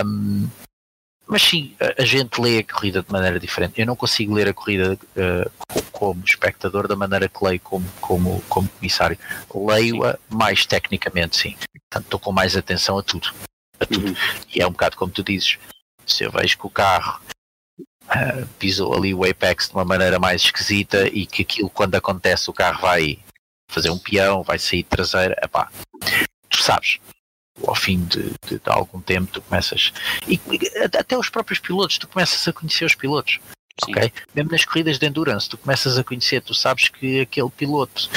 Um, 0.05 0.49
mas 1.27 1.43
sim, 1.43 1.75
a, 1.79 2.01
a, 2.01 2.05
gente 2.05 2.41
lê 2.41 2.59
a 2.59 2.63
corrida 2.63 3.03
de 3.03 3.11
maneira 3.11 3.39
diferente. 3.39 3.79
Eu 3.79 3.85
não 3.85 3.95
consigo 3.95 4.33
ler 4.33 4.49
a 4.49 4.53
corrida 4.53 4.99
uh, 5.15 5.83
como 5.91 6.23
espectador 6.25 6.87
da 6.87 6.95
maneira 6.95 7.29
que 7.29 7.43
leio 7.45 7.59
como, 7.61 7.87
como, 8.01 8.41
como 8.49 8.67
comissário. 8.67 9.17
Leio-a 9.53 10.17
mais 10.29 10.65
tecnicamente, 10.65 11.37
sim. 11.37 11.55
Portanto, 11.89 12.05
estou 12.05 12.19
com 12.19 12.31
mais 12.31 12.57
atenção 12.57 12.97
a 12.97 13.03
tudo. 13.03 13.33
A 13.79 13.85
tudo. 13.85 14.07
Uhum. 14.07 14.15
E 14.53 14.61
é 14.61 14.67
um 14.67 14.71
bocado 14.71 14.97
como 14.97 15.11
tu 15.11 15.23
dizes. 15.23 15.57
Se 16.05 16.23
eu 16.23 16.31
vejo 16.31 16.57
que 16.57 16.67
o 16.67 16.71
carro 16.71 17.21
uh, 18.07 18.47
pisou 18.59 18.93
ali 18.93 19.13
o 19.13 19.23
apex 19.23 19.69
de 19.69 19.75
uma 19.75 19.85
maneira 19.85 20.19
mais 20.19 20.41
esquisita 20.43 21.07
e 21.07 21.25
que 21.25 21.41
aquilo, 21.43 21.69
quando 21.69 21.95
acontece, 21.95 22.49
o 22.49 22.53
carro 22.53 22.81
vai 22.81 23.19
fazer 23.69 23.89
um 23.89 23.97
peão, 23.97 24.43
vai 24.43 24.59
sair 24.59 24.83
traseira, 24.83 25.35
epá, 25.43 25.69
tu 26.49 26.61
sabes, 26.61 26.99
ao 27.65 27.75
fim 27.75 28.03
de, 28.05 28.31
de, 28.47 28.59
de, 28.59 28.61
algum 28.65 28.99
tempo 28.99 29.31
tu 29.31 29.41
começas 29.41 29.93
e 30.27 30.39
até 30.97 31.17
os 31.17 31.29
próprios 31.29 31.59
pilotos 31.59 31.97
tu 31.97 32.07
começas 32.07 32.47
a 32.47 32.53
conhecer 32.53 32.85
os 32.85 32.95
pilotos 32.95 33.39
Sim. 33.83 33.91
ok? 33.91 34.11
Mesmo 34.33 34.51
nas 34.51 34.65
corridas 34.65 34.97
de 34.97 35.05
endurance 35.05 35.47
tu 35.47 35.57
começas 35.57 35.97
a 35.97 36.03
conhecer 36.03 36.41
tu 36.41 36.53
sabes 36.53 36.89
que 36.89 37.21
aquele 37.21 37.49
piloto 37.49 38.09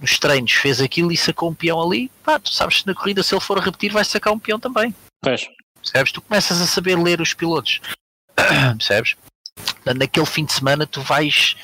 nos 0.00 0.18
treinos 0.18 0.52
fez 0.52 0.80
aquilo 0.80 1.10
e 1.10 1.16
sacou 1.16 1.50
um 1.50 1.54
peão 1.54 1.82
ali 1.82 2.10
pá, 2.22 2.38
tu 2.38 2.52
sabes 2.52 2.80
que 2.82 2.86
na 2.86 2.94
corrida 2.94 3.22
se 3.22 3.34
ele 3.34 3.40
for 3.40 3.58
a 3.58 3.62
repetir 3.62 3.92
vai 3.92 4.04
sacar 4.04 4.32
um 4.32 4.38
peão 4.38 4.60
também. 4.60 4.94
Pois. 5.22 5.48
percebes? 5.82 6.12
Tu 6.12 6.22
começas 6.22 6.60
a 6.60 6.66
saber 6.66 6.98
ler 6.98 7.20
os 7.20 7.34
pilotos 7.34 7.80
percebes 8.76 9.16
naquele 9.96 10.26
fim 10.26 10.44
de 10.44 10.52
semana 10.52 10.86
tu 10.86 11.00
vais 11.00 11.56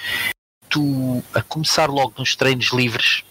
tu 0.68 1.22
a 1.34 1.42
começar 1.42 1.88
logo 1.88 2.14
nos 2.18 2.34
treinos 2.34 2.72
livres 2.72 3.24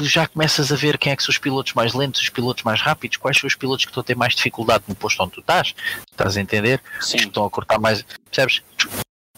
tu 0.00 0.04
já 0.06 0.26
começas 0.26 0.72
a 0.72 0.76
ver 0.76 0.96
quem 0.96 1.12
é 1.12 1.16
que 1.16 1.22
são 1.22 1.30
os 1.30 1.38
pilotos 1.38 1.74
mais 1.74 1.92
lentos, 1.92 2.22
os 2.22 2.28
pilotos 2.30 2.62
mais 2.62 2.80
rápidos, 2.80 3.16
quais 3.16 3.38
são 3.38 3.46
os 3.46 3.54
pilotos 3.54 3.84
que 3.84 3.90
estão 3.90 4.00
a 4.00 4.04
ter 4.04 4.16
mais 4.16 4.34
dificuldade 4.34 4.84
no 4.88 4.94
posto 4.94 5.22
onde 5.22 5.32
tu 5.32 5.40
estás, 5.40 5.74
estás 6.10 6.36
a 6.36 6.40
entender? 6.40 6.82
Sim. 7.00 7.16
Os 7.16 7.22
que 7.22 7.28
estão 7.28 7.44
a 7.44 7.50
cortar 7.50 7.78
mais, 7.78 8.02
percebes? 8.30 8.62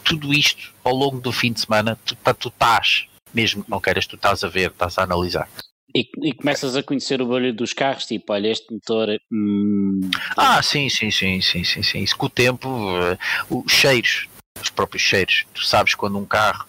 Tudo 0.05 0.32
isto 0.32 0.73
ao 0.85 0.94
longo 0.94 1.20
do 1.20 1.32
fim 1.32 1.52
de 1.52 1.60
semana, 1.60 1.98
tu, 2.05 2.16
tu 2.35 2.48
estás, 2.48 3.06
mesmo 3.35 3.64
que 3.64 3.70
não 3.70 3.81
queiras, 3.81 4.06
tu 4.06 4.16
estás 4.16 4.44
a 4.44 4.48
ver, 4.48 4.70
estás 4.70 4.98
a 4.98 5.02
analisar. 5.02 5.48
E, 5.94 6.09
e, 6.23 6.32
começas 6.32 6.74
a 6.74 6.82
conhecer 6.82 7.20
o 7.20 7.27
barulho 7.27 7.52
dos 7.52 7.73
carros, 7.73 8.06
tipo, 8.06 8.32
olha, 8.32 8.48
este 8.48 8.73
motor. 8.73 9.09
Hum... 9.31 10.10
Ah, 10.36 10.62
sim, 10.62 10.89
sim, 10.89 11.10
sim, 11.10 11.40
sim, 11.40 11.64
sim, 11.64 11.82
sim. 11.82 11.98
Isso 11.98 12.16
com 12.16 12.27
o 12.27 12.31
tempo, 12.31 12.69
uh, 12.69 13.64
os 13.64 13.73
cheiros, 13.73 14.28
os 14.60 14.70
próprios 14.70 15.02
cheiros. 15.02 15.44
Tu 15.52 15.64
sabes 15.64 15.94
quando 15.94 16.19
um 16.19 16.24
carro 16.24 16.66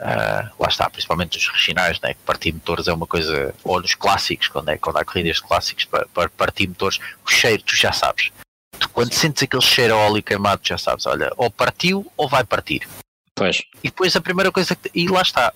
Uh, 0.00 0.48
lá 0.58 0.68
está, 0.68 0.88
principalmente 0.88 1.36
os 1.36 1.46
regionais, 1.46 2.00
né, 2.00 2.14
que 2.14 2.20
partir 2.20 2.52
motores 2.52 2.88
é 2.88 2.92
uma 2.92 3.06
coisa, 3.06 3.54
ou 3.62 3.82
nos 3.82 3.94
clássicos, 3.94 4.48
quando, 4.48 4.70
é, 4.70 4.78
quando 4.78 4.96
há 4.96 5.04
corridas 5.04 5.36
de 5.36 5.42
clássicos, 5.42 5.84
para, 5.84 6.08
para 6.08 6.30
partir 6.30 6.66
motores, 6.66 6.98
o 7.22 7.30
cheiro 7.30 7.62
tu 7.62 7.76
já 7.76 7.92
sabes. 7.92 8.30
Tu, 8.78 8.88
quando 8.88 9.12
Sim. 9.12 9.20
sentes 9.20 9.42
aquele 9.42 9.62
cheiro 9.62 9.92
a 9.92 9.98
óleo 9.98 10.22
queimado, 10.22 10.62
já 10.64 10.78
sabes, 10.78 11.04
olha, 11.04 11.30
ou 11.36 11.50
partiu 11.50 12.10
ou 12.16 12.26
vai 12.26 12.44
partir. 12.44 12.88
Pois. 13.34 13.58
E 13.84 13.88
depois 13.90 14.16
a 14.16 14.22
primeira 14.22 14.50
coisa 14.50 14.74
que. 14.74 14.90
E 14.94 15.06
lá 15.06 15.20
está, 15.20 15.52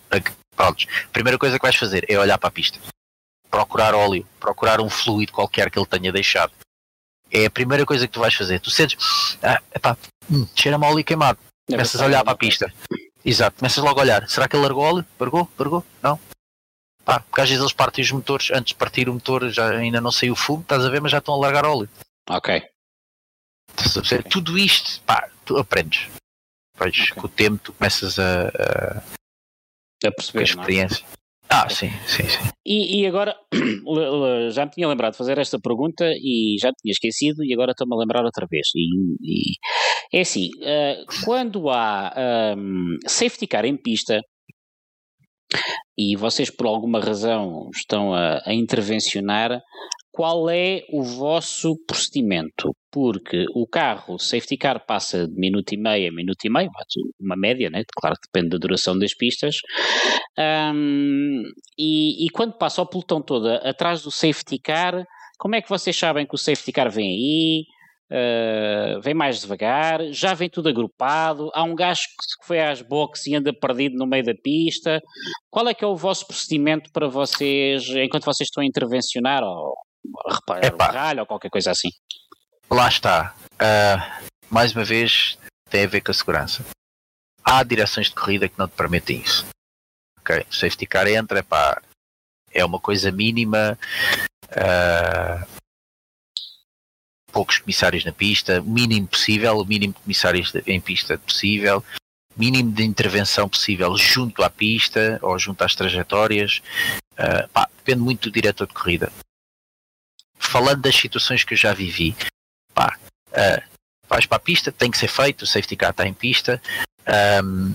pronto, 0.54 0.86
a 1.06 1.08
primeira 1.08 1.38
coisa 1.38 1.58
que 1.58 1.62
vais 1.64 1.76
fazer 1.76 2.04
é 2.06 2.18
olhar 2.18 2.36
para 2.36 2.48
a 2.48 2.52
pista, 2.52 2.78
procurar 3.54 3.94
óleo, 3.94 4.26
procurar 4.40 4.80
um 4.80 4.90
fluido 4.90 5.32
qualquer 5.32 5.70
que 5.70 5.78
ele 5.78 5.86
tenha 5.86 6.10
deixado. 6.10 6.52
É 7.30 7.46
a 7.46 7.50
primeira 7.50 7.86
coisa 7.86 8.06
que 8.06 8.12
tu 8.12 8.20
vais 8.20 8.34
fazer. 8.34 8.60
Tu 8.60 8.70
sentes, 8.70 8.96
ah, 9.42 9.62
epá, 9.72 9.96
hum, 10.30 10.46
cheira-me 10.54 10.84
óleo 10.84 11.04
queimado. 11.04 11.38
Começas 11.68 12.00
a 12.00 12.06
olhar 12.06 12.24
para 12.24 12.32
a 12.32 12.36
pista. 12.36 12.72
Exato, 13.24 13.58
começas 13.58 13.82
logo 13.82 13.98
a 13.98 14.02
olhar. 14.02 14.28
Será 14.28 14.48
que 14.48 14.56
ele 14.56 14.64
largou 14.64 14.84
óleo? 14.84 15.06
Largou? 15.18 15.48
Largou? 15.58 15.84
Não? 16.02 16.18
Pá, 17.04 17.20
porque 17.20 17.40
às 17.40 17.48
vezes 17.48 17.62
eles 17.62 17.72
partem 17.72 18.02
os 18.02 18.10
motores, 18.10 18.50
antes 18.50 18.72
de 18.72 18.74
partir 18.74 19.08
o 19.08 19.14
motor 19.14 19.48
já 19.50 19.68
ainda 19.70 20.00
não 20.00 20.10
saiu 20.10 20.32
o 20.32 20.36
fumo, 20.36 20.62
estás 20.62 20.84
a 20.84 20.88
ver, 20.88 21.00
mas 21.00 21.12
já 21.12 21.18
estão 21.18 21.34
a 21.34 21.38
largar 21.38 21.64
óleo. 21.64 21.88
Ok. 22.28 22.56
okay. 23.96 24.22
Tudo 24.30 24.58
isto, 24.58 25.00
pá, 25.02 25.28
tu 25.44 25.56
aprendes. 25.58 26.08
Pois, 26.76 26.92
okay. 26.92 27.14
com 27.14 27.26
o 27.26 27.28
tempo 27.28 27.58
tu 27.62 27.72
começas 27.72 28.18
a, 28.18 28.48
a, 28.48 30.08
a 30.08 30.12
perceber. 30.12 30.32
Com 30.32 30.38
a 30.38 30.40
é? 30.40 30.44
experiência. 30.44 31.06
Ah, 31.56 31.68
sim, 31.68 31.88
sim, 32.04 32.24
sim. 32.24 32.50
E, 32.66 33.02
e, 33.02 33.06
agora, 33.06 33.36
já 34.50 34.64
me 34.64 34.72
tinha 34.72 34.88
lembrado 34.88 35.12
de 35.12 35.18
fazer 35.18 35.38
esta 35.38 35.56
pergunta 35.60 36.04
e 36.04 36.56
já 36.60 36.72
tinha 36.72 36.90
esquecido 36.90 37.44
e 37.44 37.52
agora 37.54 37.70
estou-me 37.70 37.94
a 37.94 37.98
lembrar 37.98 38.24
outra 38.24 38.44
vez. 38.50 38.66
E, 38.74 39.52
e 40.12 40.18
é 40.18 40.22
assim, 40.22 40.48
uh, 40.48 41.24
quando 41.24 41.70
há 41.70 42.12
um, 42.58 42.96
safety 43.06 43.46
car 43.46 43.64
em 43.64 43.76
pista 43.76 44.20
e 45.96 46.16
vocês 46.16 46.50
por 46.50 46.66
alguma 46.66 46.98
razão 46.98 47.70
estão 47.72 48.12
a, 48.12 48.42
a 48.44 48.52
intervencionar, 48.52 49.60
qual 50.14 50.48
é 50.48 50.84
o 50.90 51.02
vosso 51.02 51.76
procedimento? 51.88 52.72
Porque 52.88 53.46
o 53.52 53.66
carro, 53.66 54.16
safety 54.16 54.56
car, 54.56 54.86
passa 54.86 55.26
de 55.26 55.34
minuto 55.34 55.72
e 55.72 55.76
meio 55.76 56.08
a 56.08 56.14
minuto 56.14 56.44
e 56.44 56.48
meio, 56.48 56.70
uma 57.20 57.34
média, 57.36 57.68
né? 57.68 57.82
claro 57.96 58.14
que 58.14 58.28
depende 58.32 58.50
da 58.50 58.58
duração 58.58 58.96
das 58.96 59.12
pistas, 59.12 59.56
um, 60.38 61.42
e, 61.76 62.24
e, 62.24 62.30
quando 62.30 62.56
passa 62.56 62.80
o 62.80 62.86
pelotão 62.86 63.20
todo 63.20 63.48
atrás 63.48 64.02
do 64.02 64.10
safety 64.12 64.60
car, 64.60 65.04
como 65.36 65.56
é 65.56 65.60
que 65.60 65.68
vocês 65.68 65.98
sabem 65.98 66.24
que 66.24 66.34
o 66.36 66.38
safety 66.38 66.70
car 66.70 66.88
vem 66.92 67.08
aí? 67.08 67.64
Uh, 68.12 69.00
vem 69.00 69.14
mais 69.14 69.40
devagar, 69.40 70.00
já 70.12 70.34
vem 70.34 70.48
tudo 70.48 70.68
agrupado, 70.68 71.50
há 71.54 71.64
um 71.64 71.74
gajo 71.74 72.02
que 72.02 72.46
foi 72.46 72.60
às 72.60 72.82
boxes 72.82 73.26
e 73.26 73.34
anda 73.34 73.52
perdido 73.52 73.96
no 73.96 74.06
meio 74.06 74.22
da 74.22 74.34
pista. 74.34 75.00
Qual 75.50 75.66
é 75.66 75.74
que 75.74 75.84
é 75.84 75.88
o 75.88 75.96
vosso 75.96 76.24
procedimento 76.26 76.90
para 76.92 77.08
vocês, 77.08 77.88
enquanto 77.88 78.26
vocês 78.26 78.46
estão 78.46 78.62
a 78.62 78.66
intervencionar 78.66 79.42
ou 79.42 79.74
reparar 80.26 80.66
Epá. 80.66 80.88
o 80.88 80.92
ralho 80.92 81.20
ou 81.20 81.26
qualquer 81.26 81.50
coisa 81.50 81.70
assim? 81.70 81.90
Lá 82.70 82.88
está. 82.88 83.34
Uh, 83.54 84.30
mais 84.50 84.74
uma 84.74 84.84
vez, 84.84 85.38
tem 85.70 85.84
a 85.84 85.88
ver 85.88 86.00
com 86.00 86.10
a 86.10 86.14
segurança. 86.14 86.64
Há 87.44 87.62
direções 87.62 88.08
de 88.08 88.14
corrida 88.14 88.48
que 88.48 88.58
não 88.58 88.68
te 88.68 88.74
permitem 88.74 89.18
isso. 89.18 89.46
Ok, 90.20 90.46
o 90.50 90.54
safety 90.54 90.86
car 90.86 91.06
entra, 91.06 91.40
epá, 91.40 91.80
é 92.50 92.64
uma 92.64 92.80
coisa 92.80 93.10
mínima. 93.12 93.78
Uh, 94.50 95.46
poucos 97.32 97.58
comissários 97.58 98.04
na 98.04 98.12
pista, 98.12 98.62
mínimo 98.62 99.08
possível, 99.08 99.58
o 99.58 99.64
mínimo 99.64 99.92
de 99.92 100.00
comissários 100.00 100.54
em 100.66 100.80
pista 100.80 101.18
possível, 101.18 101.84
mínimo 102.36 102.72
de 102.72 102.84
intervenção 102.84 103.48
possível 103.48 103.96
junto 103.96 104.42
à 104.42 104.48
pista 104.48 105.18
ou 105.20 105.36
junto 105.38 105.62
às 105.62 105.74
trajetórias. 105.74 106.62
Uh, 107.12 107.48
pá, 107.52 107.68
depende 107.76 108.00
muito 108.00 108.30
do 108.30 108.32
diretor 108.32 108.66
de 108.66 108.74
corrida. 108.74 109.12
Falando 110.54 110.82
das 110.82 110.94
situações 110.94 111.42
que 111.42 111.54
eu 111.54 111.58
já 111.58 111.74
vivi, 111.74 112.14
pá, 112.72 112.96
uh, 113.30 113.62
vais 114.08 114.24
para 114.24 114.36
a 114.36 114.40
pista, 114.40 114.70
tem 114.70 114.88
que 114.88 114.96
ser 114.96 115.08
feito, 115.08 115.42
o 115.42 115.46
safety 115.48 115.74
car 115.74 115.90
está 115.90 116.06
em 116.06 116.14
pista. 116.14 116.62
Um, 117.42 117.74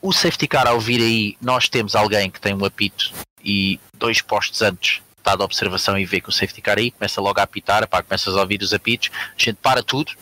o 0.00 0.12
safety 0.12 0.48
car 0.48 0.66
ao 0.66 0.80
vir 0.80 1.00
aí, 1.00 1.36
nós 1.40 1.68
temos 1.68 1.94
alguém 1.94 2.28
que 2.28 2.40
tem 2.40 2.56
um 2.56 2.64
apito 2.64 3.12
e 3.44 3.78
dois 3.96 4.20
postos 4.20 4.62
antes 4.62 5.00
está 5.16 5.36
de 5.36 5.44
observação 5.44 5.96
e 5.96 6.04
vê 6.04 6.20
que 6.20 6.28
o 6.28 6.32
safety 6.32 6.60
car 6.60 6.76
aí, 6.76 6.90
começa 6.90 7.20
logo 7.20 7.38
a 7.38 7.44
apitar, 7.44 7.86
pá, 7.86 8.02
começas 8.02 8.36
a 8.36 8.40
ouvir 8.40 8.60
os 8.62 8.74
apitos, 8.74 9.08
a 9.14 9.40
gente 9.40 9.58
para 9.62 9.80
tudo, 9.80 10.12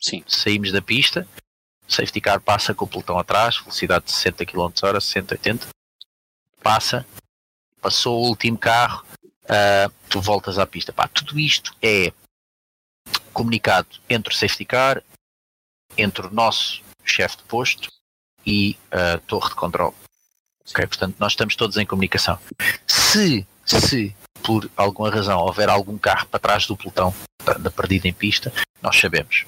Sim. 0.00 0.22
saímos 0.28 0.70
da 0.70 0.80
pista, 0.80 1.26
o 1.88 1.92
safety 1.92 2.20
car 2.20 2.40
passa 2.40 2.72
com 2.72 2.84
o 2.84 2.88
pelotão 2.88 3.18
atrás, 3.18 3.58
velocidade 3.58 4.04
de 4.04 4.12
60 4.12 4.46
km 4.46 4.70
h 4.80 5.00
60, 5.00 5.34
80, 5.34 5.66
passa, 6.62 7.04
passou 7.80 8.22
o 8.22 8.28
último 8.28 8.56
carro, 8.56 9.04
uh, 9.46 9.92
tu 10.08 10.20
voltas 10.20 10.58
à 10.58 10.66
pista. 10.66 10.92
Pá, 10.92 11.08
tudo 11.08 11.38
isto 11.38 11.74
é 11.82 12.12
comunicado 13.32 13.88
entre 14.08 14.32
o 14.32 14.36
safety 14.36 14.64
car, 14.64 15.02
entre 15.96 16.26
o 16.26 16.30
nosso 16.32 16.82
chefe 17.04 17.38
de 17.38 17.42
posto 17.44 17.90
e 18.44 18.76
a 18.90 19.18
torre 19.18 19.50
de 19.50 19.54
controle. 19.54 19.94
Ok, 20.70 20.86
portanto, 20.86 21.16
nós 21.18 21.32
estamos 21.32 21.54
todos 21.54 21.76
em 21.76 21.86
comunicação. 21.86 22.38
Se, 22.86 23.46
se 23.64 24.14
por 24.42 24.70
alguma 24.76 25.10
razão 25.10 25.40
houver 25.40 25.68
algum 25.68 25.96
carro 25.98 26.26
para 26.26 26.40
trás 26.40 26.66
do 26.66 26.76
pelotão 26.76 27.14
da 27.60 27.70
perdida 27.70 28.08
em 28.08 28.12
pista, 28.12 28.52
nós 28.82 28.98
sabemos. 28.98 29.44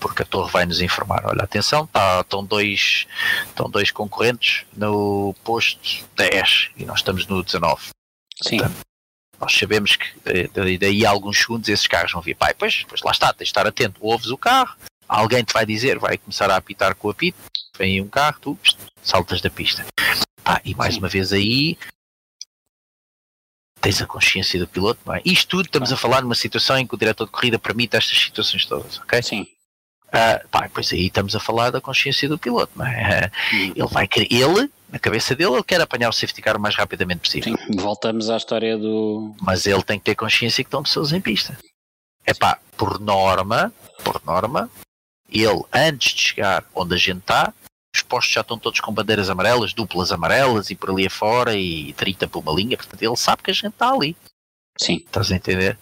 Porque 0.00 0.22
a 0.22 0.26
torre 0.26 0.50
vai 0.50 0.66
nos 0.66 0.80
informar. 0.80 1.24
Olha, 1.26 1.44
atenção, 1.44 1.86
tá, 1.86 2.20
estão, 2.20 2.44
dois, 2.44 3.06
estão 3.46 3.70
dois 3.70 3.90
concorrentes 3.90 4.64
no 4.76 5.34
posto 5.44 6.04
10 6.16 6.70
e 6.76 6.84
nós 6.84 6.98
estamos 6.98 7.26
no 7.26 7.42
19. 7.42 7.90
Sim. 8.42 8.58
Portanto, 8.58 8.80
nós 9.42 9.52
sabemos 9.58 9.96
que 9.96 10.06
eh, 10.24 10.78
daí 10.78 11.04
a 11.04 11.10
alguns 11.10 11.38
segundos 11.40 11.68
esses 11.68 11.88
carros 11.88 12.12
vão 12.12 12.22
vir. 12.22 12.36
Pai, 12.36 12.54
pois, 12.54 12.84
pois 12.88 13.02
lá 13.02 13.10
está, 13.10 13.32
tens 13.32 13.46
de 13.46 13.50
estar 13.50 13.66
atento. 13.66 13.98
Ouves 14.00 14.28
o 14.28 14.38
carro, 14.38 14.76
alguém 15.08 15.42
te 15.42 15.52
vai 15.52 15.66
dizer, 15.66 15.98
vai 15.98 16.16
começar 16.16 16.48
a 16.48 16.56
apitar 16.56 16.94
com 16.94 17.08
o 17.08 17.10
apito, 17.10 17.36
vem 17.76 18.00
um 18.00 18.08
carro, 18.08 18.38
tu 18.40 18.58
saltas 19.02 19.40
da 19.40 19.50
pista. 19.50 19.84
Pá, 20.44 20.60
e 20.64 20.76
mais 20.76 20.94
Sim. 20.94 21.00
uma 21.00 21.08
vez 21.08 21.32
aí 21.32 21.76
tens 23.80 24.00
a 24.00 24.06
consciência 24.06 24.60
do 24.60 24.68
piloto, 24.68 25.00
não 25.04 25.16
é? 25.16 25.22
Isto 25.24 25.56
tudo 25.56 25.66
estamos 25.66 25.92
a 25.92 25.96
falar 25.96 26.22
numa 26.22 26.36
situação 26.36 26.78
em 26.78 26.86
que 26.86 26.94
o 26.94 26.98
diretor 26.98 27.24
de 27.26 27.32
corrida 27.32 27.58
permite 27.58 27.96
estas 27.96 28.16
situações 28.16 28.64
todas, 28.64 28.98
ok? 29.00 29.20
Sim. 29.22 29.42
Uh, 30.06 30.46
pá, 30.50 30.70
pois 30.72 30.92
aí 30.92 31.06
estamos 31.06 31.34
a 31.34 31.40
falar 31.40 31.70
da 31.70 31.80
consciência 31.80 32.28
do 32.28 32.38
piloto, 32.38 32.70
não 32.76 32.86
é? 32.86 33.28
Ele 33.50 33.88
vai 33.90 34.06
querer, 34.06 34.28
ele, 34.32 34.70
na 34.92 34.98
cabeça 34.98 35.34
dele, 35.34 35.54
ele 35.54 35.62
quer 35.62 35.80
apanhar 35.80 36.10
o 36.10 36.12
safety 36.12 36.42
car 36.42 36.54
o 36.54 36.60
mais 36.60 36.76
rapidamente 36.76 37.20
possível. 37.20 37.56
Sim, 37.56 37.76
voltamos 37.76 38.28
à 38.28 38.36
história 38.36 38.76
do. 38.76 39.34
Mas 39.40 39.66
ele 39.66 39.82
tem 39.82 39.98
que 39.98 40.04
ter 40.04 40.14
consciência 40.14 40.62
que 40.62 40.68
estão 40.68 40.82
pessoas 40.82 41.12
em 41.12 41.20
pista. 41.20 41.58
É 42.26 42.34
pá, 42.34 42.60
por 42.76 43.00
norma, 43.00 43.72
por 44.04 44.22
norma, 44.22 44.70
ele 45.30 45.62
antes 45.72 46.12
de 46.12 46.20
chegar 46.20 46.64
onde 46.74 46.94
a 46.94 46.98
gente 46.98 47.20
está, 47.20 47.54
os 47.94 48.02
postos 48.02 48.34
já 48.34 48.42
estão 48.42 48.58
todos 48.58 48.80
com 48.80 48.92
bandeiras 48.92 49.30
amarelas, 49.30 49.72
duplas 49.72 50.12
amarelas 50.12 50.68
e 50.68 50.76
por 50.76 50.90
ali 50.90 51.06
afora 51.06 51.56
e 51.56 51.94
30 51.94 52.28
por 52.28 52.40
uma 52.40 52.52
linha, 52.52 52.76
portanto 52.76 53.02
ele 53.02 53.16
sabe 53.16 53.42
que 53.42 53.50
a 53.50 53.54
gente 53.54 53.68
está 53.68 53.90
ali. 53.90 54.14
Sim. 54.78 54.96
Estás 54.96 55.32
a 55.32 55.36
entender? 55.36 55.78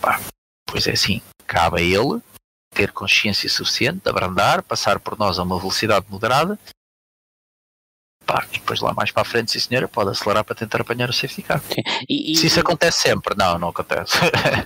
Pá, 0.00 0.20
pois 0.64 0.86
é 0.86 0.92
assim, 0.92 1.20
cabe 1.44 1.80
a 1.80 1.82
ele 1.82 2.22
ter 2.70 2.92
consciência 2.92 3.48
suficiente 3.50 4.00
de 4.04 4.08
abrandar, 4.08 4.62
passar 4.62 5.00
por 5.00 5.18
nós 5.18 5.40
a 5.40 5.42
uma 5.42 5.58
velocidade 5.58 6.06
moderada. 6.08 6.56
Pá, 8.32 8.46
e 8.50 8.58
depois 8.58 8.80
lá 8.80 8.94
mais 8.94 9.10
para 9.10 9.20
a 9.20 9.24
frente, 9.26 9.52
sim 9.52 9.58
senhora, 9.58 9.86
pode 9.86 10.08
acelerar 10.08 10.42
para 10.42 10.54
tentar 10.54 10.80
apanhar 10.80 11.10
o 11.10 11.12
safety 11.12 11.42
car. 11.42 11.62
E, 12.08 12.32
e, 12.32 12.34
Se 12.34 12.46
isso 12.46 12.60
acontece 12.60 13.00
sempre, 13.00 13.36
não, 13.36 13.58
não 13.58 13.68
acontece. 13.68 14.18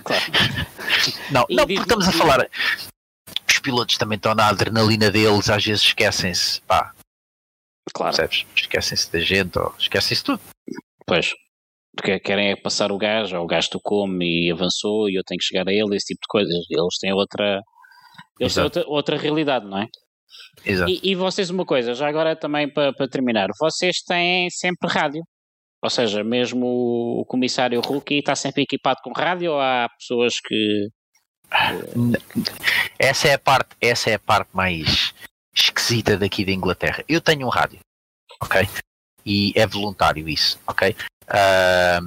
Claro. 0.05 0.23
não, 1.29 1.45
E 1.49 1.55
não, 1.55 1.67
porque 1.67 1.81
estamos 1.81 2.07
a 2.07 2.11
falar. 2.13 2.49
Os 3.45 3.59
pilotos 3.59 3.97
também 3.97 4.15
estão 4.15 4.33
na 4.33 4.47
adrenalina 4.47 5.11
deles, 5.11 5.49
às 5.49 5.65
vezes 5.65 5.83
esquecem-se, 5.83 6.61
pá, 6.61 6.93
Claro, 7.93 8.15
percebes? 8.15 8.45
Esquecem-se 8.55 9.11
da 9.11 9.19
gente, 9.19 9.59
ou 9.59 9.75
esquecem-se 9.77 10.23
tudo. 10.23 10.39
pois. 11.05 11.31
Porque 11.93 12.19
querem 12.19 12.51
é 12.51 12.55
passar 12.55 12.89
o 12.91 12.97
gajo, 12.97 13.35
ou 13.35 13.43
o 13.43 13.47
gajo 13.47 13.69
tocou-me 13.71 14.47
e 14.47 14.51
avançou 14.51 15.09
e 15.09 15.15
eu 15.15 15.23
tenho 15.25 15.39
que 15.39 15.45
chegar 15.45 15.67
a 15.67 15.73
ele, 15.73 15.95
esse 15.95 16.13
tipo 16.13 16.21
de 16.21 16.27
coisas. 16.29 16.53
Eles 16.69 16.97
têm 17.01 17.11
outra. 17.11 17.61
Eles 18.39 18.53
têm 18.53 18.63
outra, 18.63 18.83
outra 18.87 19.17
realidade, 19.17 19.65
não 19.65 19.79
é? 19.79 19.87
Exato. 20.67 20.91
E, 20.91 20.99
e 21.11 21.15
vocês, 21.15 21.49
uma 21.49 21.65
coisa, 21.65 21.93
já 21.93 22.07
agora 22.07 22.35
também 22.35 22.71
para, 22.71 22.91
para 22.93 23.07
terminar, 23.07 23.47
vocês 23.59 23.97
têm 24.01 24.49
sempre 24.49 24.89
rádio. 24.89 25.23
Ou 25.81 25.89
seja, 25.89 26.23
mesmo 26.23 26.65
o 27.19 27.25
comissário 27.25 27.79
Rookie 27.79 28.19
está 28.19 28.35
sempre 28.35 28.63
equipado 28.63 28.99
com 29.03 29.11
rádio 29.11 29.51
ou 29.51 29.61
há 29.61 29.87
pessoas 29.97 30.33
que. 30.43 30.87
Essa 32.99 33.29
é 33.29 33.33
a 33.35 33.39
parte, 33.39 33.69
essa 33.79 34.09
é 34.09 34.15
a 34.15 34.19
parte 34.19 34.49
mais 34.53 35.13
esquisita 35.55 36.17
daqui 36.17 36.43
da 36.43 36.51
Inglaterra. 36.51 37.03
Eu 37.07 37.21
tenho 37.21 37.45
um 37.45 37.49
rádio, 37.49 37.79
ok? 38.41 38.67
E 39.25 39.53
é 39.55 39.65
voluntário 39.65 40.27
isso, 40.27 40.59
ok? 40.67 40.95
Ah, 41.27 41.99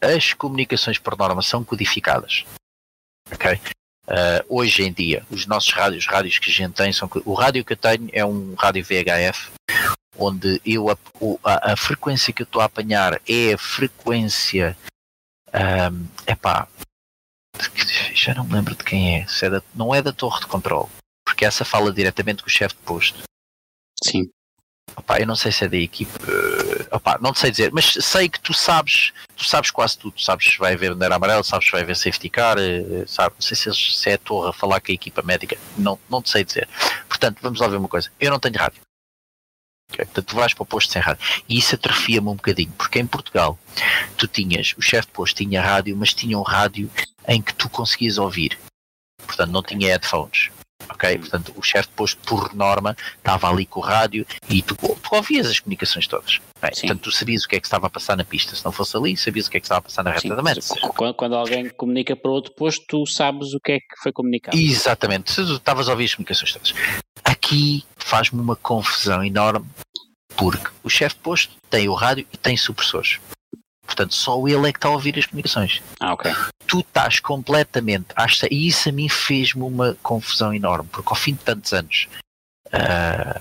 as 0.00 0.34
comunicações 0.34 0.98
por 0.98 1.16
norma 1.16 1.42
são 1.42 1.64
codificadas, 1.64 2.44
ok? 3.32 3.58
Ah, 4.06 4.44
hoje 4.48 4.82
em 4.82 4.92
dia, 4.92 5.24
os 5.30 5.46
nossos 5.46 5.72
rádios, 5.72 6.04
os 6.04 6.10
rádios 6.10 6.38
que 6.38 6.50
a 6.50 6.52
gente 6.52 6.74
tem, 6.74 6.92
são, 6.92 7.08
o 7.24 7.34
rádio 7.34 7.64
que 7.64 7.72
eu 7.72 7.76
tenho 7.76 8.08
é 8.12 8.24
um 8.24 8.54
rádio 8.54 8.84
VHF, 8.84 9.50
onde 10.18 10.60
eu 10.64 10.90
a, 10.90 10.96
a, 11.44 11.72
a 11.72 11.76
frequência 11.76 12.32
que 12.32 12.42
eu 12.42 12.44
estou 12.44 12.60
a 12.60 12.66
apanhar 12.66 13.20
é 13.28 13.54
a 13.54 13.58
frequência, 13.58 14.76
é 15.52 16.32
epá, 16.32 16.68
já 18.14 18.34
não 18.34 18.44
me 18.44 18.52
lembro 18.54 18.74
de 18.74 18.84
quem 18.84 19.16
é, 19.20 19.26
é 19.42 19.50
da- 19.50 19.62
não 19.74 19.94
é 19.94 20.02
da 20.02 20.12
torre 20.12 20.40
de 20.40 20.46
controle, 20.46 20.88
porque 21.26 21.44
essa 21.44 21.64
fala 21.64 21.92
diretamente 21.92 22.42
com 22.42 22.48
o 22.48 22.52
chefe 22.52 22.74
de 22.74 22.82
posto. 22.82 23.22
Sim. 24.02 24.28
Opá, 24.96 25.18
eu 25.18 25.26
não 25.26 25.34
sei 25.34 25.50
se 25.50 25.64
é 25.64 25.68
da 25.68 25.76
equipe, 25.76 26.12
opá, 26.90 27.18
não 27.20 27.34
sei 27.34 27.50
dizer, 27.50 27.72
mas 27.72 27.92
sei 28.00 28.28
que 28.28 28.40
tu 28.40 28.52
sabes, 28.52 29.12
tu 29.36 29.44
sabes 29.44 29.70
quase 29.70 29.98
tudo, 29.98 30.20
sabes 30.20 30.52
se 30.52 30.58
vai 30.58 30.74
haver 30.74 30.92
bandeira 30.92 31.16
amarela, 31.16 31.42
sabes 31.42 31.66
se 31.66 31.72
vai 31.72 31.82
haver 31.82 31.96
safety 31.96 32.28
car, 32.28 32.56
eh, 32.58 33.04
sabe, 33.06 33.34
não 33.34 33.42
sei 33.42 33.56
se, 33.56 33.74
se 33.74 34.10
é 34.10 34.14
a 34.14 34.18
torre 34.18 34.50
a 34.50 34.52
falar 34.52 34.80
com 34.80 34.90
a 34.90 34.94
equipa 34.94 35.22
médica, 35.22 35.56
não, 35.76 35.98
não 36.08 36.22
te 36.22 36.30
sei 36.30 36.44
dizer. 36.44 36.68
Portanto, 37.08 37.38
vamos 37.42 37.60
lá 37.60 37.68
ver 37.68 37.76
uma 37.76 37.88
coisa, 37.88 38.10
eu 38.20 38.30
não 38.30 38.38
tenho 38.38 38.56
rádio. 38.56 38.80
Ok, 39.92 40.04
Portanto, 40.06 40.26
tu 40.26 40.36
vais 40.36 40.54
para 40.54 40.62
o 40.62 40.66
posto 40.66 40.92
sem 40.92 41.02
rádio. 41.02 41.24
E 41.48 41.58
isso 41.58 41.74
atrofia-me 41.74 42.28
um 42.28 42.34
bocadinho, 42.34 42.72
porque 42.72 42.98
em 42.98 43.06
Portugal 43.06 43.58
tu 44.16 44.26
tinhas, 44.26 44.74
o 44.76 44.82
chefe 44.82 45.06
de 45.06 45.12
posto 45.12 45.36
tinha 45.36 45.62
rádio, 45.62 45.96
mas 45.96 46.14
tinha 46.14 46.38
um 46.38 46.42
rádio 46.42 46.90
em 47.28 47.40
que 47.40 47.54
tu 47.54 47.68
conseguias 47.68 48.18
ouvir. 48.18 48.58
Portanto, 49.26 49.50
não 49.50 49.62
tinha 49.62 49.88
headphones. 49.88 50.50
Ok? 50.88 51.18
Portanto, 51.18 51.52
o 51.56 51.62
chefe 51.62 51.88
de 51.88 51.94
posto, 51.94 52.18
por 52.26 52.54
norma, 52.54 52.96
estava 53.16 53.48
ali 53.50 53.66
com 53.66 53.80
o 53.80 53.82
rádio 53.82 54.26
e 54.48 54.62
tu, 54.62 54.74
tu 54.76 55.14
ouvias 55.14 55.46
as 55.48 55.60
comunicações 55.60 56.06
todas. 56.06 56.34
Sim. 56.72 56.80
portanto, 56.88 57.00
tu 57.02 57.12
sabias 57.12 57.44
o 57.44 57.48
que 57.48 57.56
é 57.56 57.60
que 57.60 57.66
estava 57.66 57.86
a 57.86 57.90
passar 57.90 58.16
na 58.16 58.24
pista. 58.24 58.56
Se 58.56 58.64
não 58.64 58.72
fosse 58.72 58.96
ali, 58.96 59.16
sabias 59.16 59.46
o 59.46 59.50
que 59.50 59.56
é 59.58 59.60
que 59.60 59.66
estava 59.66 59.80
a 59.80 59.82
passar 59.82 60.02
na 60.02 60.10
reta 60.10 60.22
Sim, 60.22 60.28
da 60.30 60.42
meta. 60.42 60.60
qu- 60.60 60.94
quando, 60.94 61.14
quando 61.14 61.34
alguém 61.36 61.68
comunica 61.70 62.16
para 62.16 62.30
outro 62.30 62.52
posto, 62.54 62.84
tu 62.88 63.06
sabes 63.06 63.52
o 63.54 63.60
que 63.60 63.72
é 63.72 63.78
que 63.78 63.96
foi 64.02 64.12
comunicado. 64.12 64.56
Exatamente, 64.56 65.30
se 65.32 65.44
tu 65.44 65.54
estavas 65.56 65.88
a 65.88 65.92
ouvir 65.92 66.04
as 66.06 66.14
comunicações 66.14 66.52
todas. 66.52 66.74
Aqui 67.22 67.84
faz-me 67.96 68.40
uma 68.40 68.56
confusão 68.56 69.22
enorme, 69.24 69.66
porque 70.36 70.68
o 70.82 70.88
chefe 70.90 71.16
de 71.16 71.20
posto 71.22 71.52
tem 71.70 71.88
o 71.88 71.94
rádio 71.94 72.26
e 72.32 72.36
tem 72.36 72.56
supressores. 72.56 73.18
Portanto, 73.86 74.14
só 74.14 74.46
ele 74.46 74.68
é 74.68 74.72
que 74.72 74.78
está 74.78 74.88
a 74.88 74.92
ouvir 74.92 75.18
as 75.18 75.26
comunicações. 75.26 75.82
Ah, 76.00 76.14
ok. 76.14 76.32
Tu 76.66 76.80
estás 76.80 77.20
completamente. 77.20 78.06
E 78.50 78.66
isso 78.66 78.88
a 78.88 78.92
mim 78.92 79.08
fez-me 79.08 79.62
uma 79.62 79.96
confusão 80.02 80.52
enorme, 80.54 80.88
porque 80.90 81.10
ao 81.10 81.16
fim 81.16 81.32
de 81.34 81.40
tantos 81.40 81.72
anos 81.72 82.08
ah, 82.72 83.40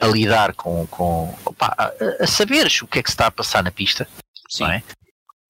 a 0.00 0.06
lidar 0.06 0.54
com. 0.54 0.86
com 0.88 1.34
opá, 1.44 1.74
a, 1.78 2.24
a 2.24 2.26
saberes 2.26 2.82
o 2.82 2.86
que 2.86 2.98
é 2.98 3.02
que 3.02 3.10
se 3.10 3.14
está 3.14 3.28
a 3.28 3.30
passar 3.30 3.62
na 3.62 3.70
pista, 3.70 4.08
Sim. 4.50 4.64
não 4.64 4.72
é? 4.72 4.82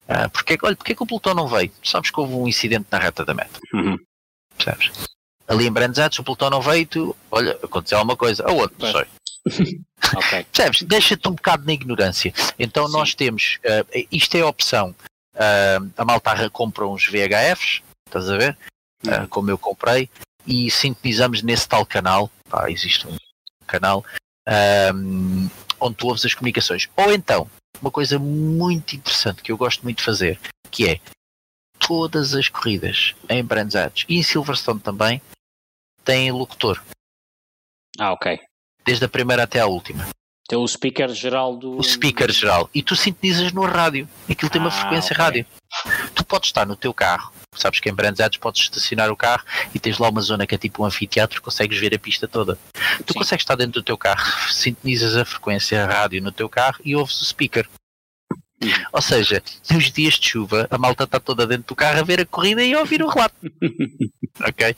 Ah, 0.07 0.29
porque, 0.29 0.57
olha, 0.61 0.75
porque 0.75 0.91
é 0.91 0.95
que 0.95 1.03
o 1.03 1.07
pelotão 1.07 1.33
não 1.33 1.47
veio? 1.47 1.71
Sabes 1.83 2.11
que 2.11 2.19
houve 2.19 2.33
um 2.33 2.47
incidente 2.47 2.87
na 2.91 2.99
reta 2.99 3.25
da 3.25 3.33
meta. 3.33 3.59
Uhum. 3.73 3.97
percebes? 4.57 4.91
Ali 5.47 5.67
em 5.67 5.71
Brands 5.71 5.99
Atos, 5.99 6.19
o 6.19 6.23
pelotão 6.23 6.49
não 6.49 6.61
veio 6.61 6.81
e 6.81 6.85
tu, 6.85 7.15
olha, 7.31 7.57
aconteceu 7.63 7.97
alguma 7.97 8.15
coisa. 8.15 8.43
Aonde? 8.47 8.73
Não 8.77 8.91
sei. 8.91 9.05
Ok. 10.15 10.45
Percebes? 10.51 10.81
Deixa-te 10.83 11.27
um 11.27 11.31
bocado 11.31 11.65
na 11.65 11.73
ignorância. 11.73 12.33
Então 12.59 12.87
Sim. 12.87 12.93
nós 12.93 13.15
temos, 13.15 13.57
eh, 13.63 14.05
isto 14.11 14.35
é 14.35 14.41
a 14.41 14.47
opção, 14.47 14.93
eh, 15.33 15.79
a 15.97 16.05
Maltarra 16.05 16.49
compra 16.49 16.85
uns 16.85 17.07
VHFs, 17.07 17.81
estás 18.05 18.29
a 18.29 18.37
ver? 18.37 18.57
Uhum. 19.05 19.27
como 19.27 19.49
eu 19.49 19.57
comprei, 19.57 20.09
e 20.47 20.71
sintonizamos 20.71 21.41
nesse 21.41 21.67
tal 21.67 21.85
canal, 21.85 22.29
pá, 22.49 22.69
existe 22.71 23.05
um 23.05 23.17
canal, 23.67 24.05
onde 25.79 25.95
tu 25.95 26.07
ouves 26.07 26.23
as 26.25 26.33
comunicações. 26.33 26.87
Ou 26.95 27.11
então, 27.11 27.49
uma 27.81 27.91
coisa 27.91 28.17
muito 28.17 28.95
interessante 28.95 29.41
que 29.41 29.51
eu 29.51 29.57
gosto 29.57 29.83
muito 29.83 29.97
de 29.97 30.05
fazer, 30.05 30.39
que 30.71 30.87
é 30.87 31.01
todas 31.79 32.33
as 32.33 32.47
corridas 32.47 33.13
em 33.27 33.43
Brands 33.43 33.75
Atos 33.75 34.05
e 34.07 34.17
em 34.17 34.23
Silverstone 34.23 34.79
também 34.79 35.21
têm 36.05 36.31
locutor, 36.31 36.81
Ah, 37.99 38.13
ok. 38.13 38.39
Desde 38.85 39.05
a 39.05 39.09
primeira 39.09 39.43
até 39.43 39.59
à 39.59 39.65
última. 39.65 40.07
Tem 40.47 40.57
o 40.59 40.67
speaker 40.67 41.09
geral 41.13 41.55
do. 41.55 41.77
o 41.79 41.83
speaker 41.83 42.29
geral 42.31 42.69
e 42.75 42.83
tu 42.83 42.95
sintonizas 42.97 43.53
no 43.53 43.63
rádio. 43.65 44.07
Aquilo 44.29 44.51
tem 44.51 44.59
uma 44.59 44.67
Ah, 44.67 44.71
frequência 44.71 45.13
ok. 45.13 45.17
rádio. 45.23 45.45
Tu 46.13 46.23
podes 46.25 46.49
estar 46.49 46.65
no 46.67 46.75
teu 46.75 46.93
carro, 46.93 47.31
sabes 47.55 47.79
que 47.79 47.89
em 47.89 47.93
Brands 47.93 48.19
Ads 48.19 48.37
podes 48.37 48.61
estacionar 48.61 49.09
o 49.09 49.15
carro 49.15 49.43
e 49.73 49.79
tens 49.79 49.97
lá 49.97 50.09
uma 50.09 50.21
zona 50.21 50.45
que 50.45 50.53
é 50.53 50.57
tipo 50.57 50.83
um 50.83 50.85
anfiteatro, 50.85 51.41
consegues 51.41 51.79
ver 51.79 51.95
a 51.95 51.97
pista 51.99 52.27
toda. 52.27 52.59
Tu 53.05 53.13
Sim. 53.13 53.19
consegues 53.19 53.43
estar 53.43 53.55
dentro 53.55 53.73
do 53.81 53.83
teu 53.83 53.97
carro, 53.97 54.51
sintonizas 54.51 55.15
a 55.15 55.23
frequência 55.25 55.85
rádio 55.85 56.21
no 56.21 56.31
teu 56.31 56.49
carro 56.49 56.77
e 56.83 56.93
ouves 56.95 57.21
o 57.21 57.25
speaker. 57.25 57.67
Uhum. 58.63 58.85
Ou 58.93 59.01
seja, 59.01 59.43
nos 59.71 59.91
dias 59.91 60.15
de 60.15 60.29
chuva, 60.29 60.67
a 60.69 60.77
malta 60.77 61.03
está 61.03 61.19
toda 61.19 61.45
dentro 61.45 61.67
do 61.67 61.75
carro 61.75 61.99
a 61.99 62.03
ver 62.03 62.21
a 62.21 62.25
corrida 62.25 62.63
e 62.63 62.73
a 62.73 62.79
ouvir 62.79 63.03
o 63.03 63.07
relato. 63.07 63.35
ok? 64.47 64.75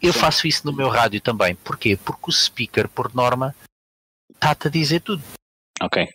Eu 0.00 0.12
Sim. 0.12 0.18
faço 0.18 0.46
isso 0.46 0.66
no 0.66 0.72
meu 0.72 0.88
rádio 0.88 1.20
também. 1.20 1.54
Porquê? 1.56 1.96
Porque 1.96 2.30
o 2.30 2.32
speaker, 2.32 2.88
por 2.88 3.14
norma, 3.14 3.54
está-te 4.34 4.68
a 4.68 4.70
dizer 4.70 5.00
tudo. 5.00 5.22
Ok. 5.82 6.06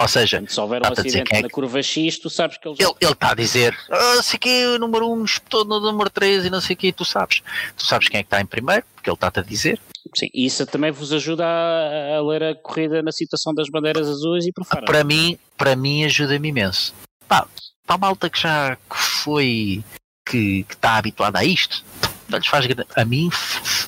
Ou 0.00 0.08
seja, 0.08 0.38
Portanto, 0.38 0.54
se 0.54 0.60
houver 0.60 0.82
um 0.82 0.86
acidente 0.92 1.34
é 1.34 1.42
na 1.42 1.50
curva 1.50 1.82
X, 1.82 2.18
tu 2.18 2.30
sabes 2.30 2.56
que 2.56 2.66
eles. 2.66 2.78
Ele 2.80 3.12
está 3.12 3.32
a 3.32 3.34
dizer, 3.34 3.76
ah, 3.90 4.22
sei 4.22 4.38
que 4.38 4.66
o 4.66 4.78
número 4.78 5.06
1 5.10 5.12
um 5.12 5.24
espetou 5.24 5.64
no 5.64 5.78
número 5.78 6.08
3 6.08 6.46
e 6.46 6.50
não 6.50 6.60
sei 6.60 6.74
o 6.74 6.76
que, 6.78 6.90
tu 6.90 7.04
sabes. 7.04 7.42
Tu 7.76 7.84
sabes 7.84 8.08
quem 8.08 8.20
é 8.20 8.22
que 8.22 8.26
está 8.28 8.40
em 8.40 8.46
primeiro, 8.46 8.82
porque 8.94 9.10
ele 9.10 9.14
está-te 9.14 9.40
a 9.40 9.42
dizer. 9.42 9.78
Sim, 10.16 10.28
e 10.32 10.46
isso 10.46 10.64
também 10.66 10.90
vos 10.90 11.12
ajuda 11.12 11.44
a, 11.44 12.16
a 12.16 12.22
ler 12.22 12.42
a 12.42 12.54
corrida 12.54 13.02
na 13.02 13.12
situação 13.12 13.52
das 13.52 13.68
bandeiras 13.68 14.08
azuis 14.08 14.46
e 14.46 14.52
por 14.52 14.64
fora. 14.64 14.86
Para 14.86 15.04
mim, 15.04 15.38
para 15.58 15.76
mim 15.76 16.04
ajuda-me 16.04 16.48
imenso. 16.48 16.94
Pá, 17.28 17.46
para 17.86 17.96
a 17.96 17.98
malta 17.98 18.30
que 18.30 18.40
já 18.40 18.78
foi, 18.90 19.84
que, 20.26 20.64
está 20.68 20.96
habituada 20.96 21.38
a 21.38 21.44
isto, 21.44 21.84
não 22.28 22.38
lhes 22.38 22.46
faz 22.46 22.64
grande- 22.64 22.88
a 22.96 23.04
mim 23.04 23.28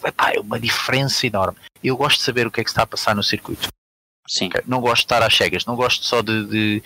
epá, 0.04 0.32
é 0.34 0.40
uma 0.40 0.60
diferença 0.60 1.26
enorme. 1.26 1.56
Eu 1.82 1.96
gosto 1.96 2.18
de 2.18 2.24
saber 2.24 2.46
o 2.46 2.50
que 2.50 2.60
é 2.60 2.64
que 2.64 2.70
está 2.70 2.82
a 2.82 2.86
passar 2.86 3.16
no 3.16 3.22
circuito. 3.22 3.68
Sim. 4.28 4.46
ok? 4.48 4.62
Não 4.66 4.80
gosto 4.80 5.02
de 5.02 5.04
estar 5.06 5.22
às 5.22 5.34
cegas, 5.36 5.64
não 5.66 5.76
gosto 5.76 6.04
só 6.04 6.22
de, 6.22 6.46
de- 6.46 6.82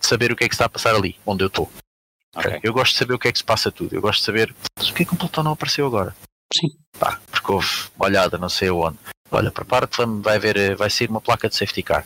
saber 0.00 0.32
o 0.32 0.36
que 0.36 0.44
é 0.44 0.48
que 0.48 0.54
está 0.54 0.66
a 0.66 0.68
passar 0.68 0.94
ali, 0.94 1.16
onde 1.24 1.42
eu 1.44 1.48
estou. 1.48 1.70
ok? 2.36 2.50
Ok. 2.50 2.60
Eu 2.62 2.72
gosto 2.72 2.92
de 2.92 2.98
saber 2.98 3.14
o 3.14 3.18
que 3.18 3.28
é 3.28 3.32
que 3.32 3.38
se 3.38 3.44
passa 3.44 3.70
tudo. 3.72 3.94
Eu 3.94 4.00
gosto 4.02 4.20
de 4.20 4.26
saber 4.26 4.54
o 4.80 4.92
que 4.94 5.02
é 5.02 5.06
que 5.06 5.14
o 5.14 5.16
pelotão 5.16 5.42
não 5.44 5.52
apareceu 5.52 5.86
agora. 5.86 6.14
Sim. 6.54 6.68
Pá, 6.98 7.20
porque 7.30 7.50
houve 7.52 7.68
uma 7.96 8.06
olhada, 8.06 8.36
não 8.38 8.48
sei 8.48 8.70
onde. 8.70 8.98
Olha, 9.30 9.50
prepara-te, 9.50 9.96
vai- 10.20 10.36
haver, 10.36 10.56
eh, 10.56 10.74
vai 10.74 10.90
sair 10.90 11.08
uma 11.08 11.20
placa 11.20 11.48
de 11.48 11.56
safety 11.56 11.82
car. 11.82 12.04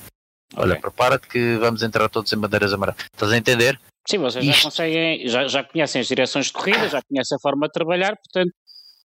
Olha, 0.56 0.80
prepara-te 0.80 1.26
que 1.28 1.56
vamos 1.58 1.82
entrar 1.82 2.08
todos 2.08 2.32
em 2.32 2.36
bandeiras 2.38 2.72
amarelas. 2.72 3.02
Estás 3.12 3.32
a 3.32 3.36
entender? 3.36 3.78
Sim, 4.08 4.18
vocês 4.18 4.42
já 4.44 4.50
Isto- 4.52 4.62
conseguem, 4.64 5.28
já, 5.28 5.46
já 5.48 5.62
conhecem 5.64 6.00
as 6.00 6.08
direções 6.08 6.46
de 6.46 6.52
corrida, 6.52 6.88
já 6.88 7.02
conhecem 7.02 7.36
a 7.36 7.40
forma 7.40 7.66
de 7.66 7.72
trabalhar, 7.72 8.16
portanto. 8.16 8.52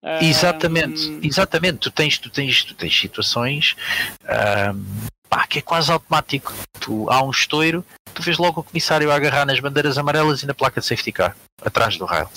ah, 0.04 0.24
Exatamente, 0.24 1.20
exatamente. 1.22 1.78
Tu 1.80 1.92
tens, 1.92 2.18
tu 2.18 2.30
tens, 2.32 2.64
tu 2.64 2.74
tens 2.74 2.98
situações 3.00 3.76
ahm, 4.24 4.82
pá, 5.30 5.46
que 5.48 5.60
é 5.60 5.62
quase 5.62 5.92
automático. 5.92 6.54
Tu, 6.80 7.10
há 7.10 7.22
um 7.24 7.30
estouro, 7.32 7.86
tu 8.14 8.22
vês 8.22 8.38
logo 8.38 8.62
o 8.62 8.64
comissário 8.64 9.12
a 9.12 9.16
agarrar 9.16 9.46
nas 9.46 9.60
bandeiras 9.60 9.98
amarelas 9.98 10.42
e 10.44 10.46
na 10.46 10.54
placa 10.54 10.82
de 10.82 10.88
safety 10.88 11.12
car, 11.12 11.36
atrás 11.64 11.98
do 11.98 12.06
rail. 12.06 12.30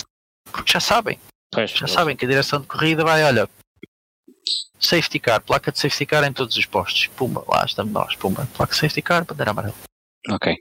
Porque 0.50 0.72
já 0.72 0.80
sabem, 0.80 1.18
Pois, 1.50 1.70
já 1.70 1.86
sabem 1.86 2.16
que 2.16 2.24
a 2.24 2.28
direção 2.28 2.60
de 2.60 2.66
corrida 2.66 3.04
vai, 3.04 3.22
olha, 3.24 3.48
safety 4.78 5.18
car, 5.18 5.40
placa 5.40 5.70
de 5.72 5.78
safety 5.78 6.06
car 6.06 6.24
em 6.24 6.32
todos 6.32 6.56
os 6.56 6.66
postos. 6.66 7.06
Pumba, 7.08 7.44
lá 7.48 7.64
estamos 7.64 7.92
nós, 7.92 8.14
pumba, 8.16 8.46
placa 8.56 8.72
de 8.74 8.78
safety 8.80 9.02
car, 9.02 9.24
bandeira 9.24 9.50
amarela. 9.50 9.74
Ok. 10.30 10.54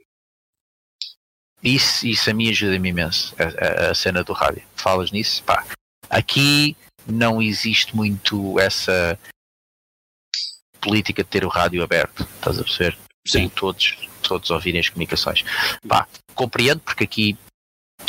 Isso, 1.63 2.07
isso 2.07 2.29
a 2.29 2.33
mim 2.33 2.49
ajuda-me 2.49 2.89
imenso, 2.89 3.35
a, 3.37 3.87
a- 3.87 3.91
a 3.91 3.95
cena 3.95 4.23
do 4.23 4.33
rádio. 4.33 4.63
Falas 4.75 5.11
nisso, 5.11 5.43
pá. 5.43 5.63
Aqui 6.09 6.75
não 7.05 7.41
existe 7.41 7.95
muito 7.95 8.59
essa 8.59 9.17
política 10.81 11.23
de 11.23 11.29
ter 11.29 11.45
o 11.45 11.49
rádio 11.49 11.83
aberto, 11.83 12.27
estás 12.35 12.59
a 12.59 12.63
perceber? 12.63 12.97
Sim. 13.25 13.49
Todos, 13.49 13.97
todos 14.21 14.49
ouvirem 14.49 14.79
as 14.79 14.89
comunicações. 14.89 15.43
Pá, 15.87 16.07
compreendo 16.33 16.81
porque 16.81 17.03
aqui 17.03 17.37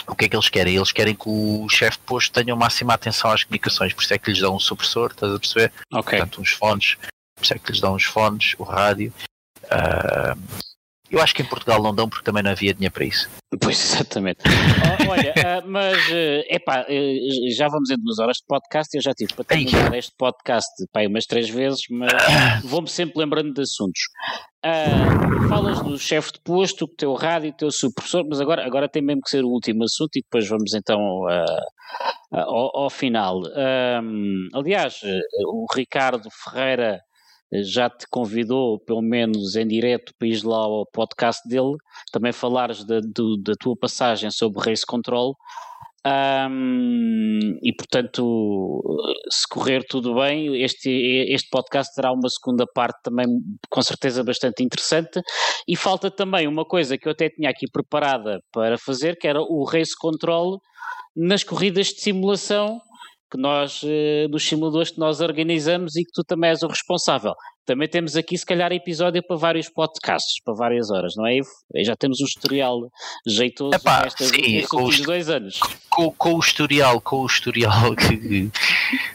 o 0.07 0.17
que 0.17 0.25
é 0.25 0.29
que 0.29 0.35
eles 0.35 0.49
querem? 0.49 0.77
Eles 0.77 0.91
querem 0.91 1.15
que 1.15 1.29
o 1.29 1.69
chefe 1.69 1.99
de 1.99 2.05
posto 2.05 2.33
tenha 2.33 2.57
máxima 2.57 2.95
atenção 2.95 3.31
às 3.31 3.45
comunicações, 3.45 3.93
por 3.93 4.03
isso 4.03 4.15
é 4.15 4.19
que 4.19 4.31
lhes 4.31 4.41
dão 4.41 4.57
um 4.57 4.61
supressor, 4.61 5.11
estás 5.11 5.35
a 5.35 5.39
perceber? 5.39 5.73
Ok. 5.93 6.19
portanto 6.19 6.41
uns 6.41 6.51
fones, 6.51 6.97
por 7.37 7.45
isso 7.45 7.55
é 7.55 7.59
que 7.59 7.71
lhes 7.71 7.81
dão 7.81 7.95
uns 7.95 8.05
fones, 8.05 8.55
o 8.59 8.63
rádio. 8.63 9.13
Ah, 9.71 10.35
eu 11.13 11.21
acho 11.21 11.35
que 11.35 11.43
em 11.43 11.45
Portugal 11.45 11.83
não 11.83 11.95
dão 11.95 12.09
porque 12.09 12.25
também 12.25 12.43
não 12.43 12.51
havia 12.51 12.73
dinheiro 12.73 12.93
para 12.93 13.05
isso. 13.05 13.29
Pois, 13.61 13.79
exatamente. 13.95 14.41
Oh, 14.47 15.11
olha, 15.11 15.35
ah, 15.37 15.63
mas, 15.67 15.99
é 16.11 16.59
pá, 16.59 16.87
já 17.55 17.69
vamos 17.69 17.91
em 17.91 17.97
duas 17.97 18.19
horas 18.19 18.39
de 18.39 18.45
podcast. 18.49 18.97
Eu 18.97 19.03
já 19.03 19.13
tive 19.13 19.35
para 19.35 19.45
terminar 19.45 19.95
este 19.97 20.13
podcast 20.17 20.71
pá, 20.93 21.07
umas 21.07 21.27
três 21.27 21.49
vezes, 21.51 21.83
mas 21.91 22.13
vou-me 22.65 22.89
sempre 22.89 23.21
lembrando 23.21 23.53
de 23.53 23.61
assuntos. 23.61 24.01
Ah, 24.65 25.49
falas 25.49 25.83
do 25.83 25.99
chefe 25.99 26.33
de 26.33 26.41
posto, 26.41 26.85
o 26.85 26.89
teu 26.89 27.13
rádio, 27.15 27.51
o 27.51 27.57
teu 27.57 27.71
superprofessor, 27.71 28.25
mas 28.29 28.41
agora, 28.41 28.65
agora 28.65 28.89
tem 28.89 29.03
mesmo 29.03 29.21
que 29.21 29.31
ser 29.31 29.45
o 29.45 29.49
último 29.49 29.85
assunto 29.85 30.17
e 30.17 30.23
depois 30.23 30.49
vamos 30.49 30.73
então 30.73 30.99
ah, 31.29 31.63
ao, 32.33 32.85
ao 32.85 32.91
final. 32.91 33.43
Aliás, 34.55 35.01
eh, 35.05 35.21
o 35.47 35.67
Ricardo 35.75 36.29
Ferreira 36.31 36.95
eh, 36.95 37.01
já 37.65 37.91
te 37.91 38.07
convidou, 38.11 38.79
pelo 38.81 39.03
menos 39.03 39.57
em 39.57 39.67
direto, 39.67 40.13
para 40.19 40.29
ir 40.29 40.43
lá 40.45 40.59
ao 40.59 40.87
podcast 40.87 41.47
dele, 41.49 41.77
também 42.13 42.33
falares 42.33 42.85
da, 42.85 43.01
do- 43.01 43.37
da 43.37 43.53
tua 43.59 43.77
passagem 43.77 44.31
sobre 44.31 44.63
Race 44.71 44.87
Control. 44.87 45.37
Ahm, 46.05 47.59
e 47.63 47.73
portanto, 47.77 48.83
se 49.31 49.47
correr 49.49 49.85
tudo 49.89 50.15
bem, 50.17 50.61
este, 50.63 50.91
este 51.31 51.49
podcast 51.49 51.95
terá 51.95 52.11
uma 52.13 52.29
segunda 52.29 52.67
parte 52.67 52.99
também 53.05 53.27
com 53.71 53.83
certeza 53.83 54.25
bastante 54.25 54.65
interessante. 54.65 55.21
E 55.69 55.77
falta 55.77 56.11
também 56.11 56.49
uma 56.49 56.65
coisa 56.65 56.99
que 56.99 57.07
eu 57.07 57.13
até 57.13 57.29
tinha 57.31 57.51
aqui 57.51 57.67
preparada 57.71 58.41
para 58.53 58.77
fazer, 58.79 59.17
que 59.17 59.29
era 59.29 59.41
o 59.41 59.65
Race 59.65 59.97
Control 59.97 60.61
nas 61.15 61.45
corridas 61.45 61.89
de 61.89 62.01
simulação 62.01 62.81
que 63.33 63.39
nós, 63.39 63.81
eh, 63.83 64.29
dos 64.29 64.47
simuladores 64.47 64.91
que 64.91 64.99
nós 65.01 65.23
organizamos 65.23 65.97
e 65.97 66.05
que 66.05 66.13
tu 66.13 66.23
também 66.23 66.51
és 66.51 66.63
o 66.63 66.67
responsável. 66.67 67.33
Também 67.65 67.89
temos 67.89 68.15
aqui, 68.17 68.37
se 68.37 68.45
calhar, 68.45 68.71
episódio 68.73 69.23
para 69.27 69.37
vários 69.37 69.71
podcasts, 69.71 70.35
para 70.45 70.53
várias 70.53 70.91
horas, 70.91 71.15
não 71.17 71.27
é, 71.27 71.37
Ivo? 71.39 71.49
Já 71.77 71.97
temos 71.97 72.21
um 72.21 72.25
historial 72.25 72.79
jeitoso 73.27 73.75
Epá, 73.75 74.03
nestas, 74.05 74.29
sim, 74.29 74.37
nestes 74.43 74.69
com 74.69 74.77
últimos 74.83 75.01
os- 75.01 75.07
dois 75.07 75.31
anos. 75.31 75.61
Com, 75.89 76.11
com 76.13 76.35
o 76.35 76.41
historial, 76.41 77.01
com 77.01 77.21
o 77.23 77.27
historial 77.27 77.95
que- 77.97 78.51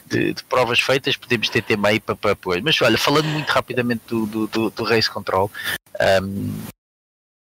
de, 0.07 0.33
de 0.33 0.43
provas 0.45 0.79
feitas, 0.79 1.15
podemos 1.15 1.47
ter 1.49 1.61
tema 1.61 1.89
aí 1.89 1.99
para, 1.99 2.15
para 2.15 2.31
depois. 2.31 2.63
Mas 2.63 2.81
olha, 2.81 2.97
falando 2.97 3.25
muito 3.27 3.49
rapidamente 3.49 4.01
do, 4.07 4.25
do, 4.25 4.47
do, 4.47 4.69
do 4.71 4.83
Race 4.83 5.11
Control, 5.11 5.51
ahm, 5.99 6.49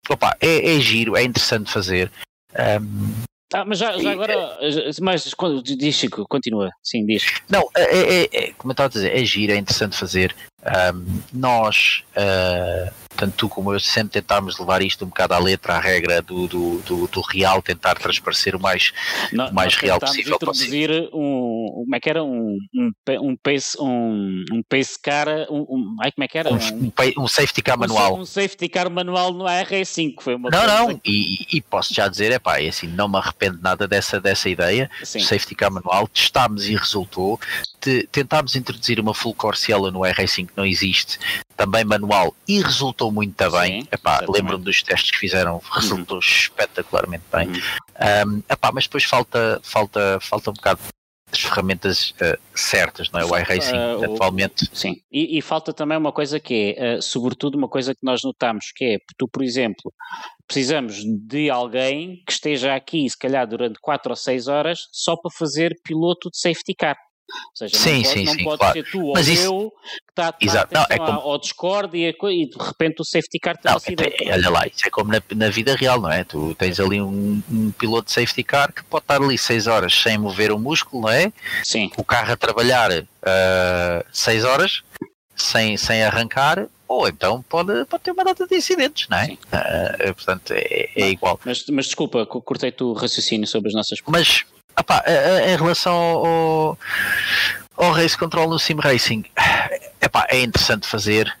opa, 0.09 0.35
é, 0.41 0.75
é 0.75 0.79
giro, 0.81 1.15
é 1.15 1.23
interessante 1.23 1.71
fazer. 1.71 2.11
Ahm, 2.53 3.13
Ah, 3.53 3.65
mas 3.65 3.79
já, 3.79 3.97
já 3.97 4.11
agora, 4.11 4.33
eh, 4.61 4.89
mas 5.01 5.33
quando- 5.33 5.63
diz 5.63 5.95
Chico, 5.95 6.23
continua, 6.29 6.69
sim, 6.83 7.03
diz. 7.05 7.23
Não, 7.49 7.67
é, 7.75 7.81
é- 7.83 8.23
é- 8.23 8.29
é- 8.31 8.53
como 8.57 8.71
eu 8.71 8.73
estava 8.73 8.87
a 8.87 8.91
dizer, 8.91 9.15
é 9.15 9.25
giro, 9.25 9.53
é 9.53 9.57
interessante 9.57 9.97
fazer. 9.97 10.35
Ahm, 10.65 11.05
nós, 11.31 12.03
ah, 12.17 12.91
tanto 13.15 13.33
tu 13.37 13.49
como 13.49 13.73
eu, 13.73 13.79
sempre 13.79 14.11
tentámos 14.21 14.59
levar 14.59 14.81
isto 14.81 15.05
um 15.05 15.07
bocado 15.07 15.33
à 15.33 15.39
letra, 15.39 15.75
à 15.75 15.79
regra 15.79 16.21
do, 16.21 16.47
do, 16.47 16.79
do, 16.79 17.07
do 17.07 17.21
real, 17.21 17.61
tentar 17.61 17.95
transparecer 17.95 18.55
o 18.55 18.59
mais. 18.59 18.91
Nó- 19.31 19.51
mais 19.51 19.73
nós 19.73 19.75
real 19.81 19.99
possível 19.99 20.35
introduzir 20.35 20.91
um, 21.13 21.83
como 21.85 21.95
é 21.95 21.99
que 21.99 22.09
era, 22.09 22.23
um, 22.23 22.57
um, 22.75 22.91
pa- 23.05 23.19
um 23.21 23.35
pace, 23.41 23.77
um, 23.79 24.43
um 24.51 24.61
pace 24.67 24.99
car, 25.01 25.27
um, 25.49 25.65
um, 25.69 25.95
ai, 26.01 26.11
como 26.11 26.25
é 26.25 26.27
que 26.27 26.37
era? 26.37 26.51
Um, 26.51 26.57
Um, 26.57 26.91
um 27.19 27.23
um 27.23 27.27
safety 27.27 27.61
car 27.61 27.77
um 27.77 27.79
manual. 27.79 28.15
sa- 28.15 28.21
Um 28.21 28.25
safety 28.25 28.67
car 28.69 28.89
manual 28.89 29.33
no 29.33 29.45
AR5, 29.45 30.15
foi 30.21 30.35
uma 30.35 30.49
Não, 30.49 30.67
não, 30.67 31.01
e, 31.05 31.45
e- 31.53 31.57
e 31.57 31.61
posso 31.61 31.93
já 31.93 32.07
dizer, 32.09 32.31
é 32.33 32.39
pá, 32.39 32.57
assim, 32.59 32.87
não 32.87 33.07
me 33.07 33.17
arrependo 33.17 33.59
nada 33.61 33.87
dessa, 33.87 34.19
dessa 34.19 34.49
ideia. 34.49 34.89
que- 34.99 35.05
sim. 35.05 35.19
O 35.19 35.23
safety 35.23 35.55
car 35.55 35.71
manual, 35.71 36.05
testámos 36.07 36.67
e 36.67 36.75
resultou. 36.75 37.39
Te- 37.79 38.07
tentámos 38.11 38.55
introduzir 38.55 38.99
uma 38.99 39.13
full 39.13 39.33
core 39.33 39.57
Cielo 39.57 39.89
no 39.91 39.99
R5 39.99 40.47
que 40.47 40.57
não 40.57 40.65
existe, 40.65 41.17
também 41.55 41.83
manual, 41.85 42.35
e 42.47 42.61
resultou 42.61 43.11
muito 43.11 43.35
bem. 43.51 43.81
Sim, 43.83 43.87
Epá, 43.91 44.11
exatamente. 44.17 44.31
lembro-me 44.37 44.63
dos 44.63 44.83
testes 44.83 45.11
que 45.11 45.17
fizeram, 45.17 45.61
resultou 45.71 46.19
espetacularmente 46.19 47.23
bem. 47.31 47.47
Uhum. 47.47 48.33
Um, 48.35 48.43
epá, 48.49 48.71
mas 48.73 48.83
depois 48.85 49.03
falta, 49.03 49.59
falta, 49.63 50.19
falta 50.21 50.49
um 50.49 50.53
bocado 50.53 50.79
das 51.31 51.41
ferramentas 51.41 52.09
uh, 52.21 52.39
certas, 52.55 53.11
não 53.11 53.19
é? 53.19 53.23
O 53.25 53.37
iRacing 53.37 53.75
o- 53.77 54.13
atualmente. 54.15 54.67
Sim, 54.73 54.95
e, 55.11 55.37
e 55.37 55.41
falta 55.41 55.71
também 55.71 55.95
uma 55.97 56.11
coisa 56.11 56.39
que 56.39 56.75
é, 56.75 56.95
eh, 56.95 57.01
sobretudo 57.01 57.55
uma 57.55 57.69
coisa 57.69 57.93
que 57.93 58.03
nós 58.03 58.21
notamos, 58.23 58.71
que 58.75 58.83
é, 58.83 58.97
tu, 59.15 59.27
por 59.27 59.43
exemplo, 59.43 59.93
precisamos 60.47 61.03
de 61.05 61.49
alguém 61.49 62.23
que 62.25 62.31
esteja 62.31 62.73
aqui, 62.73 63.07
se 63.07 63.17
calhar 63.17 63.47
durante 63.47 63.79
4 63.79 64.09
ou 64.11 64.15
6 64.15 64.47
horas, 64.47 64.79
só 64.91 65.15
para 65.15 65.29
fazer 65.37 65.79
piloto 65.83 66.31
de 66.31 66.39
safety 66.39 66.73
car. 66.73 66.97
Ou 67.29 67.55
seja, 67.55 67.77
Sim, 67.77 67.95
não 67.95 68.01
pode, 68.03 68.13
sim, 68.19 68.23
não 68.25 68.33
sim, 68.33 68.43
pode 68.43 68.57
claro. 68.59 68.73
ser 68.73 68.91
tu 68.91 69.01
ou 69.01 69.19
isso- 69.19 69.43
eu 69.43 69.71
que 69.71 70.11
está 70.11 70.27
a 70.29 70.31
tomar 70.31 70.51
Exato, 70.51 70.73
não, 70.73 70.85
é 70.89 70.97
como- 70.97 71.19
ao 71.19 71.37
Discord 71.39 71.97
e, 71.97 72.07
a 72.07 72.31
e 72.31 72.45
de 72.49 72.57
repente 72.57 73.01
o 73.01 73.05
safety 73.05 73.39
car 73.39 73.57
tem 73.57 73.71
Não, 73.71 73.77
é- 74.05 74.33
olha 74.33 74.49
lá, 74.49 74.67
isso 74.67 74.87
é 74.87 74.89
como 74.89 75.11
na, 75.11 75.21
na 75.35 75.49
vida 75.49 75.75
real, 75.75 76.01
não 76.01 76.11
é? 76.11 76.23
Tu 76.23 76.55
tens 76.55 76.79
ali 76.79 77.01
um, 77.01 77.41
um 77.51 77.71
piloto 77.71 78.07
de 78.07 78.13
safety 78.13 78.43
car 78.43 78.71
que 78.73 78.83
pode 78.83 79.03
estar 79.03 79.21
ali 79.21 79.37
6 79.37 79.67
horas 79.67 79.93
sem 79.93 80.17
mover 80.17 80.51
o 80.51 80.59
músculo, 80.59 81.03
não 81.03 81.09
é? 81.09 81.31
Sim, 81.63 81.91
O 81.97 82.03
carro 82.03 82.31
a 82.33 82.37
trabalhar 82.37 82.89
6 84.11 84.43
horas 84.43 84.81
sem, 85.35 85.77
sem 85.77 86.03
arrancar, 86.03 86.67
ou 86.87 87.07
então 87.07 87.41
pode, 87.43 87.85
pode 87.85 88.03
ter 88.03 88.11
uma 88.11 88.23
data 88.23 88.45
de 88.47 88.55
incidentes, 88.55 89.07
não 89.07 89.17
é? 89.17 89.37
Ah, 89.51 90.13
portanto, 90.13 90.51
é, 90.51 90.89
é 90.95 91.09
igual. 91.09 91.39
mas, 91.45 91.63
mas 91.67 91.85
desculpa, 91.85 92.25
co- 92.25 92.41
cortei-te 92.41 92.83
o 92.83 92.93
raciocínio 92.93 93.47
sobre 93.47 93.69
as 93.69 93.73
nossas 93.75 93.99
Mas, 94.07 94.43
opá, 94.79 95.03
a- 95.05 95.09
a- 95.09 95.49
em 95.51 95.55
relação 95.57 95.93
ao, 95.93 96.79
ao 97.77 97.91
race 97.91 98.17
control 98.17 98.49
no 98.49 98.59
sim 98.59 98.75
racing, 98.79 99.23
epá, 100.01 100.25
é 100.29 100.41
interessante 100.41 100.87
fazer. 100.87 101.31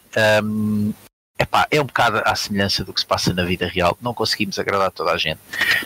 hum, 0.43 0.93
epá, 1.39 1.67
é 1.71 1.79
um 1.81 1.85
bocado 1.85 2.21
à 2.25 2.35
semelhança 2.35 2.83
do 2.83 2.93
que 2.93 2.99
se 2.99 3.05
passa 3.05 3.33
na 3.33 3.43
vida 3.45 3.67
real. 3.67 3.97
Não 4.01 4.13
conseguimos 4.13 4.59
agradar 4.59 4.91
toda 4.91 5.11
a 5.11 5.17
gente. 5.17 5.39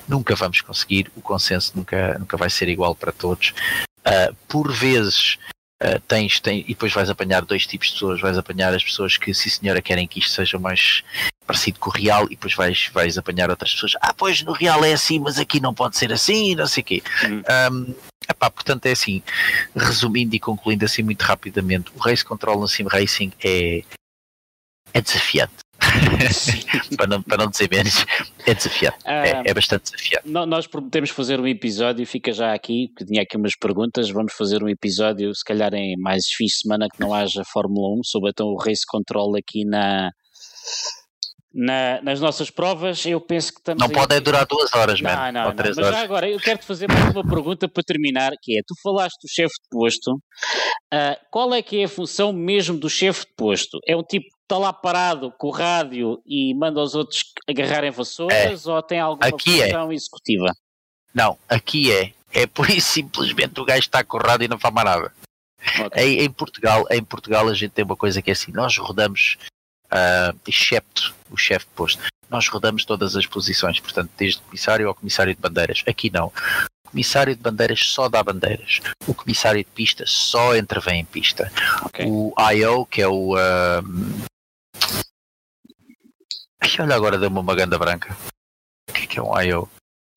Nunca 0.08 0.36
vamos 0.36 0.62
conseguir. 0.62 1.12
O 1.16 1.22
consenso 1.22 1.74
nunca, 1.76 2.18
nunca 2.18 2.36
vai 2.38 2.50
ser 2.50 2.68
igual 2.70 2.96
para 2.96 3.12
todos. 3.12 3.54
Ah, 4.04 4.32
por 4.48 4.72
vezes. 4.74 5.38
Ah, 5.84 6.00
tens, 6.08 6.40
tem, 6.40 6.62
e 6.62 6.70
depois 6.70 6.94
vais 6.94 7.10
apanhar 7.10 7.44
dois 7.44 7.68
tipos 7.68 7.88
de 7.88 7.94
pessoas, 7.96 8.22
vais 8.22 8.38
apanhar 8.38 8.74
as 8.74 8.82
pessoas 8.82 9.18
que, 9.18 9.34
sim 9.34 9.50
senhora, 9.50 9.82
querem 9.82 10.08
que 10.08 10.20
isto 10.20 10.32
seja 10.32 10.58
mais 10.58 11.04
parecido 11.46 11.78
com 11.78 11.90
o 11.90 11.94
real, 11.94 12.26
e 12.28 12.30
depois 12.30 12.54
vais, 12.54 12.90
vais 12.94 13.18
apanhar 13.18 13.50
outras 13.50 13.74
pessoas, 13.74 13.94
ah, 14.00 14.14
pois 14.14 14.42
no 14.44 14.54
real 14.54 14.86
é 14.86 14.94
assim, 14.94 15.20
mas 15.20 15.38
aqui 15.38 15.60
não 15.60 15.74
pode 15.74 15.98
ser 15.98 16.14
assim, 16.14 16.56
não 16.56 16.68
sei 16.68 16.82
o 16.82 16.86
quê. 16.86 17.04
Hum. 17.26 17.44
Um, 17.74 17.96
epá, 18.30 18.50
portanto, 18.50 18.86
é 18.86 18.92
assim, 18.92 19.22
resumindo 19.76 20.34
e 20.34 20.40
concluindo 20.40 20.86
assim 20.86 21.04
muito 21.04 21.22
rapidamente, 21.22 21.92
o 21.94 22.00
Race 22.00 22.24
Control 22.24 22.62
no 22.62 22.68
Sim 22.70 22.88
Racing 22.88 23.34
é, 23.44 23.84
é 24.94 25.02
desafiante, 25.02 25.63
para 26.98 27.08
não, 27.08 27.22
para 27.22 27.38
não 27.38 27.50
dizer 27.50 27.70
menos, 27.72 28.06
é 28.46 28.54
desafiante, 28.54 28.98
Ah, 29.06 29.28
é, 29.28 29.44
é 29.46 29.54
bastante 29.54 29.92
desafiante. 29.92 30.28
No- 30.30 30.46
Nós 30.46 30.68
prometemos 30.68 31.10
fazer 31.10 31.40
um 31.40 31.48
episódio, 31.48 32.06
fica 32.06 32.32
já 32.32 32.54
aqui, 32.54 32.90
que 32.98 33.06
tinha 33.06 33.22
aqui 33.24 33.38
umas 33.38 33.56
perguntas. 33.56 34.10
Vamos 34.10 34.34
fazer 34.34 34.64
um 34.64 34.70
episódio, 34.70 35.34
se 35.36 35.44
calhar 35.44 35.74
em 35.74 35.96
mais 35.98 36.26
fim 36.28 36.46
de 36.46 36.54
semana 36.56 36.88
que 36.92 37.00
não 37.00 37.14
haja 37.14 37.44
Fórmula 37.52 37.98
1, 38.00 38.04
sobre 38.04 38.30
então 38.32 38.48
o 38.48 38.58
race 38.58 38.86
control 38.88 39.36
aqui 39.36 39.66
na, 39.66 40.12
na- 41.54 42.02
nas 42.02 42.20
nossas 42.20 42.50
provas. 42.50 43.06
Eu 43.06 43.22
penso 43.22 43.54
que 43.54 43.60
estamos. 43.60 43.80
Não 43.80 43.88
aí- 43.88 43.94
pode 43.94 44.16
é 44.16 44.20
durar 44.20 44.46
duas 44.46 44.74
horas, 44.74 45.00
Não, 45.02 45.10
mano, 45.12 45.32
não, 45.32 45.48
ou 45.48 45.54
não. 45.54 45.64
Mas 45.66 45.78
horas. 45.78 45.90
já 45.92 46.02
agora, 46.02 46.30
eu 46.30 46.40
quero-te 46.40 46.66
fazer 46.66 46.88
mais 46.88 47.14
uma 47.16 47.24
pergunta 47.28 47.68
para 47.68 47.84
terminar, 47.84 48.32
que 48.42 48.58
é, 48.58 48.62
tu 48.66 48.74
falaste 48.82 49.18
do 49.22 49.30
chefe 49.30 49.54
de 49.64 49.70
posto, 49.70 50.20
ah, 50.92 51.18
qual 51.32 51.54
é 51.54 51.62
que 51.62 51.80
é 51.82 51.84
a 51.86 51.90
função 51.90 52.34
mesmo 52.34 52.78
do 52.78 52.90
chefe 52.90 53.22
de 53.22 53.34
posto? 53.38 53.80
É 53.88 53.96
um 53.96 54.04
tipo 54.04 54.26
está 54.54 54.58
lá 54.58 54.72
parado 54.72 55.32
com 55.32 55.48
o 55.48 55.52
rádio 55.52 56.22
e 56.26 56.54
manda 56.54 56.80
os 56.80 56.94
outros 56.94 57.24
agarrarem 57.50 57.90
vassouras, 57.90 58.68
ou 58.68 58.82
tem 58.84 59.00
alguma 59.00 59.28
Aqui 59.28 59.62
é. 59.62 59.66
função 59.66 59.92
executiva? 59.92 60.54
Não, 61.14 61.38
aqui 61.50 61.92
é, 61.92 62.14
é 62.32 62.46
por 62.46 62.70
isso 62.70 62.92
simplesmente 62.92 63.60
o 63.60 63.66
gajo 63.66 63.80
está 63.80 64.04
corrado 64.04 64.44
e 64.44 64.48
não 64.48 64.60
faz 64.60 64.74
mais 64.74 64.86
nada. 64.86 65.14
Ok. 65.80 66.04
Em, 66.04 66.24
em 66.24 66.30
Portugal, 66.30 66.86
em 66.92 67.04
Portugal 67.04 67.48
a 67.48 67.54
gente 67.54 67.72
tem 67.72 67.86
uma 67.86 67.96
coisa 67.96 68.22
que 68.22 68.30
é 68.30 68.34
assim, 68.34 68.52
nós 68.52 68.78
rodamos 68.78 69.38
uh, 69.86 70.38
excepto 70.48 71.16
o 71.32 71.38
chefe 71.38 71.66
de 71.66 71.72
posto. 71.72 72.04
Nós 72.30 72.48
rodamos 72.48 72.86
todas 72.86 73.16
as 73.16 73.26
posições, 73.26 73.80
portanto, 73.80 74.12
desde 74.18 74.42
comissário 74.42 74.88
ao 74.88 74.96
comissário 74.96 75.34
de 75.34 75.42
bandeiras. 75.42 75.84
Aqui 75.88 76.12
não. 76.12 76.32
O 76.86 76.90
comissário 76.90 77.36
de 77.36 77.42
bandeiras 77.42 77.88
só 77.88 78.10
dá 78.10 78.24
bandeiras. 78.24 78.82
O 79.08 79.14
comissário 79.14 79.64
de 79.64 79.70
pista 79.70 80.04
só 80.08 80.56
intervém 80.56 81.02
em 81.02 81.06
pista. 81.06 81.52
Okay. 81.86 82.06
O 82.08 82.34
IO, 82.52 82.86
que 82.86 83.02
é 83.02 83.08
o. 83.08 83.36
Uh... 83.36 84.24
Olha, 86.80 86.96
agora 86.96 87.18
deu-me 87.18 87.40
uma 87.40 87.56
ganda 87.56 87.78
branca. 87.78 88.16
O 88.90 88.94
que 88.94 89.04
é, 89.04 89.08
que 89.08 89.20
é 89.20 89.22
um 89.22 89.40
IO? 89.42 89.70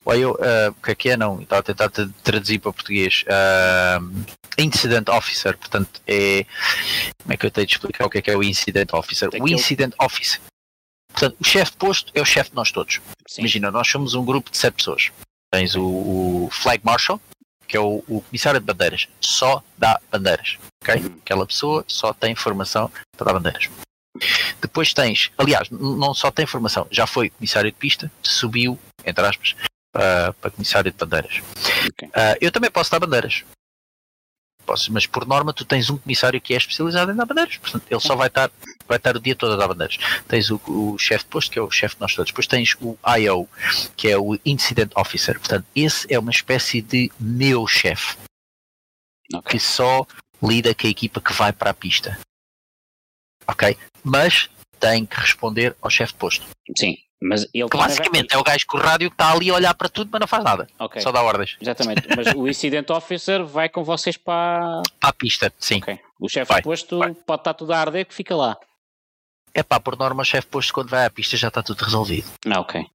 O 0.04 0.14
IO, 0.14 0.32
uh, 0.32 0.70
o 0.70 0.82
que 0.82 0.90
é 0.90 0.94
que 0.94 1.10
é? 1.10 1.16
Não, 1.16 1.40
estava 1.40 1.60
a 1.60 1.62
tentar 1.62 1.90
traduzir 2.22 2.58
para 2.58 2.72
português. 2.72 3.24
Uh, 3.24 4.24
Incident 4.58 5.08
Officer, 5.08 5.56
portanto, 5.58 6.00
é. 6.06 6.46
Como 7.22 7.32
é 7.32 7.36
que 7.36 7.46
eu 7.46 7.50
tenho 7.50 7.66
de 7.66 7.74
explicar 7.74 8.06
o 8.06 8.10
que 8.10 8.18
é 8.18 8.22
que 8.22 8.30
é 8.30 8.36
o 8.36 8.42
Incident 8.42 8.92
Officer? 8.92 9.28
o 9.40 9.48
Incident 9.48 9.94
eu... 9.98 10.06
Officer. 10.06 10.40
Portanto, 11.12 11.36
o 11.40 11.44
chefe 11.44 11.72
de 11.72 11.76
posto 11.78 12.12
é 12.14 12.20
o 12.20 12.24
chefe 12.24 12.50
de 12.50 12.56
nós 12.56 12.70
todos. 12.70 13.00
Sim. 13.26 13.42
Imagina, 13.42 13.70
nós 13.70 13.88
somos 13.88 14.14
um 14.14 14.24
grupo 14.24 14.50
de 14.50 14.58
sete 14.58 14.74
pessoas. 14.74 15.10
Tens 15.50 15.74
o, 15.74 15.82
o 15.82 16.48
Flag 16.52 16.84
Marshal, 16.84 17.20
que 17.66 17.76
é 17.76 17.80
o, 17.80 18.04
o, 18.06 18.20
comissário 18.20 18.60
de 18.60 18.66
bandeiras, 18.66 19.08
só 19.20 19.62
dá 19.76 20.00
bandeiras. 20.10 20.58
ok? 20.82 21.02
Uhum. 21.02 21.18
Aquela 21.22 21.46
pessoa 21.46 21.84
só 21.88 22.12
tem 22.12 22.34
formação 22.34 22.90
para 23.16 23.26
dar 23.26 23.32
bandeiras. 23.32 23.68
Depois 24.60 24.92
tens, 24.92 25.30
aliás, 25.36 25.68
não 25.70 26.14
só 26.14 26.30
tem 26.30 26.46
formação, 26.46 26.86
já 26.90 27.06
foi 27.06 27.30
comissário 27.30 27.70
de 27.70 27.76
pista, 27.76 28.10
subiu, 28.22 28.78
entre 29.04 29.24
aspas, 29.24 29.54
uh, 29.96 30.32
para 30.40 30.50
comissário 30.50 30.90
de 30.90 30.96
bandeiras. 30.96 31.42
Okay. 31.90 32.08
Uh, 32.08 32.36
eu 32.40 32.52
também 32.52 32.70
posso 32.70 32.90
dar 32.90 33.00
bandeiras. 33.00 33.44
Posso, 34.64 34.92
mas 34.92 35.06
por 35.06 35.24
norma 35.26 35.52
tu 35.52 35.64
tens 35.64 35.88
um 35.90 35.96
comissário 35.96 36.40
que 36.40 36.52
é 36.52 36.56
especializado 36.56 37.12
em 37.12 37.14
dar 37.14 37.24
bandeiras, 37.24 37.56
portanto 37.56 37.84
ele 37.88 38.00
só 38.00 38.16
vai 38.16 38.26
estar, 38.26 38.50
vai 38.88 38.96
estar 38.96 39.16
o 39.16 39.20
dia 39.20 39.36
todo 39.36 39.52
a 39.52 39.56
dar 39.56 39.68
bandeiras. 39.68 39.96
Tens 40.26 40.50
o, 40.50 40.60
o 40.66 40.98
chefe 40.98 41.24
de 41.24 41.30
posto, 41.30 41.52
que 41.52 41.58
é 41.58 41.62
o 41.62 41.70
chefe 41.70 41.94
de 41.94 42.00
nós 42.00 42.14
todos, 42.14 42.32
depois 42.32 42.48
tens 42.48 42.76
o 42.80 42.98
IO, 43.16 43.48
que 43.96 44.08
é 44.08 44.18
o 44.18 44.36
Incident 44.44 44.90
Officer, 44.96 45.38
portanto 45.38 45.64
esse 45.74 46.12
é 46.12 46.18
uma 46.18 46.32
espécie 46.32 46.82
de 46.82 47.12
meu 47.20 47.64
chefe, 47.68 48.16
okay. 49.32 49.52
que 49.52 49.60
só 49.60 50.04
lida 50.42 50.74
com 50.74 50.86
a 50.86 50.90
equipa 50.90 51.20
que 51.20 51.32
vai 51.32 51.52
para 51.52 51.70
a 51.70 51.74
pista. 51.74 52.18
Ok? 53.48 53.76
Mas 54.02 54.48
tem 54.78 55.06
que 55.06 55.16
responder 55.18 55.74
ao 55.80 55.90
chefe 55.90 56.12
de 56.12 56.18
posto. 56.18 56.46
Sim. 56.76 56.96
Mas 57.20 57.46
ele 57.54 57.68
que 57.68 57.76
basicamente 57.76 58.28
vai... 58.28 58.38
é 58.38 58.40
o 58.40 58.44
gajo 58.44 58.66
com 58.66 58.76
o 58.76 58.80
rádio 58.80 59.10
que 59.10 59.14
está 59.14 59.32
ali 59.32 59.48
a 59.48 59.54
olhar 59.54 59.74
para 59.74 59.88
tudo, 59.88 60.10
mas 60.12 60.20
não 60.20 60.26
faz 60.26 60.44
nada. 60.44 60.66
Okay. 60.78 61.00
Só 61.00 61.10
dá 61.10 61.22
ordens. 61.22 61.56
Exatamente. 61.60 62.06
Mas 62.14 62.34
o 62.34 62.46
Incident 62.46 62.90
Officer 62.90 63.44
vai 63.44 63.68
com 63.68 63.82
vocês 63.82 64.16
para. 64.16 64.82
Para 65.00 65.10
a 65.10 65.12
pista, 65.12 65.52
sim. 65.58 65.78
Okay. 65.78 65.98
O 66.20 66.28
chefe 66.28 66.54
de 66.54 66.62
posto 66.62 66.98
vai. 66.98 67.14
pode 67.14 67.40
estar 67.40 67.54
tudo 67.54 67.72
a 67.72 67.78
arder 67.78 68.04
que 68.04 68.14
fica 68.14 68.36
lá. 68.36 68.56
É 69.54 69.62
pá, 69.62 69.80
por 69.80 69.96
norma, 69.96 70.20
o 70.22 70.24
chefe 70.24 70.46
de 70.46 70.50
posto 70.50 70.74
quando 70.74 70.90
vai 70.90 71.06
à 71.06 71.10
pista 71.10 71.36
já 71.36 71.48
está 71.48 71.62
tudo 71.62 71.82
resolvido. 71.82 72.28
Ah, 72.46 72.60
ok. 72.60 72.86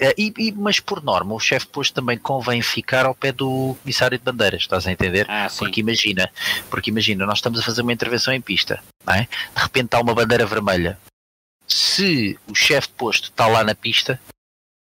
É, 0.00 0.14
e, 0.18 0.32
e, 0.36 0.52
mas 0.52 0.80
por 0.80 1.02
norma, 1.02 1.34
o 1.34 1.40
chefe 1.40 1.66
de 1.66 1.72
posto 1.72 1.94
também 1.94 2.18
convém 2.18 2.60
ficar 2.60 3.06
ao 3.06 3.14
pé 3.14 3.30
do 3.30 3.76
comissário 3.80 4.18
de 4.18 4.24
bandeiras, 4.24 4.62
estás 4.62 4.86
a 4.86 4.92
entender? 4.92 5.26
Ah, 5.28 5.48
porque 5.56 5.80
imagina, 5.80 6.28
porque 6.68 6.90
imagina, 6.90 7.24
nós 7.24 7.38
estamos 7.38 7.60
a 7.60 7.62
fazer 7.62 7.82
uma 7.82 7.92
intervenção 7.92 8.34
em 8.34 8.40
pista, 8.40 8.82
não 9.06 9.14
é? 9.14 9.28
De 9.54 9.62
repente 9.62 9.94
há 9.94 10.00
uma 10.00 10.14
bandeira 10.14 10.44
vermelha 10.46 10.98
se 11.66 12.38
o 12.46 12.54
chefe 12.54 12.88
de 12.88 12.94
posto 12.94 13.24
está 13.30 13.46
lá 13.46 13.64
na 13.64 13.74
pista, 13.74 14.20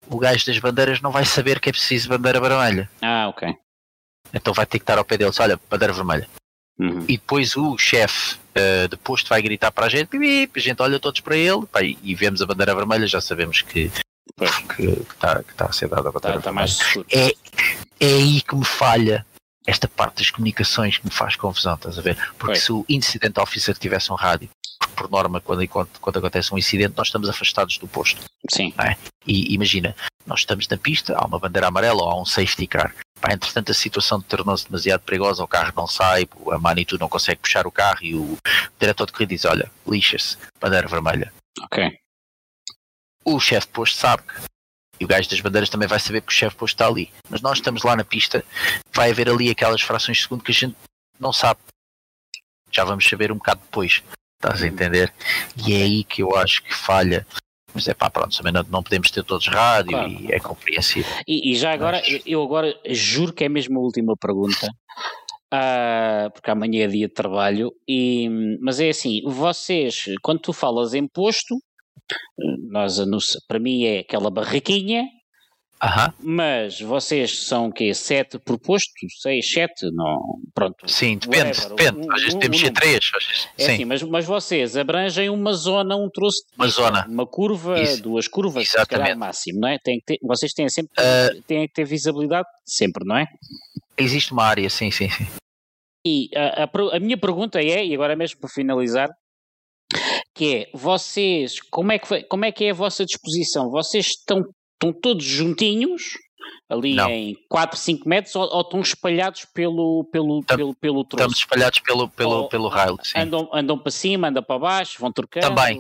o 0.07 0.18
gajo 0.18 0.45
das 0.45 0.60
bandeiras 0.60 1.02
não 1.02 1.11
vai 1.11 1.26
saber 1.26 1.60
que 1.60 1.69
é 1.69 1.72
preciso 1.72 2.10
bandeira 2.10 2.40
vermelha. 2.40 2.90
Ah, 3.02 3.27
ok. 3.30 3.56
Então 4.34 4.53
vai 4.53 4.65
ter 4.65 4.80
que 4.80 4.84
estar 4.84 4.98
ao 4.98 5.06
pé 5.06 5.18
deles, 5.18 5.40
olha, 5.40 5.60
bandeira 5.69 5.94
vermelha. 5.94 6.27
Uhum. 6.80 7.06
E 7.07 7.18
depois 7.18 7.56
o 7.56 7.77
chefe 7.77 8.35
uh, 8.35 8.88
de 8.88 8.98
posto 8.98 9.30
vai 9.30 9.41
gritar 9.41 9.72
para 9.72 9.85
a 9.85 9.90
gente, 9.90 10.18
a 10.18 10.60
gente 10.60 10.81
olha 10.81 10.99
todos 10.99 11.22
para 11.22 11.38
ele 11.38 11.65
pá, 11.68 11.81
e 11.84 12.15
vemos 12.15 12.41
a 12.41 12.45
bandeira 12.45 12.76
vermelha, 12.76 13.06
já 13.06 13.22
sabemos 13.22 13.61
que 13.61 13.91
está 14.39 15.43
tá 15.55 15.65
a 15.65 15.71
ser 15.71 15.87
dada 15.87 16.09
a 16.09 16.11
bandeira 16.11 16.39
tá, 16.39 16.51
vermelha. 16.51 16.73
Tá 16.73 17.03
é, 17.11 17.27
é 17.99 18.13
aí 18.15 18.41
que 18.41 18.55
me 18.55 18.65
falha 18.65 19.25
esta 19.65 19.87
parte 19.87 20.17
das 20.17 20.29
comunicações 20.29 20.97
que 20.97 21.05
me 21.05 21.11
faz 21.11 21.35
confusão, 21.35 21.75
estás 21.75 21.97
a 21.97 22.01
ver? 22.01 22.17
Porque 22.37 22.55
se 22.55 22.71
o 22.71 22.85
incident 22.89 23.37
officer 23.37 23.77
tivesse 23.77 24.11
um 24.11 24.15
rádio 24.15 24.49
por 24.95 25.09
norma, 25.09 25.39
quando, 25.39 25.65
quando, 25.67 25.89
quando, 26.01 26.17
acontece 26.17 26.53
um 26.53 26.57
incidente, 26.57 26.93
nós 26.97 27.07
estamos 27.07 27.29
afastados 27.29 27.77
do 27.77 27.87
posto. 27.87 28.21
Sim. 28.51 28.73
É? 28.77 28.95
E 29.25 29.53
imagina, 29.53 29.95
nós 30.25 30.41
estamos 30.41 30.67
na 30.67 30.77
pista, 30.77 31.15
há 31.15 31.25
uma 31.25 31.39
bandeira 31.39 31.67
amarela 31.67 32.03
ou 32.03 32.09
há 32.09 32.21
um 32.21 32.25
safety 32.25 32.67
car. 32.67 32.93
Pá, 33.21 33.33
entretanto, 33.33 33.71
a 33.71 33.75
situação 33.75 34.19
tornou-se 34.21 34.65
demasiado 34.65 35.01
perigosa, 35.01 35.43
o 35.43 35.47
carro 35.47 35.71
não 35.77 35.87
sai, 35.87 36.27
a 36.51 36.59
Manitou 36.59 36.99
não 36.99 37.07
consegue 37.07 37.39
puxar 37.39 37.65
o 37.65 37.71
carro 37.71 37.99
e 38.01 38.13
o 38.15 38.37
diretor 38.77 39.05
de 39.05 39.13
corrida 39.13 39.33
diz: 39.33 39.45
Olha, 39.45 39.71
lixa-se, 39.87 40.37
bandeira 40.59 40.87
vermelha. 40.87 41.31
Ok. 41.61 41.97
O 43.25 43.39
chefe 43.39 43.67
posto 43.67 43.97
sabe 43.97 44.23
que 44.23 44.53
e 44.99 45.05
o 45.05 45.07
gajo 45.07 45.29
das 45.29 45.41
bandeiras 45.41 45.69
também 45.69 45.87
vai 45.87 45.99
saber 45.99 46.21
que 46.21 46.31
o 46.31 46.35
chefe 46.35 46.55
posto 46.55 46.75
está 46.75 46.87
ali. 46.87 47.11
Mas 47.29 47.41
nós 47.41 47.57
estamos 47.57 47.83
lá 47.83 47.95
na 47.95 48.05
pista, 48.05 48.43
vai 48.93 49.11
haver 49.11 49.29
ali 49.29 49.49
aquelas 49.49 49.81
frações 49.81 50.17
de 50.17 50.23
segundo 50.23 50.43
que 50.43 50.51
a 50.51 50.55
gente 50.55 50.75
não 51.19 51.33
sabe. 51.33 51.59
Já 52.71 52.83
vamos 52.85 53.07
saber 53.07 53.31
um 53.31 53.35
bocado 53.35 53.61
depois. 53.61 54.01
Estás 54.41 54.63
a 54.63 54.67
entender? 54.67 55.13
E 55.65 55.73
é 55.73 55.83
aí 55.83 56.03
que 56.03 56.21
eu 56.21 56.35
acho 56.37 56.63
que 56.63 56.73
falha. 56.73 57.25
Mas 57.73 57.87
é 57.87 57.93
pá, 57.93 58.09
pronto, 58.09 58.37
também 58.37 58.53
não, 58.53 58.63
não 58.69 58.83
podemos 58.83 59.09
ter 59.09 59.23
todos 59.23 59.47
rádio 59.47 59.91
claro. 59.91 60.09
e 60.09 60.31
é 60.31 60.39
compreensível. 60.39 61.11
E, 61.27 61.51
e 61.51 61.55
já 61.55 61.73
agora, 61.73 62.01
Mas... 62.05 62.21
eu 62.25 62.43
agora 62.43 62.73
juro 62.85 63.33
que 63.33 63.43
é 63.43 63.49
mesmo 63.49 63.79
a 63.79 63.81
última 63.81 64.15
pergunta. 64.15 64.67
Uh, 65.53 66.31
porque 66.31 66.49
amanhã 66.49 66.85
é 66.85 66.87
dia 66.87 67.07
de 67.07 67.13
trabalho, 67.13 67.71
e, 67.87 68.27
mas 68.59 68.79
é 68.79 68.89
assim, 68.89 69.21
vocês, 69.23 70.05
quando 70.23 70.39
tu 70.39 70.51
falas 70.51 70.95
em 70.95 71.07
posto, 71.07 71.55
nós, 72.69 72.97
para 73.47 73.59
mim 73.59 73.83
é 73.85 73.99
aquela 73.99 74.29
barraquinha. 74.29 75.05
Mas 76.21 76.79
vocês 76.79 77.45
são 77.45 77.67
o 77.67 77.71
quê? 77.73 77.93
Sete 77.93 78.39
por 78.39 78.57
posto? 78.57 78.89
Seis, 79.21 79.51
sete? 79.51 79.91
Não, 79.91 80.17
pronto. 80.53 80.89
Sim, 80.89 81.17
depende, 81.17 81.59
whatever. 81.59 81.75
depende. 81.75 82.07
Às 82.13 82.21
vezes 82.21 82.35
um, 82.35 82.39
temos 82.39 82.63
um, 82.63 82.73
três. 82.73 83.11
É 83.57 83.65
sim. 83.65 83.73
Assim, 83.73 83.85
mas, 83.85 84.03
mas 84.03 84.25
vocês 84.25 84.77
abrangem 84.77 85.29
uma 85.29 85.51
zona, 85.51 85.97
um 85.97 86.09
troço 86.09 86.37
de 86.47 86.55
Uma 86.55 86.67
zona. 86.69 87.05
Uma 87.05 87.27
curva, 87.27 87.81
Isso. 87.81 88.01
duas 88.01 88.29
curvas, 88.29 88.69
se 88.69 88.85
calhar 88.85 89.17
máximo, 89.17 89.59
não 89.59 89.67
é? 89.67 89.77
Tem 89.77 89.99
que 89.99 90.05
ter, 90.05 90.19
vocês 90.23 90.53
têm 90.53 90.69
sempre, 90.69 90.93
uh, 90.97 91.41
têm 91.43 91.67
que 91.67 91.73
ter 91.73 91.85
visibilidade 91.85 92.47
sempre, 92.65 93.05
não 93.05 93.17
é? 93.17 93.27
Existe 93.97 94.31
uma 94.31 94.45
área, 94.45 94.69
sim, 94.69 94.89
sim, 94.89 95.09
sim. 95.09 95.27
E 96.05 96.29
a, 96.35 96.63
a, 96.63 96.95
a 96.95 96.99
minha 96.99 97.17
pergunta 97.17 97.61
é, 97.61 97.85
e 97.85 97.93
agora 97.93 98.15
mesmo 98.15 98.39
para 98.39 98.49
finalizar, 98.49 99.09
que 100.34 100.55
é, 100.55 100.69
vocês, 100.73 101.60
como 101.60 101.91
é 101.91 101.99
que, 101.99 102.23
como 102.23 102.45
é 102.45 102.51
que 102.51 102.65
é 102.65 102.72
a 102.72 102.73
vossa 102.73 103.05
disposição? 103.05 103.69
Vocês 103.69 104.07
estão 104.07 104.43
estão 104.84 104.91
todos 104.91 105.23
juntinhos, 105.23 106.18
ali 106.69 106.93
não. 106.95 107.10
em 107.10 107.38
4, 107.47 107.77
5 107.77 108.10
metros, 108.10 108.35
ou, 108.35 108.43
ou, 108.43 108.61
estão 108.61 108.81
espalhados 108.81 109.45
pelo, 109.53 110.03
pelo, 110.11 110.43
Tam, 110.43 110.57
pelo, 110.57 110.76
pelo 110.76 111.03
troço? 111.05 111.23
Estamos 111.23 111.39
espalhados 111.39 111.80
pelo, 111.80 112.10
pelo, 112.10 112.31
ou, 112.31 112.49
pelo 112.49 112.68
rail, 112.68 112.97
sim. 113.01 113.18
Andam, 113.18 113.49
andam 113.53 113.77
para 113.77 113.91
cima, 113.91 114.27
andam 114.27 114.43
para 114.43 114.60
baixo, 114.60 114.97
vão 114.99 115.11
trocando? 115.11 115.47
Também, 115.47 115.80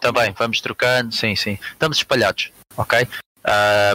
também, 0.00 0.32
vamos 0.32 0.60
trocando, 0.60 1.14
sim, 1.14 1.34
sim. 1.34 1.58
Estamos 1.72 1.96
espalhados, 1.96 2.50
ok? 2.76 3.06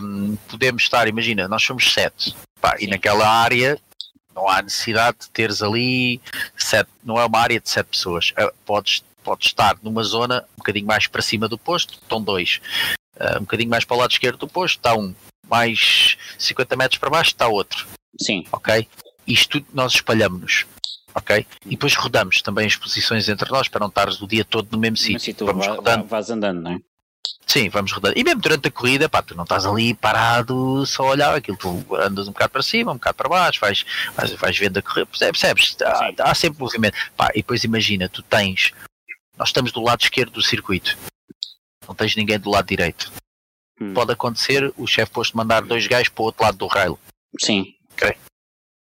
Um, 0.01 0.35
podemos 0.47 0.83
estar, 0.83 1.07
imagina, 1.07 1.47
nós 1.47 1.61
somos 1.61 1.93
sete, 1.93 2.35
pá, 2.59 2.77
e 2.79 2.87
naquela 2.87 3.27
área 3.27 3.77
não 4.33 4.47
há 4.47 4.61
necessidade 4.61 5.17
de 5.21 5.29
teres 5.29 5.61
ali 5.61 6.21
sete, 6.55 6.89
não 7.03 7.19
é 7.19 7.25
uma 7.25 7.39
área 7.39 7.59
de 7.59 7.69
sete 7.69 7.87
pessoas. 7.87 8.31
Uh, 8.31 8.49
podes, 8.65 9.03
podes 9.23 9.47
estar 9.47 9.77
numa 9.81 10.03
zona 10.03 10.45
um 10.53 10.57
bocadinho 10.57 10.85
mais 10.85 11.07
para 11.07 11.21
cima 11.21 11.47
do 11.47 11.57
posto, 11.57 11.93
estão 11.93 12.21
dois 12.21 12.59
uh, 13.19 13.37
um 13.37 13.41
bocadinho 13.41 13.69
mais 13.69 13.85
para 13.85 13.95
o 13.95 13.99
lado 13.99 14.11
esquerdo 14.11 14.39
do 14.39 14.47
posto 14.47 14.77
está 14.77 14.95
um, 14.95 15.13
mais 15.47 16.17
50 16.37 16.75
metros 16.75 16.97
para 16.97 17.09
baixo 17.09 17.31
está 17.31 17.47
outro. 17.47 17.87
Sim. 18.19 18.45
Ok? 18.51 18.87
Isto 19.27 19.59
tudo 19.59 19.67
nós 19.73 19.93
espalhamos-nos. 19.93 20.65
Ok? 21.13 21.45
E 21.65 21.71
depois 21.71 21.93
rodamos 21.95 22.41
também 22.41 22.65
as 22.65 22.75
posições 22.75 23.27
entre 23.27 23.49
nós 23.51 23.67
para 23.67 23.81
não 23.81 23.87
estares 23.87 24.21
o 24.21 24.27
dia 24.27 24.45
todo 24.45 24.69
no 24.71 24.77
mesmo 24.77 24.97
sítio. 24.97 25.45
Vamos 25.45 25.65
vai, 25.65 25.75
rodando. 25.75 26.05
Vais 26.05 26.29
andando, 26.29 26.61
não 26.61 26.71
é? 26.71 26.79
Sim, 27.45 27.67
vamos 27.67 27.91
rodando. 27.91 28.17
E 28.17 28.23
mesmo 28.23 28.39
durante 28.39 28.69
a 28.69 28.71
corrida, 28.71 29.09
pá, 29.09 29.21
tu 29.21 29.35
não 29.35 29.43
estás 29.43 29.65
ali 29.65 29.93
parado 29.93 30.85
só 30.85 31.03
a 31.03 31.09
olhar 31.09 31.35
aquilo, 31.35 31.57
tu 31.57 31.85
andas 31.97 32.27
um 32.29 32.31
bocado 32.31 32.51
para 32.51 32.63
cima, 32.63 32.91
um 32.91 32.95
bocado 32.95 33.15
para 33.17 33.27
baixo, 33.27 33.59
vais, 33.59 33.85
vais, 34.15 34.31
vais 34.31 34.57
vendo 34.57 34.77
a 34.77 34.81
correr, 34.81 35.05
percebes? 35.05 35.75
Há, 35.83 36.31
há 36.31 36.33
sempre 36.33 36.61
movimento. 36.61 36.95
Pá, 37.17 37.29
e 37.33 37.39
depois 37.39 37.65
imagina, 37.65 38.07
tu 38.07 38.23
tens, 38.23 38.71
nós 39.41 39.49
estamos 39.49 39.71
do 39.71 39.81
lado 39.81 40.03
esquerdo 40.03 40.33
do 40.33 40.43
circuito, 40.43 40.95
não 41.87 41.95
tens 41.95 42.15
ninguém 42.15 42.37
do 42.37 42.51
lado 42.51 42.67
direito. 42.67 43.11
Hum. 43.81 43.91
Pode 43.91 44.11
acontecer 44.11 44.71
o 44.77 44.85
chefe 44.85 45.11
posto 45.11 45.35
mandar 45.35 45.63
dois 45.63 45.87
gajos 45.87 46.09
para 46.09 46.21
o 46.21 46.25
outro 46.25 46.43
lado 46.43 46.59
do 46.59 46.67
rail. 46.67 46.99
Sim. 47.39 47.73
Ok. 47.93 48.15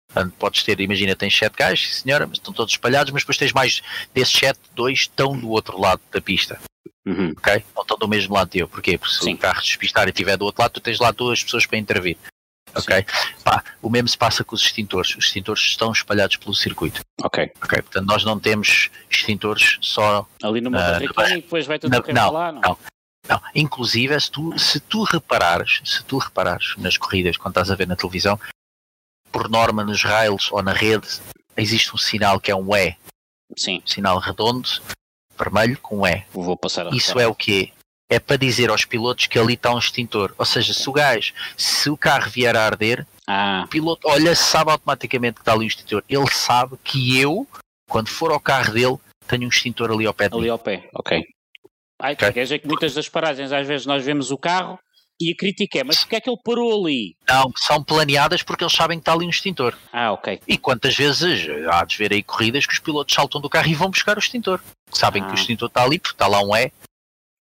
Portanto, 0.09 0.35
podes 0.41 0.65
ter, 0.65 0.81
imagina, 0.81 1.15
tens 1.15 1.39
sete 1.39 1.57
gajos, 1.57 2.01
senhora, 2.01 2.27
mas 2.27 2.39
estão 2.39 2.53
todos 2.53 2.75
espalhados, 2.75 3.13
mas 3.13 3.23
depois 3.23 3.39
tens 3.39 3.53
mais 3.53 3.81
desses 4.13 4.37
sete, 4.37 4.59
dois 4.75 4.99
estão 4.99 5.39
do 5.39 5.51
outro 5.51 5.81
lado 5.81 6.03
da 6.11 6.21
pista. 6.21 6.61
Uhum. 7.07 7.31
Ok? 7.31 7.65
Não 7.73 7.83
estão 7.83 7.97
do 7.97 8.09
mesmo 8.09 8.35
lado 8.35 8.51
teu. 8.51 8.67
Porquê? 8.67 8.99
Porque 8.99 9.15
se 9.15 9.23
Sim. 9.23 9.35
o 9.35 9.39
carro 9.39 9.63
despistar 9.63 10.09
e 10.09 10.11
estiver 10.11 10.37
do 10.37 10.47
outro 10.47 10.63
lado, 10.63 10.73
tu 10.73 10.81
tens 10.81 10.99
lá 10.99 11.13
duas 11.13 11.45
pessoas 11.45 11.65
para 11.65 11.79
intervir. 11.79 12.19
Ok? 12.75 13.05
Pá, 13.45 13.65
o 13.83 13.91
mesmo 13.91 14.09
se 14.09 14.17
passa 14.19 14.45
com 14.45 14.55
os 14.55 14.63
extintores. 14.63 15.17
Os 15.17 15.27
extintores 15.27 15.63
estão 15.63 15.93
espalhados 15.93 16.37
pelo 16.37 16.55
circuito. 16.55 17.01
Ok. 17.23 17.51
Ok, 17.63 17.83
portanto 17.83 18.07
nós 18.07 18.25
não 18.25 18.39
temos 18.39 18.91
extintores 19.11 19.79
só 19.81 20.27
Ali 20.43 20.61
numa 20.61 20.79
Ah, 20.79 20.91
barriquinha 20.93 21.39
e 21.39 21.43
depois 21.43 21.67
vai 21.67 21.79
tudo 21.79 22.01
correr 22.01 22.13
não, 22.13 22.23
para 22.23 22.39
lá, 22.39 22.53
não? 22.53 22.61
não. 22.61 22.79
Não, 23.29 23.41
inclusive 23.55 24.19
se 24.21 24.31
tu, 24.31 24.59
se 24.59 24.81
tu 24.81 25.03
reparares, 25.05 25.81
se 25.85 26.03
tu 26.05 26.19
reparares 26.19 26.75
nas 26.79 26.97
corridas, 26.97 27.37
quando 27.37 27.53
estás 27.53 27.71
a 27.71 27.75
ver 27.77 27.87
na 27.87 27.95
televisão, 27.95 28.41
por 29.31 29.49
norma 29.49 29.85
nos 29.85 30.03
rails 30.03 30.51
ou 30.51 30.63
na 30.63 30.73
rede, 30.73 31.07
existe 31.57 31.95
um 31.95 31.99
sinal 31.99 32.41
que 32.41 32.51
é 32.51 32.57
um 32.57 32.75
E, 32.75 32.97
Sim, 33.57 33.83
um 33.85 33.87
sinal 33.87 34.19
redondo, 34.19 34.69
vermelho 35.39 35.79
com 35.79 36.01
um 36.01 36.07
E. 36.07 36.25
vou 36.33 36.57
passar 36.57 36.87
a 36.87 36.91
Isso 36.91 37.21
é 37.21 37.27
o 37.27 37.35
quê? 37.35 37.73
É 38.11 38.19
para 38.19 38.37
dizer 38.37 38.69
aos 38.71 38.85
pilotos 38.85 39.27
que 39.29 39.39
ali 39.39 39.55
está 39.55 39.73
um 39.73 39.79
extintor. 39.79 40.35
Ou 40.37 40.45
seja, 40.45 40.75
se 40.75 40.89
o 40.91 40.93
gajo, 40.93 41.33
se 41.57 41.89
o 41.89 41.97
carro 41.97 42.29
vier 42.29 42.57
a 42.57 42.67
arder, 42.67 43.07
Ah, 43.27 43.63
o 43.65 43.69
piloto, 43.69 44.09
olha, 44.09 44.35
sabe 44.35 44.73
automaticamente 44.73 45.35
que 45.37 45.41
está 45.43 45.53
ali 45.53 45.65
um 45.65 45.69
extintor. 45.69 46.03
Ele 46.09 46.29
sabe 46.31 46.77
que 46.83 47.17
eu, 47.21 47.47
quando 47.89 48.09
for 48.09 48.33
ao 48.33 48.41
carro 48.41 48.73
dele, 48.73 48.97
tenho 49.29 49.45
um 49.45 49.49
extintor 49.49 49.93
ali 49.93 50.05
ao 50.07 50.13
pé 50.13 50.29
de 50.29 50.35
mim. 50.35 50.41
ali 50.41 50.51
ao 50.51 50.59
pé, 50.59 50.89
ok. 50.93 51.23
Ai, 52.03 52.15
Ok. 52.15 52.33
quer 52.33 52.43
dizer 52.43 52.59
que 52.59 52.67
muitas 52.67 52.95
das 52.95 53.09
paragens, 53.09 53.53
às 53.53 53.65
vezes 53.67 53.87
nós 53.87 54.05
vemos 54.05 54.33
o 54.33 54.37
carro 54.39 54.77
e 55.21 55.31
a 55.33 55.37
crítica 55.37 55.79
é, 55.79 55.85
mas 55.85 55.99
porquê 56.01 56.17
é 56.17 56.21
que 56.21 56.29
ele 56.31 56.41
parou 56.43 56.83
ali? 56.85 57.15
Não, 57.29 57.53
são 57.57 57.85
planeadas 57.85 58.43
porque 58.43 58.65
eles 58.65 58.73
sabem 58.75 58.99
que 58.99 59.03
está 59.03 59.13
ali 59.13 59.27
um 59.27 59.31
extintor. 59.31 59.77
Ah, 59.93 60.11
ok. 60.13 60.41
E 60.49 60.57
quantas 60.59 60.97
vezes 60.97 61.47
há 61.71 61.85
de 61.85 61.97
ver 61.97 62.13
aí 62.13 62.23
corridas 62.23 62.67
que 62.67 62.73
os 62.73 62.79
pilotos 62.81 63.15
saltam 63.15 63.41
do 63.41 63.49
carro 63.51 63.69
e 63.69 63.75
vão 63.75 63.91
buscar 63.91 64.17
o 64.17 64.19
extintor. 64.21 64.61
Sabem 64.91 65.23
Ah. 65.23 65.27
que 65.27 65.33
o 65.33 65.35
extintor 65.35 65.69
está 65.69 65.85
ali 65.85 65.99
porque 65.99 66.15
está 66.15 66.27
lá 66.27 66.41
um 66.43 66.57
E, 66.57 66.73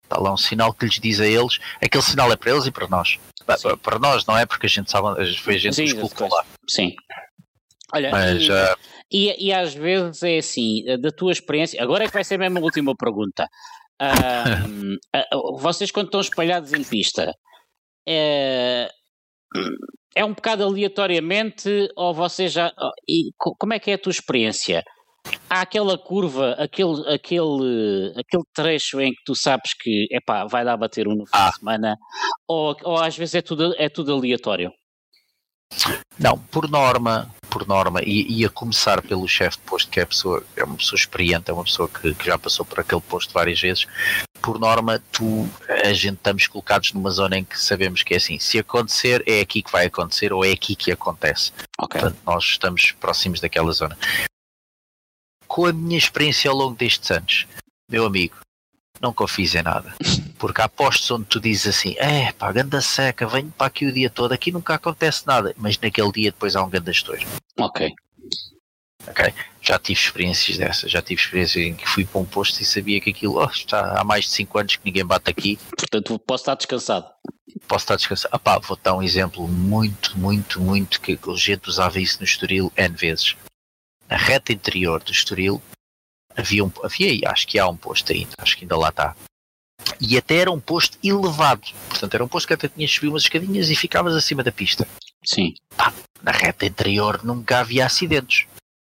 está 0.07 0.19
lá 0.21 0.33
um 0.33 0.37
sinal 0.37 0.73
que 0.73 0.87
lhes 0.87 0.99
diz 1.01 1.21
a 1.21 1.27
eles. 1.27 1.59
Aquele 1.83 2.03
sinal 2.03 2.31
é 2.33 2.37
para 2.37 2.51
eles 2.53 2.67
e 2.67 2.71
para 2.71 2.89
nós. 2.89 3.19
Sim. 3.59 3.77
Para 3.83 3.99
nós 3.99 4.25
não 4.27 4.37
é 4.37 4.47
porque 4.47 4.67
a 4.67 4.69
gente 4.69 4.91
sabe, 4.91 5.07
foi 5.37 5.55
a 5.55 5.59
gente 5.59 5.75
Sim, 5.77 5.85
que 5.85 5.93
os 5.93 6.13
colocou 6.13 6.37
lá. 6.37 6.45
Sim. 6.69 6.95
Olha, 7.95 8.11
Mas 8.11 8.43
e, 8.43 8.51
ah, 8.51 8.77
e, 9.13 9.47
e 9.49 9.53
às 9.53 9.73
vezes 9.75 10.23
é 10.25 10.39
assim, 10.39 10.83
da 11.01 11.11
tua 11.13 11.31
experiência, 11.31 11.81
agora 11.81 12.05
é 12.05 12.09
que 12.09 12.15
vai 12.15 12.25
ser 12.25 12.39
mesmo 12.39 12.59
a 12.59 12.63
última 12.63 12.95
pergunta. 12.97 13.47
Ah, 14.01 14.45
vocês 15.61 15.91
quando 15.93 16.07
estão 16.07 16.21
espalhados 16.21 16.73
em 16.73 16.83
pista, 16.83 17.33
é, 18.09 18.89
é 20.17 20.25
um 20.25 20.35
bocado 20.35 20.65
aleatoriamente 20.65 21.89
ou 21.97 22.13
vocês 22.13 22.53
já. 22.53 22.73
E 23.09 23.31
co- 23.37 23.55
como 23.59 23.73
é 23.75 23.79
que 23.79 23.91
é 23.91 23.95
a 23.95 23.99
tua 23.99 24.11
experiência? 24.13 24.83
Há 25.49 25.61
aquela 25.61 25.97
curva, 25.97 26.53
aquele, 26.59 27.01
aquele, 27.13 28.13
aquele 28.17 28.43
trecho 28.55 29.01
em 29.01 29.13
que 29.13 29.23
tu 29.25 29.35
sabes 29.35 29.73
que 29.79 30.07
epá, 30.11 30.45
vai 30.47 30.65
dar 30.65 30.75
a 30.75 30.77
bater 30.77 31.07
um 31.07 31.15
no 31.15 31.25
fim 31.27 31.31
Ah. 31.33 31.51
de 31.51 31.59
semana, 31.59 31.97
ou, 32.49 32.77
ou 32.83 32.99
às 32.99 33.17
vezes 33.17 33.37
é 33.37 33.43
tudo, 33.43 33.75
é 33.79 33.89
tudo 33.89 34.13
aleatório? 34.13 34.73
não, 36.19 36.39
por 36.39 36.71
norma, 36.71 37.29
por 37.51 37.67
norma, 37.67 38.01
e, 38.03 38.41
e 38.41 38.45
a 38.45 38.49
começar 38.49 39.03
pelo 39.03 39.27
chefe 39.29 39.59
de 39.59 39.65
posto, 39.65 39.91
que 39.91 40.01
é, 40.01 40.05
pessoa, 40.07 40.43
é 40.57 40.65
uma 40.65 40.77
pessoa 40.77 40.97
experiente, 40.99 41.51
é 41.51 41.55
uma 41.55 41.65
pessoa 41.65 41.89
que, 41.89 42.15
que 42.15 42.27
já 42.27 42.39
passou 42.39 42.65
por 42.65 42.81
aquele 42.81 43.01
posto 43.01 43.33
várias 43.35 43.61
vezes, 43.61 43.87
por 44.41 44.59
norma, 44.61 45.03
tu, 45.13 45.49
a 45.69 45.93
gente 45.93 46.15
estamos 46.17 46.47
colocados 46.47 46.93
numa 46.93 47.11
zona 47.11 47.39
em 47.39 47.45
que 47.45 47.61
sabemos 47.61 48.03
que 48.03 48.15
é 48.15 48.17
assim, 48.17 48.39
se 48.39 48.59
acontecer, 48.59 49.23
é 49.27 49.41
aqui 49.41 49.61
que 49.63 49.73
vai 49.73 49.87
acontecer, 49.87 50.33
ou 50.33 50.45
é 50.45 50.53
aqui 50.53 50.77
que 50.77 50.93
acontece. 50.93 51.53
Ok. 51.79 52.01
Portanto, 52.01 52.21
nós 52.25 52.45
estamos 52.45 52.93
próximos 52.93 53.41
daquela 53.41 53.73
zona. 53.73 53.99
Com 55.57 55.65
a 55.65 55.73
minha 55.73 55.97
experiência 55.97 56.51
ao 56.51 56.57
longo 56.59 56.77
destes 56.77 57.11
anos, 57.11 57.47
meu 57.91 58.05
amigo, 58.05 58.37
não 59.01 59.11
confies 59.11 59.55
em 59.55 59.63
nada. 59.63 59.95
Porque 60.39 60.61
há 60.61 60.69
postos 60.69 61.11
onde 61.11 61.25
tu 61.25 61.41
dizes 61.41 61.75
assim, 61.75 61.95
é 61.97 62.31
pá, 62.33 62.53
ganda 62.53 62.83
seca, 62.83 63.27
venho 63.27 63.51
para 63.57 63.69
aqui 63.69 63.87
o 63.87 63.93
dia 63.93 64.11
todo, 64.11 64.33
aqui 64.33 64.53
nunca 64.53 64.75
acontece 64.75 65.27
nada, 65.27 65.55
mas 65.57 65.79
naquele 65.79 66.13
dia 66.13 66.31
depois 66.31 66.55
há 66.57 66.63
um 66.63 66.69
ganda 66.69 66.91
estouro. 66.91 67.23
Ok. 67.59 67.91
Ok? 69.09 69.33
Já 69.63 69.79
tive 69.79 69.99
experiências 69.99 70.59
dessas, 70.59 70.91
já 70.91 71.01
tive 71.01 71.23
experiências 71.23 71.65
em 71.65 71.75
que 71.75 71.89
fui 71.89 72.05
para 72.05 72.21
um 72.21 72.27
posto 72.27 72.61
e 72.61 72.65
sabia 72.67 73.01
que 73.01 73.09
aquilo, 73.09 73.43
oh, 73.43 73.51
está 73.51 73.99
há 73.99 74.05
mais 74.05 74.27
de 74.27 74.33
5 74.33 74.59
anos 74.59 74.77
que 74.77 74.85
ninguém 74.85 75.07
bate 75.07 75.31
aqui, 75.31 75.59
Portanto, 75.75 76.19
posso 76.19 76.43
estar 76.43 76.55
descansado. 76.55 77.07
posso 77.67 77.85
estar 77.85 77.97
descansado. 77.97 78.29
Ah 78.31 78.39
pá, 78.39 78.59
vou 78.59 78.79
dar 78.83 78.95
um 78.95 79.03
exemplo 79.03 79.49
muito, 79.49 80.19
muito, 80.19 80.61
muito 80.61 81.01
que 81.01 81.19
a 81.27 81.35
gente 81.35 81.67
usava 81.67 81.99
isso 81.99 82.19
no 82.19 82.27
Estoril 82.27 82.71
N 82.77 82.95
vezes. 82.95 83.35
Na 84.09 84.17
reta 84.17 84.53
interior 84.53 85.03
do 85.03 85.11
Estoril 85.13 85.61
havia, 86.37 86.65
um, 86.65 86.71
havia 86.83 87.29
acho 87.31 87.47
que 87.47 87.59
há 87.59 87.69
um 87.69 87.77
posto 87.77 88.13
ainda, 88.13 88.31
acho 88.39 88.57
que 88.57 88.65
ainda 88.65 88.77
lá 88.77 88.89
está. 88.91 89.17
E 90.01 90.17
até 90.17 90.37
era 90.37 90.51
um 90.51 90.61
posto 90.61 90.99
elevado, 91.03 91.67
portanto 91.89 92.15
era 92.15 92.25
um 92.25 92.29
posto 92.29 92.47
que 92.49 92.55
até 92.55 92.69
tinha 92.69 92.87
subido 92.87 93.13
umas 93.13 93.23
escadinhas 93.23 93.71
e 93.71 93.77
ficavas 93.77 94.15
acima 94.15 94.43
da 94.43 94.53
pista. 94.53 94.87
Sim. 95.25 95.55
Na 96.23 96.33
reta 96.33 96.67
interior 96.67 97.25
nunca 97.25 97.61
havia 97.61 97.87
acidentes. 97.87 98.47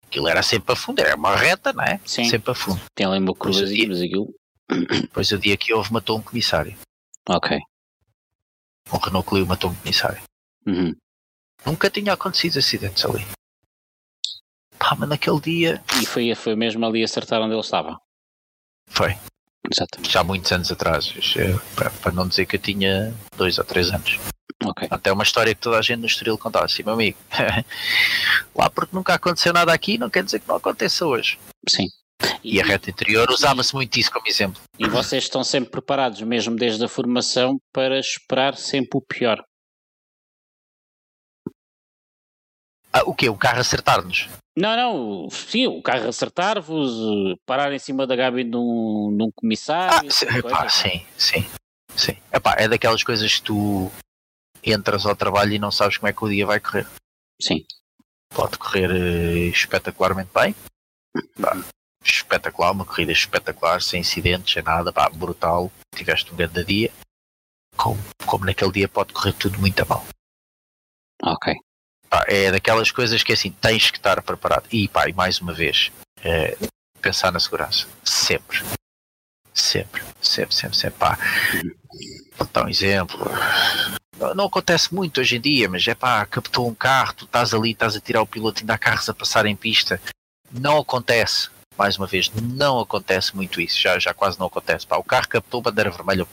Aquilo 0.05 0.27
era 0.27 0.41
sempre 0.43 0.73
a 0.73 0.75
fundo, 0.75 0.99
era 0.99 1.15
uma 1.15 1.35
reta, 1.35 1.73
não 1.73 1.83
é? 1.83 1.99
Sim. 2.05 2.25
Sempre 2.25 2.51
a 2.51 2.55
fundo. 2.55 2.81
Tem 2.93 3.05
ali 3.05 3.19
uma 3.19 3.33
Pois, 3.35 3.57
e- 3.71 3.87
mas 3.87 4.01
aquilo. 4.01 4.33
Depois 5.01 5.31
o 5.31 5.37
dia 5.37 5.57
que 5.57 5.73
houve 5.73 5.91
matou 5.91 6.17
um 6.17 6.21
comissário. 6.21 6.77
Ok. 7.27 7.57
Um 8.91 8.97
Renault 8.97 9.27
Clio 9.27 9.45
matou 9.45 9.71
um 9.71 9.75
comissário. 9.75 10.21
Uhum. 10.65 10.95
Nunca 11.65 11.89
tinha 11.89 12.13
acontecido 12.13 12.59
acidentes 12.59 13.03
ali. 13.03 13.25
Pá, 14.79 14.95
mas 14.97 15.09
naquele 15.09 15.39
dia 15.39 15.83
E 16.01 16.05
foi, 16.05 16.33
foi 16.35 16.55
mesmo 16.55 16.85
ali 16.85 17.03
acertar 17.03 17.41
onde 17.41 17.53
ele 17.53 17.61
estava. 17.61 17.97
foi. 18.89 19.15
Exatamente. 19.71 20.11
já 20.11 20.19
há 20.19 20.23
muitos 20.23 20.51
anos 20.51 20.71
atrás, 20.71 21.11
eh, 21.37 21.57
para, 21.75 22.11
não 22.11 22.27
dizer 22.27 22.45
que 22.45 22.55
eu 22.55 22.59
tinha 22.59 23.11
dois 23.35 23.57
ou 23.57 23.63
três 23.63 23.89
anos. 23.89 24.19
Ok. 24.63 24.87
Até 24.91 25.11
uma 25.11 25.23
história 25.23 25.55
que 25.55 25.61
toda 25.61 25.79
a 25.79 25.81
gente 25.81 26.01
no 26.01 26.05
Estoril 26.05 26.37
contava 26.37 26.65
assim, 26.65 26.83
meu 26.83 26.93
amigo. 26.93 27.17
Lá 28.55 28.69
porque 28.69 28.95
nunca 28.95 29.15
aconteceu 29.15 29.51
nada 29.51 29.73
aqui, 29.73 29.97
não 29.97 30.07
quer 30.07 30.23
dizer 30.23 30.39
que 30.39 30.47
não 30.47 30.55
aconteça 30.57 31.03
hoje. 31.05 31.39
Sim. 31.67 31.87
E 32.43 32.61
a 32.61 32.63
reta 32.63 32.91
interior 32.91 33.27
usava-se 33.31 33.73
muito 33.73 33.99
isso 33.99 34.11
como 34.11 34.27
exemplo. 34.27 34.61
e 34.77 34.87
vocês 34.87 35.23
estão 35.23 35.43
sempre 35.43 35.71
preparados, 35.71 36.21
mesmo 36.21 36.55
desde 36.55 36.85
a 36.85 36.87
formação, 36.87 37.57
para 37.73 37.99
esperar 37.99 38.55
sempre 38.55 38.99
o 38.99 39.01
pior. 39.01 39.43
Ah, 42.93 43.01
o 43.05 43.13
quê? 43.15 43.29
O 43.29 43.35
carro 43.37 43.59
acertar-nos? 43.59 44.29
Não, 44.57 44.75
não, 44.77 45.29
sim, 45.29 45.67
o 45.67 45.81
carro 45.81 46.07
acertar-vos, 46.07 46.93
parar 47.45 47.73
em 47.73 47.79
cima 47.79 48.07
da 48.07 48.15
gabi 48.15 48.45
de 48.45 48.55
um, 48.55 49.13
de 49.15 49.23
um 49.23 49.31
comissário. 49.31 50.07
Ah, 50.07 50.11
sim, 50.11 50.25
essas 50.25 50.35
epá, 50.35 50.69
sim, 50.69 51.05
sim, 51.17 51.45
sim. 51.95 52.17
Epá, 52.31 52.55
é 52.57 52.67
daquelas 52.67 53.03
coisas 53.03 53.35
que 53.35 53.41
tu 53.43 53.91
entras 54.63 55.05
ao 55.05 55.15
trabalho 55.15 55.53
e 55.53 55.59
não 55.59 55.71
sabes 55.71 55.97
como 55.97 56.07
é 56.07 56.13
que 56.13 56.23
o 56.23 56.29
dia 56.29 56.45
vai 56.45 56.61
correr. 56.61 56.87
Sim. 57.41 57.65
Pode 58.33 58.57
correr 58.57 58.89
eh, 58.91 59.49
espetacularmente 59.49 60.31
bem. 60.33 60.55
Pá, 61.41 61.57
espetacular, 62.01 62.71
uma 62.71 62.85
corrida 62.85 63.11
espetacular, 63.11 63.81
sem 63.81 63.99
incidentes, 63.99 64.53
sem 64.53 64.63
nada, 64.63 64.93
pá, 64.93 65.09
brutal. 65.09 65.69
Tiveste 65.93 66.31
um 66.31 66.37
grande 66.37 66.63
dia. 66.63 66.91
Como, 67.75 67.99
como 68.25 68.45
naquele 68.45 68.71
dia 68.71 68.87
pode 68.87 69.11
correr 69.11 69.33
tudo 69.33 69.59
muito 69.59 69.81
a 69.81 69.85
mal. 69.85 70.05
Ok. 71.21 71.53
Pá, 72.15 72.23
é 72.29 72.49
daquelas 72.49 72.91
coisas 72.91 73.23
que 73.23 73.33
assim 73.33 73.51
tens 73.51 73.91
que 73.91 73.97
estar 73.97 74.21
preparado. 74.21 74.65
E 74.71 74.87
pá, 74.87 75.09
e 75.09 75.11
mais 75.11 75.41
uma 75.41 75.53
vez, 75.53 75.91
é, 76.23 76.57
pensar 77.01 77.29
na 77.29 77.41
segurança. 77.41 77.87
Sempre. 78.05 78.63
Sempre, 79.53 80.01
sempre, 80.21 80.55
sempre, 80.55 80.77
sempre. 80.77 80.97
Pá. 80.97 81.19
Vou 82.37 82.47
dar 82.53 82.65
um 82.65 82.69
exemplo. 82.69 83.19
Não, 84.17 84.33
não 84.33 84.45
acontece 84.45 84.95
muito 84.95 85.19
hoje 85.19 85.35
em 85.35 85.41
dia, 85.41 85.67
mas 85.67 85.85
é 85.85 85.93
pá, 85.93 86.25
captou 86.25 86.69
um 86.69 86.73
carro, 86.73 87.13
tu 87.15 87.25
estás 87.25 87.53
ali, 87.53 87.71
estás 87.71 87.97
a 87.97 87.99
tirar 87.99 88.21
o 88.21 88.27
piloto, 88.27 88.61
ainda 88.61 88.75
há 88.75 88.77
carros 88.77 89.09
a 89.09 89.13
passar 89.13 89.45
em 89.45 89.55
pista. 89.55 89.99
Não 90.49 90.77
acontece, 90.77 91.49
mais 91.77 91.97
uma 91.97 92.07
vez, 92.07 92.31
não 92.31 92.79
acontece 92.79 93.35
muito 93.35 93.59
isso. 93.59 93.77
Já, 93.77 93.99
já 93.99 94.13
quase 94.13 94.39
não 94.39 94.47
acontece. 94.47 94.87
Pá, 94.87 94.95
o 94.95 95.03
carro 95.03 95.27
captou 95.27 95.61
bandeira 95.61 95.91
vermelha, 95.91 96.25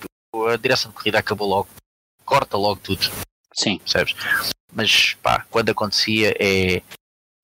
a 0.49 0.57
direção 0.57 0.93
de 0.93 0.97
corrida 0.97 1.19
acabou 1.19 1.49
logo. 1.49 1.69
Corta 2.25 2.57
logo 2.57 2.79
tudo 2.81 3.11
Sim. 3.55 3.79
percebes? 3.79 4.15
Mas 4.73 5.15
pá, 5.23 5.45
quando 5.51 5.70
acontecia 5.70 6.35
é 6.41 6.83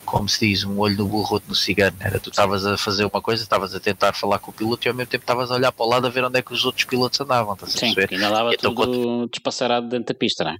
como 0.04 0.26
se 0.26 0.46
diz, 0.48 0.64
um 0.64 0.78
olho 0.78 0.96
no 0.96 1.06
burro, 1.06 1.34
outro 1.34 1.50
no 1.50 1.54
cigano. 1.54 1.94
Era 2.00 2.18
tu 2.18 2.30
estavas 2.30 2.64
a 2.64 2.78
fazer 2.78 3.04
uma 3.04 3.20
coisa, 3.20 3.42
estavas 3.42 3.74
a 3.74 3.80
tentar 3.80 4.14
falar 4.14 4.38
com 4.38 4.50
o 4.50 4.54
piloto 4.54 4.86
e 4.86 4.88
ao 4.88 4.94
mesmo 4.94 5.10
tempo 5.10 5.22
estavas 5.22 5.50
a 5.50 5.54
olhar 5.54 5.70
para 5.70 5.84
o 5.84 5.88
lado 5.88 6.06
a 6.06 6.10
ver 6.10 6.24
onde 6.24 6.38
é 6.38 6.42
que 6.42 6.52
os 6.54 6.64
outros 6.64 6.84
pilotos 6.86 7.20
andavam, 7.20 7.52
estás 7.52 7.74
a 7.76 7.78
Sim, 7.78 7.94
perceber? 7.94 8.14
ainda 8.14 8.30
dava 8.34 8.54
Então, 8.54 8.74
tudo 8.74 9.28
despassarado 9.28 9.86
dentro 9.88 10.14
da 10.14 10.18
pista, 10.18 10.44
não 10.44 10.52
é? 10.52 10.56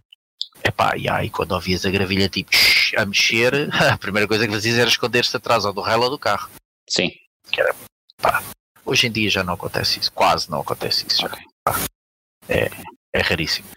Epá, 0.65 0.97
e 0.99 1.09
aí 1.09 1.31
quando 1.31 1.53
ouvias 1.53 1.87
a 1.87 1.91
gravilha 1.91 2.29
tipo 2.29 2.51
a 2.97 3.07
mexer, 3.07 3.71
a 3.91 3.97
primeira 3.97 4.29
coisa 4.29 4.47
que 4.47 4.53
fazias 4.53 4.77
era 4.77 4.91
esconder-se 4.91 5.35
atrás 5.35 5.65
ou 5.65 5.73
do 5.73 5.81
rail 5.81 6.03
ou 6.03 6.11
do 6.11 6.19
carro. 6.19 6.51
Sim. 6.87 7.11
Hoje 8.85 9.07
em 9.07 9.11
dia 9.11 9.31
já 9.31 9.43
não 9.43 9.55
acontece 9.55 9.99
isso, 9.99 10.13
quase 10.13 10.51
não 10.51 10.61
acontece 10.61 11.07
isso. 11.07 11.23
já. 11.23 11.29
Ok. 11.67 11.85
É, 12.51 12.71
é 13.15 13.21
raríssimo. 13.23 13.69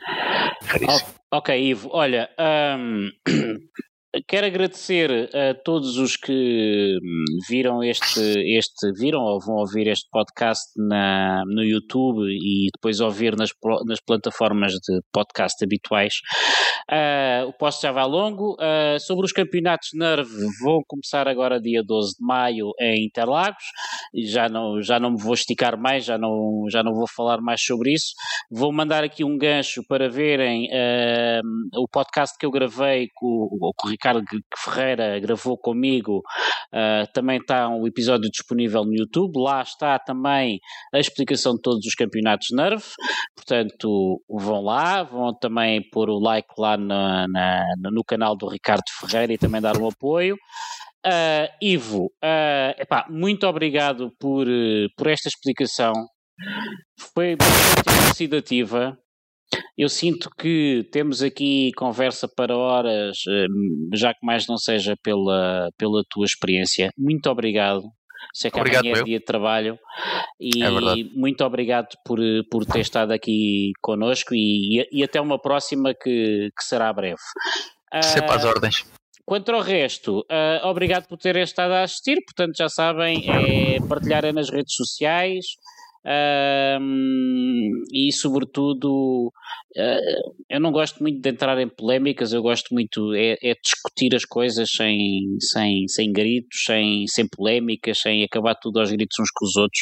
Raríssimo. 0.63 1.07
Ok, 1.33 1.49
Ivo, 1.57 1.89
olha, 1.93 2.29
hum, 2.37 3.09
quero 4.27 4.45
agradecer 4.45 5.29
a 5.33 5.53
todos 5.53 5.97
os 5.97 6.17
que 6.17 6.97
hum, 7.01 7.25
viram 7.49 7.81
este, 7.81 8.19
este 8.57 8.91
viram 8.93 9.21
ou 9.21 9.39
vão 9.39 9.55
ouvir 9.55 9.87
este 9.87 10.09
podcast 10.11 10.71
na, 10.75 11.43
no 11.45 11.63
YouTube 11.63 12.23
e 12.23 12.67
depois 12.73 12.99
ouvir 12.99 13.37
nas, 13.37 13.51
nas 13.85 14.01
plataformas 14.01 14.73
de 14.73 15.01
podcast 15.13 15.63
habituais. 15.63 16.15
Uh, 16.91 17.47
o 17.47 17.53
post 17.53 17.81
já 17.81 17.91
vai 17.91 18.05
longo. 18.05 18.55
Uh, 18.55 18.99
sobre 18.99 19.25
os 19.25 19.31
campeonatos 19.31 19.89
NERV, 19.93 20.29
vão 20.61 20.81
começar 20.85 21.27
agora 21.27 21.61
dia 21.61 21.81
12 21.81 22.17
de 22.17 22.25
maio 22.25 22.71
em 22.79 23.05
Interlagos. 23.05 23.63
Já 24.13 24.49
não, 24.49 24.81
já 24.81 24.99
não 24.99 25.11
me 25.11 25.21
vou 25.21 25.33
esticar 25.33 25.77
mais, 25.77 26.03
já 26.03 26.17
não, 26.17 26.65
já 26.69 26.83
não 26.83 26.93
vou 26.93 27.07
falar 27.07 27.39
mais 27.39 27.61
sobre 27.61 27.93
isso. 27.93 28.13
Vou 28.49 28.73
mandar 28.73 29.05
aqui 29.05 29.23
um 29.23 29.37
gancho 29.37 29.81
para 29.87 30.09
verem 30.09 30.67
uh, 30.67 31.81
o 31.81 31.87
podcast 31.87 32.37
que 32.37 32.45
eu 32.45 32.51
gravei 32.51 33.07
com, 33.15 33.47
com 33.77 33.87
o 33.87 33.93
Ricardo 34.01 34.23
Ferreira, 34.57 35.19
gravou 35.19 35.57
comigo. 35.57 36.23
também 37.13 37.37
está 37.37 37.69
um 37.69 37.85
episódio 37.85 38.29
disponível 38.31 38.83
no 38.83 38.95
YouTube. 38.95 39.39
Lá 39.39 39.61
está 39.61 39.99
também 39.99 40.59
a 40.93 40.99
explicação 40.99 41.53
de 41.53 41.61
todos 41.61 41.85
os 41.85 41.93
campeonatos 41.93 42.47
NERV. 42.51 42.83
Portanto, 43.35 44.21
vão 44.27 44.63
lá, 44.63 45.03
vão 45.03 45.37
também 45.37 45.87
pôr 45.91 46.09
o 46.09 46.19
like 46.19 46.49
lá 46.57 46.77
na, 46.77 47.27
na, 47.27 47.63
no 47.91 48.03
canal 48.03 48.35
do 48.35 48.47
Ricardo 48.47 48.83
Ferreira 48.99 49.33
e 49.33 49.37
também 49.37 49.61
dar 49.61 49.77
um 49.77 49.87
apoio. 49.87 50.35
Uh, 51.05 51.49
Ivo, 51.59 52.05
uh, 52.23 52.79
epá, 52.79 53.07
muito 53.09 53.47
obrigado 53.47 54.11
por, 54.19 54.45
por 54.95 55.07
esta 55.07 55.27
explicação. 55.27 55.93
Foi 57.13 57.35
bastante 57.35 58.03
elucidativa. 58.03 58.97
Eu 59.77 59.89
sinto 59.89 60.29
que 60.37 60.87
temos 60.91 61.21
aqui 61.21 61.71
conversa 61.75 62.27
para 62.27 62.55
horas, 62.55 63.17
ah, 63.27 63.47
já 63.93 64.13
que 64.13 64.25
mais 64.25 64.47
não 64.47 64.57
seja 64.57 64.95
pela, 65.01 65.69
pela 65.77 66.03
tua 66.09 66.25
experiência. 66.25 66.91
Muito 66.97 67.27
obrigado. 67.29 67.83
Sei 68.33 68.49
que 68.51 68.59
obrigado, 68.59 68.85
amanhã 68.85 69.01
é 69.01 69.03
dia 69.03 69.19
de 69.19 69.25
trabalho 69.25 69.79
e 70.39 70.63
é 70.63 70.69
muito 71.13 71.43
obrigado 71.43 71.89
por, 72.05 72.19
por 72.49 72.65
ter 72.65 72.79
estado 72.79 73.11
aqui 73.11 73.71
connosco 73.81 74.33
e, 74.33 74.87
e 74.91 75.03
até 75.03 75.19
uma 75.19 75.39
próxima 75.39 75.93
que, 75.93 76.49
que 76.57 76.63
será 76.63 76.93
breve. 76.93 77.19
Sempre 78.01 78.31
às 78.31 78.45
ordens. 78.45 78.85
Quanto 79.25 79.51
ao 79.51 79.61
resto, 79.61 80.19
uh, 80.21 80.67
obrigado 80.67 81.07
por 81.07 81.17
terem 81.17 81.43
estado 81.43 81.71
a 81.71 81.83
assistir. 81.83 82.17
Portanto, 82.25 82.55
já 82.57 82.69
sabem, 82.69 83.23
é 83.29 83.79
partilharem 83.87 84.33
nas 84.33 84.49
redes 84.49 84.75
sociais, 84.75 85.45
e 87.93 88.11
sobretudo 88.11 89.31
uh, 89.77 90.33
eu 90.49 90.59
não 90.59 90.71
gosto 90.71 91.01
muito 91.01 91.21
de 91.21 91.29
entrar 91.29 91.59
em 91.59 91.69
polémicas, 91.69 92.33
eu 92.33 92.41
gosto 92.41 92.73
muito 92.73 93.13
é, 93.13 93.37
é 93.41 93.55
discutir 93.61 94.15
as 94.15 94.25
coisas 94.25 94.71
sem, 94.71 95.37
sem, 95.39 95.87
sem 95.87 96.11
gritos, 96.11 96.63
sem, 96.65 97.05
sem 97.07 97.27
polémicas, 97.27 97.99
sem 97.99 98.23
acabar 98.23 98.55
tudo 98.55 98.79
aos 98.79 98.91
gritos 98.91 99.17
uns 99.19 99.31
com 99.31 99.45
os 99.45 99.55
outros. 99.55 99.81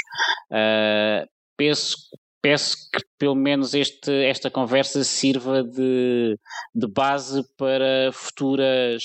Uh, 0.52 1.28
penso 1.58 1.96
peço 2.42 2.76
que 2.94 3.04
pelo 3.18 3.36
menos 3.36 3.74
este, 3.74 4.12
esta 4.24 4.50
conversa 4.50 5.04
sirva 5.04 5.62
de, 5.62 6.38
de 6.74 6.88
base 6.88 7.44
para 7.58 8.12
futuras 8.14 9.04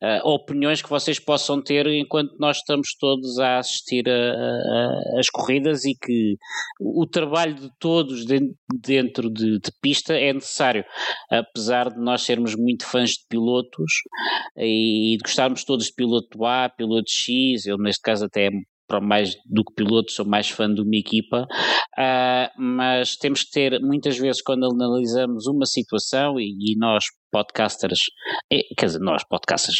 uh, 0.00 0.28
opiniões 0.28 0.80
que 0.80 0.88
vocês 0.88 1.18
possam 1.18 1.60
ter 1.60 1.86
enquanto 1.88 2.36
nós 2.38 2.58
estamos 2.58 2.94
todos 2.98 3.38
a 3.40 3.58
assistir 3.58 4.04
às 5.18 5.28
corridas 5.28 5.84
e 5.84 5.94
que 5.94 6.36
o 6.80 7.06
trabalho 7.06 7.54
de 7.54 7.70
todos 7.80 8.24
de, 8.24 8.38
dentro 8.80 9.28
de, 9.28 9.58
de, 9.58 9.72
pista 9.82 10.14
é 10.14 10.32
necessário, 10.32 10.84
apesar 11.28 11.90
de 11.90 11.98
nós 11.98 12.22
sermos 12.22 12.54
muito 12.54 12.86
fãs 12.86 13.10
de 13.10 13.26
pilotos 13.28 13.92
e 14.56 15.16
de 15.16 15.22
gostarmos 15.24 15.64
todos 15.64 15.86
de 15.86 15.94
piloto 15.94 16.44
A, 16.44 16.68
piloto 16.68 17.10
X, 17.10 17.66
eu 17.66 17.76
neste 17.78 18.02
caso 18.02 18.26
até 18.26 18.48
para 18.90 19.00
mais 19.00 19.36
do 19.46 19.62
que 19.64 19.72
piloto, 19.72 20.10
sou 20.10 20.26
mais 20.26 20.50
fã 20.50 20.72
de 20.72 20.80
uma 20.80 20.96
equipa, 20.96 21.46
uh, 21.96 22.60
mas 22.60 23.16
temos 23.16 23.44
que 23.44 23.52
ter, 23.52 23.80
muitas 23.80 24.18
vezes, 24.18 24.42
quando 24.42 24.66
analisamos 24.66 25.46
uma 25.46 25.64
situação, 25.64 26.40
e, 26.40 26.72
e 26.72 26.76
nós, 26.76 27.04
podcasters, 27.30 28.00
é, 28.52 28.62
quer 28.76 28.86
dizer, 28.86 28.98
nós, 28.98 29.22
podcasters, 29.22 29.78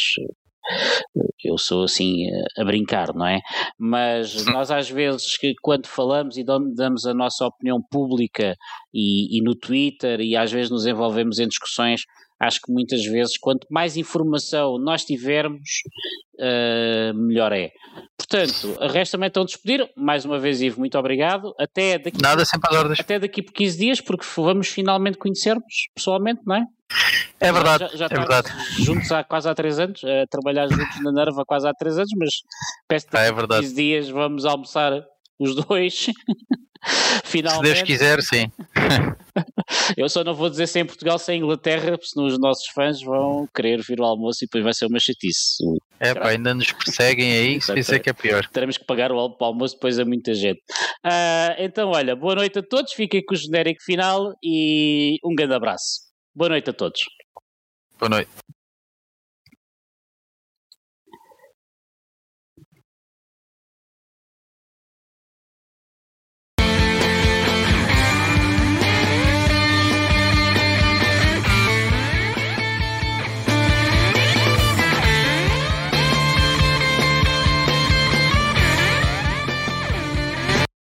eu 1.43 1.57
sou 1.57 1.83
assim 1.83 2.27
a 2.57 2.63
brincar, 2.63 3.13
não 3.13 3.27
é? 3.27 3.41
Mas 3.77 4.45
nós 4.45 4.71
às 4.71 4.89
vezes 4.89 5.33
quando 5.61 5.87
falamos 5.87 6.37
e 6.37 6.43
damos 6.45 7.05
a 7.05 7.13
nossa 7.13 7.45
opinião 7.45 7.81
pública 7.91 8.55
e, 8.93 9.37
e, 9.37 9.43
no 9.43 9.55
Twitter 9.55 10.21
e 10.21 10.37
às 10.37 10.51
vezes 10.51 10.71
nos 10.71 10.85
envolvemos 10.85 11.39
em 11.39 11.47
discussões, 11.47 12.03
acho 12.41 12.59
que 12.61 12.71
muitas 12.71 13.05
vezes 13.05 13.37
quanto 13.37 13.67
mais 13.69 13.95
informação 13.95 14.79
nós 14.79 15.05
tivermos, 15.05 15.69
uh, 16.39 17.13
melhor 17.13 17.51
é. 17.51 17.71
Portanto, 18.17 18.77
resta-me 18.91 19.27
então 19.27 19.45
despedir. 19.45 19.87
Mais 19.95 20.25
uma 20.25 20.39
vez, 20.39 20.59
Ivo, 20.61 20.79
muito 20.79 20.97
obrigado. 20.97 21.53
Até 21.59 21.99
daqui, 21.99 22.19
Nada, 22.19 22.43
sempre 22.43 22.75
às 22.75 22.99
Até 22.99 23.19
daqui 23.19 23.43
por 23.43 23.53
15 23.53 23.77
dias, 23.77 24.01
porque 24.01 24.25
vamos 24.35 24.69
finalmente 24.69 25.17
conhecermos 25.19 25.87
pessoalmente, 25.93 26.41
não 26.45 26.55
é? 26.55 26.65
É 27.39 27.51
verdade, 27.51 27.89
já, 27.93 27.97
já 27.97 28.05
é 28.05 28.09
verdade. 28.09 28.49
juntos 28.79 29.11
há 29.11 29.23
quase 29.23 29.47
há 29.47 29.55
3 29.55 29.79
anos, 29.79 30.01
a 30.03 30.27
trabalhar 30.27 30.67
juntos 30.67 31.01
na 31.01 31.11
Nerva 31.11 31.43
quase 31.45 31.67
há 31.67 31.73
3 31.73 31.99
anos, 31.99 32.11
mas 32.17 32.29
peço 32.87 33.07
que 33.07 33.17
ah, 33.17 33.21
é 33.21 33.31
15 33.31 33.75
dias 33.75 34.09
vamos 34.09 34.45
almoçar 34.45 35.03
os 35.39 35.55
dois. 35.55 36.07
Finalmente. 37.23 37.67
Se 37.67 37.73
Deus 37.73 37.81
quiser, 37.83 38.21
sim. 38.21 38.51
Eu 39.97 40.09
só 40.09 40.23
não 40.23 40.33
vou 40.33 40.49
dizer 40.49 40.67
sem 40.67 40.85
Portugal, 40.85 41.17
sem 41.17 41.39
Inglaterra, 41.39 41.97
senão 42.01 42.27
os 42.27 42.39
nossos 42.39 42.67
fãs 42.73 43.01
vão 43.01 43.47
querer 43.53 43.81
vir 43.81 43.99
ao 43.99 44.07
almoço 44.07 44.43
e 44.43 44.47
depois 44.47 44.63
vai 44.63 44.73
ser 44.73 44.85
uma 44.85 44.99
chatice. 44.99 45.63
É 45.99 46.13
pá, 46.13 46.29
ainda 46.29 46.53
nos 46.53 46.71
perseguem 46.71 47.31
aí, 47.33 47.57
isso 47.57 47.93
é 47.93 47.99
que 47.99 48.09
é 48.09 48.13
pior. 48.13 48.47
Teremos 48.47 48.77
que 48.77 48.85
pagar 48.85 49.11
o 49.11 49.19
almoço 49.39 49.75
depois 49.75 49.99
a 49.99 50.05
muita 50.05 50.33
gente. 50.33 50.61
Uh, 51.05 51.55
então, 51.59 51.89
olha, 51.89 52.15
boa 52.15 52.35
noite 52.35 52.59
a 52.59 52.63
todos, 52.63 52.93
fiquem 52.93 53.23
com 53.23 53.33
o 53.33 53.37
genérico 53.37 53.83
final 53.83 54.33
e 54.43 55.17
um 55.23 55.35
grande 55.35 55.53
abraço. 55.53 56.01
Boa 56.33 56.49
noite 56.49 56.69
a 56.69 56.73
todos. 56.73 57.01
Boa 57.99 58.09
noite. 58.09 58.29